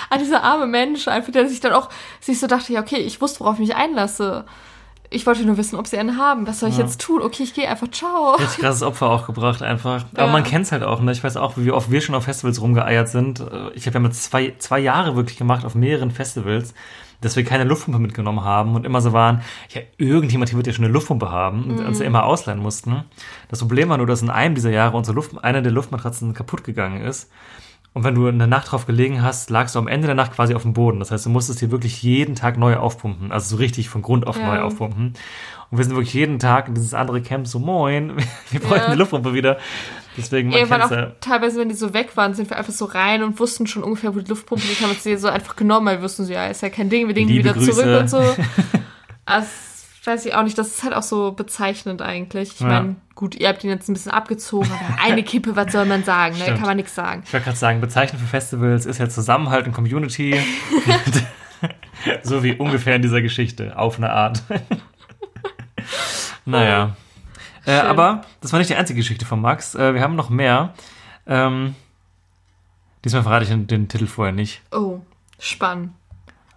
Ah, 0.09 0.17
dieser 0.17 0.43
arme 0.43 0.65
Mensch, 0.65 1.07
einfach, 1.07 1.31
der 1.31 1.47
sich 1.47 1.59
dann 1.59 1.73
auch 1.73 1.89
sich 2.19 2.39
so 2.39 2.47
dachte, 2.47 2.73
ja, 2.73 2.81
okay, 2.81 2.97
ich 2.97 3.21
wusste, 3.21 3.41
worauf 3.41 3.55
ich 3.55 3.67
mich 3.67 3.75
einlasse. 3.75 4.45
Ich 5.11 5.25
wollte 5.25 5.43
nur 5.43 5.57
wissen, 5.57 5.75
ob 5.77 5.87
sie 5.87 5.97
einen 5.97 6.17
haben. 6.17 6.45
Was 6.45 6.59
soll 6.59 6.69
ich 6.69 6.77
Ja. 6.77 6.83
jetzt 6.83 7.01
tun? 7.01 7.21
Okay, 7.23 7.41
ich 7.43 7.53
gehe 7.55 7.67
einfach. 7.67 7.89
Ciao. 7.89 8.35
Richtig 8.35 8.59
krasses 8.59 8.83
Opfer 8.83 9.09
auch 9.09 9.25
gebracht 9.25 9.63
einfach. 9.63 10.05
Aber 10.13 10.25
Ja. 10.27 10.31
man 10.31 10.43
kennt's 10.43 10.71
halt 10.71 10.83
auch, 10.83 11.01
ne? 11.01 11.11
Ich 11.11 11.23
weiß 11.23 11.35
auch, 11.37 11.53
wie 11.55 11.71
oft 11.71 11.89
wir 11.89 12.01
schon 12.01 12.13
auf 12.13 12.25
Festivals 12.25 12.61
rumgeeiert 12.61 13.07
sind. 13.09 13.39
Äh, 13.39 13.71
Ich 13.73 13.87
habe 13.87 13.95
ja 13.95 13.99
mit 14.01 14.13
zwei, 14.13 14.53
zwei 14.59 14.79
Jahre 14.79 15.15
wirklich 15.15 15.37
gemacht 15.37 15.65
auf 15.65 15.73
mehreren 15.73 16.11
Festivals, 16.11 16.75
dass 17.21 17.35
wir 17.35 17.43
keine 17.43 17.63
Luftpumpe 17.63 17.99
mitgenommen 17.99 18.43
haben 18.43 18.75
und 18.75 18.85
immer 18.85 19.01
so 19.01 19.11
waren, 19.11 19.41
ja, 19.73 19.81
irgendjemand 19.97 20.49
hier 20.51 20.57
wird 20.57 20.67
ja 20.67 20.73
schon 20.73 20.85
eine 20.85 20.93
Luftpumpe 20.93 21.31
haben 21.31 21.63
und 21.63 21.79
Mhm. 21.79 21.85
uns 21.87 21.99
ja 21.99 22.05
immer 22.05 22.23
ausleihen 22.25 22.59
mussten. 22.59 23.03
Das 23.49 23.59
Problem 23.59 23.89
war 23.89 23.97
nur, 23.97 24.05
dass 24.07 24.21
in 24.21 24.29
einem 24.29 24.53
dieser 24.55 24.69
Jahre 24.71 24.95
unsere 24.95 25.15
Luft, 25.15 25.31
eine 25.43 25.63
der 25.63 25.71
Luftmatratzen 25.71 26.33
kaputt 26.35 26.63
gegangen 26.63 27.01
ist. 27.01 27.29
Und 27.99 28.05
wenn 28.05 28.15
du 28.15 28.27
in 28.27 28.37
der 28.37 28.47
Nacht 28.47 28.71
drauf 28.71 28.85
gelegen 28.85 29.21
hast, 29.21 29.49
lagst 29.49 29.75
du 29.75 29.79
am 29.79 29.89
Ende 29.89 30.05
der 30.07 30.15
Nacht 30.15 30.31
quasi 30.33 30.55
auf 30.55 30.61
dem 30.61 30.71
Boden. 30.71 30.99
Das 30.99 31.11
heißt, 31.11 31.25
du 31.25 31.29
musstest 31.29 31.59
dir 31.59 31.69
wirklich 31.69 32.01
jeden 32.01 32.33
Tag 32.33 32.57
neu 32.57 32.77
aufpumpen. 32.77 33.29
Also 33.33 33.49
so 33.49 33.55
richtig 33.57 33.89
von 33.89 34.01
Grund 34.01 34.25
auf 34.25 34.37
Ja. 34.39 34.45
neu 34.47 34.61
aufpumpen. 34.61 35.15
Und 35.69 35.77
wir 35.77 35.83
sind 35.83 35.95
wirklich 35.95 36.13
jeden 36.13 36.39
Tag 36.39 36.69
in 36.69 36.75
dieses 36.75 36.93
andere 36.93 37.21
Camp 37.21 37.45
so, 37.45 37.59
moin, 37.59 38.13
wir 38.51 38.61
bräuchten 38.61 38.85
Ja. 38.85 38.91
die 38.93 38.97
Luftpumpe 38.99 39.33
wieder. 39.33 39.57
Deswegen, 40.17 40.47
man 40.47 40.59
Irgendwann 40.59 40.81
auch 40.83 40.91
ja. 40.91 41.11
teilweise, 41.19 41.59
wenn 41.59 41.67
die 41.67 41.75
so 41.75 41.93
weg 41.93 42.15
waren, 42.15 42.33
sind 42.35 42.49
wir 42.49 42.55
einfach 42.57 42.71
so 42.71 42.85
rein 42.85 43.21
und 43.21 43.37
wussten 43.37 43.67
schon 43.67 43.83
ungefähr, 43.83 44.15
wo 44.15 44.19
die 44.19 44.29
Luftpumpe 44.29 44.63
ist. 44.65 44.81
Haben 44.81 44.91
uns 44.91 45.03
die 45.03 45.17
so 45.17 45.27
einfach 45.27 45.57
genommen, 45.57 45.87
weil 45.87 45.97
wir 45.97 46.03
wussten 46.03 46.23
so, 46.23 46.31
ja, 46.31 46.47
ist 46.47 46.61
ja 46.61 46.69
kein 46.69 46.89
Ding, 46.89 47.09
wir 47.09 47.15
Liebe 47.15 47.33
wieder 47.43 47.53
Grüße. 47.53 47.73
zurück 47.73 47.99
und 47.99 48.09
so. 48.09 48.21
Also, 49.25 49.47
weiß 50.07 50.25
ich 50.25 50.33
auch 50.33 50.43
nicht. 50.43 50.57
Das 50.57 50.67
ist 50.67 50.83
halt 50.83 50.93
auch 50.93 51.03
so 51.03 51.31
bezeichnend 51.31 52.01
eigentlich. 52.01 52.53
Ich 52.53 52.59
Ja. 52.59 52.67
meine, 52.67 52.95
gut, 53.15 53.35
ihr 53.35 53.47
habt 53.49 53.63
ihn 53.63 53.69
jetzt 53.69 53.89
ein 53.89 53.93
bisschen 53.93 54.11
abgezogen, 54.11 54.69
aber 54.71 55.01
eine 55.03 55.23
Kippe, 55.23 55.55
was 55.55 55.71
soll 55.71 55.85
man 55.85 56.03
sagen? 56.03 56.37
Ne? 56.37 56.45
Kann 56.45 56.61
man 56.61 56.77
nichts 56.77 56.95
sagen. 56.95 57.23
Ich 57.25 57.33
wollte 57.33 57.45
gerade 57.45 57.57
sagen, 57.57 57.81
bezeichnend 57.81 58.21
für 58.21 58.27
Festivals 58.27 58.85
ist 58.85 58.99
ja 58.99 59.09
Zusammenhalt 59.09 59.65
und 59.67 59.73
Community. 59.73 60.39
so 62.23 62.43
wie 62.43 62.53
ungefähr 62.53 62.95
in 62.95 63.01
dieser 63.01 63.21
Geschichte, 63.21 63.77
auf 63.77 63.97
eine 63.97 64.11
Art. 64.11 64.43
naja. 66.45 66.95
Äh, 67.65 67.73
aber 67.79 68.21
das 68.41 68.51
war 68.53 68.59
nicht 68.59 68.69
die 68.69 68.75
einzige 68.75 68.99
Geschichte 68.99 69.25
von 69.25 69.41
Max. 69.41 69.75
Äh, 69.75 69.93
wir 69.93 70.01
haben 70.01 70.15
noch 70.15 70.29
mehr. 70.29 70.73
Ähm, 71.27 71.75
diesmal 73.03 73.23
verrate 73.23 73.43
ich 73.43 73.49
den, 73.49 73.67
den 73.67 73.87
Titel 73.87 74.07
vorher 74.07 74.33
nicht. 74.33 74.61
Oh, 74.71 74.99
spannend. 75.39 75.91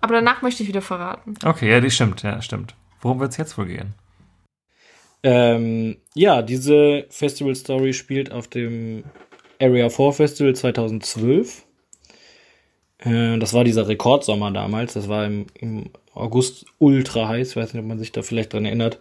Aber 0.01 0.15
danach 0.15 0.43
möchte 0.43 0.63
ich 0.63 0.69
wieder 0.69 0.83
verraten. 0.83 1.35
Okay, 1.45 1.71
ja, 1.71 1.81
die 1.81 1.91
stimmt, 1.91 2.23
ja, 2.23 2.41
stimmt. 2.41 2.75
Worum 3.03 3.21
wird 3.21 3.33
es 3.33 3.37
jetzt 3.37 3.59
wohl 3.59 3.67
gehen? 3.67 3.95
Ähm, 5.23 5.99
ja, 6.15 6.43
diese 6.43 7.07
Festival 7.11 7.55
Story 7.55 7.93
spielt 7.93 8.33
auf 8.33 8.49
dem 8.49 9.05
Area 9.61 9.89
4 9.89 10.13
Festival 10.13 10.55
2012. 10.55 11.65
Äh, 12.99 13.39
das 13.39 13.53
war 13.53 13.65
dieser 13.65 13.87
Rekordsommer 13.87 14.51
damals. 14.51 14.95
Das 14.95 15.09
war 15.09 15.27
im, 15.27 15.47
im 15.55 15.91
August 16.15 16.67
ultra 16.79 17.29
heiß. 17.29 17.51
Ich 17.51 17.57
weiß 17.57 17.75
nicht, 17.75 17.83
ob 17.83 17.89
man 17.89 17.99
sich 17.99 18.13
da 18.13 18.23
vielleicht 18.23 18.53
dran 18.53 18.65
erinnert. 18.65 19.01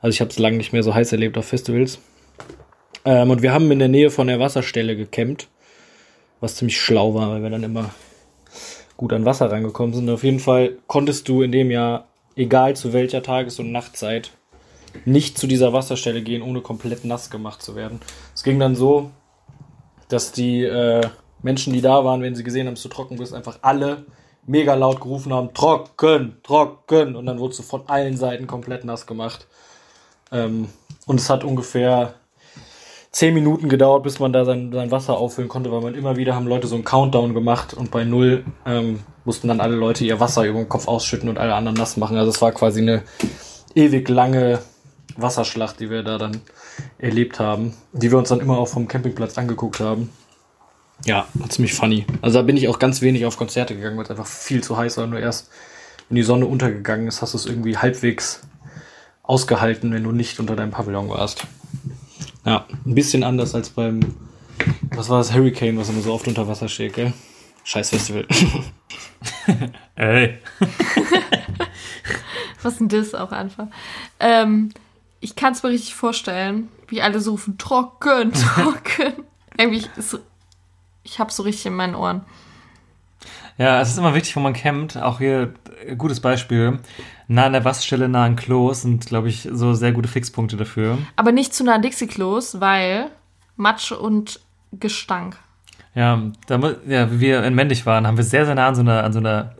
Also 0.00 0.14
ich 0.14 0.20
habe 0.20 0.30
es 0.30 0.38
lange 0.38 0.56
nicht 0.56 0.72
mehr 0.72 0.82
so 0.82 0.94
heiß 0.94 1.12
erlebt 1.12 1.38
auf 1.38 1.46
Festivals. 1.46 1.98
Ähm, 3.04 3.30
und 3.30 3.42
wir 3.42 3.52
haben 3.52 3.70
in 3.70 3.78
der 3.78 3.88
Nähe 3.88 4.10
von 4.10 4.26
der 4.26 4.40
Wasserstelle 4.40 4.96
gecampt, 4.96 5.48
was 6.40 6.56
ziemlich 6.56 6.80
schlau 6.80 7.14
war, 7.14 7.30
weil 7.30 7.42
wir 7.42 7.50
dann 7.50 7.62
immer 7.62 7.90
gut 8.96 9.12
an 9.12 9.24
Wasser 9.24 9.50
rangekommen 9.50 9.94
sind. 9.94 10.10
Auf 10.10 10.24
jeden 10.24 10.40
Fall 10.40 10.76
konntest 10.86 11.28
du 11.28 11.42
in 11.42 11.52
dem 11.52 11.70
Jahr, 11.70 12.08
egal 12.36 12.76
zu 12.76 12.92
welcher 12.92 13.22
Tages- 13.22 13.58
und 13.58 13.72
Nachtzeit, 13.72 14.30
nicht 15.04 15.38
zu 15.38 15.46
dieser 15.46 15.72
Wasserstelle 15.72 16.22
gehen, 16.22 16.42
ohne 16.42 16.60
komplett 16.60 17.04
nass 17.04 17.30
gemacht 17.30 17.62
zu 17.62 17.74
werden. 17.76 18.00
Es 18.34 18.42
ging 18.42 18.58
dann 18.58 18.76
so, 18.76 19.10
dass 20.08 20.32
die 20.32 20.62
äh, 20.64 21.00
Menschen, 21.42 21.72
die 21.72 21.80
da 21.80 22.04
waren, 22.04 22.22
wenn 22.22 22.34
sie 22.34 22.44
gesehen 22.44 22.66
haben, 22.66 22.74
dass 22.74 22.82
du 22.82 22.88
trocken 22.88 23.16
bist, 23.16 23.32
einfach 23.34 23.58
alle 23.62 24.04
mega 24.46 24.74
laut 24.74 25.00
gerufen 25.00 25.32
haben, 25.32 25.54
trocken, 25.54 26.36
trocken. 26.42 27.16
Und 27.16 27.26
dann 27.26 27.38
wurdest 27.38 27.60
du 27.60 27.62
von 27.62 27.88
allen 27.88 28.16
Seiten 28.16 28.46
komplett 28.46 28.84
nass 28.84 29.06
gemacht. 29.06 29.46
Ähm, 30.30 30.68
und 31.06 31.20
es 31.20 31.30
hat 31.30 31.44
ungefähr 31.44 32.14
zehn 33.12 33.34
Minuten 33.34 33.68
gedauert, 33.68 34.02
bis 34.02 34.18
man 34.18 34.32
da 34.32 34.44
sein, 34.44 34.72
sein 34.72 34.90
Wasser 34.90 35.18
auffüllen 35.18 35.48
konnte, 35.48 35.70
weil 35.70 35.82
man 35.82 35.94
immer 35.94 36.16
wieder 36.16 36.34
haben 36.34 36.46
Leute 36.46 36.66
so 36.66 36.74
einen 36.74 36.84
Countdown 36.84 37.34
gemacht 37.34 37.74
und 37.74 37.90
bei 37.90 38.04
null 38.04 38.44
ähm, 38.64 39.00
mussten 39.24 39.48
dann 39.48 39.60
alle 39.60 39.76
Leute 39.76 40.04
ihr 40.04 40.18
Wasser 40.18 40.44
über 40.44 40.58
den 40.58 40.68
Kopf 40.68 40.88
ausschütten 40.88 41.28
und 41.28 41.38
alle 41.38 41.54
anderen 41.54 41.76
nass 41.76 41.98
machen. 41.98 42.16
Also 42.16 42.30
es 42.30 42.40
war 42.40 42.52
quasi 42.52 42.80
eine 42.80 43.02
ewig 43.74 44.08
lange 44.08 44.60
Wasserschlacht, 45.16 45.78
die 45.78 45.90
wir 45.90 46.02
da 46.02 46.16
dann 46.16 46.40
erlebt 46.98 47.38
haben, 47.38 47.74
die 47.92 48.10
wir 48.10 48.18
uns 48.18 48.30
dann 48.30 48.40
immer 48.40 48.58
auch 48.58 48.68
vom 48.68 48.88
Campingplatz 48.88 49.36
angeguckt 49.36 49.80
haben. 49.80 50.10
Ja, 51.04 51.26
ziemlich 51.48 51.74
funny. 51.74 52.06
Also 52.22 52.38
da 52.38 52.42
bin 52.42 52.56
ich 52.56 52.68
auch 52.68 52.78
ganz 52.78 53.02
wenig 53.02 53.26
auf 53.26 53.36
Konzerte 53.36 53.74
gegangen, 53.74 53.96
weil 53.96 54.04
es 54.04 54.10
einfach 54.10 54.26
viel 54.26 54.62
zu 54.62 54.76
heiß 54.76 54.96
war. 54.96 55.06
Nur 55.06 55.20
erst, 55.20 55.50
wenn 56.08 56.16
die 56.16 56.22
Sonne 56.22 56.46
untergegangen 56.46 57.08
ist, 57.08 57.20
hast 57.20 57.34
du 57.34 57.38
es 57.38 57.46
irgendwie 57.46 57.76
halbwegs 57.76 58.40
ausgehalten, 59.22 59.92
wenn 59.92 60.04
du 60.04 60.12
nicht 60.12 60.40
unter 60.40 60.56
deinem 60.56 60.70
Pavillon 60.70 61.08
warst. 61.08 61.46
Ja, 62.44 62.66
ein 62.84 62.94
bisschen 62.94 63.22
anders 63.22 63.54
als 63.54 63.70
beim, 63.70 64.00
was 64.94 65.08
war 65.08 65.18
das, 65.18 65.32
Hurricane, 65.32 65.78
was 65.78 65.88
immer 65.88 66.00
so 66.00 66.12
oft 66.12 66.26
unter 66.26 66.48
Wasser 66.48 66.68
steht, 66.68 66.94
gell? 66.94 67.12
Scheiß 67.64 67.90
Festival. 67.90 68.26
Ey. 69.94 70.38
Was 72.62 72.80
ein 72.80 72.88
Diss 72.88 73.14
auch 73.14 73.32
einfach. 73.32 73.66
Ähm, 74.20 74.70
ich 75.20 75.36
kann 75.36 75.52
es 75.52 75.62
mir 75.62 75.70
richtig 75.70 75.94
vorstellen, 75.94 76.68
wie 76.88 77.02
alle 77.02 77.20
so 77.20 77.32
rufen, 77.32 77.58
trocken, 77.58 78.32
trocken. 78.32 79.24
Irgendwie 79.56 79.86
ist, 79.96 80.18
ich 81.04 81.18
hab's 81.18 81.36
so 81.36 81.42
richtig 81.42 81.66
in 81.66 81.74
meinen 81.74 81.94
Ohren. 81.94 82.22
Ja, 83.58 83.80
es 83.80 83.90
ist 83.90 83.98
immer 83.98 84.14
wichtig, 84.14 84.34
wo 84.36 84.40
man 84.40 84.54
campt. 84.54 84.96
Auch 84.96 85.18
hier, 85.18 85.54
gutes 85.96 86.20
Beispiel. 86.20 86.78
Nah 87.28 87.46
an 87.46 87.52
der 87.52 87.64
Wasserstelle, 87.64 88.08
nah 88.08 88.24
an 88.24 88.36
Klos 88.36 88.82
sind, 88.82 89.06
glaube 89.06 89.28
ich, 89.28 89.48
so 89.50 89.74
sehr 89.74 89.92
gute 89.92 90.08
Fixpunkte 90.08 90.56
dafür. 90.56 90.98
Aber 91.16 91.32
nicht 91.32 91.54
zu 91.54 91.64
nah 91.64 91.74
an 91.74 91.82
Dixie-Klos, 91.82 92.60
weil 92.60 93.10
Matsch 93.56 93.92
und 93.92 94.40
Gestank. 94.72 95.38
Ja, 95.94 96.22
da, 96.46 96.74
ja, 96.86 97.10
wie 97.12 97.20
wir 97.20 97.44
in 97.44 97.54
Mendig 97.54 97.84
waren, 97.84 98.06
haben 98.06 98.16
wir 98.16 98.24
sehr, 98.24 98.46
sehr 98.46 98.54
nah 98.54 98.68
an 98.68 98.74
so 98.74 98.80
einer, 98.80 99.04
an 99.04 99.12
so 99.12 99.18
einer, 99.18 99.54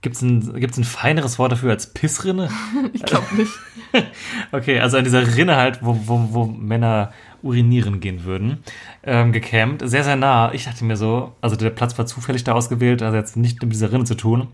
gibt's 0.00 0.22
ein, 0.22 0.58
gibt's 0.58 0.78
ein 0.78 0.84
feineres 0.84 1.38
Wort 1.38 1.52
dafür 1.52 1.70
als 1.70 1.92
Pissrinne? 1.92 2.48
Ich 2.92 3.02
glaube 3.02 3.34
nicht. 3.36 3.52
Okay, 4.52 4.80
also 4.80 4.98
an 4.98 5.04
dieser 5.04 5.36
Rinne 5.36 5.56
halt, 5.56 5.78
wo, 5.82 5.98
wo, 6.04 6.28
wo 6.30 6.44
Männer 6.44 7.12
urinieren 7.46 8.00
gehen 8.00 8.24
würden, 8.24 8.58
ähm, 9.02 9.32
gecampt. 9.32 9.82
Sehr, 9.88 10.04
sehr 10.04 10.16
nah. 10.16 10.52
Ich 10.52 10.64
dachte 10.64 10.84
mir 10.84 10.96
so, 10.96 11.32
also 11.40 11.56
der 11.56 11.70
Platz 11.70 11.96
war 11.98 12.06
zufällig 12.06 12.44
da 12.44 12.52
ausgewählt, 12.52 13.02
also 13.02 13.16
jetzt 13.16 13.36
nicht 13.36 13.62
mit 13.62 13.72
dieser 13.72 13.92
Rinne 13.92 14.04
zu 14.04 14.14
tun. 14.14 14.48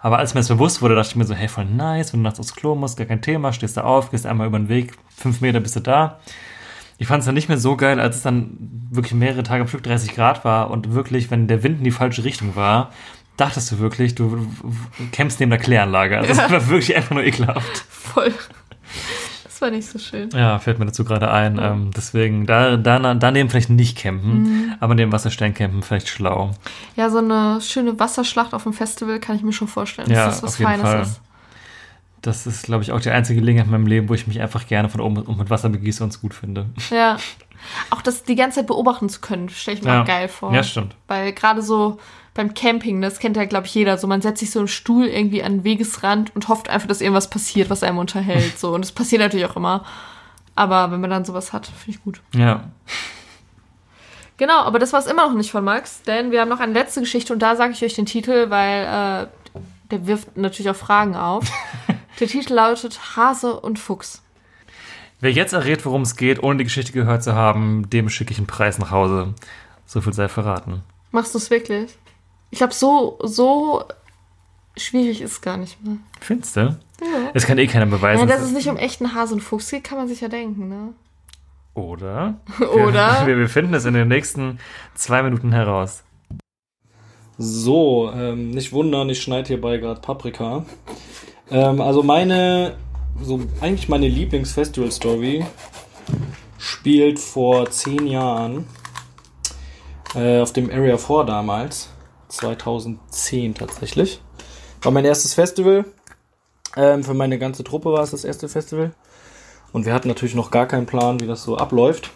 Aber 0.00 0.18
als 0.18 0.34
mir 0.34 0.40
das 0.40 0.48
bewusst 0.48 0.82
wurde, 0.82 0.94
dachte 0.94 1.10
ich 1.10 1.16
mir 1.16 1.24
so, 1.24 1.34
hey, 1.34 1.48
voll 1.48 1.64
nice, 1.64 2.12
wenn 2.12 2.20
du 2.20 2.24
nachts 2.24 2.40
aufs 2.40 2.54
Klo 2.54 2.74
musst, 2.74 2.96
gar 2.96 3.06
kein 3.06 3.22
Thema, 3.22 3.52
stehst 3.52 3.76
da 3.76 3.82
auf, 3.82 4.10
gehst 4.10 4.26
einmal 4.26 4.46
über 4.46 4.58
den 4.58 4.68
Weg, 4.68 4.92
fünf 5.08 5.40
Meter 5.40 5.60
bist 5.60 5.76
du 5.76 5.80
da. 5.80 6.20
Ich 6.98 7.08
fand 7.08 7.20
es 7.20 7.26
dann 7.26 7.34
nicht 7.34 7.48
mehr 7.48 7.58
so 7.58 7.76
geil, 7.76 8.00
als 8.00 8.16
es 8.16 8.22
dann 8.22 8.56
wirklich 8.90 9.12
mehrere 9.12 9.42
Tage 9.42 9.62
am 9.62 9.68
Stück 9.68 9.82
30 9.82 10.14
Grad 10.14 10.44
war 10.44 10.70
und 10.70 10.94
wirklich, 10.94 11.30
wenn 11.30 11.46
der 11.46 11.62
Wind 11.62 11.78
in 11.78 11.84
die 11.84 11.90
falsche 11.90 12.24
Richtung 12.24 12.56
war, 12.56 12.90
dachtest 13.36 13.70
du 13.70 13.78
wirklich, 13.78 14.14
du 14.14 14.46
campst 15.12 15.40
neben 15.40 15.50
der 15.50 15.60
Kläranlage. 15.60 16.16
Also 16.16 16.32
es 16.32 16.50
war 16.50 16.68
wirklich 16.68 16.96
einfach 16.96 17.14
nur 17.14 17.24
ekelhaft. 17.24 17.84
Voll. 17.88 18.32
Das 19.56 19.62
war 19.62 19.70
nicht 19.70 19.88
so 19.88 19.98
schön. 19.98 20.28
Ja, 20.34 20.58
fällt 20.58 20.78
mir 20.78 20.84
dazu 20.84 21.02
gerade 21.02 21.30
ein. 21.30 21.58
Ähm, 21.58 21.90
deswegen, 21.96 22.44
da, 22.44 22.76
da, 22.76 23.14
daneben 23.14 23.48
vielleicht 23.48 23.70
nicht 23.70 23.96
campen, 23.96 24.42
Mhm. 24.42 24.74
aber 24.80 24.94
neben 24.94 25.12
Wasserstellen 25.12 25.54
campen 25.54 25.82
vielleicht 25.82 26.08
schlau. 26.08 26.50
Ja, 26.94 27.08
so 27.08 27.18
eine 27.18 27.58
schöne 27.62 27.98
Wasserschlacht 27.98 28.52
auf 28.52 28.64
dem 28.64 28.74
Festival 28.74 29.18
kann 29.18 29.34
ich 29.34 29.42
mir 29.42 29.54
schon 29.54 29.66
vorstellen, 29.66 30.10
Ja, 30.10 30.26
dass 30.26 30.42
das 30.42 30.42
was 30.42 30.52
auf 30.52 30.58
jeden 30.58 30.70
Feines 30.72 30.90
Fall. 30.90 31.00
ist. 31.02 31.20
Das 32.20 32.46
ist, 32.46 32.64
glaube 32.64 32.82
ich, 32.82 32.92
auch 32.92 33.00
die 33.00 33.08
einzige 33.08 33.40
Gelegenheit 33.40 33.64
in 33.64 33.72
meinem 33.72 33.86
Leben, 33.86 34.10
wo 34.10 34.14
ich 34.14 34.26
mich 34.26 34.42
einfach 34.42 34.66
gerne 34.66 34.90
von 34.90 35.00
oben 35.00 35.22
und 35.22 35.38
mit 35.38 35.48
Wasser 35.48 35.70
begieße 35.70 36.04
und 36.04 36.10
es 36.10 36.20
gut 36.20 36.34
finde. 36.34 36.66
Ja. 36.90 37.16
Auch 37.88 38.02
das 38.02 38.24
die 38.24 38.34
ganze 38.34 38.56
Zeit 38.56 38.66
beobachten 38.66 39.08
zu 39.08 39.20
können, 39.22 39.48
stelle 39.48 39.78
ich 39.78 39.82
mir 39.84 39.90
Ja. 39.90 40.02
auch 40.02 40.06
geil 40.06 40.28
vor. 40.28 40.52
Ja, 40.52 40.62
stimmt. 40.62 40.94
Weil 41.08 41.32
gerade 41.32 41.62
so 41.62 41.98
beim 42.36 42.52
Camping, 42.52 43.00
das 43.00 43.18
kennt 43.18 43.36
ja, 43.36 43.46
glaube 43.46 43.66
ich, 43.66 43.74
jeder. 43.74 43.96
So, 43.96 44.06
man 44.06 44.20
setzt 44.20 44.40
sich 44.40 44.50
so 44.50 44.60
im 44.60 44.68
Stuhl 44.68 45.06
irgendwie 45.06 45.42
an 45.42 45.58
den 45.58 45.64
Wegesrand 45.64 46.36
und 46.36 46.48
hofft 46.48 46.68
einfach, 46.68 46.86
dass 46.86 47.00
irgendwas 47.00 47.30
passiert, 47.30 47.70
was 47.70 47.82
einem 47.82 47.98
unterhält. 47.98 48.58
So. 48.58 48.74
Und 48.74 48.84
es 48.84 48.92
passiert 48.92 49.22
natürlich 49.22 49.46
auch 49.46 49.56
immer. 49.56 49.84
Aber 50.54 50.90
wenn 50.90 51.00
man 51.00 51.10
dann 51.10 51.24
sowas 51.24 51.52
hat, 51.52 51.66
finde 51.66 51.98
ich 51.98 52.04
gut. 52.04 52.20
Ja. 52.34 52.64
Genau, 54.36 54.60
aber 54.60 54.78
das 54.78 54.92
war 54.92 55.00
es 55.00 55.06
immer 55.06 55.26
noch 55.26 55.34
nicht 55.34 55.50
von 55.50 55.64
Max, 55.64 56.02
denn 56.02 56.30
wir 56.30 56.42
haben 56.42 56.50
noch 56.50 56.60
eine 56.60 56.74
letzte 56.74 57.00
Geschichte 57.00 57.32
und 57.32 57.38
da 57.38 57.56
sage 57.56 57.72
ich 57.72 57.82
euch 57.82 57.94
den 57.94 58.04
Titel, 58.04 58.50
weil 58.50 58.84
äh, 58.84 59.60
der 59.90 60.06
wirft 60.06 60.36
natürlich 60.36 60.68
auch 60.68 60.76
Fragen 60.76 61.16
auf. 61.16 61.50
der 62.20 62.26
Titel 62.26 62.52
lautet 62.52 63.16
Hase 63.16 63.58
und 63.58 63.78
Fuchs. 63.78 64.22
Wer 65.20 65.32
jetzt 65.32 65.54
errät, 65.54 65.86
worum 65.86 66.02
es 66.02 66.16
geht, 66.16 66.42
ohne 66.42 66.58
die 66.58 66.64
Geschichte 66.64 66.92
gehört 66.92 67.24
zu 67.24 67.34
haben, 67.34 67.88
dem 67.88 68.10
schicke 68.10 68.32
ich 68.32 68.38
einen 68.38 68.46
Preis 68.46 68.78
nach 68.78 68.90
Hause. 68.90 69.32
So 69.86 70.02
viel 70.02 70.12
sei 70.12 70.28
verraten. 70.28 70.82
Machst 71.12 71.32
du 71.32 71.38
es 71.38 71.48
wirklich? 71.48 71.96
Ich 72.56 72.58
glaube, 72.58 72.72
so, 72.72 73.18
so 73.22 73.84
schwierig 74.78 75.20
ist 75.20 75.32
es 75.32 75.40
gar 75.42 75.58
nicht 75.58 75.76
mehr. 75.84 75.98
Findest 76.22 76.56
du? 76.56 76.60
Ja. 76.60 77.30
Das 77.34 77.44
kann 77.44 77.58
eh 77.58 77.66
keiner 77.66 77.84
Ja, 77.84 77.90
beweisen. 77.90 78.26
dass 78.28 78.40
es 78.40 78.52
nicht 78.52 78.66
um 78.70 78.78
echten 78.78 79.12
Hase 79.12 79.34
und 79.34 79.42
Fuchs 79.42 79.70
geht, 79.70 79.84
kann 79.84 79.98
man 79.98 80.08
sich 80.08 80.22
ja 80.22 80.28
denken, 80.28 80.66
ne? 80.70 80.94
Oder? 81.74 82.40
Oder? 82.74 83.22
Wir, 83.26 83.36
wir 83.36 83.50
finden 83.50 83.74
es 83.74 83.84
in 83.84 83.92
den 83.92 84.08
nächsten 84.08 84.58
zwei 84.94 85.22
Minuten 85.22 85.52
heraus. 85.52 86.02
So, 87.36 88.10
ähm, 88.10 88.52
nicht 88.52 88.72
wundern, 88.72 89.10
ich 89.10 89.20
schneide 89.20 89.48
hierbei 89.48 89.76
gerade 89.76 90.00
Paprika. 90.00 90.64
Ähm, 91.50 91.82
also 91.82 92.02
meine 92.02 92.78
so 93.20 93.42
eigentlich 93.60 93.90
meine 93.90 94.08
Lieblingsfestival-Story 94.08 95.44
spielt 96.56 97.18
vor 97.18 97.68
zehn 97.68 98.06
Jahren 98.06 98.66
äh, 100.14 100.40
auf 100.40 100.54
dem 100.54 100.70
Area 100.70 100.96
4 100.96 101.24
damals. 101.24 101.90
2010 102.28 103.54
tatsächlich. 103.54 104.20
War 104.82 104.92
mein 104.92 105.04
erstes 105.04 105.34
Festival. 105.34 105.84
Ähm, 106.76 107.02
für 107.04 107.14
meine 107.14 107.38
ganze 107.38 107.64
Truppe 107.64 107.92
war 107.92 108.02
es 108.02 108.10
das 108.10 108.24
erste 108.24 108.48
Festival. 108.48 108.94
Und 109.72 109.86
wir 109.86 109.94
hatten 109.94 110.08
natürlich 110.08 110.34
noch 110.34 110.50
gar 110.50 110.66
keinen 110.66 110.86
Plan, 110.86 111.20
wie 111.20 111.26
das 111.26 111.42
so 111.42 111.56
abläuft. 111.56 112.10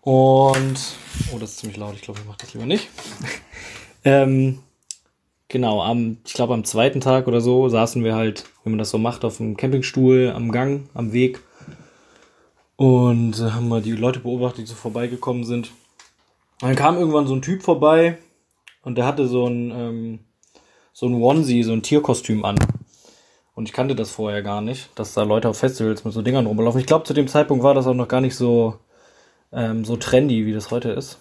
Und. 0.00 0.76
Oh, 1.32 1.38
das 1.38 1.50
ist 1.50 1.58
ziemlich 1.58 1.78
laut. 1.78 1.94
Ich 1.94 2.02
glaube, 2.02 2.20
ich 2.20 2.26
mache 2.26 2.38
das 2.40 2.54
lieber 2.54 2.66
nicht. 2.66 2.88
ähm, 4.04 4.60
genau, 5.48 5.82
am, 5.82 6.18
ich 6.24 6.34
glaube, 6.34 6.54
am 6.54 6.64
zweiten 6.64 7.00
Tag 7.00 7.26
oder 7.26 7.40
so 7.40 7.68
saßen 7.68 8.04
wir 8.04 8.14
halt, 8.14 8.44
wie 8.62 8.70
man 8.70 8.78
das 8.78 8.90
so 8.90 8.98
macht, 8.98 9.24
auf 9.24 9.38
dem 9.38 9.56
Campingstuhl 9.56 10.32
am 10.34 10.52
Gang, 10.52 10.88
am 10.94 11.12
Weg. 11.12 11.40
Und 12.76 13.38
äh, 13.40 13.50
haben 13.50 13.68
mal 13.68 13.82
die 13.82 13.92
Leute 13.92 14.20
beobachtet, 14.20 14.62
die 14.62 14.66
so 14.66 14.74
vorbeigekommen 14.74 15.44
sind. 15.44 15.70
Und 16.60 16.68
dann 16.68 16.76
kam 16.76 16.96
irgendwann 16.96 17.26
so 17.26 17.34
ein 17.34 17.42
Typ 17.42 17.62
vorbei 17.62 18.18
und 18.84 18.96
der 18.96 19.06
hatte 19.06 19.26
so 19.26 19.46
ein, 19.46 19.70
ähm, 19.70 20.18
so 20.92 21.06
ein 21.06 21.14
Onesie, 21.14 21.62
so 21.62 21.72
ein 21.72 21.82
Tierkostüm 21.82 22.44
an. 22.44 22.56
Und 23.54 23.68
ich 23.68 23.72
kannte 23.72 23.94
das 23.94 24.10
vorher 24.10 24.42
gar 24.42 24.60
nicht, 24.60 24.90
dass 24.96 25.14
da 25.14 25.22
Leute 25.22 25.48
auf 25.48 25.58
Festivals 25.58 26.04
mit 26.04 26.12
so 26.12 26.22
Dingern 26.22 26.46
rumlaufen. 26.46 26.80
Ich 26.80 26.86
glaube, 26.86 27.04
zu 27.04 27.14
dem 27.14 27.28
Zeitpunkt 27.28 27.64
war 27.64 27.74
das 27.74 27.86
auch 27.86 27.94
noch 27.94 28.08
gar 28.08 28.20
nicht 28.20 28.36
so, 28.36 28.78
ähm, 29.52 29.84
so 29.84 29.96
trendy, 29.96 30.46
wie 30.46 30.52
das 30.52 30.70
heute 30.70 30.90
ist. 30.90 31.18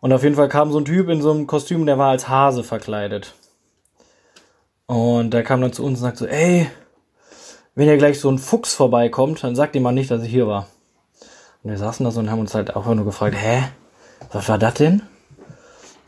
Und 0.00 0.12
auf 0.12 0.22
jeden 0.22 0.34
Fall 0.34 0.48
kam 0.48 0.72
so 0.72 0.78
ein 0.78 0.84
Typ 0.84 1.08
in 1.08 1.22
so 1.22 1.30
einem 1.30 1.46
Kostüm, 1.46 1.86
der 1.86 1.98
war 1.98 2.10
als 2.10 2.28
Hase 2.28 2.64
verkleidet. 2.64 3.34
Und 4.86 5.30
der 5.30 5.42
kam 5.42 5.60
dann 5.60 5.72
zu 5.72 5.84
uns 5.84 5.98
und 5.98 6.02
sagte 6.02 6.18
so, 6.20 6.26
ey, 6.26 6.68
wenn 7.74 7.86
hier 7.86 7.96
gleich 7.96 8.20
so 8.20 8.30
ein 8.30 8.38
Fuchs 8.38 8.74
vorbeikommt, 8.74 9.42
dann 9.42 9.56
sagt 9.56 9.74
ihm 9.76 9.82
mal 9.82 9.92
nicht, 9.92 10.10
dass 10.10 10.22
ich 10.22 10.30
hier 10.30 10.46
war. 10.46 10.66
Und 11.62 11.70
wir 11.70 11.78
saßen 11.78 12.04
da 12.04 12.10
so 12.10 12.20
und 12.20 12.30
haben 12.30 12.40
uns 12.40 12.54
halt 12.54 12.76
einfach 12.76 12.94
nur 12.94 13.04
gefragt, 13.04 13.36
hä, 13.38 13.62
was 14.32 14.48
war 14.48 14.58
das 14.58 14.74
denn? 14.74 15.02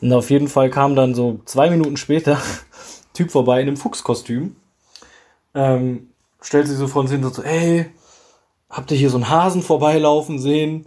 Und 0.05 0.13
auf 0.13 0.29
jeden 0.29 0.49
Fall 0.49 0.69
kam 0.69 0.95
dann 0.97 1.15
so 1.15 1.41
zwei 1.47 1.71
Minuten 1.71 1.97
später 1.97 2.39
Typ 3.15 3.31
vorbei 3.31 3.63
in 3.63 3.69
einem 3.69 3.79
Fuchskostüm. 3.79 4.55
Ähm, 5.55 6.09
stellt 6.43 6.69
sich 6.69 6.77
so 6.77 6.89
vor 6.89 7.01
uns 7.01 7.11
hin 7.11 7.25
so, 7.25 7.43
ey, 7.43 7.87
habt 8.69 8.91
ihr 8.91 8.99
hier 8.99 9.09
so 9.09 9.17
einen 9.17 9.31
Hasen 9.31 9.63
vorbeilaufen 9.63 10.39
sehen? 10.39 10.85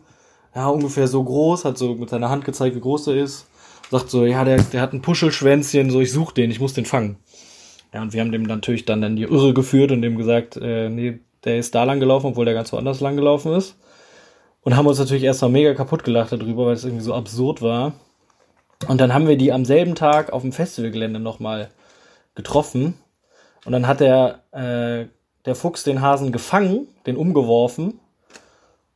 Ja, 0.53 0.67
ungefähr 0.67 1.07
so 1.07 1.23
groß, 1.23 1.65
hat 1.65 1.79
so 1.79 1.95
mit 1.95 2.11
seiner 2.11 2.29
Hand 2.29 2.45
gezeigt, 2.45 2.75
wie 2.75 2.79
groß 2.79 3.07
er 3.07 3.15
ist. 3.15 3.47
Sagt 3.89 4.11
so, 4.11 4.23
ja, 4.23 4.43
der, 4.43 4.61
der 4.61 4.81
hat 4.81 4.93
ein 4.93 5.01
Puschelschwänzchen, 5.01 5.89
so 5.89 5.99
ich 5.99 6.11
such 6.11 6.31
den, 6.33 6.51
ich 6.51 6.59
muss 6.59 6.73
den 6.73 6.85
fangen. 6.85 7.17
Ja, 7.95 8.03
und 8.03 8.13
wir 8.13 8.21
haben 8.21 8.31
dem 8.31 8.43
natürlich 8.43 8.85
dann 8.85 9.01
in 9.01 9.15
die 9.15 9.23
Irre 9.23 9.55
geführt 9.55 9.91
und 9.91 10.03
dem 10.03 10.15
gesagt, 10.15 10.57
äh, 10.57 10.89
nee, 10.89 11.21
der 11.43 11.57
ist 11.57 11.73
da 11.73 11.85
lang 11.85 11.99
gelaufen, 11.99 12.27
obwohl 12.27 12.45
der 12.45 12.53
ganz 12.53 12.71
woanders 12.71 12.99
lang 12.99 13.15
gelaufen 13.15 13.53
ist. 13.53 13.77
Und 14.61 14.75
haben 14.75 14.85
uns 14.85 14.99
natürlich 14.99 15.23
erstmal 15.23 15.49
mega 15.49 15.73
kaputt 15.73 16.03
gelacht 16.03 16.33
darüber, 16.33 16.67
weil 16.67 16.75
es 16.75 16.85
irgendwie 16.85 17.03
so 17.03 17.15
absurd 17.15 17.63
war. 17.63 17.93
Und 18.87 19.01
dann 19.01 19.13
haben 19.13 19.27
wir 19.27 19.37
die 19.37 19.51
am 19.51 19.65
selben 19.65 19.95
Tag 19.95 20.31
auf 20.31 20.43
dem 20.43 20.51
Festivalgelände 20.51 21.19
nochmal 21.19 21.69
getroffen. 22.35 22.93
Und 23.65 23.71
dann 23.71 23.87
hat 23.87 23.99
der, 23.99 24.43
äh, 24.51 25.07
der 25.45 25.55
Fuchs 25.55 25.83
den 25.83 26.01
Hasen 26.01 26.31
gefangen, 26.31 26.87
den 27.05 27.17
umgeworfen. 27.17 27.99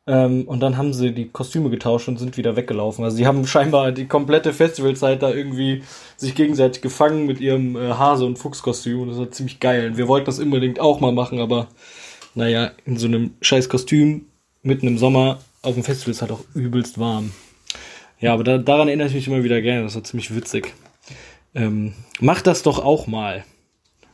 Ähm, 0.08 0.48
und 0.48 0.62
dann 0.62 0.78
haben 0.78 0.94
sie 0.94 1.14
die 1.14 1.30
Kostüme 1.30 1.70
getauscht 1.70 2.08
und 2.08 2.18
sind 2.18 2.38
wieder 2.38 2.56
weggelaufen. 2.56 3.04
Also 3.04 3.18
sie 3.18 3.28
haben 3.28 3.46
scheinbar 3.48 3.92
die 3.92 4.08
komplette 4.08 4.54
Festivalzeit 4.54 5.22
da 5.22 5.32
irgendwie 5.32 5.84
sich 6.18 6.36
gegenseitig 6.36 6.82
gefangen 6.82 7.26
mit 7.26 7.40
ihrem 7.40 7.76
äh, 7.76 7.94
Hase- 7.94 8.26
und 8.26 8.38
Fuchskostüm. 8.38 9.02
Und 9.02 9.10
das 9.10 9.18
war 9.18 9.32
ziemlich 9.32 9.60
geil. 9.60 9.88
Und 9.88 9.98
wir 9.98 10.08
wollten 10.08 10.26
das 10.26 10.40
unbedingt 10.40 10.80
auch 10.80 11.00
mal 11.00 11.12
machen, 11.12 11.40
aber 11.40 11.68
naja, 12.34 12.72
in 12.86 12.98
so 12.98 13.08
einem 13.08 13.36
scheiß 13.42 13.68
Kostüm 13.68 14.28
mitten 14.64 14.88
im 14.88 14.98
Sommer 14.98 15.40
auf 15.64 15.74
dem 15.74 15.84
Festival 15.84 16.12
ist 16.12 16.22
halt 16.22 16.32
auch 16.32 16.44
übelst 16.54 17.00
warm. 17.00 17.32
Ja, 18.22 18.34
aber 18.34 18.44
da, 18.44 18.58
daran 18.60 18.88
erinnere 18.88 19.08
ich 19.08 19.14
mich 19.16 19.28
immer 19.28 19.44
wieder 19.44 19.62
gerne. 19.62 19.84
Das 19.84 19.96
war 19.96 20.04
ziemlich 20.04 20.34
witzig. 20.36 20.74
Ähm, 21.54 21.94
macht 22.20 22.48
das 22.48 22.64
doch 22.64 22.80
auch 22.80 23.08
mal. 23.08 23.44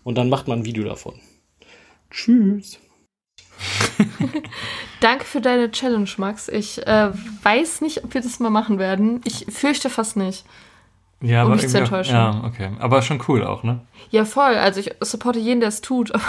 Und 0.04 0.18
dann 0.18 0.30
macht 0.30 0.48
man 0.48 0.60
ein 0.60 0.66
Video 0.66 0.84
davon. 0.86 1.20
Tschüss. 2.10 2.80
Danke 5.02 5.26
für 5.26 5.42
deine 5.42 5.70
Challenge, 5.72 6.10
Max. 6.18 6.48
Ich 6.48 6.86
äh, 6.88 7.10
weiß 7.44 7.82
nicht, 7.82 8.04
ob 8.04 8.14
wir 8.14 8.22
das 8.22 8.40
mal 8.40 8.50
machen 8.50 8.80
werden. 8.80 9.22
Ich 9.26 9.46
fürchte 9.50 9.90
fast 9.90 10.16
nicht. 10.18 10.46
Ja, 11.22 11.42
Um 11.44 11.48
aber 11.52 11.56
mich 11.62 11.68
zu 11.68 11.78
irgendwie 11.78 11.78
auch- 11.78 11.98
enttäuschen. 12.00 12.14
Ja, 12.16 12.44
okay. 12.46 12.70
Aber 12.80 13.02
schon 13.02 13.22
cool 13.28 13.44
auch, 13.44 13.64
ne? 13.64 13.82
Ja, 14.12 14.24
voll. 14.26 14.56
Also 14.56 14.80
ich 14.80 14.92
supporte 15.02 15.40
jeden, 15.40 15.60
der 15.60 15.70
es 15.70 15.82
tut. 15.82 16.12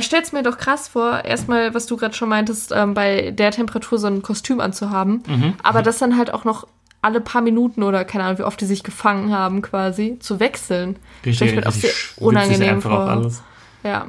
ich 0.00 0.06
stell's 0.06 0.32
mir 0.32 0.42
doch 0.42 0.58
krass 0.58 0.88
vor, 0.88 1.24
erstmal, 1.24 1.72
was 1.74 1.86
du 1.86 1.96
gerade 1.96 2.14
schon 2.14 2.28
meintest, 2.28 2.72
ähm, 2.74 2.94
bei 2.94 3.30
der 3.30 3.50
Temperatur 3.52 3.98
so 3.98 4.08
ein 4.08 4.22
Kostüm 4.22 4.60
anzuhaben. 4.60 5.22
Mhm. 5.26 5.54
Aber 5.62 5.82
das 5.82 5.98
dann 5.98 6.16
halt 6.18 6.34
auch 6.34 6.44
noch 6.44 6.66
alle 7.02 7.20
paar 7.20 7.40
Minuten 7.40 7.82
oder 7.82 8.04
keine 8.04 8.24
Ahnung, 8.24 8.38
wie 8.38 8.42
oft 8.42 8.60
die 8.60 8.66
sich 8.66 8.82
gefangen 8.82 9.32
haben, 9.34 9.62
quasi, 9.62 10.18
zu 10.20 10.38
wechseln. 10.40 10.96
Stell 11.22 11.48
ich 11.48 11.54
mir 11.54 11.66
auch 11.66 11.72
sehr 11.72 11.90
unangenehm 12.18 12.74
einfach 12.74 12.90
auch 12.90 12.96
vor. 12.96 13.08
alles. 13.10 13.42
Ja. 13.84 14.06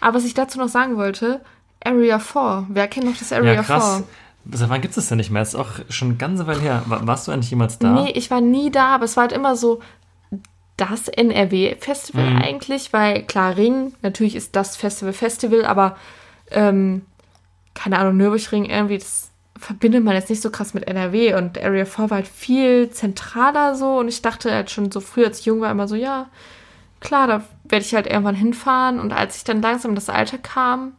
Aber 0.00 0.16
was 0.18 0.24
ich 0.24 0.34
dazu 0.34 0.58
noch 0.58 0.68
sagen 0.68 0.96
wollte, 0.96 1.40
Area 1.84 2.18
4. 2.18 2.66
Wer 2.68 2.88
kennt 2.88 3.06
noch 3.06 3.16
das 3.16 3.32
Area 3.32 3.54
Ja, 3.54 3.62
krass. 3.62 3.96
4? 3.98 4.58
Seit 4.58 4.68
wann 4.68 4.80
gibt 4.80 4.90
es 4.92 4.96
das 4.96 5.08
denn 5.08 5.16
nicht 5.18 5.30
mehr? 5.30 5.42
Das 5.42 5.50
ist 5.50 5.54
auch 5.56 5.70
schon 5.88 6.08
eine 6.08 6.16
ganze 6.18 6.46
Weile 6.46 6.60
her. 6.60 6.82
Wa- 6.86 7.00
Warst 7.04 7.26
du 7.26 7.32
eigentlich 7.32 7.50
jemals 7.50 7.78
da? 7.78 7.90
Nee, 7.90 8.12
ich 8.12 8.30
war 8.30 8.40
nie 8.40 8.70
da, 8.70 8.94
aber 8.94 9.04
es 9.04 9.16
war 9.16 9.22
halt 9.22 9.32
immer 9.32 9.56
so 9.56 9.80
das 10.76 11.08
NRW-Festival 11.08 12.24
Mhm. 12.24 12.42
eigentlich, 12.42 12.92
weil 12.92 13.22
klar, 13.22 13.56
Ring, 13.56 13.94
natürlich 14.02 14.36
ist 14.36 14.56
das 14.56 14.76
Festival 14.76 15.12
Festival, 15.12 15.64
aber 15.64 15.96
ähm, 16.50 17.02
keine 17.74 17.98
Ahnung, 17.98 18.16
Nürburgring 18.16 18.66
irgendwie, 18.66 18.98
das 18.98 19.30
verbindet 19.58 20.04
man 20.04 20.14
jetzt 20.14 20.28
nicht 20.28 20.42
so 20.42 20.50
krass 20.50 20.74
mit 20.74 20.86
NRW 20.86 21.34
und 21.34 21.58
Area 21.58 21.86
4 21.86 22.10
war 22.10 22.16
halt 22.18 22.28
viel 22.28 22.90
zentraler 22.90 23.74
so 23.74 23.98
und 23.98 24.08
ich 24.08 24.20
dachte 24.20 24.52
halt 24.52 24.70
schon 24.70 24.90
so 24.92 25.00
früh, 25.00 25.24
als 25.24 25.40
ich 25.40 25.46
jung 25.46 25.60
war, 25.60 25.70
immer 25.70 25.88
so, 25.88 25.94
ja, 25.94 26.28
klar, 27.00 27.26
da 27.26 27.42
werde 27.64 27.84
ich 27.84 27.94
halt 27.94 28.06
irgendwann 28.06 28.34
hinfahren 28.34 29.00
und 29.00 29.12
als 29.12 29.36
ich 29.36 29.44
dann 29.44 29.62
langsam 29.62 29.92
in 29.92 29.94
das 29.94 30.10
Alter 30.10 30.38
kam, 30.38 30.92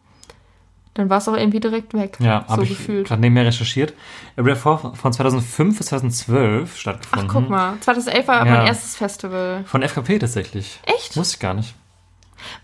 dann 0.98 1.10
war 1.10 1.20
es 1.20 1.28
auch 1.28 1.36
irgendwie 1.38 1.60
direkt 1.60 1.94
weg, 1.94 2.18
Ja, 2.20 2.44
so 2.48 2.54
habe 2.54 2.64
ich 2.66 2.86
gerade 2.88 3.22
nebenher 3.22 3.46
recherchiert. 3.46 3.94
Area 4.36 4.56
4 4.56 4.94
von 4.96 5.14
2005 5.14 5.78
bis 5.78 5.88
2012 5.88 6.72
Ach, 6.74 6.78
stattgefunden. 6.78 7.28
guck 7.30 7.50
mal, 7.50 7.76
2011 7.82 8.28
war. 8.28 8.46
Ja. 8.46 8.58
mein 8.58 8.68
erstes 8.68 8.96
Festival. 8.96 9.64
Von 9.66 9.82
FKP 9.84 10.20
tatsächlich. 10.20 10.80
Echt? 10.84 11.16
Wusste 11.16 11.36
ich 11.36 11.40
gar 11.40 11.54
nicht. 11.54 11.76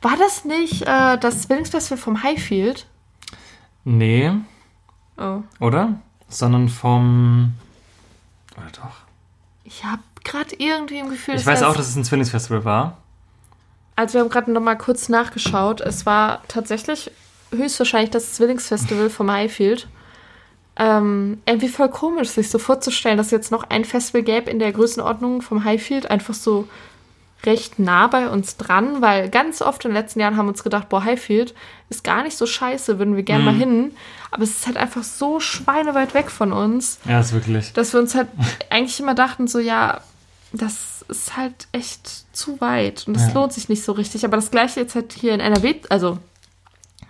War 0.01 0.15
das 0.17 0.45
nicht 0.45 0.83
äh, 0.83 1.17
das 1.17 1.41
Zwillingsfestival 1.43 1.97
vom 1.97 2.23
Highfield? 2.23 2.85
Nee, 3.83 4.31
Oh. 5.17 5.41
oder? 5.59 5.95
Sondern 6.27 6.69
vom. 6.69 7.53
Oder 8.57 8.67
doch? 8.71 8.95
Ich 9.63 9.83
habe 9.85 10.01
gerade 10.23 10.55
irgendwie 10.57 10.97
im 10.99 11.09
Gefühl, 11.09 11.35
Ich 11.35 11.45
weiß 11.45 11.63
auch, 11.63 11.75
dass 11.75 11.87
es 11.87 11.95
ein 11.95 12.03
Zwillingsfestival 12.03 12.65
war. 12.65 12.97
Also 13.95 14.15
wir 14.15 14.21
haben 14.21 14.29
gerade 14.29 14.51
noch 14.51 14.61
mal 14.61 14.75
kurz 14.77 15.07
nachgeschaut. 15.09 15.79
Es 15.81 16.05
war 16.07 16.41
tatsächlich 16.47 17.11
höchstwahrscheinlich 17.55 18.11
das 18.11 18.33
Zwillingsfestival 18.33 19.09
vom 19.09 19.31
Highfield. 19.31 19.87
Ähm, 20.75 21.39
irgendwie 21.45 21.67
voll 21.67 21.89
komisch, 21.89 22.29
sich 22.29 22.49
so 22.49 22.57
vorzustellen, 22.57 23.17
dass 23.17 23.27
es 23.27 23.31
jetzt 23.31 23.51
noch 23.51 23.63
ein 23.69 23.85
Festival 23.85 24.23
gäbe 24.23 24.49
in 24.49 24.57
der 24.57 24.71
Größenordnung 24.71 25.41
vom 25.43 25.63
Highfield, 25.63 26.09
einfach 26.09 26.33
so 26.33 26.67
recht 27.45 27.77
nah 27.77 28.07
bei 28.07 28.29
uns 28.29 28.57
dran, 28.57 29.01
weil 29.01 29.29
ganz 29.29 29.61
oft 29.61 29.83
in 29.85 29.91
den 29.91 29.97
letzten 30.01 30.19
Jahren 30.21 30.35
haben 30.37 30.45
wir 30.47 30.51
uns 30.51 30.63
gedacht, 30.63 30.89
boah, 30.89 31.03
Highfield 31.03 31.53
ist 31.89 32.03
gar 32.03 32.23
nicht 32.23 32.37
so 32.37 32.45
scheiße, 32.47 32.97
würden 32.97 33.15
wir 33.15 33.23
gerne 33.23 33.41
Mhm. 33.41 33.45
mal 33.45 33.55
hin. 33.55 33.91
Aber 34.31 34.43
es 34.43 34.51
ist 34.51 34.65
halt 34.65 34.77
einfach 34.77 35.03
so 35.03 35.39
schweineweit 35.39 36.13
weg 36.15 36.31
von 36.31 36.53
uns. 36.53 36.99
Ja, 37.05 37.19
ist 37.19 37.33
wirklich. 37.33 37.73
dass 37.73 37.93
wir 37.93 37.99
uns 37.99 38.15
halt 38.15 38.29
eigentlich 38.71 38.99
immer 38.99 39.13
dachten, 39.13 39.47
so 39.47 39.59
ja, 39.59 40.01
das 40.53 41.03
ist 41.09 41.35
halt 41.37 41.67
echt 41.71 42.23
zu 42.35 42.59
weit 42.61 43.03
und 43.07 43.13
das 43.15 43.27
Ja. 43.27 43.33
lohnt 43.33 43.53
sich 43.53 43.69
nicht 43.69 43.83
so 43.83 43.91
richtig. 43.91 44.23
Aber 44.25 44.37
das 44.37 44.49
gleiche 44.49 44.79
jetzt 44.79 44.95
halt 44.95 45.13
hier 45.13 45.33
in 45.33 45.39
NRW, 45.39 45.75
also 45.89 46.17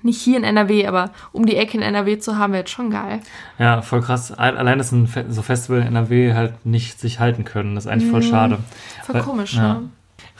nicht 0.03 0.21
hier 0.21 0.37
in 0.37 0.43
NRW, 0.43 0.85
aber 0.87 1.11
um 1.31 1.45
die 1.45 1.55
Ecke 1.55 1.77
in 1.77 1.83
NRW 1.83 2.19
zu 2.19 2.37
haben, 2.37 2.53
wäre 2.53 2.61
jetzt 2.63 2.71
schon 2.71 2.89
geil. 2.89 3.19
Ja, 3.59 3.81
voll 3.81 4.01
krass. 4.01 4.31
Al- 4.31 4.57
Allein, 4.57 4.77
dass 4.77 4.91
ein 4.91 5.07
Fe 5.07 5.25
so 5.29 5.41
Festival 5.41 5.81
in 5.81 5.87
NRW 5.87 6.33
halt 6.33 6.65
nicht 6.65 6.99
sich 6.99 7.19
halten 7.19 7.45
können, 7.45 7.75
das 7.75 7.85
ist 7.85 7.91
eigentlich 7.91 8.11
voll 8.11 8.21
Mhm. 8.21 8.29
schade. 8.29 8.57
Voll 9.05 9.15
Weil- 9.15 9.21
komisch, 9.23 9.53
ja. 9.55 9.75
ne? 9.75 9.89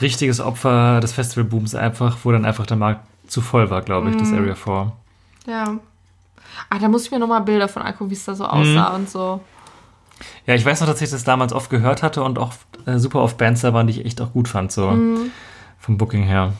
Richtiges 0.01 0.39
Opfer 0.39 0.99
des 0.99 1.13
Festivalbooms 1.13 1.75
einfach, 1.75 2.17
wo 2.23 2.31
dann 2.31 2.45
einfach 2.45 2.65
der 2.65 2.77
Markt 2.77 3.05
zu 3.27 3.41
voll 3.41 3.69
war, 3.69 3.81
glaube 3.81 4.09
ich, 4.09 4.17
das 4.17 4.29
Mhm. 4.29 4.37
Area 4.39 4.55
4. 4.55 4.91
Ja. 5.47 5.77
Ah, 6.69 6.79
da 6.79 6.87
muss 6.87 7.05
ich 7.05 7.11
mir 7.11 7.19
nochmal 7.19 7.41
Bilder 7.41 7.67
von 7.67 7.81
angucken, 7.81 8.09
wie 8.09 8.15
es 8.15 8.25
da 8.25 8.35
so 8.35 8.45
aussah 8.45 8.95
und 8.95 9.09
so. 9.09 9.41
Ja, 10.45 10.55
ich 10.55 10.65
weiß 10.65 10.81
noch, 10.81 10.87
dass 10.87 11.01
ich 11.01 11.09
das 11.09 11.23
damals 11.23 11.53
oft 11.53 11.69
gehört 11.69 12.03
hatte 12.03 12.23
und 12.23 12.37
auch 12.39 12.53
äh, 12.85 12.97
super 12.99 13.21
oft 13.21 13.37
Bands 13.37 13.61
da 13.61 13.73
waren, 13.73 13.87
die 13.87 13.99
ich 13.99 14.05
echt 14.05 14.19
auch 14.21 14.33
gut 14.33 14.47
fand, 14.47 14.71
so 14.71 14.91
Mhm. 14.91 15.31
vom 15.79 15.97
Booking 15.97 16.23
her. 16.23 16.53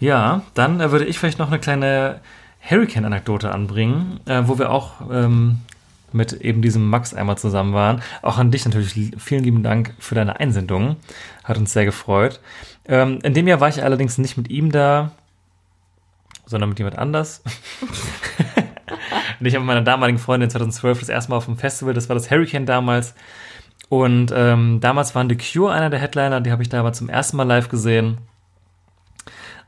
Ja, 0.00 0.42
dann 0.54 0.80
äh, 0.80 0.90
würde 0.90 1.04
ich 1.04 1.18
vielleicht 1.18 1.38
noch 1.38 1.48
eine 1.48 1.58
kleine 1.58 2.20
Hurricane-Anekdote 2.68 3.50
anbringen, 3.52 4.20
äh, 4.26 4.42
wo 4.46 4.58
wir 4.58 4.70
auch 4.70 4.94
ähm, 5.10 5.58
mit 6.12 6.32
eben 6.32 6.62
diesem 6.62 6.88
Max 6.88 7.12
einmal 7.12 7.36
zusammen 7.36 7.74
waren. 7.74 8.00
Auch 8.22 8.38
an 8.38 8.50
dich 8.50 8.64
natürlich 8.64 8.94
li- 8.96 9.12
vielen 9.18 9.44
lieben 9.44 9.62
Dank 9.62 9.94
für 9.98 10.14
deine 10.14 10.38
Einsendung. 10.40 10.96
Hat 11.42 11.58
uns 11.58 11.72
sehr 11.72 11.84
gefreut. 11.84 12.40
Ähm, 12.86 13.18
in 13.22 13.34
dem 13.34 13.48
Jahr 13.48 13.60
war 13.60 13.68
ich 13.68 13.82
allerdings 13.82 14.16
nicht 14.18 14.36
mit 14.36 14.48
ihm 14.48 14.70
da, 14.72 15.12
sondern 16.46 16.68
mit 16.70 16.78
jemand 16.78 16.98
anders. 16.98 17.42
Und 19.40 19.46
ich 19.46 19.54
habe 19.54 19.64
mit 19.64 19.74
meiner 19.74 19.82
damaligen 19.82 20.18
Freundin 20.18 20.48
2012 20.48 21.00
das 21.00 21.08
erste 21.08 21.30
Mal 21.30 21.36
auf 21.36 21.46
dem 21.46 21.56
Festival, 21.58 21.92
das 21.94 22.08
war 22.08 22.14
das 22.14 22.30
Hurricane 22.30 22.66
damals. 22.66 23.14
Und 23.88 24.32
ähm, 24.34 24.78
damals 24.80 25.14
waren 25.14 25.28
The 25.28 25.36
Cure 25.36 25.72
einer 25.72 25.90
der 25.90 26.00
Headliner, 26.00 26.40
die 26.40 26.50
habe 26.52 26.62
ich 26.62 26.68
da 26.68 26.80
aber 26.80 26.92
zum 26.92 27.08
ersten 27.08 27.36
Mal 27.36 27.42
live 27.44 27.68
gesehen. 27.68 28.18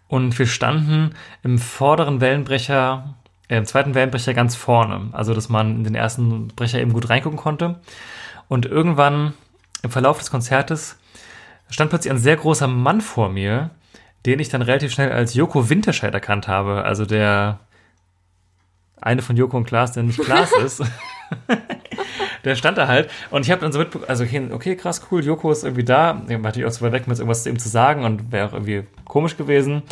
Und 0.08 0.38
wir 0.38 0.46
standen 0.46 1.14
im 1.42 1.58
vorderen 1.58 2.20
Wellenbrecher, 2.20 3.14
äh, 3.48 3.56
im 3.56 3.66
zweiten 3.66 3.94
Wellenbrecher 3.94 4.34
ganz 4.34 4.54
vorne. 4.54 5.08
Also, 5.12 5.34
dass 5.34 5.48
man 5.48 5.76
in 5.76 5.84
den 5.84 5.94
ersten 5.94 6.48
Brecher 6.48 6.80
eben 6.80 6.92
gut 6.92 7.08
reingucken 7.08 7.38
konnte. 7.38 7.80
Und 8.48 8.66
irgendwann 8.66 9.34
im 9.82 9.90
Verlauf 9.90 10.18
des 10.18 10.30
Konzertes 10.30 10.98
stand 11.68 11.90
plötzlich 11.90 12.12
ein 12.12 12.18
sehr 12.18 12.36
großer 12.36 12.68
Mann 12.68 13.00
vor 13.00 13.28
mir, 13.28 13.70
den 14.24 14.38
ich 14.38 14.48
dann 14.48 14.62
relativ 14.62 14.92
schnell 14.92 15.12
als 15.12 15.34
Joko 15.34 15.68
Winterscheid 15.68 16.14
erkannt 16.14 16.48
habe. 16.48 16.84
Also 16.84 17.04
der 17.04 17.60
eine 19.00 19.22
von 19.22 19.36
Joko 19.36 19.56
und 19.56 19.66
Klaas, 19.66 19.92
der 19.92 20.02
nicht 20.02 20.20
Klaas 20.20 20.52
ist. 20.64 20.82
Der 22.46 22.56
stand 22.56 22.78
da 22.78 22.88
halt 22.88 23.10
und 23.30 23.44
ich 23.44 23.50
habe 23.50 23.60
dann 23.60 23.72
so 23.72 23.78
mitbekommen, 23.78 24.08
also 24.08 24.24
okay, 24.24 24.48
okay, 24.50 24.76
krass, 24.76 25.06
cool, 25.10 25.24
Joko 25.24 25.50
ist 25.50 25.64
irgendwie 25.64 25.84
da. 25.84 26.22
Ich 26.26 26.32
war 26.32 26.38
natürlich 26.38 26.66
auch 26.66 26.72
zu 26.72 26.82
weit 26.82 26.92
weg, 26.92 27.04
jetzt 27.06 27.18
irgendwas 27.18 27.42
zu 27.42 27.50
ihm 27.50 27.58
zu 27.58 27.68
sagen 27.68 28.04
und 28.04 28.32
wäre 28.32 28.48
auch 28.48 28.52
irgendwie 28.52 28.84
komisch 29.04 29.36
gewesen. 29.36 29.82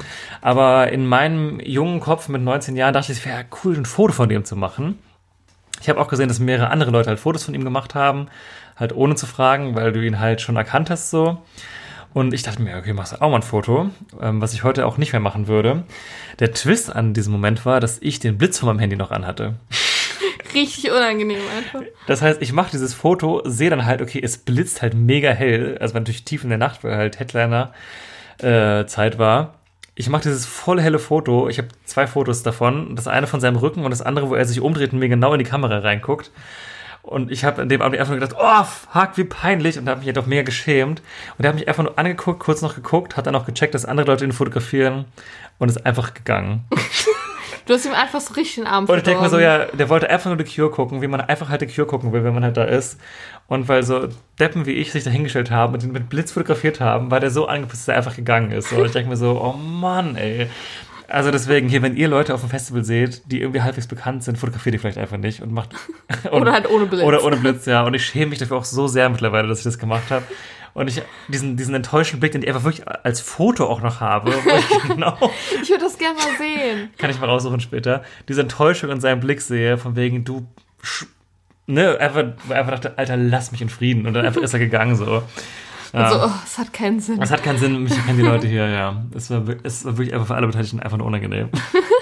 Aber 0.41 0.91
in 0.91 1.07
meinem 1.07 1.61
jungen 1.61 2.01
Kopf 2.01 2.29
mit 2.29 2.43
19 2.43 2.77
Jahren 2.77 2.95
dachte 2.95 3.13
ich, 3.13 3.19
es 3.19 3.27
wäre 3.27 3.45
cool, 3.65 3.77
ein 3.77 3.85
Foto 3.85 4.13
von 4.13 4.29
dem 4.29 4.45
zu 4.45 4.57
machen. 4.57 4.99
Ich 5.81 5.89
habe 5.89 6.01
auch 6.01 6.09
gesehen, 6.09 6.29
dass 6.29 6.39
mehrere 6.39 6.71
andere 6.71 6.91
Leute 6.91 7.11
halt 7.11 7.21
Fotos 7.21 7.45
von 7.45 7.55
ihm 7.55 7.65
gemacht 7.65 7.95
haben, 7.95 8.29
halt 8.77 8.95
ohne 8.95 9.17
zu 9.17 9.27
fragen, 9.27 9.75
weil 9.75 9.93
du 9.93 10.01
ihn 10.01 10.21
halt 10.21 10.41
schon 10.41 10.57
erkannt 10.57 10.89
hast 10.89 11.11
so. 11.11 11.43
Und 12.15 12.33
ich 12.33 12.45
dachte 12.45 12.63
mir, 12.63 12.77
okay, 12.77 12.93
machst 12.93 13.13
du 13.13 13.21
auch 13.21 13.29
mal 13.29 13.37
ein 13.37 13.43
Foto, 13.43 13.91
ähm, 14.23 14.41
was 14.41 14.55
ich 14.55 14.63
heute 14.63 14.87
auch 14.87 14.99
nicht 14.99 15.13
mehr 15.13 15.21
machen 15.21 15.49
würde. 15.49 15.83
Der 16.39 16.53
Twist 16.53 16.95
an 16.95 17.13
diesem 17.13 17.33
Moment 17.33 17.67
war, 17.67 17.81
dass 17.81 17.99
ich 18.01 18.21
den 18.21 18.39
Blitz 18.39 18.61
von 18.61 18.69
meinem 18.69 18.79
Handy 18.79 18.95
noch 18.95 19.11
anhatte. 19.11 19.57
Richtig 20.55 20.91
unangenehm 20.91 21.41
einfach. 21.57 21.83
Das 22.07 22.23
heißt, 22.23 22.43
ich 22.43 22.53
mache 22.53 22.71
dieses 22.71 22.95
Foto, 22.95 23.43
sehe 23.45 23.71
dann 23.71 23.85
halt, 23.85 24.03
okay, 24.03 24.21
es 24.23 24.39
blitzt 24.39 24.83
halt 24.83 24.95
mega 24.95 25.31
hell. 25.31 25.79
Also 25.81 25.95
war 25.95 26.01
natürlich 26.01 26.25
tief 26.25 26.45
in 26.45 26.51
der 26.51 26.59
Nacht, 26.59 26.85
weil 26.85 26.97
halt 26.97 27.19
Headliner-Zeit 27.19 29.19
war. 29.19 29.55
Ich 29.97 30.09
mache 30.09 30.23
dieses 30.23 30.47
voll 30.47 30.81
helle 30.81 30.99
Foto. 30.99 31.49
Ich 31.49 31.59
habe 31.59 31.69
zwei 31.85 32.07
Fotos 32.07 32.43
davon. 32.43 32.97
Das 32.97 33.07
eine 33.07 33.27
von 33.27 33.41
seinem 33.41 33.57
Rücken 33.57 33.85
und 33.85 33.91
das 33.91 34.03
andere, 34.03 34.29
wo 34.29 34.35
er 34.35 34.45
sich 34.45 34.61
umdreht 34.61 34.93
und 34.93 34.99
mir 34.99 35.09
genau 35.09 35.33
in 35.33 35.39
die 35.39 35.45
Kamera 35.45 35.79
reinguckt. 35.79 36.31
Und 37.05 37.31
ich 37.31 37.45
habe 37.45 37.61
in 37.61 37.69
dem 37.69 37.83
Abend 37.83 37.99
einfach 37.99 38.13
nur 38.13 38.21
gedacht, 38.21 38.41
oh, 38.41 38.65
fuck, 38.65 39.17
wie 39.17 39.25
peinlich. 39.25 39.79
Und 39.79 39.85
da 39.85 39.91
habe 39.91 40.01
mich 40.01 40.07
ja 40.07 40.15
doch 40.15 40.27
mega 40.27 40.43
geschämt. 40.43 41.03
Und 41.37 41.45
er 41.45 41.51
hat 41.51 41.55
mich 41.55 41.69
einfach 41.69 41.83
nur 41.83 41.99
angeguckt, 41.99 42.41
kurz 42.41 42.63
noch 42.63 42.75
geguckt, 42.75 43.17
hat 43.17 43.27
dann 43.27 43.35
auch 43.35 43.45
gecheckt, 43.45 43.75
dass 43.75 43.85
andere 43.85 44.07
Leute 44.07 44.25
ihn 44.25 44.33
fotografieren 44.33 45.05
und 45.59 45.69
ist 45.69 45.85
einfach 45.85 46.15
gegangen. 46.15 46.65
Du 47.67 47.73
hast 47.73 47.87
ihm 47.87 47.93
einfach 47.93 48.21
so 48.21 48.35
richtig 48.35 48.57
den 48.57 48.67
Arm 48.67 48.85
Und 48.85 48.97
ich 48.97 49.03
denke 49.05 49.23
mir 49.23 49.31
so, 49.31 49.39
ja, 49.39 49.67
der 49.67 49.89
wollte 49.89 50.11
einfach 50.11 50.27
nur 50.27 50.37
die 50.37 50.45
Cure 50.45 50.71
gucken, 50.71 51.01
wie 51.01 51.07
man 51.07 51.21
einfach 51.21 51.49
halt 51.49 51.63
die 51.63 51.67
Cure 51.67 51.87
gucken 51.87 52.13
will, 52.13 52.23
wenn 52.23 52.35
man 52.35 52.45
halt 52.45 52.57
da 52.57 52.65
ist. 52.65 53.01
Und 53.47 53.69
weil 53.69 53.83
so 53.83 54.09
Deppen 54.39 54.67
wie 54.67 54.73
ich 54.73 54.93
sich 54.93 55.05
da 55.05 55.11
hingestellt 55.11 55.51
haben 55.51 55.75
und 55.75 55.83
ihn 55.83 55.93
mit 55.93 56.09
Blitz 56.09 56.33
fotografiert 56.33 56.81
haben, 56.81 57.11
war 57.11 57.21
der 57.21 57.31
so 57.31 57.47
angepisst, 57.47 57.83
dass 57.83 57.95
er 57.95 57.97
einfach 57.97 58.17
gegangen 58.17 58.53
ist. 58.53 58.69
So, 58.69 58.85
ich 58.85 58.93
denke 58.93 59.11
mir 59.11 59.17
so, 59.17 59.41
oh 59.41 59.55
Mann, 59.57 60.17
ey. 60.17 60.49
Also 61.09 61.31
deswegen, 61.31 61.69
hier, 61.69 61.83
wenn 61.83 61.97
ihr 61.97 62.09
Leute 62.09 62.35
auf 62.35 62.41
dem 62.41 62.51
Festival 62.51 62.83
seht, 62.83 63.31
die 63.31 63.41
irgendwie 63.41 63.63
halbwegs 63.63 63.87
bekannt 63.87 64.25
sind, 64.25 64.39
fotografiert 64.39 64.75
die 64.75 64.79
vielleicht 64.79 64.99
einfach 64.99 65.19
nicht 65.19 65.43
und 65.43 65.53
macht. 65.53 65.71
Und, 66.31 66.43
Oder 66.43 66.53
halt 66.53 66.69
ohne 66.71 66.87
Blitz. 66.87 67.03
Oder 67.03 67.25
ohne 67.25 67.37
Blitz, 67.37 67.67
ja. 67.67 67.83
Und 67.83 67.95
ich 67.95 68.05
schäme 68.05 68.27
mich 68.27 68.39
dafür 68.39 68.57
auch 68.57 68.65
so 68.65 68.87
sehr 68.87 69.09
mittlerweile, 69.11 69.47
dass 69.49 69.59
ich 69.59 69.65
das 69.65 69.79
gemacht 69.79 70.11
habe. 70.11 70.25
Und 70.75 70.89
ich 70.89 71.01
diesen, 71.29 71.57
diesen 71.57 71.75
enttäuschten 71.75 72.19
Blick, 72.19 72.33
den 72.33 72.43
ich 72.43 72.49
einfach 72.49 72.65
wirklich 72.65 72.87
als 72.89 73.21
Foto 73.21 73.67
auch 73.67 73.81
noch 73.81 74.01
habe, 74.01 74.33
ich 74.33 74.89
genau 74.89 75.17
Ich 75.63 75.71
würde 75.71 75.85
das 75.85 75.97
gerne 75.97 76.19
mal 76.19 76.37
sehen. 76.37 76.91
kann 76.99 77.11
ich 77.11 77.21
mal 77.21 77.29
raussuchen 77.29 77.61
später, 77.61 78.03
diese 78.29 78.41
Enttäuschung 78.41 78.91
in 78.91 79.01
seinem 79.01 79.21
Blick 79.21 79.41
sehe, 79.41 79.79
von 79.79 79.95
wegen, 79.95 80.25
du, 80.25 80.47
ne, 81.67 81.97
einfach, 81.99 82.25
einfach 82.51 82.73
dachte, 82.73 82.99
Alter, 82.99 83.17
lass 83.17 83.53
mich 83.53 83.63
in 83.63 83.69
Frieden. 83.69 84.07
Und 84.07 84.15
dann 84.15 84.27
einfach 84.27 84.43
ist 84.43 84.53
er 84.53 84.59
gegangen, 84.59 84.97
so. 84.97 85.07
Ja. 85.07 85.23
Also, 85.97 86.27
oh, 86.27 86.31
es 86.45 86.59
hat 86.59 86.73
keinen 86.73 86.99
Sinn. 86.99 87.23
Es 87.23 87.31
hat 87.31 87.45
keinen 87.45 87.59
Sinn, 87.61 87.85
mich 87.85 87.93
kennen 88.05 88.19
die 88.19 88.25
Leute 88.25 88.49
hier, 88.49 88.69
ja. 88.69 89.05
Es 89.15 89.31
war, 89.31 89.45
es 89.63 89.85
war 89.85 89.97
wirklich 89.97 90.13
einfach 90.13 90.27
für 90.27 90.35
alle 90.35 90.49
Beteiligten 90.49 90.81
einfach 90.81 90.97
nur 90.97 91.07
unangenehm. 91.07 91.51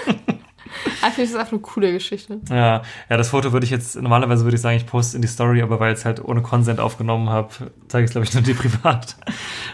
Ich 1.07 1.13
finde 1.15 1.31
das 1.31 1.39
einfach 1.39 1.51
eine 1.53 1.61
coole 1.61 1.91
Geschichte. 1.93 2.39
Ja, 2.49 2.81
ja, 3.09 3.17
das 3.17 3.29
Foto 3.29 3.51
würde 3.53 3.65
ich 3.65 3.69
jetzt, 3.71 3.95
normalerweise 4.01 4.43
würde 4.45 4.55
ich 4.55 4.61
sagen, 4.61 4.77
ich 4.77 4.85
poste 4.85 5.15
in 5.17 5.21
die 5.21 5.27
Story, 5.27 5.61
aber 5.61 5.79
weil 5.79 5.93
ich 5.93 5.99
es 5.99 6.05
halt 6.05 6.23
ohne 6.23 6.41
Consent 6.41 6.79
aufgenommen 6.79 7.29
habe, 7.29 7.49
zeige 7.87 8.05
ich 8.05 8.09
es, 8.09 8.11
glaube 8.13 8.25
ich, 8.25 8.33
nur 8.33 8.43
dir 8.43 8.55
privat. 8.55 9.15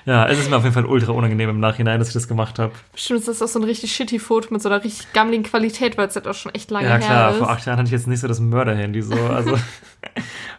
Ja, 0.05 0.27
es 0.27 0.39
ist 0.39 0.49
mir 0.49 0.57
auf 0.57 0.63
jeden 0.63 0.73
Fall 0.73 0.85
ultra 0.85 1.11
unangenehm 1.11 1.49
im 1.49 1.59
Nachhinein, 1.59 1.99
dass 1.99 2.07
ich 2.09 2.13
das 2.13 2.27
gemacht 2.27 2.59
habe. 2.59 2.71
Bestimmt 2.93 3.19
ist 3.19 3.27
das 3.27 3.41
auch 3.41 3.47
so 3.47 3.59
ein 3.59 3.63
richtig 3.65 3.93
shitty 3.95 4.19
Foto 4.19 4.51
mit 4.53 4.61
so 4.61 4.69
einer 4.69 4.83
richtig 4.83 5.11
gammeligen 5.13 5.43
Qualität, 5.43 5.97
weil 5.97 6.07
es 6.07 6.15
halt 6.15 6.27
auch 6.27 6.33
schon 6.33 6.53
echt 6.55 6.71
lange 6.71 6.87
Ja, 6.87 6.97
klar, 6.99 7.09
her 7.25 7.29
ist. 7.31 7.37
vor 7.37 7.49
acht 7.49 7.65
Jahren 7.65 7.77
hatte 7.77 7.87
ich 7.87 7.93
jetzt 7.93 8.07
nicht 8.07 8.19
so 8.19 8.27
das 8.27 8.39
Mörderhandy, 8.39 9.01
so, 9.01 9.13
also, 9.15 9.51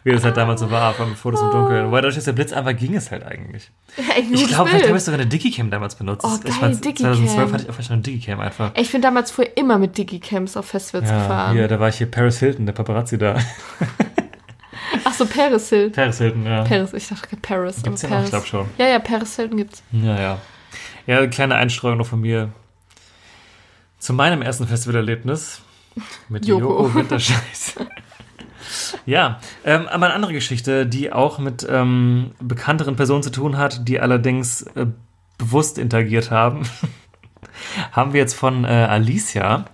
wie 0.03 0.11
das 0.11 0.23
halt 0.23 0.35
damals 0.37 0.59
so 0.61 0.71
war, 0.71 0.93
von 0.93 1.15
Fotos 1.15 1.41
im 1.41 1.51
Dunkeln. 1.51 1.85
Wobei 1.87 1.97
dadurch, 1.97 2.15
dass 2.15 2.25
der 2.25 2.31
Blitz 2.33 2.51
einfach 2.53 2.75
ging, 2.75 2.95
es 2.95 3.11
halt 3.11 3.23
eigentlich. 3.23 3.69
Ja, 3.97 4.03
Ich 4.17 4.47
glaube, 4.47 4.69
vielleicht 4.69 4.87
habe 4.87 4.97
ich 4.97 5.03
sogar 5.03 5.19
eine 5.19 5.29
Digicam 5.29 5.69
damals 5.69 5.95
benutzt. 5.95 6.25
Oh, 6.25 6.35
ich 6.43 6.59
geil, 6.59 6.73
2012 6.73 6.81
Digicam. 6.81 7.53
hatte 7.53 7.63
ich 7.63 7.69
auch 7.69 7.81
schon 7.83 7.93
eine 7.93 8.01
Digicam 8.01 8.39
einfach. 8.39 8.71
Ich 8.75 8.91
bin 8.91 9.01
damals 9.01 9.31
früher 9.31 9.55
immer 9.57 9.77
mit 9.77 9.97
Digicams 9.97 10.57
auf 10.57 10.65
Festivals 10.65 11.09
Ja, 11.09 11.21
gefahren. 11.21 11.53
hier, 11.53 11.67
da 11.67 11.79
war 11.79 11.89
ich 11.89 11.97
hier 11.97 12.09
Paris 12.09 12.39
Hilton, 12.39 12.65
der 12.65 12.73
Paparazzi 12.73 13.17
da. 13.17 13.35
Ach 15.03 15.13
so, 15.13 15.25
Paris 15.25 15.69
Hilton. 15.69 15.93
Paris 15.93 16.17
Hilton, 16.17 16.45
ja. 16.45 16.63
Paris, 16.63 16.93
ich 16.93 17.07
dachte 17.07 17.35
Paris. 17.37 17.81
Gibt's 17.83 18.03
aber 18.03 18.13
ja 18.15 18.19
noch, 18.19 18.25
ich 18.25 18.31
Paris. 18.31 18.49
glaube 18.49 18.65
schon. 18.65 18.69
Ja, 18.77 18.87
ja, 18.87 18.99
Paris 18.99 19.35
Hilton 19.35 19.57
gibt's. 19.57 19.83
Ja, 19.91 20.19
ja. 20.19 20.37
Ja, 21.07 21.17
eine 21.17 21.29
kleine 21.29 21.55
Einstreuung 21.55 21.97
noch 21.97 22.05
von 22.07 22.21
mir. 22.21 22.49
Zu 23.99 24.13
meinem 24.13 24.41
ersten 24.41 24.67
Festivalerlebnis 24.67 25.61
mit 26.29 26.45
Joko. 26.45 26.83
Joko, 26.83 26.95
Winterscheiß. 26.95 27.75
ja, 29.05 29.39
ähm, 29.65 29.87
aber 29.87 30.07
eine 30.07 30.13
andere 30.13 30.33
Geschichte, 30.33 30.85
die 30.85 31.11
auch 31.11 31.39
mit 31.39 31.65
ähm, 31.69 32.31
bekannteren 32.39 32.95
Personen 32.95 33.23
zu 33.23 33.31
tun 33.31 33.57
hat, 33.57 33.87
die 33.87 33.99
allerdings 33.99 34.63
äh, 34.75 34.87
bewusst 35.37 35.77
interagiert 35.77 36.31
haben, 36.31 36.63
haben 37.91 38.13
wir 38.13 38.19
jetzt 38.19 38.35
von 38.35 38.63
äh, 38.63 38.67
Alicia. 38.67 39.65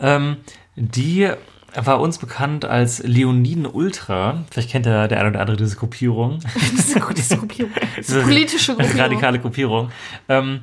Ähm, 0.00 0.38
die 0.76 1.30
war 1.74 2.00
uns 2.00 2.18
bekannt 2.18 2.64
als 2.64 3.02
Leoniden 3.02 3.66
Ultra. 3.66 4.44
Vielleicht 4.50 4.70
kennt 4.70 4.86
der, 4.86 5.08
der 5.08 5.20
eine 5.20 5.30
oder 5.30 5.40
andere 5.40 5.56
diese 5.56 5.76
Gruppierung. 5.76 6.38
Diese, 6.72 7.00
diese 7.16 7.36
Gruppierung. 7.36 7.72
Diese 7.98 8.22
politische 8.22 8.74
Gruppierung. 8.74 9.00
Radikale 9.00 9.38
Gruppierung. 9.40 9.90
Ähm, 10.28 10.62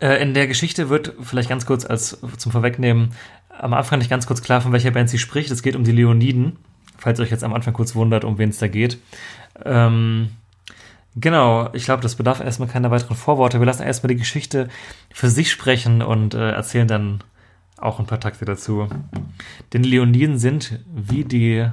äh, 0.00 0.22
in 0.22 0.34
der 0.34 0.46
Geschichte 0.46 0.88
wird 0.88 1.14
vielleicht 1.20 1.48
ganz 1.48 1.66
kurz 1.66 1.84
als 1.84 2.18
zum 2.38 2.52
Vorwegnehmen 2.52 3.12
am 3.48 3.74
Anfang 3.74 3.98
nicht 3.98 4.10
ganz 4.10 4.26
kurz 4.26 4.42
klar, 4.42 4.60
von 4.60 4.72
welcher 4.72 4.90
Band 4.90 5.10
sie 5.10 5.18
spricht. 5.18 5.50
Es 5.50 5.62
geht 5.62 5.76
um 5.76 5.84
die 5.84 5.92
Leoniden, 5.92 6.56
falls 7.00 7.18
ihr 7.18 7.24
euch 7.24 7.30
jetzt 7.30 7.44
am 7.44 7.54
Anfang 7.54 7.74
kurz 7.74 7.94
wundert, 7.94 8.24
um 8.24 8.38
wen 8.38 8.50
es 8.50 8.58
da 8.58 8.68
geht. 8.68 8.98
Ähm, 9.64 10.30
genau, 11.16 11.70
ich 11.72 11.84
glaube, 11.84 12.02
das 12.02 12.14
bedarf 12.14 12.40
erstmal 12.40 12.68
keiner 12.68 12.90
weiteren 12.90 13.16
Vorworte. 13.16 13.58
Wir 13.58 13.66
lassen 13.66 13.82
erstmal 13.82 14.08
die 14.08 14.20
Geschichte 14.20 14.68
für 15.12 15.30
sich 15.30 15.50
sprechen 15.50 16.02
und 16.02 16.34
äh, 16.34 16.52
erzählen 16.52 16.88
dann 16.88 17.24
auch 17.76 17.98
ein 17.98 18.06
paar 18.06 18.20
Takte 18.20 18.44
dazu. 18.44 18.88
Denn 19.72 19.82
Leoniden 19.82 20.38
sind, 20.38 20.80
wie 20.94 21.24
die 21.24 21.66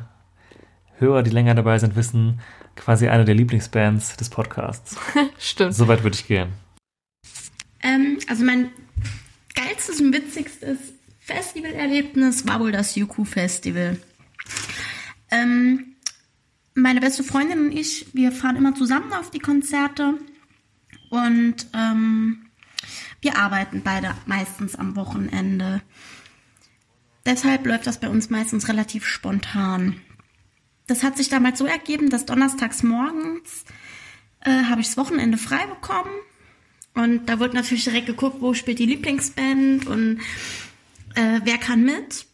Hörer, 1.00 1.22
die 1.22 1.30
länger 1.30 1.54
dabei 1.54 1.78
sind, 1.80 1.96
wissen, 1.96 2.40
quasi 2.76 3.08
eine 3.08 3.26
der 3.26 3.36
Lieblingsbands 3.36 4.18
des 4.18 4.30
Podcasts. 4.30 4.98
Stimmt. 5.38 5.76
Soweit 5.76 6.04
würde 6.04 6.16
ich 6.16 6.28
gehen. 6.28 6.50
Ähm, 7.84 8.18
also 8.28 8.44
mein 8.44 8.72
geilstes 9.54 10.00
und 10.00 10.14
witzigstes 10.14 10.78
Festivalerlebnis 11.20 12.48
war 12.48 12.60
wohl 12.60 12.72
das 12.72 12.96
Yuku 12.96 13.26
Festival. 13.26 13.98
Ähm, 15.30 15.96
meine 16.74 17.02
beste 17.02 17.24
Freundin 17.24 17.68
und 17.68 17.72
ich, 17.72 18.08
wir 18.14 18.32
fahren 18.32 18.56
immer 18.56 18.76
zusammen 18.76 19.12
auf 19.14 19.32
die 19.32 19.40
Konzerte 19.40 20.14
und 21.10 21.68
ähm, 21.74 22.46
wir 23.22 23.38
arbeiten 23.38 23.82
beide 23.84 24.16
meistens 24.26 24.76
am 24.76 24.96
Wochenende. 24.96 25.82
Deshalb 27.26 27.66
läuft 27.66 27.88
das 27.88 28.00
bei 28.00 28.10
uns 28.10 28.30
meistens 28.30 28.68
relativ 28.70 29.06
spontan. 29.06 30.00
Das 30.86 31.04
hat 31.04 31.18
sich 31.18 31.30
damals 31.30 31.60
so 31.60 31.66
ergeben, 31.66 32.10
dass 32.10 32.26
donnerstags 32.26 32.84
morgens 32.84 33.66
äh, 34.42 34.64
habe 34.64 34.82
ich 34.82 34.88
das 34.88 34.98
Wochenende 34.98 35.38
frei 35.38 35.66
bekommen 35.66 36.12
und 36.94 37.28
da 37.28 37.40
wird 37.40 37.54
natürlich 37.54 37.84
direkt 37.84 38.08
geguckt, 38.08 38.38
wo 38.40 38.54
spielt 38.54 38.80
die 38.80 38.86
Lieblingsband 38.86 39.86
und 39.86 40.20
äh, 41.16 41.42
wer 41.44 41.58
kann 41.58 41.84
mit. 41.84 42.26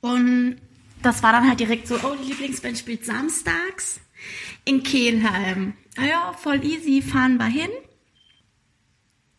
Und 0.00 0.56
das 1.02 1.22
war 1.22 1.32
dann 1.32 1.48
halt 1.48 1.60
direkt 1.60 1.86
so, 1.86 1.96
oh, 1.96 2.16
die 2.20 2.28
Lieblingsband 2.28 2.78
spielt 2.78 3.04
samstags 3.04 4.00
in 4.64 4.82
Kelheim. 4.82 5.74
Ah 5.96 6.04
ja, 6.04 6.32
voll 6.34 6.64
easy, 6.64 7.02
fahren 7.02 7.38
wir 7.38 7.46
hin. 7.46 7.70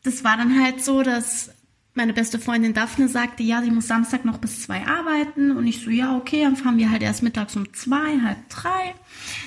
Das 0.04 0.24
war 0.24 0.38
dann 0.38 0.62
halt 0.62 0.84
so, 0.84 1.04
dass 1.04 1.52
meine 1.94 2.14
beste 2.14 2.40
Freundin 2.40 2.74
Daphne 2.74 3.08
sagte, 3.08 3.44
ja, 3.44 3.62
sie 3.62 3.72
muss 3.72 3.88
Samstag 3.88 4.26
noch 4.26 4.38
bis 4.38 4.64
zwei 4.64 4.86
arbeiten. 4.88 5.52
Und 5.52 5.68
ich 5.68 5.84
so, 5.84 5.90
ja, 5.90 6.18
okay, 6.18 6.44
dann 6.44 6.56
fahren 6.56 6.78
wir 6.78 6.90
halt 6.90 7.04
erst 7.04 7.22
mittags 7.24 7.56
um 7.56 7.74
zwei, 7.74 8.20
halb 8.22 8.50
drei. 8.50 8.96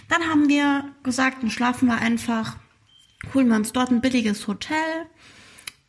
Dann 0.09 0.23
haben 0.29 0.49
wir 0.49 0.85
gesagt, 1.03 1.43
dann 1.43 1.51
schlafen 1.51 1.89
wir 1.89 1.99
einfach, 1.99 2.57
holen 3.33 3.49
wir 3.49 3.57
uns 3.57 3.73
dort 3.73 3.91
ein 3.91 4.01
billiges 4.01 4.47
Hotel 4.47 5.07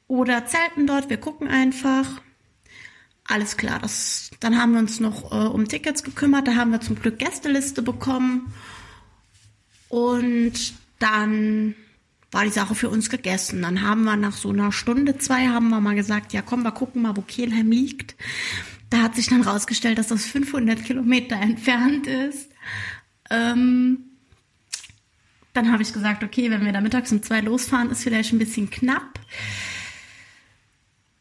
oder 0.07 0.45
zelten 0.45 0.88
dort, 0.88 1.10
wir 1.10 1.18
gucken 1.18 1.47
einfach. 1.47 2.22
Alles 3.27 3.57
klar, 3.57 3.80
das, 3.80 4.30
dann 4.39 4.57
haben 4.57 4.73
wir 4.73 4.80
uns 4.80 4.99
noch 4.99 5.31
äh, 5.31 5.47
um 5.47 5.68
Tickets 5.68 6.03
gekümmert, 6.03 6.47
da 6.47 6.56
haben 6.56 6.72
wir 6.72 6.81
zum 6.81 6.95
Glück 6.95 7.18
Gästeliste 7.18 7.81
bekommen. 7.81 8.53
Und 9.89 10.73
dann 10.99 11.76
war 12.31 12.43
die 12.43 12.52
Sache 12.52 12.76
für 12.76 12.89
uns 12.89 13.10
gegessen. 13.10 13.61
Dann 13.61 13.81
haben 13.81 14.03
wir 14.03 14.15
nach 14.15 14.35
so 14.35 14.49
einer 14.49 14.72
Stunde, 14.72 15.18
zwei, 15.18 15.47
haben 15.47 15.69
wir 15.69 15.80
mal 15.80 15.95
gesagt, 15.95 16.34
ja 16.34 16.41
komm, 16.41 16.64
wir 16.64 16.72
gucken 16.72 17.02
mal, 17.02 17.15
wo 17.15 17.22
Kelheim 17.22 17.72
liegt. 17.72 18.15
Da 18.89 19.02
hat 19.02 19.15
sich 19.15 19.27
dann 19.27 19.41
rausgestellt, 19.41 19.97
dass 19.97 20.07
das 20.07 20.26
500 20.26 20.84
Kilometer 20.84 21.35
entfernt 21.35 22.07
ist. 22.07 22.52
Ähm, 23.31 23.99
dann 25.53 25.72
habe 25.72 25.81
ich 25.81 25.93
gesagt, 25.93 26.23
okay, 26.23 26.52
wenn 26.52 26.65
wir 26.65 26.73
da 26.73 26.81
mittags 26.81 27.11
um 27.11 27.23
zwei 27.23 27.39
losfahren, 27.39 27.89
ist 27.89 28.03
vielleicht 28.03 28.34
ein 28.34 28.39
bisschen 28.39 28.69
knapp. 28.69 29.19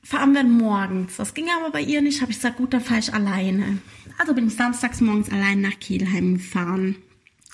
Fahren 0.05 0.35
wir 0.35 0.44
morgens. 0.44 1.16
Das 1.16 1.35
ging 1.35 1.47
aber 1.56 1.70
bei 1.70 1.81
ihr 1.81 2.02
nicht. 2.02 2.20
Habe 2.20 2.31
ich 2.31 2.39
gesagt, 2.39 2.59
gut, 2.59 2.72
dann 2.72 2.82
fahre 2.82 3.01
ich 3.01 3.12
alleine. 3.12 3.78
Also 4.18 4.35
bin 4.35 4.47
ich 4.47 4.55
samstags 4.55 5.01
morgens 5.01 5.31
allein 5.31 5.60
nach 5.60 5.78
Kelheim 5.81 6.35
gefahren 6.35 6.97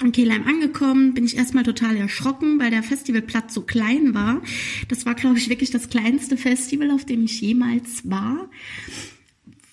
in 0.02 0.12
Kelheim 0.12 0.47
angekommen, 0.47 1.14
bin 1.14 1.24
ich 1.24 1.36
erstmal 1.36 1.64
total 1.64 1.97
erschrocken, 1.97 2.59
weil 2.59 2.70
der 2.70 2.82
Festivalplatz 2.82 3.55
so 3.55 3.62
klein 3.62 4.14
war. 4.14 4.43
Das 4.89 5.06
war, 5.06 5.14
glaube 5.14 5.39
ich, 5.39 5.48
wirklich 5.48 5.70
das 5.70 5.89
kleinste 5.89 6.36
Festival, 6.36 6.90
auf 6.90 7.05
dem 7.05 7.24
ich 7.24 7.40
jemals 7.40 8.09
war. 8.09 8.48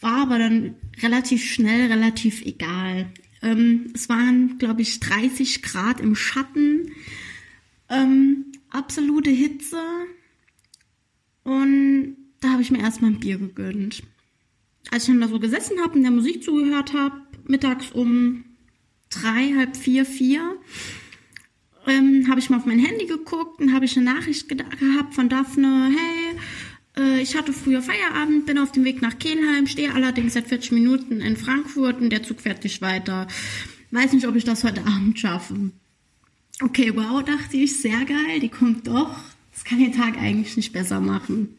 War 0.02 0.22
aber 0.24 0.40
dann 0.40 0.76
relativ 1.02 1.44
schnell, 1.44 1.92
relativ 1.92 2.46
egal. 2.46 3.12
Ähm, 3.42 3.92
es 3.94 4.10
waren, 4.10 4.58
glaube 4.58 4.82
ich, 4.82 5.00
30 5.00 5.62
Grad 5.62 6.00
im 6.00 6.16
Schatten, 6.16 6.92
ähm, 7.90 8.46
absolute 8.70 9.32
Hitze. 9.32 9.82
Und 11.44 12.18
da 12.40 12.50
habe 12.50 12.62
ich 12.62 12.72
mir 12.72 12.80
erstmal 12.80 13.12
ein 13.12 13.20
Bier 13.20 13.38
gegönnt. 13.38 14.04
Als 14.92 15.04
ich 15.04 15.10
dann 15.10 15.22
da 15.22 15.28
so 15.28 15.40
gesessen 15.40 15.80
habe 15.82 15.96
und 15.96 16.04
der 16.04 16.12
Musik 16.12 16.44
zugehört 16.44 16.94
habe, 16.94 17.16
mittags 17.46 17.92
um 17.92 18.46
drei, 19.10 19.54
halb 19.58 19.76
vier, 19.76 20.06
vier, 20.06 20.56
ähm, 21.88 22.28
habe 22.30 22.40
ich 22.40 22.50
mal 22.50 22.58
auf 22.58 22.66
mein 22.66 22.80
Handy 22.80 23.06
geguckt 23.06 23.60
und 23.62 23.74
habe 23.74 23.86
ich 23.86 23.98
eine 23.98 24.06
Nachricht 24.06 24.50
gehabt 24.50 25.14
von 25.14 25.30
Daphne, 25.30 25.92
hey, 25.96 26.38
äh, 26.98 27.22
ich 27.22 27.36
hatte 27.36 27.54
früher 27.54 27.82
Feierabend, 27.82 28.46
bin 28.46 28.58
auf 28.58 28.72
dem 28.72 28.84
Weg 28.84 29.02
nach 29.02 29.18
Kelheim, 29.18 29.68
stehe 29.68 29.94
allerdings 29.94 30.34
seit 30.34 30.48
40 30.48 30.72
Minuten 30.74 31.22
in 31.22 31.38
Frankfurt 31.38 32.02
und 32.02 32.10
der 32.10 32.24
Zug 32.24 32.42
fährt 32.42 32.64
nicht 32.64 32.82
weiter. 32.82 33.28
Weiß 33.92 34.14
nicht, 34.14 34.28
ob 34.28 34.36
ich 34.36 34.44
das 34.44 34.64
heute 34.64 34.86
Abend 34.86 35.18
schaffe. 35.20 35.72
Okay, 36.62 36.92
wow, 36.96 37.24
dachte 37.24 37.58
ich, 37.58 37.80
sehr 37.80 38.04
geil, 38.06 38.40
die 38.42 38.50
kommt 38.50 38.88
doch. 38.88 39.16
Das 39.54 39.64
kann 39.64 39.80
den 39.80 39.94
Tag 39.94 40.18
eigentlich 40.18 40.58
nicht 40.58 40.74
besser 40.74 41.00
machen. 41.00 41.56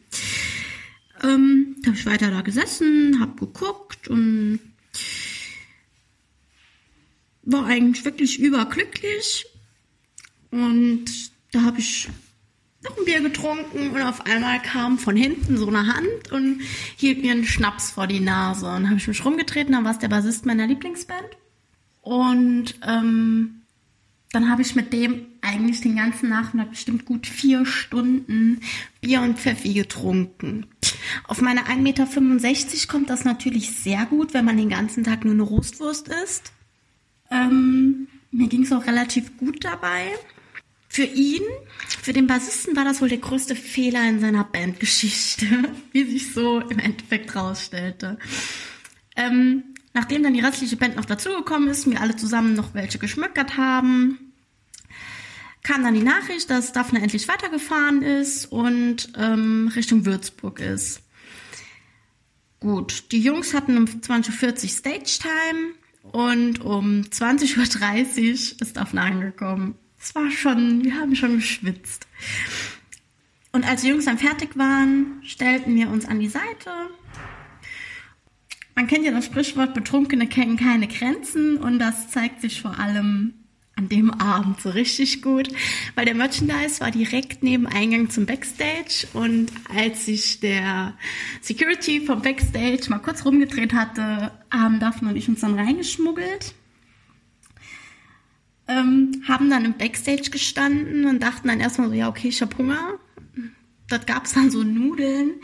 Ähm, 1.23 1.75
da 1.81 1.87
habe 1.87 1.97
ich 1.97 2.05
weiter 2.05 2.31
da 2.31 2.41
gesessen, 2.41 3.19
habe 3.19 3.45
geguckt 3.45 4.07
und 4.07 4.59
war 7.43 7.65
eigentlich 7.65 8.05
wirklich 8.05 8.39
überglücklich. 8.39 9.45
Und 10.51 11.05
da 11.51 11.63
habe 11.63 11.79
ich 11.79 12.09
noch 12.83 12.97
ein 12.97 13.05
Bier 13.05 13.21
getrunken 13.21 13.89
und 13.89 14.01
auf 14.01 14.25
einmal 14.25 14.61
kam 14.61 14.97
von 14.97 15.15
hinten 15.15 15.57
so 15.57 15.67
eine 15.67 15.87
Hand 15.87 16.31
und 16.31 16.61
hielt 16.95 17.21
mir 17.21 17.31
einen 17.31 17.45
Schnaps 17.45 17.91
vor 17.91 18.07
die 18.07 18.21
Nase. 18.21 18.67
Und 18.67 18.87
habe 18.87 18.97
ich 18.97 19.07
mich 19.07 19.25
rumgetreten, 19.25 19.73
dann 19.73 19.83
war 19.83 19.91
es 19.91 19.99
der 19.99 20.07
Bassist 20.07 20.45
meiner 20.45 20.67
Lieblingsband. 20.67 21.27
Und 22.01 22.75
ähm, 22.87 23.61
dann 24.31 24.49
habe 24.49 24.61
ich 24.61 24.75
mit 24.75 24.93
dem 24.93 25.25
eigentlich 25.41 25.81
den 25.81 25.95
ganzen 25.95 26.29
Nachmittag 26.29 26.71
bestimmt 26.71 27.05
gut 27.05 27.27
vier 27.27 27.65
Stunden 27.65 28.61
Bier 29.01 29.21
und 29.21 29.39
Pfeffi 29.39 29.73
getrunken. 29.73 30.67
Auf 31.27 31.41
meine 31.41 31.67
1,65 31.67 31.77
Meter 31.77 32.07
kommt 32.87 33.09
das 33.09 33.25
natürlich 33.25 33.71
sehr 33.71 34.05
gut, 34.05 34.33
wenn 34.33 34.45
man 34.45 34.57
den 34.57 34.69
ganzen 34.69 35.03
Tag 35.03 35.25
nur 35.25 35.33
eine 35.33 35.43
Roastwurst 35.43 36.07
isst. 36.23 36.51
Ähm, 37.31 38.07
mir 38.31 38.47
ging 38.47 38.63
es 38.63 38.71
auch 38.71 38.85
relativ 38.85 39.37
gut 39.37 39.63
dabei. 39.63 40.07
Für 40.87 41.03
ihn, 41.03 41.41
für 42.01 42.13
den 42.13 42.25
Bassisten 42.25 42.75
war 42.75 42.83
das 42.83 43.01
wohl 43.01 43.09
der 43.09 43.19
größte 43.19 43.55
Fehler 43.55 44.07
in 44.09 44.19
seiner 44.19 44.43
Bandgeschichte, 44.43 45.45
wie 45.91 46.03
sich 46.03 46.33
so 46.33 46.59
im 46.59 46.79
Endeffekt 46.79 47.35
rausstellte. 47.35 48.17
Ähm, 49.15 49.63
nachdem 49.93 50.23
dann 50.23 50.33
die 50.33 50.39
restliche 50.39 50.77
Band 50.77 50.95
noch 50.95 51.05
dazugekommen 51.05 51.69
ist, 51.69 51.89
wir 51.89 52.01
alle 52.01 52.15
zusammen 52.15 52.55
noch 52.55 52.73
welche 52.73 52.97
geschmöckert 52.97 53.57
haben, 53.57 54.28
kam 55.63 55.83
dann 55.83 55.93
die 55.93 56.03
Nachricht, 56.03 56.49
dass 56.49 56.71
Daphne 56.71 57.01
endlich 57.01 57.27
weitergefahren 57.27 58.01
ist 58.01 58.45
und 58.45 59.11
ähm, 59.17 59.71
Richtung 59.75 60.05
Würzburg 60.05 60.59
ist. 60.59 61.01
Gut, 62.59 63.11
die 63.11 63.21
Jungs 63.21 63.53
hatten 63.53 63.77
um 63.77 63.85
20.40 63.85 64.63
Uhr 64.63 64.69
Stage 64.69 65.19
Time. 65.21 65.73
Und 66.11 66.61
um 66.61 67.01
20.30 67.01 67.57
Uhr 67.57 68.33
ist 68.33 68.77
Daphne 68.77 69.01
angekommen. 69.01 69.75
Es 69.99 70.15
war 70.15 70.31
schon, 70.31 70.83
wir 70.83 70.95
haben 70.95 71.15
schon 71.15 71.35
geschwitzt. 71.35 72.07
Und 73.51 73.67
als 73.67 73.81
die 73.81 73.89
Jungs 73.89 74.05
dann 74.05 74.17
fertig 74.17 74.57
waren, 74.57 75.21
stellten 75.23 75.75
wir 75.75 75.89
uns 75.89 76.05
an 76.05 76.19
die 76.19 76.29
Seite. 76.29 76.71
Man 78.75 78.87
kennt 78.87 79.05
ja 79.05 79.11
das 79.11 79.25
Sprichwort, 79.25 79.73
Betrunkene 79.73 80.27
kennen 80.27 80.55
keine 80.55 80.87
Grenzen 80.87 81.57
und 81.57 81.79
das 81.79 82.09
zeigt 82.11 82.41
sich 82.41 82.61
vor 82.61 82.79
allem 82.79 83.33
an 83.79 83.87
dem 83.87 84.11
Abend 84.11 84.59
so 84.59 84.69
richtig 84.69 85.21
gut, 85.21 85.47
weil 85.95 86.03
der 86.03 86.13
Merchandise 86.13 86.81
war 86.81 86.91
direkt 86.91 87.43
neben 87.43 87.65
Eingang 87.65 88.09
zum 88.09 88.25
Backstage 88.25 89.07
und 89.13 89.53
als 89.73 90.05
sich 90.05 90.41
der 90.41 90.95
Security 91.41 92.01
vom 92.01 92.21
Backstage 92.21 92.89
mal 92.89 92.99
kurz 92.99 93.23
rumgedreht 93.23 93.73
hatte, 93.73 94.33
haben 94.51 94.81
Daphne 94.81 95.09
und 95.09 95.15
ich 95.15 95.29
uns 95.29 95.39
dann 95.39 95.57
reingeschmuggelt, 95.57 96.53
ähm, 98.67 99.23
haben 99.25 99.49
dann 99.49 99.63
im 99.63 99.77
Backstage 99.77 100.29
gestanden 100.29 101.05
und 101.05 101.23
dachten 101.23 101.47
dann 101.47 101.61
erstmal 101.61 101.87
so, 101.87 101.95
ja 101.95 102.09
okay, 102.09 102.27
ich 102.27 102.41
hab 102.41 102.57
Hunger. 102.57 102.99
Dort 103.87 104.07
gab 104.07 104.25
es 104.25 104.33
dann 104.33 104.51
so 104.51 104.61
Nudeln, 104.61 105.35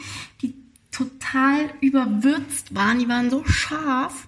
die 0.42 0.56
total 0.92 1.70
überwürzt 1.80 2.76
waren, 2.76 3.00
die 3.00 3.08
waren 3.08 3.30
so 3.30 3.46
scharf, 3.46 4.28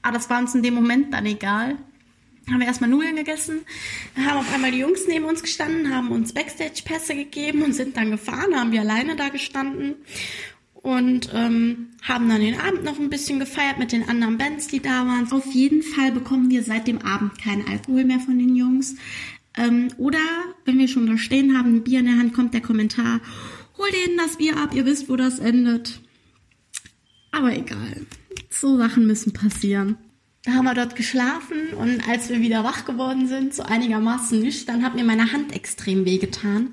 aber 0.00 0.14
das 0.14 0.30
war 0.30 0.40
uns 0.40 0.54
in 0.54 0.62
dem 0.62 0.74
Moment 0.74 1.12
dann 1.12 1.26
egal 1.26 1.76
haben 2.52 2.60
wir 2.60 2.66
erstmal 2.66 2.90
Nudeln 2.90 3.16
gegessen, 3.16 3.60
haben 4.16 4.38
auf 4.38 4.54
einmal 4.54 4.70
die 4.70 4.78
Jungs 4.78 5.06
neben 5.08 5.24
uns 5.24 5.42
gestanden, 5.42 5.94
haben 5.94 6.10
uns 6.10 6.32
Backstage-Pässe 6.32 7.14
gegeben 7.14 7.62
und 7.62 7.74
sind 7.74 7.96
dann 7.96 8.10
gefahren, 8.10 8.54
haben 8.54 8.72
wir 8.72 8.80
alleine 8.80 9.16
da 9.16 9.28
gestanden 9.28 9.96
und 10.82 11.30
ähm, 11.32 11.90
haben 12.02 12.28
dann 12.28 12.40
den 12.40 12.58
Abend 12.58 12.84
noch 12.84 12.98
ein 12.98 13.10
bisschen 13.10 13.38
gefeiert 13.38 13.78
mit 13.78 13.92
den 13.92 14.08
anderen 14.08 14.36
Bands, 14.36 14.66
die 14.66 14.80
da 14.80 15.06
waren. 15.06 15.30
Auf 15.30 15.46
jeden 15.52 15.82
Fall 15.82 16.10
bekommen 16.10 16.50
wir 16.50 16.62
seit 16.62 16.88
dem 16.88 16.98
Abend 16.98 17.38
keinen 17.38 17.66
Alkohol 17.68 18.04
mehr 18.04 18.20
von 18.20 18.38
den 18.38 18.56
Jungs. 18.56 18.96
Ähm, 19.56 19.88
oder 19.96 20.18
wenn 20.64 20.78
wir 20.78 20.88
schon 20.88 21.06
da 21.06 21.16
stehen 21.16 21.56
haben, 21.56 21.76
ein 21.76 21.84
Bier 21.84 22.00
in 22.00 22.06
der 22.06 22.18
Hand, 22.18 22.34
kommt 22.34 22.52
der 22.52 22.62
Kommentar, 22.62 23.20
hol 23.78 23.88
denen 23.90 24.18
das 24.18 24.38
Bier 24.38 24.56
ab, 24.56 24.74
ihr 24.74 24.84
wisst, 24.84 25.08
wo 25.08 25.16
das 25.16 25.38
endet. 25.38 26.00
Aber 27.30 27.54
egal. 27.54 28.06
So 28.50 28.76
Sachen 28.76 29.06
müssen 29.06 29.32
passieren. 29.32 29.96
Da 30.44 30.54
haben 30.54 30.64
wir 30.64 30.74
dort 30.74 30.96
geschlafen 30.96 31.68
und 31.74 32.08
als 32.08 32.28
wir 32.28 32.40
wieder 32.40 32.64
wach 32.64 32.84
geworden 32.84 33.28
sind, 33.28 33.54
so 33.54 33.62
einigermaßen 33.62 34.40
nüchtern, 34.40 34.82
hat 34.82 34.96
mir 34.96 35.04
meine 35.04 35.32
Hand 35.32 35.54
extrem 35.54 36.04
wehgetan. 36.04 36.72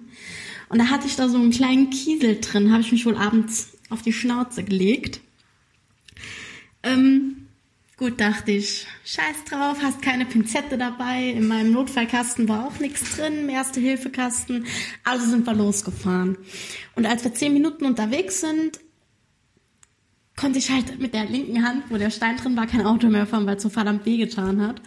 Und 0.69 0.79
da 0.79 0.89
hatte 0.89 1.05
ich 1.05 1.15
da 1.15 1.29
so 1.29 1.37
einen 1.37 1.51
kleinen 1.51 1.91
Kiesel 1.91 2.39
drin, 2.41 2.71
habe 2.71 2.81
ich 2.81 2.91
mich 2.91 3.05
wohl 3.05 3.15
abends 3.15 3.77
auf 3.89 4.01
die 4.01 4.13
Schnauze 4.13 4.63
gelegt. 4.63 5.21
Ähm, 6.81 7.47
gut, 7.97 8.19
dachte 8.19 8.51
ich, 8.51 8.87
scheiß 9.05 9.43
drauf, 9.47 9.77
hast 9.83 10.01
keine 10.01 10.25
Pinzette 10.25 10.79
dabei. 10.79 11.29
In 11.29 11.47
meinem 11.47 11.71
Notfallkasten 11.71 12.47
war 12.47 12.65
auch 12.65 12.79
nichts 12.79 13.17
drin, 13.17 13.49
Erste-Hilfe-Kasten. 13.49 14.65
Also 15.03 15.27
sind 15.27 15.45
wir 15.45 15.53
losgefahren. 15.53 16.37
Und 16.95 17.05
als 17.05 17.23
wir 17.23 17.35
zehn 17.35 17.53
Minuten 17.53 17.85
unterwegs 17.85 18.41
sind, 18.41 18.79
konnte 20.39 20.59
ich 20.59 20.71
halt 20.71 20.99
mit 20.99 21.13
der 21.13 21.25
linken 21.25 21.65
Hand, 21.65 21.83
wo 21.89 21.97
der 21.97 22.11
Stein 22.11 22.37
drin 22.37 22.55
war, 22.55 22.65
kein 22.65 22.85
Auto 22.85 23.07
mehr 23.07 23.27
fahren, 23.27 23.45
weil 23.45 23.57
es 23.57 23.63
so 23.63 23.69
verdammt 23.69 24.05
wehgetan 24.05 24.61
hat. 24.61 24.81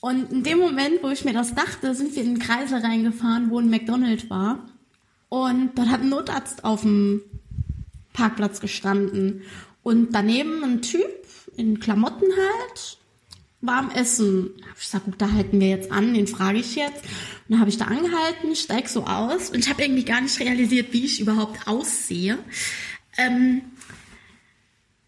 Und 0.00 0.30
in 0.32 0.42
dem 0.42 0.58
Moment, 0.58 1.02
wo 1.02 1.08
ich 1.08 1.24
mir 1.24 1.32
das 1.32 1.54
dachte, 1.54 1.94
sind 1.94 2.14
wir 2.14 2.22
in 2.22 2.34
den 2.34 2.42
Kreisel 2.42 2.78
reingefahren, 2.78 3.50
wo 3.50 3.58
ein 3.58 3.70
McDonald's 3.70 4.28
war. 4.28 4.68
Und 5.28 5.70
dort 5.76 5.88
hat 5.88 6.00
ein 6.00 6.08
Notarzt 6.08 6.64
auf 6.64 6.82
dem 6.82 7.22
Parkplatz 8.12 8.60
gestanden. 8.60 9.42
Und 9.82 10.14
daneben 10.14 10.62
ein 10.62 10.82
Typ 10.82 11.08
in 11.56 11.80
Klamotten 11.80 12.26
halt, 12.36 12.98
war 13.62 13.78
am 13.78 13.90
Essen. 13.90 14.50
Ich 14.78 14.88
sag, 14.88 15.04
gut, 15.04 15.16
da 15.18 15.32
halten 15.32 15.60
wir 15.60 15.68
jetzt 15.68 15.92
an, 15.92 16.14
den 16.14 16.26
frage 16.26 16.58
ich 16.58 16.76
jetzt. 16.76 17.02
Und 17.04 17.50
dann 17.50 17.60
habe 17.60 17.70
ich 17.70 17.78
da 17.78 17.86
angehalten, 17.86 18.54
steig 18.56 18.88
so 18.88 19.04
aus 19.04 19.50
und 19.50 19.58
ich 19.58 19.68
habe 19.68 19.82
irgendwie 19.82 20.04
gar 20.04 20.20
nicht 20.20 20.38
realisiert, 20.40 20.92
wie 20.92 21.04
ich 21.04 21.20
überhaupt 21.20 21.66
aussehe. 21.66 22.38
Ähm, 23.18 23.62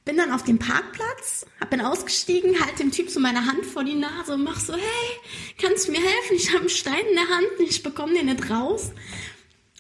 bin 0.05 0.17
dann 0.17 0.33
auf 0.33 0.43
dem 0.43 0.59
Parkplatz, 0.59 1.47
hab 1.61 1.71
bin 1.71 1.81
ausgestiegen, 1.81 2.61
halt 2.61 2.79
dem 2.79 2.91
Typ 2.91 3.09
so 3.09 3.21
meine 3.21 3.47
Hand 3.47 3.65
vor 3.65 3.85
die 3.85 3.95
Nase 3.95 4.35
und 4.35 4.43
mach 4.43 4.59
so, 4.59 4.75
hey, 4.75 5.57
kannst 5.59 5.87
du 5.87 5.93
mir 5.93 6.01
helfen? 6.01 6.37
Ich 6.37 6.49
habe 6.49 6.61
einen 6.61 6.69
Stein 6.69 7.07
in 7.09 7.15
der 7.15 7.29
Hand 7.29 7.47
und 7.59 7.69
ich 7.69 7.83
bekomme 7.83 8.15
den 8.15 8.27
nicht 8.27 8.51
raus. 8.51 8.91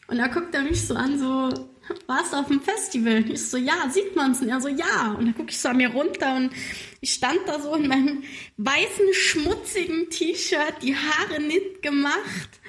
Und 0.07 0.19
da 0.19 0.28
guckt 0.28 0.55
er 0.55 0.62
mich 0.62 0.86
so 0.86 0.94
an, 0.94 1.19
so, 1.19 1.69
warst 2.07 2.32
du 2.32 2.36
auf 2.36 2.49
dem 2.49 2.61
Festival? 2.61 3.24
Ich 3.31 3.49
so, 3.49 3.57
ja, 3.57 3.89
sieht 3.90 4.15
man's? 4.15 4.40
Und 4.40 4.49
er 4.49 4.61
so, 4.61 4.69
ja. 4.69 5.15
Und 5.19 5.27
dann 5.27 5.35
gucke 5.35 5.51
ich 5.51 5.59
so 5.59 5.70
an 5.70 5.77
mir 5.77 5.90
runter 5.90 6.36
und 6.36 6.53
ich 7.01 7.15
stand 7.15 7.40
da 7.47 7.61
so 7.61 7.74
in 7.74 7.89
meinem 7.89 8.23
weißen, 8.59 9.15
schmutzigen 9.15 10.11
T-Shirt, 10.11 10.74
die 10.82 10.94
Haare 10.94 11.40
nicht 11.40 11.82
gemacht, 11.82 12.61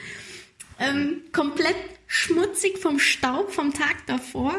ähm, 0.80 1.22
komplett 1.32 1.76
schmutzig 2.08 2.80
vom 2.80 2.98
Staub 3.00 3.52
vom 3.52 3.74
Tag 3.74 4.06
davor. 4.08 4.56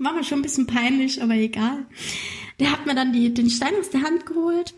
War 0.00 0.14
mir 0.14 0.24
schon 0.24 0.38
ein 0.38 0.42
bisschen 0.42 0.66
peinlich, 0.66 1.22
aber 1.22 1.34
egal. 1.34 1.84
Der 2.58 2.72
hat 2.72 2.86
mir 2.86 2.94
dann 2.94 3.12
die, 3.12 3.34
den 3.34 3.50
Stein 3.50 3.74
aus 3.78 3.90
der 3.90 4.00
Hand 4.00 4.24
geholt 4.24 4.72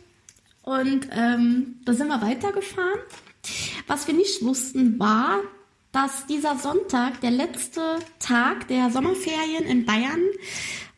und 0.63 1.09
ähm, 1.13 1.77
da 1.85 1.93
sind 1.93 2.09
wir 2.09 2.21
weitergefahren. 2.21 2.99
Was 3.87 4.09
wir 4.09 4.15
nicht 4.15 4.43
wussten 4.43 4.99
war, 4.99 5.39
dass 5.93 6.27
dieser 6.27 6.59
Sonntag 6.59 7.21
der 7.21 7.31
letzte 7.31 8.01
Tag 8.19 8.67
der 8.67 8.91
Sommerferien 8.91 9.65
in 9.65 9.85
Bayern 9.85 10.23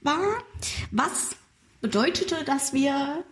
war, 0.00 0.42
was 0.90 1.36
bedeutete, 1.82 2.44
dass 2.46 2.72
wir 2.72 3.22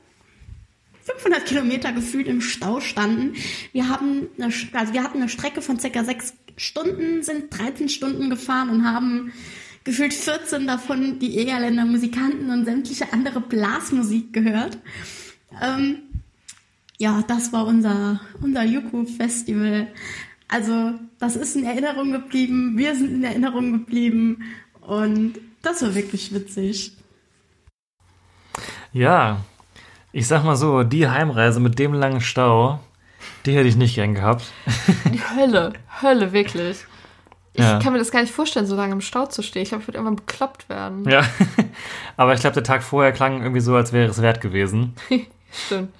500 1.04 1.46
Kilometer 1.46 1.92
gefühlt 1.92 2.26
im 2.26 2.42
Stau 2.42 2.80
standen. 2.80 3.34
Wir 3.72 3.88
haben 3.88 4.28
eine, 4.36 4.52
also 4.74 4.92
wir 4.92 5.02
hatten 5.02 5.18
eine 5.18 5.30
Strecke 5.30 5.62
von 5.62 5.80
circa 5.80 6.04
sechs 6.04 6.34
Stunden, 6.58 7.22
sind 7.22 7.46
13 7.50 7.88
Stunden 7.88 8.28
gefahren 8.28 8.68
und 8.68 8.84
haben 8.84 9.32
gefühlt 9.84 10.14
14 10.14 10.66
davon 10.66 11.18
die 11.18 11.38
Egerländer 11.38 11.84
Musikanten 11.84 12.50
und 12.50 12.64
sämtliche 12.64 13.12
andere 13.12 13.40
Blasmusik 13.40 14.32
gehört. 14.32 14.78
Ähm, 15.60 15.98
ja, 16.98 17.22
das 17.26 17.52
war 17.52 17.66
unser, 17.66 18.20
unser 18.40 18.62
Yuku-Festival. 18.62 19.88
Also, 20.48 20.92
das 21.18 21.36
ist 21.36 21.56
in 21.56 21.64
Erinnerung 21.64 22.12
geblieben, 22.12 22.76
wir 22.76 22.94
sind 22.94 23.14
in 23.14 23.24
Erinnerung 23.24 23.72
geblieben 23.72 24.44
und 24.82 25.34
das 25.62 25.82
war 25.82 25.94
wirklich 25.94 26.34
witzig. 26.34 26.92
Ja, 28.92 29.44
ich 30.12 30.26
sag 30.26 30.44
mal 30.44 30.56
so, 30.56 30.82
die 30.82 31.08
Heimreise 31.08 31.58
mit 31.58 31.78
dem 31.78 31.94
langen 31.94 32.20
Stau, 32.20 32.80
die 33.46 33.54
hätte 33.54 33.68
ich 33.68 33.76
nicht 33.76 33.94
gern 33.94 34.14
gehabt. 34.14 34.52
Die 35.12 35.20
Hölle, 35.20 35.72
Hölle, 36.02 36.32
wirklich. 36.32 36.84
Ich 37.54 37.62
Ja. 37.62 37.78
kann 37.80 37.92
mir 37.92 37.98
das 37.98 38.10
gar 38.10 38.20
nicht 38.22 38.32
vorstellen, 38.32 38.66
so 38.66 38.74
lange 38.76 38.92
im 38.92 39.00
Stau 39.02 39.26
zu 39.26 39.42
stehen. 39.42 39.62
Ich 39.62 39.68
glaube, 39.68 39.82
ich 39.82 39.88
würde 39.88 39.98
irgendwann 39.98 40.16
bekloppt 40.16 40.68
werden. 40.68 41.08
Ja, 41.08 41.22
aber 42.16 42.32
ich 42.34 42.40
glaube, 42.40 42.54
der 42.54 42.62
Tag 42.62 42.82
vorher 42.82 43.12
klang 43.12 43.42
irgendwie 43.42 43.60
so, 43.60 43.74
als 43.76 43.92
wäre 43.92 44.08
es 44.10 44.22
wert 44.22 44.40
gewesen. 44.40 44.94
Stimmt. 45.66 45.92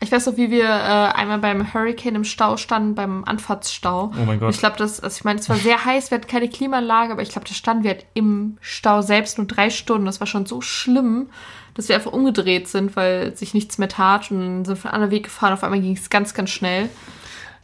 Ich 0.00 0.10
weiß 0.10 0.26
noch, 0.26 0.36
wie 0.36 0.50
wir 0.50 0.64
äh, 0.64 0.68
einmal 0.68 1.38
beim 1.38 1.72
Hurricane 1.72 2.16
im 2.16 2.24
Stau 2.24 2.56
standen, 2.56 2.96
beim 2.96 3.22
Anfahrtsstau. 3.24 4.10
Oh 4.20 4.24
mein 4.24 4.40
Gott. 4.40 4.52
Ich 4.52 4.58
glaube, 4.58 4.76
das, 4.76 4.98
also 4.98 5.14
ich 5.16 5.22
meine, 5.22 5.38
es 5.38 5.48
war 5.48 5.54
sehr 5.54 5.84
heiß, 5.84 6.10
wir 6.10 6.18
hatten 6.18 6.26
keine 6.26 6.48
Klimaanlage, 6.48 7.12
aber 7.12 7.22
ich 7.22 7.28
glaube, 7.28 7.46
da 7.46 7.54
standen 7.54 7.84
wir 7.84 7.90
halt 7.92 8.06
im 8.14 8.56
Stau 8.60 9.00
selbst 9.02 9.38
nur 9.38 9.46
drei 9.46 9.70
Stunden. 9.70 10.06
Das 10.06 10.18
war 10.18 10.26
schon 10.26 10.44
so 10.46 10.60
schlimm, 10.60 11.28
dass 11.74 11.88
wir 11.88 11.94
einfach 11.94 12.10
umgedreht 12.12 12.66
sind, 12.66 12.96
weil 12.96 13.36
sich 13.36 13.54
nichts 13.54 13.78
mehr 13.78 13.88
tat 13.88 14.28
und 14.32 14.64
sind 14.64 14.82
wir 14.82 14.86
einen 14.86 14.94
anderen 14.94 15.12
Weg 15.12 15.24
gefahren. 15.24 15.52
Auf 15.52 15.62
einmal 15.62 15.80
ging 15.80 15.94
es 15.96 16.10
ganz, 16.10 16.34
ganz 16.34 16.50
schnell. 16.50 16.88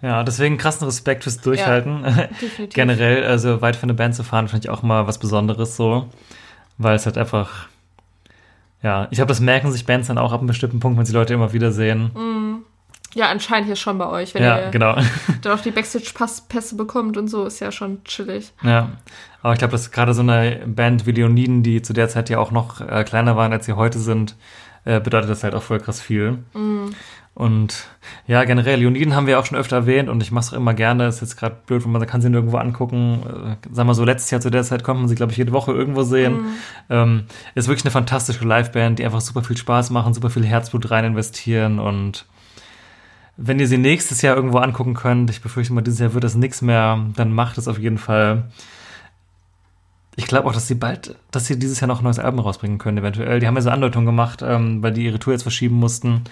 Ja, 0.00 0.22
deswegen 0.22 0.58
krassen 0.58 0.86
Respekt 0.86 1.24
fürs 1.24 1.40
Durchhalten. 1.40 2.04
definitiv. 2.40 2.68
Generell, 2.74 3.24
also 3.24 3.60
weit 3.60 3.76
für 3.76 3.82
eine 3.84 3.94
Band 3.94 4.14
zu 4.14 4.22
fahren, 4.22 4.48
finde 4.48 4.66
ich 4.66 4.70
auch 4.70 4.82
mal 4.82 5.06
was 5.06 5.18
Besonderes 5.18 5.76
so. 5.76 6.08
Weil 6.76 6.94
es 6.94 7.06
halt 7.06 7.18
einfach, 7.18 7.66
ja, 8.82 9.08
ich 9.10 9.16
glaube, 9.16 9.28
das 9.28 9.40
merken 9.40 9.72
sich 9.72 9.84
Bands 9.84 10.06
dann 10.06 10.18
auch 10.18 10.32
ab 10.32 10.38
einem 10.38 10.46
bestimmten 10.46 10.78
Punkt, 10.78 10.98
wenn 10.98 11.06
sie 11.06 11.12
Leute 11.12 11.34
immer 11.34 11.52
wieder 11.52 11.72
sehen. 11.72 12.12
Ja, 13.14 13.30
anscheinend 13.30 13.66
hier 13.66 13.76
schon 13.76 13.98
bei 13.98 14.06
euch. 14.06 14.34
Wenn 14.34 14.42
ja, 14.42 14.66
ihr 14.66 14.70
genau. 14.70 14.96
dann 15.42 15.52
auch 15.52 15.60
die 15.60 15.70
Backstage-Pässe 15.70 16.76
bekommt 16.76 17.16
und 17.16 17.28
so, 17.28 17.46
ist 17.46 17.60
ja 17.60 17.72
schon 17.72 18.04
chillig. 18.04 18.52
Ja, 18.62 18.90
aber 19.42 19.54
ich 19.54 19.58
glaube, 19.58 19.72
dass 19.72 19.90
gerade 19.90 20.14
so 20.14 20.22
eine 20.22 20.62
Band 20.66 21.06
wie 21.06 21.12
Leoniden, 21.12 21.62
die 21.62 21.80
zu 21.82 21.92
der 21.92 22.08
Zeit 22.08 22.28
ja 22.28 22.38
auch 22.38 22.50
noch 22.50 22.80
äh, 22.80 23.04
kleiner 23.04 23.36
waren, 23.36 23.52
als 23.52 23.66
sie 23.66 23.72
heute 23.72 23.98
sind, 23.98 24.36
äh, 24.84 25.00
bedeutet 25.00 25.30
das 25.30 25.42
halt 25.42 25.54
auch 25.54 25.62
voll 25.62 25.80
krass 25.80 26.00
viel. 26.00 26.38
Und 27.39 27.86
ja, 28.27 28.43
generell, 28.43 28.81
Leoniden 28.81 29.15
haben 29.15 29.28
wir 29.28 29.39
auch 29.39 29.47
schon 29.47 29.56
öfter 29.56 29.77
erwähnt 29.77 30.09
und 30.09 30.20
ich 30.24 30.32
mache 30.32 30.47
es 30.47 30.52
auch 30.52 30.56
immer 30.56 30.74
gerne. 30.74 31.06
Ist 31.06 31.20
jetzt 31.20 31.36
gerade 31.36 31.56
blöd, 31.66 31.85
wenn 31.85 31.93
man 31.93 32.05
kann 32.05 32.20
sie 32.20 32.31
nirgendwo 32.31 32.56
angucken. 32.56 33.56
Äh, 33.62 33.69
sag 33.70 33.86
mal 33.86 33.94
so, 33.94 34.05
letztes 34.05 34.32
Jahr 34.32 34.40
zu 34.40 34.51
der 34.51 34.65
Zeit 34.65 34.82
konnte 34.82 35.02
man 35.02 35.09
sie, 35.09 35.15
glaube 35.15 35.31
ich, 35.31 35.39
jede 35.39 35.52
Woche 35.52 35.70
irgendwo 35.70 36.02
sehen. 36.02 36.47
Ähm, 36.90 37.27
ist 37.55 37.69
wirklich 37.69 37.85
eine 37.85 37.93
fantastische 37.93 38.44
Liveband, 38.44 38.98
die 38.98 39.05
einfach 39.05 39.20
super 39.20 39.44
viel 39.44 39.56
Spaß 39.56 39.90
machen, 39.90 40.15
super 40.15 40.31
viel 40.31 40.44
Herzblut 40.44 40.90
rein 40.90 41.05
investieren 41.05 41.78
und 41.78 42.27
wenn 43.36 43.60
ihr 43.60 43.69
sie 43.69 43.78
nächstes 43.78 44.20
Jahr 44.20 44.35
irgendwo 44.35 44.59
angucken 44.59 44.94
könnt, 44.94 45.31
ich 45.31 45.40
befürchte 45.40 45.73
mal, 45.73 45.82
dieses 45.82 46.01
Jahr 46.01 46.12
wird 46.15 46.24
das 46.24 46.35
nichts 46.35 46.60
mehr, 46.60 47.06
dann 47.15 47.32
macht 47.32 47.56
es 47.56 47.69
auf 47.69 47.78
jeden 47.78 47.98
Fall. 47.98 48.51
Ich 50.16 50.27
glaube 50.27 50.48
auch, 50.48 50.52
dass 50.52 50.66
sie 50.66 50.74
bald, 50.74 51.15
dass 51.31 51.47
sie 51.47 51.56
dieses 51.56 51.78
Jahr 51.78 51.86
noch 51.86 52.01
ein 52.01 52.05
neues 52.05 52.19
Album 52.19 52.40
rausbringen 52.40 52.78
können, 52.78 52.98
eventuell. 52.98 53.39
Die 53.39 53.47
haben 53.47 53.55
ja 53.55 53.60
so 53.60 53.70
Andeutungen 53.70 54.06
gemacht, 54.06 54.43
ähm, 54.43 54.82
weil 54.82 54.93
die 54.93 55.05
ihre 55.05 55.20
Tour 55.20 55.35
jetzt 55.35 55.44
verschieben 55.44 55.77
mussten, 55.77 56.24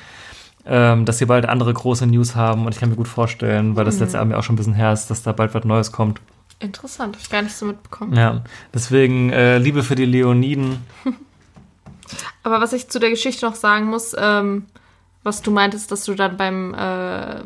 ähm, 0.67 1.05
dass 1.05 1.19
sie 1.19 1.27
bald 1.27 1.47
andere 1.47 1.73
große 1.73 2.07
News 2.07 2.35
haben 2.35 2.67
und 2.67 2.75
ich 2.75 2.81
kann 2.81 2.91
mir 2.91 2.97
gut 2.97 3.09
vorstellen, 3.09 3.77
weil 3.77 3.85
das 3.85 4.01
letzte 4.01 4.19
Album 4.19 4.33
ja 4.33 4.39
auch 4.39 4.43
schon 4.43 4.55
ein 4.55 4.59
bisschen 4.59 4.75
her 4.75 4.93
ist, 4.93 5.09
dass 5.09 5.23
da 5.23 5.33
bald 5.33 5.55
was 5.55 5.65
Neues 5.65 5.93
kommt. 5.93 6.21
Interessant, 6.59 7.17
hab 7.17 7.23
ich 7.23 7.31
gar 7.31 7.43
nicht 7.43 7.55
so 7.55 7.67
mitbekommen. 7.67 8.15
Ja, 8.15 8.43
deswegen 8.73 9.31
äh, 9.31 9.59
Liebe 9.59 9.83
für 9.83 9.95
die 9.95 10.07
Leoniden. 10.07 10.85
Aber 12.43 12.61
was 12.61 12.73
ich 12.73 12.89
zu 12.89 12.99
der 12.99 13.11
Geschichte 13.11 13.47
noch 13.47 13.55
sagen 13.55 13.87
muss, 13.87 14.15
ähm, 14.19 14.67
was 15.23 15.43
du 15.43 15.51
meintest, 15.51 15.91
dass 15.91 16.05
du 16.05 16.15
dann 16.15 16.37
beim 16.37 16.75
äh, 16.75 17.43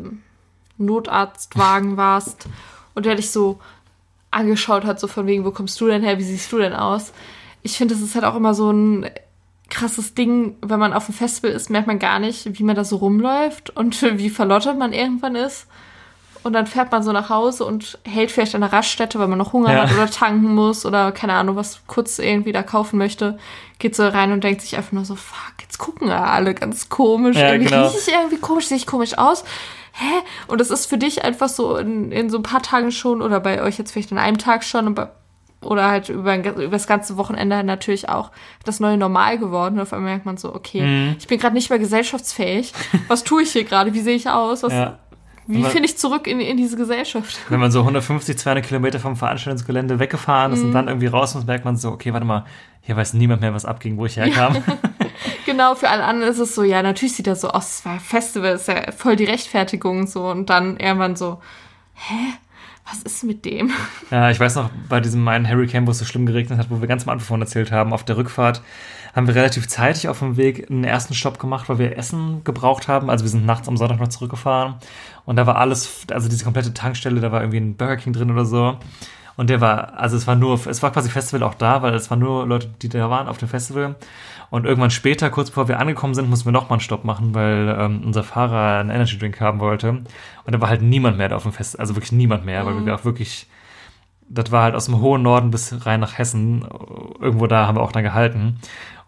Notarztwagen 0.78 1.97
warst 1.97 2.47
und 2.94 3.06
der 3.06 3.16
dich 3.16 3.30
so 3.30 3.59
angeschaut 4.30 4.84
hat, 4.84 5.01
so 5.01 5.09
von 5.09 5.26
wegen, 5.26 5.44
wo 5.44 5.51
kommst 5.51 5.80
du 5.80 5.86
denn 5.86 6.02
her, 6.02 6.18
wie 6.18 6.24
siehst 6.24 6.52
du 6.52 6.59
denn 6.59 6.74
aus? 6.74 7.12
Ich 7.62 7.76
finde, 7.76 7.94
das 7.94 8.02
ist 8.02 8.14
halt 8.14 8.24
auch 8.24 8.36
immer 8.36 8.55
so 8.55 8.70
ein 8.70 9.10
krasses 9.70 10.14
Ding, 10.14 10.56
wenn 10.60 10.78
man 10.78 10.92
auf 10.92 11.06
dem 11.06 11.14
Festival 11.14 11.52
ist, 11.52 11.70
merkt 11.70 11.86
man 11.86 11.98
gar 11.98 12.18
nicht, 12.18 12.59
wie 12.59 12.62
man 12.64 12.76
da 12.76 12.84
so 12.84 12.97
rumläuft 12.97 13.70
und 13.70 14.02
wie 14.18 14.30
verlottert 14.30 14.78
man 14.78 14.92
irgendwann 14.92 15.34
ist. 15.36 15.66
Und 16.42 16.55
dann 16.55 16.66
fährt 16.66 16.90
man 16.90 17.02
so 17.02 17.12
nach 17.12 17.28
Hause 17.28 17.66
und 17.66 17.98
hält 18.05 18.30
vielleicht 18.30 18.55
an 18.55 18.62
der 18.62 18.72
Raststätte, 18.72 19.18
weil 19.18 19.28
man 19.28 19.36
noch 19.36 19.52
Hunger 19.52 19.74
Ja. 19.74 19.82
hat 19.82 19.92
oder 19.92 20.10
tanken 20.10 20.55
muss 20.55 20.86
oder 20.86 21.12
keine 21.12 21.34
Ahnung, 21.34 21.55
was 21.56 21.82
kurz 21.86 22.18
irgendwie 22.18 22.52
da 22.52 22.62
kaufen 22.62 22.97
möchte. 22.97 23.38
Geht 23.78 23.94
so 23.94 24.09
rein 24.09 24.32
und 24.32 24.42
denkt 24.42 24.62
sich 24.62 24.74
einfach 24.76 24.92
nur 24.92 25.05
so, 25.05 25.16
fuck, 25.16 25.52
jetzt 25.60 25.76
gucken 25.76 26.09
ja 26.09 26.24
alle 26.24 26.55
ganz 26.55 26.88
komisch. 26.88 27.36
Ja, 27.36 27.52
irgendwie 27.52 27.70
genau. 27.70 27.86
rieche 27.88 27.98
ich 27.98 28.14
irgendwie 28.14 28.38
komisch, 28.38 28.68
sehe 28.68 28.78
ich 28.78 28.86
komisch 28.86 29.18
aus. 29.18 29.44
Hä? 29.92 30.22
Und 30.47 30.62
das 30.62 30.70
ist 30.70 30.86
für 30.86 30.97
dich 30.97 31.24
einfach 31.24 31.51
so 31.51 31.76
in, 31.76 32.10
in 32.10 32.30
so 32.30 32.38
ein 32.38 32.42
paar 32.42 32.62
Tagen 32.62 32.90
schon 32.90 33.20
oder 33.20 33.38
bei 33.40 33.60
euch 33.62 33.76
jetzt 33.76 33.92
vielleicht 33.92 34.12
in 34.12 34.16
einem 34.18 34.38
Tag 34.38 34.64
schon 34.64 34.86
aber, 34.86 35.12
oder 35.62 35.89
halt 35.91 36.09
über, 36.09 36.37
über 36.39 36.69
das 36.69 36.87
ganze 36.87 37.16
Wochenende 37.16 37.62
natürlich 37.65 38.09
auch 38.09 38.31
das 38.65 38.81
neue 38.81 38.97
Normal 38.97 39.39
geworden. 39.39 39.74
Und 39.77 39.81
auf 39.82 39.93
einmal 39.93 40.11
merkt 40.12 40.27
man 40.27 40.37
so, 40.37 40.55
okay, 40.55 40.81
Mhm. 40.82 41.16
ich 41.19 41.27
bin 41.27 41.39
gerade 41.39 41.55
nicht 41.55 41.70
mehr 41.70 41.78
gesellschaftsfähig. 41.78 42.73
Was 43.09 43.24
tue 43.24 43.43
ich 43.43 43.53
hier 43.53 43.65
gerade? 43.65 43.93
Wie 43.95 44.01
sehe 44.01 44.16
ich 44.16 44.28
aus? 44.28 44.62
Was, 44.62 44.73
Ja. 44.73 44.99
Wie 45.47 45.65
finde 45.65 45.87
ich 45.87 45.99
zurück 45.99 46.28
in, 46.28 46.39
in 46.39 46.57
diese 46.57 46.77
Gesellschaft? 46.77 47.37
Wenn 47.49 47.59
man 47.59 47.73
so 47.73 47.81
150, 47.81 48.39
200 48.39 48.65
Kilometer 48.65 49.01
vom 49.01 49.16
Veranstaltungsgelände 49.16 49.99
weggefahren 49.99 50.53
ist 50.53 50.62
und 50.62 50.73
dann 50.73 50.87
irgendwie 50.87 51.09
raus 51.09 51.35
muss, 51.35 51.45
merkt 51.45 51.65
man 51.65 51.77
so, 51.77 51.91
okay, 51.91 52.12
warte 52.12 52.24
mal, 52.24 52.45
hier 52.82 52.97
weiß 52.97 53.15
niemand 53.15 53.41
mehr, 53.41 53.53
was 53.53 53.65
abging, 53.65 53.97
wo 53.97 54.07
ich 54.07 54.16
herkam. 54.16 54.57
Genau, 55.47 55.74
für 55.74 55.89
alle 55.89 56.05
anderen 56.05 56.31
ist 56.32 56.39
es 56.39 56.55
so, 56.55 56.62
ja, 56.62 56.82
natürlich 56.82 57.15
sieht 57.15 57.27
das 57.27 57.41
so 57.41 57.49
aus, 57.49 57.78
es 57.78 57.85
war 57.85 57.95
ein 57.95 58.01
Festival, 58.01 58.53
ist 58.55 58.69
ja 58.69 58.91
voll 58.93 59.16
die 59.16 59.24
Rechtfertigung 59.24 60.07
so 60.07 60.27
und 60.31 60.49
dann 60.49 60.77
irgendwann 60.77 61.16
so, 61.16 61.41
hä? 61.95 62.15
Was 62.90 63.02
ist 63.02 63.22
mit 63.22 63.44
dem? 63.44 63.70
Ja, 64.10 64.30
ich 64.30 64.40
weiß 64.40 64.56
noch, 64.56 64.68
bei 64.88 64.98
diesem 65.00 65.26
einen 65.28 65.48
Hurricane, 65.48 65.86
wo 65.86 65.92
es 65.92 65.98
so 66.00 66.04
schlimm 66.04 66.26
geregnet 66.26 66.58
hat, 66.58 66.70
wo 66.70 66.80
wir 66.80 66.88
ganz 66.88 67.04
am 67.04 67.10
Anfang 67.10 67.26
von 67.26 67.40
erzählt 67.40 67.70
haben, 67.70 67.92
auf 67.92 68.04
der 68.04 68.16
Rückfahrt 68.16 68.62
haben 69.14 69.26
wir 69.28 69.34
relativ 69.34 69.68
zeitig 69.68 70.08
auf 70.08 70.18
dem 70.18 70.36
Weg 70.36 70.70
einen 70.70 70.84
ersten 70.84 71.14
Stopp 71.14 71.38
gemacht, 71.38 71.68
weil 71.68 71.78
wir 71.78 71.96
Essen 71.96 72.42
gebraucht 72.42 72.88
haben. 72.88 73.08
Also 73.08 73.24
wir 73.24 73.30
sind 73.30 73.46
nachts 73.46 73.68
am 73.68 73.76
Sonntag 73.76 74.00
noch 74.00 74.08
zurückgefahren 74.08 74.74
und 75.24 75.36
da 75.36 75.46
war 75.46 75.56
alles, 75.56 76.06
also 76.10 76.28
diese 76.28 76.44
komplette 76.44 76.74
Tankstelle, 76.74 77.20
da 77.20 77.30
war 77.30 77.40
irgendwie 77.40 77.58
ein 77.58 77.76
Burger 77.76 77.96
King 77.96 78.12
drin 78.12 78.30
oder 78.30 78.44
so. 78.44 78.76
Und 79.36 79.48
der 79.48 79.60
war, 79.60 79.94
also 79.98 80.16
es 80.16 80.26
war 80.26 80.34
nur, 80.34 80.60
es 80.66 80.82
war 80.82 80.92
quasi 80.92 81.08
Festival 81.08 81.44
auch 81.44 81.54
da, 81.54 81.82
weil 81.82 81.94
es 81.94 82.10
waren 82.10 82.18
nur 82.18 82.46
Leute, 82.46 82.68
die 82.82 82.88
da 82.88 83.08
waren 83.08 83.26
auf 83.26 83.38
dem 83.38 83.48
Festival. 83.48 83.94
Und 84.51 84.66
irgendwann 84.66 84.90
später, 84.90 85.31
kurz 85.31 85.51
bevor 85.51 85.68
wir 85.68 85.78
angekommen 85.78 86.14
sind, 86.14 86.28
mussten 86.28 86.47
wir 86.47 86.52
nochmal 86.52 86.72
einen 86.72 86.81
Stopp 86.81 87.05
machen, 87.05 87.35
weil 87.35 87.77
ähm, 87.78 88.02
unser 88.05 88.24
Fahrer 88.24 88.81
einen 88.81 88.90
Energy 88.90 89.16
Drink 89.16 89.40
haben 89.40 89.60
wollte. 89.60 89.90
Und 89.90 90.06
da 90.47 90.60
war 90.60 90.68
halt 90.68 90.82
niemand 90.82 91.18
mehr 91.18 91.28
da 91.28 91.36
auf 91.36 91.44
dem 91.44 91.52
Festival, 91.52 91.82
also 91.82 91.94
wirklich 91.94 92.12
niemand 92.12 92.44
mehr, 92.44 92.66
weil 92.66 92.85
wir 92.85 92.94
auch 92.94 93.05
wirklich 93.05 93.47
das 94.31 94.52
war 94.52 94.62
halt 94.62 94.74
aus 94.74 94.86
dem 94.86 95.01
hohen 95.01 95.22
Norden 95.22 95.51
bis 95.51 95.85
rein 95.85 96.01
nach 96.01 96.16
Hessen. 96.16 96.64
Irgendwo 97.20 97.47
da 97.47 97.66
haben 97.66 97.77
wir 97.77 97.82
auch 97.82 97.93
dann 97.93 98.05
gehalten. 98.05 98.60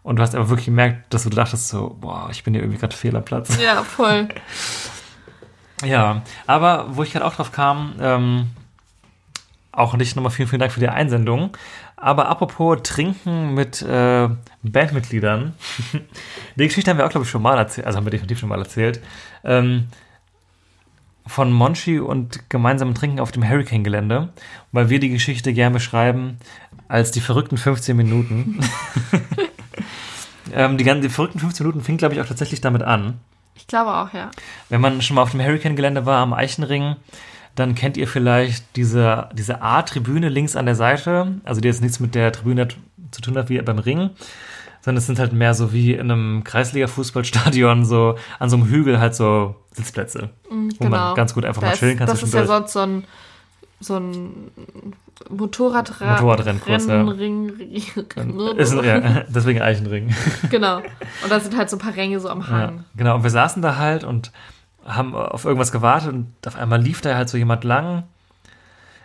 Und 0.02 0.16
du 0.16 0.22
hast 0.22 0.34
aber 0.34 0.48
wirklich 0.48 0.66
gemerkt, 0.66 1.14
dass 1.14 1.22
du 1.22 1.30
dachtest 1.30 1.68
so, 1.68 1.96
boah, 2.00 2.28
ich 2.30 2.42
bin 2.42 2.54
hier 2.54 2.62
irgendwie 2.62 2.80
gerade 2.80 2.94
fehl 2.94 3.16
am 3.16 3.24
Platz. 3.24 3.58
Ja, 3.62 3.82
voll. 3.82 4.28
Ja, 5.84 6.22
aber 6.46 6.86
wo 6.90 7.02
ich 7.02 7.10
gerade 7.10 7.24
auch 7.24 7.34
drauf 7.34 7.50
kam, 7.50 7.94
ähm, 8.00 8.50
auch 9.72 9.94
nicht 9.94 10.14
nochmal 10.14 10.30
vielen, 10.30 10.48
vielen 10.48 10.60
Dank 10.60 10.70
für 10.70 10.78
die 10.78 10.88
Einsendung. 10.88 11.56
Aber 11.96 12.28
apropos 12.28 12.78
Trinken 12.84 13.54
mit 13.54 13.82
äh, 13.82 14.28
Bandmitgliedern. 14.62 15.54
Die 16.56 16.66
Geschichte 16.66 16.90
haben 16.90 16.98
wir 16.98 17.06
auch, 17.06 17.10
glaube 17.10 17.24
ich, 17.24 17.30
schon 17.30 17.42
mal 17.42 17.58
erzählt. 17.58 17.86
Also 17.86 17.96
haben 17.96 18.06
wir 18.06 18.10
definitiv 18.10 18.38
schon 18.38 18.48
mal 18.48 18.58
erzählt. 18.58 19.00
Ähm, 19.44 19.88
von 21.26 21.52
Monchi 21.52 22.00
und 22.00 22.50
gemeinsamen 22.50 22.94
Trinken 22.94 23.20
auf 23.20 23.32
dem 23.32 23.48
Hurricane-Gelände, 23.48 24.32
weil 24.72 24.90
wir 24.90 24.98
die 24.98 25.10
Geschichte 25.10 25.52
gerne 25.52 25.74
beschreiben 25.74 26.38
als 26.88 27.10
die 27.10 27.20
verrückten 27.20 27.56
15 27.56 27.96
Minuten. 27.96 28.60
ähm, 30.52 30.78
die, 30.78 30.84
die 30.84 31.08
verrückten 31.08 31.38
15 31.38 31.66
Minuten 31.66 31.84
fing, 31.84 31.96
glaube 31.96 32.14
ich, 32.14 32.20
auch 32.20 32.26
tatsächlich 32.26 32.60
damit 32.60 32.82
an. 32.82 33.20
Ich 33.54 33.66
glaube 33.66 33.94
auch, 33.94 34.12
ja. 34.12 34.30
Wenn 34.68 34.80
man 34.80 35.02
schon 35.02 35.16
mal 35.16 35.22
auf 35.22 35.30
dem 35.30 35.40
Hurricane-Gelände 35.40 36.06
war 36.06 36.22
am 36.22 36.32
Eichenring, 36.32 36.96
dann 37.54 37.74
kennt 37.74 37.96
ihr 37.96 38.08
vielleicht 38.08 38.76
diese, 38.76 39.28
diese 39.34 39.62
A-Tribüne 39.62 40.28
links 40.28 40.56
an 40.56 40.66
der 40.66 40.74
Seite, 40.74 41.40
also 41.44 41.60
die 41.60 41.68
jetzt 41.68 41.82
nichts 41.82 42.00
mit 42.00 42.14
der 42.14 42.32
Tribüne 42.32 42.68
zu 43.10 43.20
tun 43.20 43.36
hat 43.36 43.50
wie 43.50 43.60
beim 43.60 43.78
Ring, 43.78 44.10
sondern 44.82 44.98
es 44.98 45.06
sind 45.06 45.18
halt 45.18 45.32
mehr 45.32 45.54
so 45.54 45.72
wie 45.72 45.94
in 45.94 46.10
einem 46.10 46.44
Kreisliga-Fußballstadion, 46.44 47.84
so 47.84 48.16
an 48.38 48.50
so 48.50 48.56
einem 48.56 48.66
Hügel 48.66 49.00
halt 49.00 49.14
so 49.14 49.54
Sitzplätze, 49.72 50.30
Mhm, 50.50 50.72
wo 50.78 50.88
man 50.88 51.14
ganz 51.14 51.32
gut 51.34 51.44
einfach 51.44 51.62
Da 51.62 51.68
mal 51.68 51.76
chillen 51.76 51.98
kann. 51.98 52.06
Das 52.06 52.22
ist 52.22 52.34
ja 52.34 52.44
sonst 52.44 52.72
so 52.72 52.80
ein, 52.80 53.04
so 53.80 53.96
ein 53.96 54.52
Motorradra 55.30 56.12
Motorradrennkurs, 56.14 56.86
ja. 56.86 57.02
Rennring, 57.02 57.48
Ist, 58.56 58.74
ja, 58.74 59.22
deswegen 59.28 59.62
Eichenring. 59.62 60.14
Genau. 60.50 60.78
Und 61.22 61.30
da 61.30 61.38
sind 61.40 61.56
halt 61.56 61.70
so 61.70 61.76
ein 61.76 61.80
paar 61.80 61.94
Ränge 61.94 62.18
so 62.20 62.28
am 62.28 62.40
Ja, 62.40 62.46
Hang. 62.48 62.84
genau, 62.96 63.16
und 63.16 63.22
wir 63.22 63.30
saßen 63.30 63.62
da 63.62 63.76
halt 63.76 64.02
und 64.04 64.32
haben 64.84 65.14
auf 65.14 65.44
irgendwas 65.44 65.70
gewartet 65.70 66.12
und 66.12 66.26
auf 66.44 66.56
einmal 66.56 66.82
lief 66.82 67.00
da 67.00 67.14
halt 67.14 67.28
so 67.28 67.38
jemand 67.38 67.62
lang, 67.62 68.02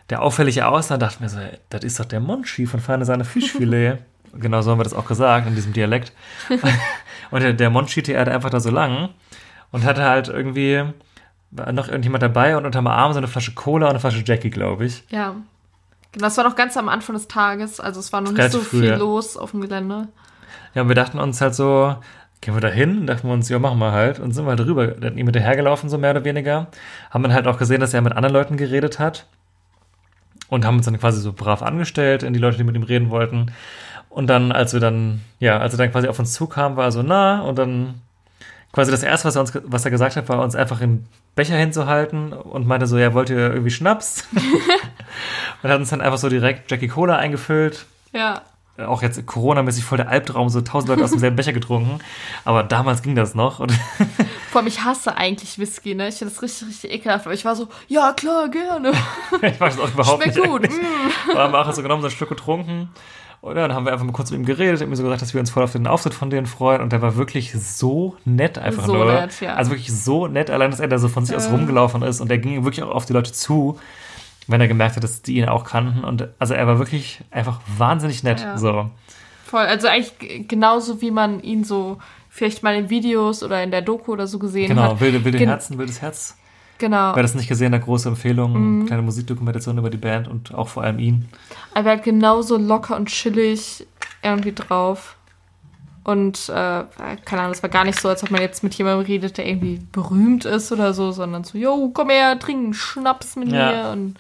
der 0.10 0.24
auffällig 0.24 0.64
aussah, 0.64 0.96
und 0.96 1.02
dachte 1.02 1.22
mir 1.22 1.30
so, 1.30 1.38
das 1.70 1.84
ist 1.84 2.00
doch 2.00 2.06
der 2.06 2.20
Monchi 2.20 2.66
von 2.66 2.80
Feine 2.80 3.06
Sahne 3.06 3.26
Fischfilet. 3.26 4.00
Genau 4.40 4.62
so 4.62 4.72
haben 4.72 4.80
wir 4.80 4.84
das 4.84 4.94
auch 4.94 5.08
gesagt, 5.08 5.48
in 5.48 5.56
diesem 5.56 5.74
Dialekt. 5.74 6.14
und 7.32 7.44
der, 7.44 7.54
der 7.54 7.70
Monchi, 7.70 8.02
der 8.02 8.22
hatte 8.22 8.32
einfach 8.32 8.50
da 8.50 8.60
so 8.60 8.70
lang 8.70 9.10
und 9.72 9.84
hatte 9.84 10.04
halt 10.04 10.28
irgendwie 10.28 10.84
noch 11.52 11.88
irgendjemand 11.88 12.22
dabei 12.22 12.58
und 12.58 12.66
unterm 12.66 12.88
Arm 12.88 13.14
so 13.14 13.18
eine 13.18 13.28
Flasche 13.28 13.54
Cola 13.54 13.88
und 13.88 13.92
eine 13.92 14.00
Flasche 14.00 14.24
Jackie, 14.26 14.50
glaube 14.50 14.86
ich. 14.86 15.04
Ja. 15.10 15.36
Das 16.14 16.38
war 16.38 16.44
noch 16.44 16.56
ganz 16.56 16.78
am 16.78 16.90
Anfang 16.90 17.16
des 17.16 17.28
Tages, 17.28 17.80
also 17.80 18.00
es 18.00 18.12
war 18.12 18.22
noch 18.22 18.32
nicht 18.32 18.52
so 18.52 18.60
früh, 18.60 18.80
viel 18.80 18.90
ja. 18.90 18.96
los 18.96 19.38
auf 19.38 19.52
dem 19.52 19.62
Gelände. 19.62 20.08
Ja, 20.74 20.82
und 20.82 20.88
wir 20.88 20.96
dachten 20.96 21.20
uns 21.20 21.42
halt 21.42 21.54
so, 21.54 21.96
gehen 22.42 22.54
wir 22.54 22.62
da 22.62 22.70
hin? 22.70 23.08
Dachten 23.08 23.28
wir 23.28 23.34
uns, 23.34 23.50
ja, 23.50 23.60
machen 23.60 23.80
wir 23.80 23.92
halt. 23.92 24.20
Und 24.20 24.32
sind 24.32 24.46
wir 24.46 24.50
halt 24.50 24.60
rüber, 24.62 24.88
dann 24.88 25.18
ihm 25.18 25.26
hinterhergelaufen, 25.26 25.90
so 25.90 25.98
mehr 25.98 26.12
oder 26.12 26.24
weniger. 26.24 26.68
Haben 27.10 27.24
dann 27.24 27.34
halt 27.34 27.48
auch 27.48 27.58
gesehen, 27.58 27.82
dass 27.82 27.94
er 27.94 28.02
mit 28.02 28.14
anderen 28.14 28.34
Leuten 28.34 28.58
geredet 28.58 29.00
hat. 29.00 29.26
Und 30.50 30.66
haben 30.66 30.78
uns 30.78 30.86
dann 30.86 31.00
quasi 31.00 31.20
so 31.20 31.34
brav 31.34 31.62
angestellt 31.62 32.24
in 32.24 32.34
die 32.34 32.40
Leute, 32.40 32.58
die 32.58 32.64
mit 32.64 32.76
ihm 32.76 32.84
reden 32.84 33.10
wollten. 33.10 33.52
Und 34.10 34.28
dann, 34.28 34.52
als 34.52 34.74
wir 34.74 34.80
dann, 34.80 35.22
ja, 35.40 35.58
als 35.60 35.74
er 35.74 35.78
dann 35.78 35.92
quasi 35.92 36.08
auf 36.08 36.18
uns 36.20 36.34
zukam, 36.34 36.76
war 36.76 36.86
er 36.86 36.92
so, 36.92 37.04
na, 37.04 37.42
und 37.42 37.58
dann 37.58 38.02
quasi 38.74 38.92
das 38.92 39.04
erste, 39.04 39.28
was 39.28 39.36
er 39.36 39.42
uns, 39.42 39.54
was 39.64 39.86
er 39.86 39.92
gesagt 39.92 40.16
hat, 40.16 40.28
war 40.30 40.42
uns 40.42 40.56
einfach 40.56 40.82
einen 40.82 41.08
Becher 41.36 41.56
hinzuhalten 41.56 42.34
und 42.34 42.68
meinte 42.68 42.88
so, 42.88 42.98
ja, 42.98 43.14
wollt 43.14 43.30
ihr 43.30 43.38
irgendwie 43.38 43.70
Schnaps? 43.72 44.28
und 45.64 45.70
hat 45.70 45.80
uns 45.80 45.90
dann 45.90 46.02
einfach 46.02 46.18
so 46.18 46.30
direkt 46.30 46.70
Jackie 46.72 46.88
Cola 46.88 47.18
eingefüllt 47.18 47.86
Ja. 48.14 48.42
auch 48.86 49.02
jetzt 49.02 49.24
Corona-mäßig 49.26 49.84
voll 49.84 49.98
der 49.98 50.10
Albtraum, 50.10 50.50
so 50.50 50.62
tausend 50.62 50.90
Leute 50.90 51.04
aus 51.04 51.12
demselben 51.12 51.36
Becher 51.36 51.54
getrunken. 51.54 52.00
Aber 52.46 52.64
damals 52.64 53.02
ging 53.02 53.16
das 53.16 53.36
noch. 53.36 53.60
Und 53.60 53.72
Vor 54.52 54.60
allem, 54.62 54.68
ich 54.68 54.84
hasse 54.84 55.16
eigentlich 55.18 55.60
Whisky, 55.60 55.94
ne? 55.96 56.08
Ich 56.10 56.16
finde 56.16 56.34
das 56.34 56.42
richtig, 56.42 56.68
richtig 56.68 56.92
ekelhaft. 56.92 57.26
Aber 57.26 57.34
ich 57.34 57.46
war 57.46 57.56
so, 57.56 57.68
ja, 57.88 58.14
klar, 58.14 58.50
gerne. 58.50 58.92
ich 59.42 59.60
mag 59.60 59.70
das 59.76 59.80
auch 59.80 59.92
überhaupt 59.94 60.24
Schmeckt 60.24 60.38
nicht. 60.38 60.48
gut. 60.48 60.64
eigentlich. 60.66 60.82
Mm. 60.82 61.30
Wir 61.34 61.40
haben 61.40 61.56
auch 61.56 61.72
so 61.74 61.82
genommen, 61.82 62.02
so 62.02 62.08
ein 62.08 62.12
Stück 62.12 62.30
getrunken. 62.30 62.90
Und 63.42 63.56
dann 63.56 63.74
haben 63.74 63.86
wir 63.86 63.94
einfach 63.94 64.06
mal 64.06 64.12
kurz 64.12 64.32
mit 64.32 64.40
ihm 64.40 64.46
geredet, 64.46 64.82
hat 64.82 64.88
mir 64.90 64.96
so 64.96 65.04
gesagt, 65.04 65.22
dass 65.22 65.34
wir 65.34 65.40
uns 65.40 65.50
voll 65.52 65.64
auf 65.64 65.72
den 65.72 65.86
Auftritt 65.88 66.14
von 66.14 66.30
denen 66.30 66.48
freuen. 66.48 66.82
Und 66.82 66.92
der 66.92 67.02
war 67.02 67.16
wirklich 67.18 67.54
so 67.54 68.18
nett 68.26 68.58
einfach 68.58 68.86
So 68.86 68.94
nur. 68.96 69.06
nett, 69.14 69.40
ja. 69.42 69.54
Also 69.56 69.72
wirklich 69.72 69.94
so 69.94 70.28
nett, 70.28 70.50
allein, 70.50 70.72
dass 70.72 70.80
er 70.80 70.88
da 70.88 70.98
so 70.98 71.08
von 71.08 71.26
sich 71.26 71.36
aus 71.36 71.50
rumgelaufen 71.50 72.02
ist. 72.02 72.20
Und 72.20 72.32
er 72.32 72.40
ging 72.40 72.64
wirklich 72.64 72.84
auch 72.84 72.90
auf 72.94 73.06
die 73.06 73.14
Leute 73.14 73.32
zu, 73.32 73.80
wenn 74.48 74.60
er 74.60 74.68
gemerkt 74.68 74.96
hat, 74.96 75.04
dass 75.04 75.22
die 75.22 75.38
ihn 75.38 75.46
auch 75.50 75.64
kannten. 75.66 76.04
Und 76.04 76.28
also 76.40 76.56
er 76.56 76.66
war 76.68 76.80
wirklich 76.80 77.22
einfach 77.32 77.60
wahnsinnig 77.78 78.24
nett. 78.24 78.42
Ja. 78.42 78.58
So. 78.58 78.90
Voll, 79.46 79.62
also 79.66 79.88
eigentlich 79.88 80.48
genauso 80.48 81.02
wie 81.02 81.12
man 81.12 81.40
ihn 81.42 81.64
so 81.64 82.00
vielleicht 82.30 82.64
mal 82.64 82.76
in 82.76 82.90
Videos 82.90 83.44
oder 83.44 83.64
in 83.64 83.72
der 83.72 83.82
Doku 83.82 84.12
oder 84.14 84.28
so 84.28 84.40
gesehen 84.40 84.68
Genau, 84.70 84.82
hat. 84.94 85.00
wilde, 85.00 85.24
wilde 85.24 85.38
Gen- 85.38 85.50
Herzen, 85.50 85.78
wildes 85.78 86.02
Herz. 86.02 86.36
Genau. 86.80 87.16
Wer 87.16 87.24
das 87.24 87.34
nicht 87.36 87.48
gesehen 87.48 87.74
hat, 87.74 87.84
große 87.84 88.10
Empfehlung, 88.10 88.54
Mhm. 88.82 88.86
kleine 88.86 89.02
Musikdokumentation 89.02 89.78
über 89.78 89.90
die 89.90 89.98
Band 89.98 90.28
und 90.28 90.54
auch 90.54 90.68
vor 90.68 90.84
allem 90.84 91.00
ihn. 91.00 91.28
Er 91.74 91.84
war 91.86 91.92
halt 91.94 92.04
genauso 92.04 92.58
locker 92.58 92.96
und 92.96 93.08
chillig 93.10 93.86
irgendwie 94.22 94.54
drauf. 94.54 95.16
Und, 96.04 96.48
äh, 96.50 96.84
keine 97.26 97.42
Ahnung, 97.42 97.52
es 97.52 97.62
war 97.62 97.70
gar 97.70 97.84
nicht 97.84 98.00
so, 98.00 98.08
als 98.08 98.24
ob 98.24 98.32
man 98.32 98.40
jetzt 98.40 98.64
mit 98.64 98.74
jemandem 98.76 99.06
redet, 99.06 99.38
der 99.38 99.46
irgendwie 99.46 99.82
berühmt 99.92 100.46
ist 100.46 100.72
oder 100.72 100.94
so, 100.94 101.12
sondern 101.12 101.44
so, 101.44 101.58
yo, 101.58 101.92
komm 101.94 102.10
her, 102.10 102.40
trink 102.40 102.64
einen 102.64 102.74
Schnaps 102.74 103.36
mit 103.36 103.52
Ja. 103.52 103.72
mir. 103.72 103.90
Und 103.92 104.16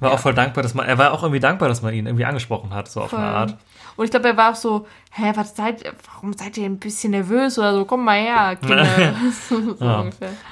War 0.00 0.12
auch 0.12 0.18
voll 0.18 0.32
dankbar, 0.34 0.62
dass 0.62 0.72
man, 0.74 0.86
er 0.86 0.96
war 0.98 1.12
auch 1.12 1.22
irgendwie 1.22 1.38
dankbar, 1.40 1.68
dass 1.68 1.82
man 1.82 1.92
ihn 1.94 2.06
irgendwie 2.06 2.24
angesprochen 2.24 2.72
hat, 2.74 2.88
so 2.88 3.02
auf 3.02 3.12
eine 3.12 3.24
Voll. 3.26 3.34
Art. 3.34 3.56
Und 3.94 4.04
ich 4.06 4.10
glaube, 4.10 4.26
er 4.28 4.36
war 4.38 4.52
auch 4.52 4.56
so, 4.56 4.86
hä, 5.10 5.32
was 5.34 5.54
seid 5.54 5.84
warum 6.12 6.32
seid 6.32 6.56
ihr 6.56 6.64
ein 6.64 6.78
bisschen 6.78 7.10
nervös 7.10 7.58
oder 7.58 7.74
so? 7.74 7.84
Komm 7.84 8.04
mal 8.06 8.18
her, 8.18 8.56
Kinder. 8.56 8.86
so 9.48 9.76
Ja. 9.84 10.06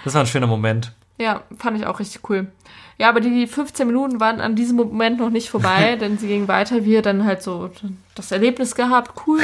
Das 0.05 0.13
war 0.15 0.21
ein 0.21 0.27
schöner 0.27 0.47
Moment. 0.47 0.93
Ja, 1.21 1.43
fand 1.59 1.77
ich 1.79 1.87
auch 1.87 2.01
richtig 2.01 2.29
cool. 2.31 2.51
Ja, 2.97 3.11
aber 3.11 3.21
die 3.21 3.47
15 3.47 3.87
Minuten 3.87 4.21
waren 4.21 4.41
an 4.41 4.57
diesem 4.57 4.77
Moment 4.77 5.19
noch 5.19 5.29
nicht 5.31 5.51
vorbei, 5.51 5.97
denn 6.01 6.17
sie 6.19 6.29
gingen 6.29 6.49
weiter. 6.49 6.85
Wir 6.85 7.03
dann 7.03 7.25
halt 7.25 7.43
so 7.43 7.71
das 8.15 8.33
Erlebnis 8.33 8.75
gehabt, 8.75 9.27
cool, 9.27 9.43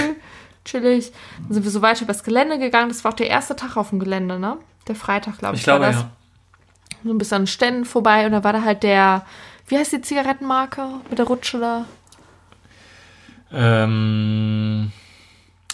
chillig. 0.65 1.13
Dann 1.43 1.53
sind 1.53 1.65
wir 1.65 1.71
so 1.71 1.83
weiter 1.83 2.03
übers 2.05 2.25
Gelände 2.25 2.59
gegangen. 2.59 2.89
Das 2.89 3.05
war 3.05 3.13
auch 3.13 3.17
der 3.17 3.29
erste 3.29 3.55
Tag 3.57 3.77
auf 3.77 3.91
dem 3.91 3.99
Gelände, 3.99 4.39
ne? 4.39 4.57
Der 4.89 4.95
Freitag, 4.95 5.39
glaube 5.39 5.55
ich, 5.57 5.61
Ich 5.61 5.65
glaube, 5.65 5.85
war 5.85 5.93
das. 5.93 6.01
ja. 6.03 6.11
So 7.05 7.11
ein 7.11 7.19
bisschen 7.19 7.43
an 7.43 7.47
Ständen 7.47 7.85
vorbei 7.85 8.25
und 8.27 8.33
da 8.33 8.43
war 8.43 8.53
da 8.55 8.63
halt 8.63 8.83
der, 8.83 9.27
wie 9.69 9.77
heißt 9.77 9.93
die 9.93 10.01
Zigarettenmarke 10.01 10.83
mit 11.11 11.19
der 11.19 11.27
Rutsche 11.27 11.59
da? 11.61 11.85
Ähm, 13.53 14.91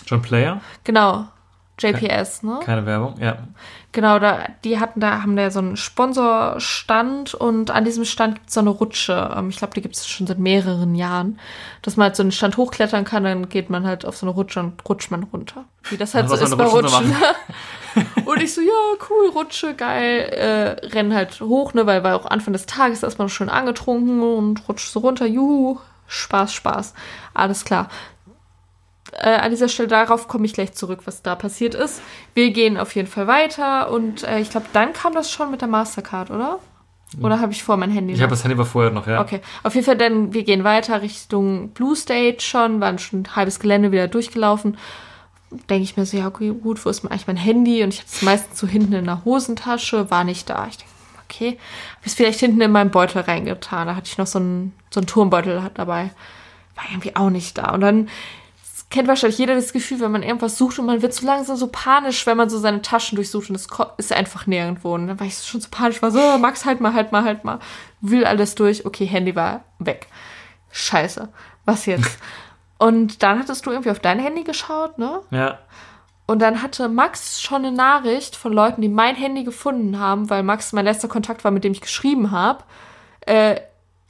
John 0.06 0.20
Player? 0.22 0.60
Genau, 0.84 1.26
JPS, 1.78 2.42
ne? 2.42 2.60
Keine 2.64 2.84
Werbung, 2.86 3.14
ja. 3.20 3.38
Genau, 3.92 4.18
da, 4.18 4.46
die 4.64 4.80
hatten 4.80 5.00
da, 5.00 5.22
haben 5.22 5.36
da 5.36 5.50
so 5.50 5.58
einen 5.58 5.76
Sponsorstand 5.76 7.34
und 7.34 7.70
an 7.70 7.84
diesem 7.84 8.06
Stand 8.06 8.36
gibt 8.36 8.48
es 8.48 8.54
so 8.54 8.60
eine 8.60 8.70
Rutsche. 8.70 9.30
Ähm, 9.36 9.50
ich 9.50 9.58
glaube, 9.58 9.74
die 9.74 9.82
gibt 9.82 9.94
es 9.94 10.08
schon 10.08 10.26
seit 10.26 10.38
mehreren 10.38 10.94
Jahren. 10.94 11.38
Dass 11.82 11.98
man 11.98 12.04
halt 12.04 12.16
so 12.16 12.22
einen 12.22 12.32
Stand 12.32 12.56
hochklettern 12.56 13.04
kann, 13.04 13.24
dann 13.24 13.50
geht 13.50 13.68
man 13.68 13.86
halt 13.86 14.06
auf 14.06 14.16
so 14.16 14.24
eine 14.24 14.34
Rutsche 14.34 14.60
und 14.60 14.88
rutscht 14.88 15.10
man 15.10 15.24
runter. 15.24 15.66
Wie 15.90 15.98
das 15.98 16.14
halt 16.14 16.30
Was 16.30 16.40
so 16.40 16.46
ist 16.46 16.56
bei 16.56 16.64
Rutschen. 16.64 17.14
und 18.24 18.42
ich 18.42 18.54
so, 18.54 18.62
ja, 18.62 19.06
cool, 19.10 19.28
Rutsche, 19.28 19.74
geil. 19.74 20.20
Äh, 20.20 20.86
rennen 20.86 21.12
halt 21.12 21.42
hoch, 21.42 21.74
ne, 21.74 21.84
weil 21.84 22.02
war 22.02 22.16
auch 22.16 22.24
Anfang 22.24 22.54
des 22.54 22.64
Tages, 22.64 23.02
ist 23.02 23.18
man 23.18 23.28
schön 23.28 23.50
angetrunken 23.50 24.22
und 24.22 24.66
rutscht 24.70 24.90
so 24.90 25.00
runter. 25.00 25.26
Juhu, 25.26 25.78
Spaß, 26.06 26.54
Spaß. 26.54 26.94
Alles 27.34 27.66
klar 27.66 27.90
äh, 29.12 29.28
an 29.28 29.50
dieser 29.50 29.68
Stelle 29.68 29.88
darauf 29.88 30.28
komme 30.28 30.46
ich 30.46 30.54
gleich 30.54 30.72
zurück, 30.72 31.00
was 31.04 31.22
da 31.22 31.34
passiert 31.34 31.74
ist. 31.74 32.02
Wir 32.34 32.50
gehen 32.50 32.78
auf 32.78 32.94
jeden 32.94 33.08
Fall 33.08 33.26
weiter 33.26 33.90
und 33.90 34.24
äh, 34.24 34.40
ich 34.40 34.50
glaube, 34.50 34.66
dann 34.72 34.92
kam 34.92 35.14
das 35.14 35.30
schon 35.30 35.50
mit 35.50 35.60
der 35.60 35.68
Mastercard, 35.68 36.30
oder? 36.30 36.58
Oder 37.20 37.40
habe 37.40 37.52
ich 37.52 37.62
vor 37.62 37.76
mein 37.76 37.90
Handy? 37.90 38.14
Ich 38.14 38.22
habe 38.22 38.30
das 38.30 38.42
Handy 38.42 38.56
war 38.56 38.64
vorher 38.64 38.90
noch, 38.90 39.06
ja. 39.06 39.20
Okay, 39.20 39.40
auf 39.62 39.74
jeden 39.74 39.84
Fall 39.84 39.98
dann, 39.98 40.32
wir 40.32 40.44
gehen 40.44 40.64
weiter 40.64 41.02
Richtung 41.02 41.68
Blue 41.70 41.94
Stage 41.94 42.38
schon, 42.40 42.80
waren 42.80 42.98
schon 42.98 43.20
ein 43.22 43.36
halbes 43.36 43.60
Gelände 43.60 43.92
wieder 43.92 44.08
durchgelaufen. 44.08 44.78
Denke 45.68 45.82
ich 45.82 45.96
mir 45.98 46.06
so, 46.06 46.16
ja, 46.16 46.26
okay, 46.26 46.50
gut, 46.50 46.82
wo 46.84 46.88
ist 46.88 47.04
eigentlich 47.04 47.26
mein 47.26 47.36
Handy? 47.36 47.82
Und 47.82 47.92
ich 47.92 47.98
hatte 48.00 48.08
es 48.10 48.22
meistens 48.22 48.58
so 48.58 48.66
hinten 48.66 48.94
in 48.94 49.04
der 49.04 49.26
Hosentasche, 49.26 50.10
war 50.10 50.24
nicht 50.24 50.48
da. 50.48 50.66
Ich 50.68 50.78
denke, 50.78 50.92
okay, 51.28 51.58
habe 51.96 52.06
es 52.06 52.14
vielleicht 52.14 52.40
hinten 52.40 52.62
in 52.62 52.72
meinen 52.72 52.90
Beutel 52.90 53.20
reingetan. 53.20 53.88
Da 53.88 53.94
hatte 53.94 54.08
ich 54.10 54.16
noch 54.16 54.26
so 54.26 54.38
einen, 54.38 54.72
so 54.88 55.00
einen 55.00 55.06
Turmbeutel 55.06 55.70
dabei. 55.74 56.10
War 56.76 56.84
irgendwie 56.90 57.14
auch 57.14 57.28
nicht 57.28 57.58
da. 57.58 57.74
Und 57.74 57.82
dann 57.82 58.08
kennt 58.92 59.08
wahrscheinlich 59.08 59.38
jeder 59.38 59.54
das 59.56 59.72
Gefühl, 59.72 60.00
wenn 60.00 60.12
man 60.12 60.22
irgendwas 60.22 60.58
sucht 60.58 60.78
und 60.78 60.86
man 60.86 61.02
wird 61.02 61.14
so 61.14 61.26
langsam 61.26 61.56
so 61.56 61.66
panisch, 61.66 62.26
wenn 62.26 62.36
man 62.36 62.48
so 62.48 62.58
seine 62.58 62.82
Taschen 62.82 63.16
durchsucht 63.16 63.50
und 63.50 63.56
es 63.56 63.66
ist 63.96 64.12
einfach 64.12 64.46
nirgendwo. 64.46 64.94
Und 64.94 65.08
dann 65.08 65.18
war 65.18 65.26
ich 65.26 65.38
schon 65.38 65.60
so 65.60 65.68
panisch, 65.70 66.02
war 66.02 66.10
so, 66.10 66.20
oh, 66.20 66.38
Max, 66.38 66.64
halt 66.64 66.80
mal, 66.80 66.92
halt 66.92 67.10
mal, 67.10 67.24
halt 67.24 67.42
mal. 67.42 67.58
Will 68.00 68.24
alles 68.24 68.54
durch. 68.54 68.86
Okay, 68.86 69.06
Handy 69.06 69.34
war 69.34 69.64
weg. 69.78 70.06
Scheiße. 70.70 71.28
Was 71.64 71.86
jetzt? 71.86 72.18
und 72.78 73.22
dann 73.22 73.38
hattest 73.38 73.66
du 73.66 73.70
irgendwie 73.70 73.90
auf 73.90 73.98
dein 73.98 74.18
Handy 74.18 74.44
geschaut, 74.44 74.98
ne? 74.98 75.20
Ja. 75.30 75.58
Und 76.26 76.40
dann 76.40 76.62
hatte 76.62 76.88
Max 76.88 77.42
schon 77.42 77.64
eine 77.64 77.72
Nachricht 77.72 78.36
von 78.36 78.52
Leuten, 78.52 78.82
die 78.82 78.88
mein 78.88 79.16
Handy 79.16 79.42
gefunden 79.42 79.98
haben, 79.98 80.30
weil 80.30 80.42
Max 80.42 80.72
mein 80.72 80.84
letzter 80.84 81.08
Kontakt 81.08 81.44
war, 81.44 81.50
mit 81.50 81.64
dem 81.64 81.72
ich 81.72 81.80
geschrieben 81.80 82.30
habe. 82.30 82.62
Äh, 83.20 83.56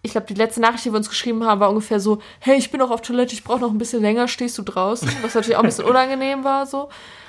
ich 0.03 0.13
glaube, 0.13 0.27
die 0.27 0.35
letzte 0.35 0.61
Nachricht, 0.61 0.85
die 0.85 0.93
wir 0.93 0.97
uns 0.97 1.09
geschrieben 1.09 1.45
haben, 1.45 1.61
war 1.61 1.69
ungefähr 1.69 2.01
so, 2.01 2.19
hey, 2.41 2.57
ich 2.57 2.71
bin 2.71 2.81
noch 2.81 2.91
auf 2.91 3.03
Toilette, 3.03 3.35
ich 3.35 3.45
brauche 3.45 3.61
noch 3.61 3.71
ein 3.71 3.79
bisschen 3.79 4.03
länger, 4.03 4.27
stehst 4.27 4.59
du 4.59 4.63
draußen? 4.63 5.09
Was 5.23 5.35
natürlich 5.35 5.57
auch 5.57 5.63
ein 5.63 5.67
bisschen 5.67 5.85
unangenehm 5.89 6.43
war, 6.43 6.67
so. 6.67 6.89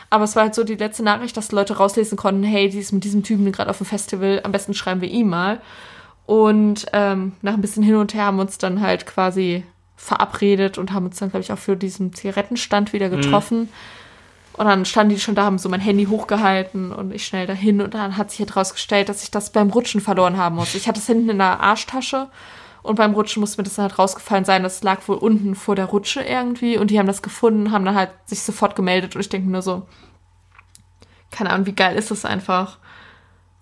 Aber 0.09 0.23
es 0.23 0.35
war 0.35 0.43
halt 0.43 0.55
so 0.55 0.63
die 0.63 0.75
letzte 0.75 1.03
Nachricht, 1.03 1.37
dass 1.37 1.51
Leute 1.51 1.77
rauslesen 1.77 2.17
konnten, 2.17 2.43
hey, 2.43 2.69
die 2.69 2.79
ist 2.79 2.91
mit 2.91 3.03
diesem 3.03 3.23
Typen 3.23 3.51
gerade 3.51 3.69
auf 3.69 3.77
dem 3.77 3.85
Festival, 3.85 4.41
am 4.43 4.51
besten 4.51 4.73
schreiben 4.73 5.01
wir 5.01 5.09
ihm 5.09 5.29
mal. 5.29 5.61
Und 6.25 6.85
ähm, 6.93 7.33
nach 7.41 7.53
ein 7.53 7.61
bisschen 7.61 7.83
hin 7.83 7.95
und 7.95 8.13
her 8.13 8.25
haben 8.25 8.37
wir 8.37 8.43
uns 8.43 8.57
dann 8.57 8.81
halt 8.81 9.05
quasi 9.05 9.63
verabredet 9.95 10.77
und 10.77 10.93
haben 10.93 11.05
uns 11.05 11.19
dann, 11.19 11.29
glaube 11.29 11.43
ich, 11.43 11.51
auch 11.51 11.57
für 11.57 11.75
diesen 11.75 12.13
Zigarettenstand 12.13 12.93
wieder 12.93 13.09
getroffen. 13.09 13.69
Und 14.53 14.65
dann 14.65 14.85
standen 14.85 15.13
die 15.13 15.19
schon 15.19 15.35
da, 15.35 15.45
haben 15.45 15.57
so 15.57 15.67
mein 15.69 15.79
Handy 15.79 16.05
hochgehalten 16.05 16.91
und 16.91 17.13
ich 17.13 17.25
schnell 17.25 17.47
dahin. 17.47 17.81
Und 17.81 17.93
dann 17.93 18.17
hat 18.17 18.31
sich 18.31 18.39
halt 18.39 18.55
rausgestellt, 18.55 19.09
dass 19.09 19.23
ich 19.23 19.31
das 19.31 19.51
beim 19.51 19.69
Rutschen 19.69 19.99
verloren 19.99 20.37
haben 20.37 20.55
muss. 20.55 20.75
Ich 20.75 20.87
hatte 20.87 20.99
es 20.99 21.07
hinten 21.07 21.29
in 21.29 21.37
der 21.39 21.59
Arschtasche 21.59 22.27
und 22.83 22.95
beim 22.95 23.13
Rutschen 23.13 23.39
musste 23.39 23.59
mir 23.59 23.63
das 23.63 23.75
dann 23.75 23.83
halt 23.83 23.97
rausgefallen 23.97 24.43
sein. 24.43 24.61
Das 24.61 24.83
lag 24.83 25.07
wohl 25.07 25.15
unten 25.15 25.55
vor 25.55 25.75
der 25.75 25.85
Rutsche 25.85 26.21
irgendwie. 26.21 26.77
Und 26.77 26.91
die 26.91 26.99
haben 26.99 27.07
das 27.07 27.21
gefunden, 27.21 27.71
haben 27.71 27.85
dann 27.85 27.95
halt 27.95 28.11
sich 28.25 28.43
sofort 28.43 28.75
gemeldet. 28.75 29.15
Und 29.15 29.21
ich 29.21 29.29
denke 29.29 29.47
mir 29.47 29.53
nur 29.53 29.61
so, 29.61 29.87
keine 31.31 31.49
Ahnung, 31.49 31.65
wie 31.65 31.73
geil 31.73 31.95
ist 31.95 32.11
das 32.11 32.25
einfach, 32.25 32.77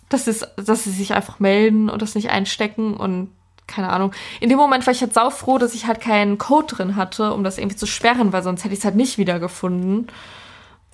dass, 0.10 0.27
es, 0.27 0.45
dass 0.57 0.84
sie 0.84 0.91
sich 0.91 1.14
einfach 1.14 1.39
melden 1.39 1.88
und 1.89 2.02
das 2.02 2.15
nicht 2.15 2.31
einstecken 2.31 2.95
und 2.95 3.30
keine 3.68 3.89
Ahnung. 3.89 4.11
In 4.39 4.49
dem 4.49 4.57
Moment 4.57 4.85
war 4.85 4.91
ich 4.91 5.02
halt 5.02 5.14
saufroh, 5.14 5.60
dass 5.60 5.76
ich 5.76 5.85
halt 5.85 6.02
keinen 6.02 6.39
Code 6.39 6.76
drin 6.76 6.95
hatte, 6.95 7.31
um 7.34 7.43
das 7.43 7.60
irgendwie 7.60 7.77
zu 7.77 7.85
sperren, 7.85 8.34
weil 8.34 8.43
sonst 8.43 8.64
hätte 8.64 8.73
ich 8.73 8.80
es 8.80 8.85
halt 8.85 8.95
nicht 8.95 9.19
wiedergefunden. 9.19 10.07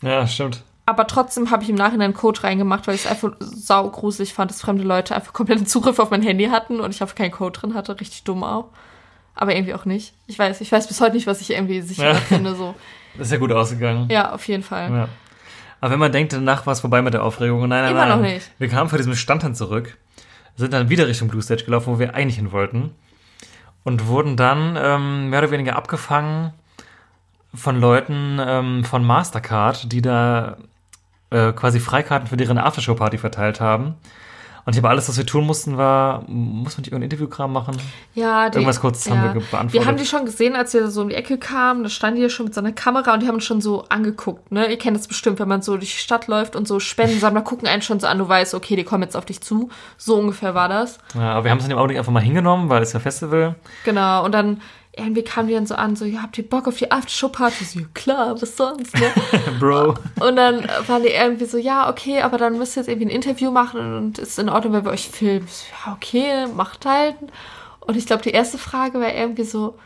Ja, 0.01 0.27
stimmt. 0.27 0.63
Aber 0.87 1.05
trotzdem 1.05 1.51
habe 1.51 1.63
ich 1.63 1.69
im 1.69 1.75
Nachhinein 1.75 2.05
einen 2.05 2.13
Code 2.13 2.41
reingemacht, 2.43 2.87
weil 2.87 2.95
ich 2.95 3.03
es 3.05 3.11
einfach 3.11 3.33
saugruselig 3.39 4.33
fand, 4.33 4.49
dass 4.51 4.61
fremde 4.61 4.83
Leute 4.83 5.13
einfach 5.15 5.33
kompletten 5.33 5.65
Zugriff 5.67 5.99
auf 5.99 6.11
mein 6.11 6.21
Handy 6.21 6.45
hatten 6.45 6.79
und 6.79 6.95
ich 6.95 7.01
einfach 7.01 7.13
keinen 7.15 7.31
Code 7.31 7.59
drin 7.59 7.73
hatte. 7.73 7.99
Richtig 7.99 8.23
dumm 8.23 8.43
auch. 8.45 8.69
Aber 9.35 9.53
irgendwie 9.53 9.73
auch 9.73 9.83
nicht. 9.83 10.13
Ich 10.27 10.39
weiß, 10.39 10.61
ich 10.61 10.71
weiß 10.71 10.87
bis 10.87 11.01
heute 11.01 11.15
nicht, 11.15 11.27
was 11.27 11.41
ich 11.41 11.51
irgendwie 11.51 11.81
sicherer 11.81 12.13
Ja. 12.13 12.15
finde. 12.15 12.55
So. 12.55 12.73
Das 13.17 13.27
ist 13.27 13.31
ja 13.33 13.37
gut 13.37 13.51
ausgegangen. 13.51 14.07
Ja, 14.09 14.31
auf 14.31 14.47
jeden 14.47 14.63
Fall. 14.63 14.89
Ja. 14.89 15.09
Aber 15.81 15.91
wenn 15.91 15.99
man 15.99 16.11
denkt, 16.13 16.31
danach 16.31 16.65
war 16.65 16.71
es 16.71 16.79
vorbei 16.79 17.01
mit 17.01 17.13
der 17.13 17.21
Aufregung. 17.23 17.59
Nein, 17.67 17.83
nein, 17.83 17.91
Immer 17.91 18.05
nein. 18.05 18.17
noch 18.17 18.25
nicht. 18.25 18.49
Wir 18.57 18.69
kamen 18.69 18.89
von 18.89 18.97
diesem 18.97 19.13
Stand 19.15 19.43
dann 19.43 19.55
zurück, 19.55 19.97
sind 20.55 20.71
dann 20.71 20.89
wieder 20.89 21.05
Richtung 21.07 21.27
Blue 21.27 21.41
Stage 21.41 21.65
gelaufen, 21.65 21.93
wo 21.93 21.99
wir 21.99 22.15
eigentlich 22.15 22.37
hin 22.37 22.53
wollten. 22.53 22.95
Und 23.83 24.07
wurden 24.07 24.37
dann 24.37 24.77
ähm, 24.81 25.29
mehr 25.31 25.39
oder 25.39 25.51
weniger 25.51 25.75
abgefangen 25.75 26.53
von 27.53 27.79
Leuten 27.79 28.39
ähm, 28.39 28.83
von 28.85 29.03
Mastercard, 29.05 29.91
die 29.91 30.01
da 30.01 30.57
äh, 31.29 31.51
quasi 31.53 31.79
Freikarten 31.79 32.27
für 32.27 32.37
deren 32.37 32.57
Aftershow-Party 32.57 33.17
verteilt 33.17 33.59
haben. 33.59 33.95
Und 34.67 34.73
ich 34.73 34.79
habe 34.79 34.89
alles, 34.89 35.07
was 35.07 35.17
wir 35.17 35.25
tun 35.25 35.45
mussten, 35.45 35.77
war, 35.77 36.23
muss 36.27 36.75
man 36.75 36.81
nicht 36.81 36.87
irgendein 36.87 37.03
Interviewkram 37.03 37.53
machen? 37.53 37.77
Ja, 38.15 38.49
die, 38.49 38.57
Irgendwas 38.57 38.81
kurz 38.81 39.05
ja. 39.05 39.15
haben 39.15 39.23
wir 39.23 39.41
beantwortet. 39.41 39.73
Wir 39.73 39.85
haben 39.85 39.95
die 39.95 40.05
schon 40.05 40.25
gesehen, 40.25 40.57
als 40.57 40.73
wir 40.73 40.89
so 40.89 41.03
um 41.03 41.07
die 41.07 41.15
Ecke 41.15 41.37
kamen. 41.37 41.83
Da 41.83 41.89
standen 41.89 42.17
die 42.17 42.23
ja 42.23 42.27
schon 42.27 42.47
mit 42.47 42.53
so 42.53 42.59
einer 42.59 42.73
Kamera 42.73 43.13
und 43.13 43.23
die 43.23 43.29
haben 43.29 43.35
uns 43.35 43.45
schon 43.45 43.61
so 43.61 43.85
angeguckt. 43.87 44.51
Ne? 44.51 44.69
Ihr 44.69 44.77
kennt 44.77 44.97
das 44.97 45.07
bestimmt, 45.07 45.39
wenn 45.39 45.47
man 45.47 45.61
so 45.61 45.77
durch 45.77 45.93
die 45.93 45.99
Stadt 46.01 46.27
läuft 46.27 46.57
und 46.57 46.67
so 46.67 46.81
Spendensammler 46.81 47.43
gucken 47.43 47.65
einen 47.69 47.81
schon 47.81 48.01
so 48.01 48.07
an. 48.07 48.17
Du 48.17 48.27
weißt, 48.27 48.55
okay, 48.55 48.75
die 48.75 48.83
kommen 48.83 49.03
jetzt 49.03 49.15
auf 49.15 49.23
dich 49.23 49.39
zu. 49.39 49.69
So 49.95 50.17
ungefähr 50.17 50.53
war 50.53 50.67
das. 50.67 50.97
Ja, 51.15 51.31
aber 51.31 51.45
wir 51.45 51.51
haben 51.51 51.59
es 51.59 51.63
in 51.63 51.69
dem 51.69 51.77
Augenblick 51.77 51.97
einfach 51.97 52.11
mal 52.11 52.19
hingenommen, 52.19 52.67
weil 52.67 52.83
es 52.83 52.91
ja 52.91 52.99
Festival. 52.99 53.55
Genau. 53.85 54.25
Und 54.25 54.33
dann 54.33 54.59
irgendwie 54.97 55.23
kamen 55.23 55.47
die 55.47 55.53
dann 55.53 55.65
so 55.65 55.75
an, 55.75 55.95
so, 55.95 56.05
ja, 56.05 56.21
habt 56.23 56.37
ihr 56.37 56.47
Bock 56.47 56.67
auf 56.67 56.77
die 56.77 56.91
Aftershow-Party? 56.91 57.63
So, 57.63 57.79
ja, 57.79 57.85
klar, 57.93 58.41
was 58.41 58.57
sonst, 58.57 58.95
ne? 58.95 59.11
Bro. 59.59 59.95
Und 60.19 60.35
dann 60.35 60.67
waren 60.87 61.03
die 61.03 61.09
irgendwie 61.09 61.45
so, 61.45 61.57
ja, 61.57 61.89
okay, 61.89 62.21
aber 62.21 62.37
dann 62.37 62.57
müsst 62.57 62.75
ihr 62.75 62.81
jetzt 62.81 62.89
irgendwie 62.89 63.07
ein 63.07 63.15
Interview 63.15 63.51
machen 63.51 63.95
und 63.95 64.17
ist 64.17 64.39
in 64.39 64.49
Ordnung, 64.49 64.73
wenn 64.73 64.85
wir 64.85 64.91
euch 64.91 65.07
filmen. 65.09 65.47
So, 65.47 65.65
ja, 65.85 65.93
okay, 65.93 66.47
macht 66.47 66.85
halt. 66.85 67.15
Und 67.81 67.95
ich 67.95 68.05
glaube, 68.05 68.23
die 68.23 68.31
erste 68.31 68.57
Frage 68.57 68.99
war 68.99 69.13
irgendwie 69.13 69.43
so, 69.43 69.77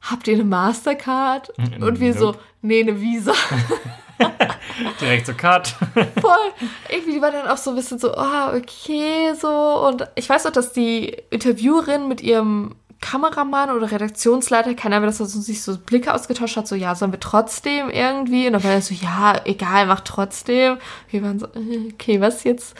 habt 0.00 0.28
ihr 0.28 0.34
eine 0.34 0.44
Mastercard? 0.44 1.52
Und 1.80 2.00
wir 2.00 2.14
so, 2.14 2.34
nee, 2.62 2.80
eine 2.80 3.00
Visa. 3.00 3.32
Direkt 5.00 5.26
so 5.26 5.34
Cut. 5.34 5.68
Voll. 6.20 6.52
Irgendwie 6.88 7.12
die 7.12 7.22
war 7.22 7.30
dann 7.30 7.46
auch 7.48 7.56
so 7.56 7.70
ein 7.70 7.76
bisschen 7.76 7.98
so, 7.98 8.14
ah, 8.14 8.54
okay, 8.56 9.34
so. 9.38 9.48
Und 9.86 10.08
ich 10.14 10.28
weiß 10.28 10.46
auch, 10.46 10.52
dass 10.52 10.72
die 10.72 11.16
Interviewerin 11.30 12.08
mit 12.08 12.22
ihrem 12.22 12.74
Kameramann 13.00 13.70
oder 13.70 13.90
Redaktionsleiter, 13.90 14.74
keiner 14.74 14.96
Ahnung, 14.96 15.08
dass 15.08 15.20
er 15.20 15.26
so, 15.26 15.40
sich 15.40 15.62
so 15.62 15.76
Blicke 15.78 16.12
ausgetauscht 16.14 16.56
hat, 16.56 16.66
so, 16.66 16.74
ja, 16.74 16.94
sollen 16.94 17.12
wir 17.12 17.20
trotzdem 17.20 17.90
irgendwie? 17.90 18.46
Und 18.46 18.54
dann 18.54 18.64
war 18.64 18.72
er 18.72 18.82
so, 18.82 18.94
ja, 18.94 19.40
egal, 19.44 19.86
mach 19.86 20.00
trotzdem. 20.00 20.78
Wir 21.10 21.22
waren 21.22 21.38
so, 21.38 21.46
okay, 21.92 22.20
was 22.20 22.44
jetzt? 22.44 22.74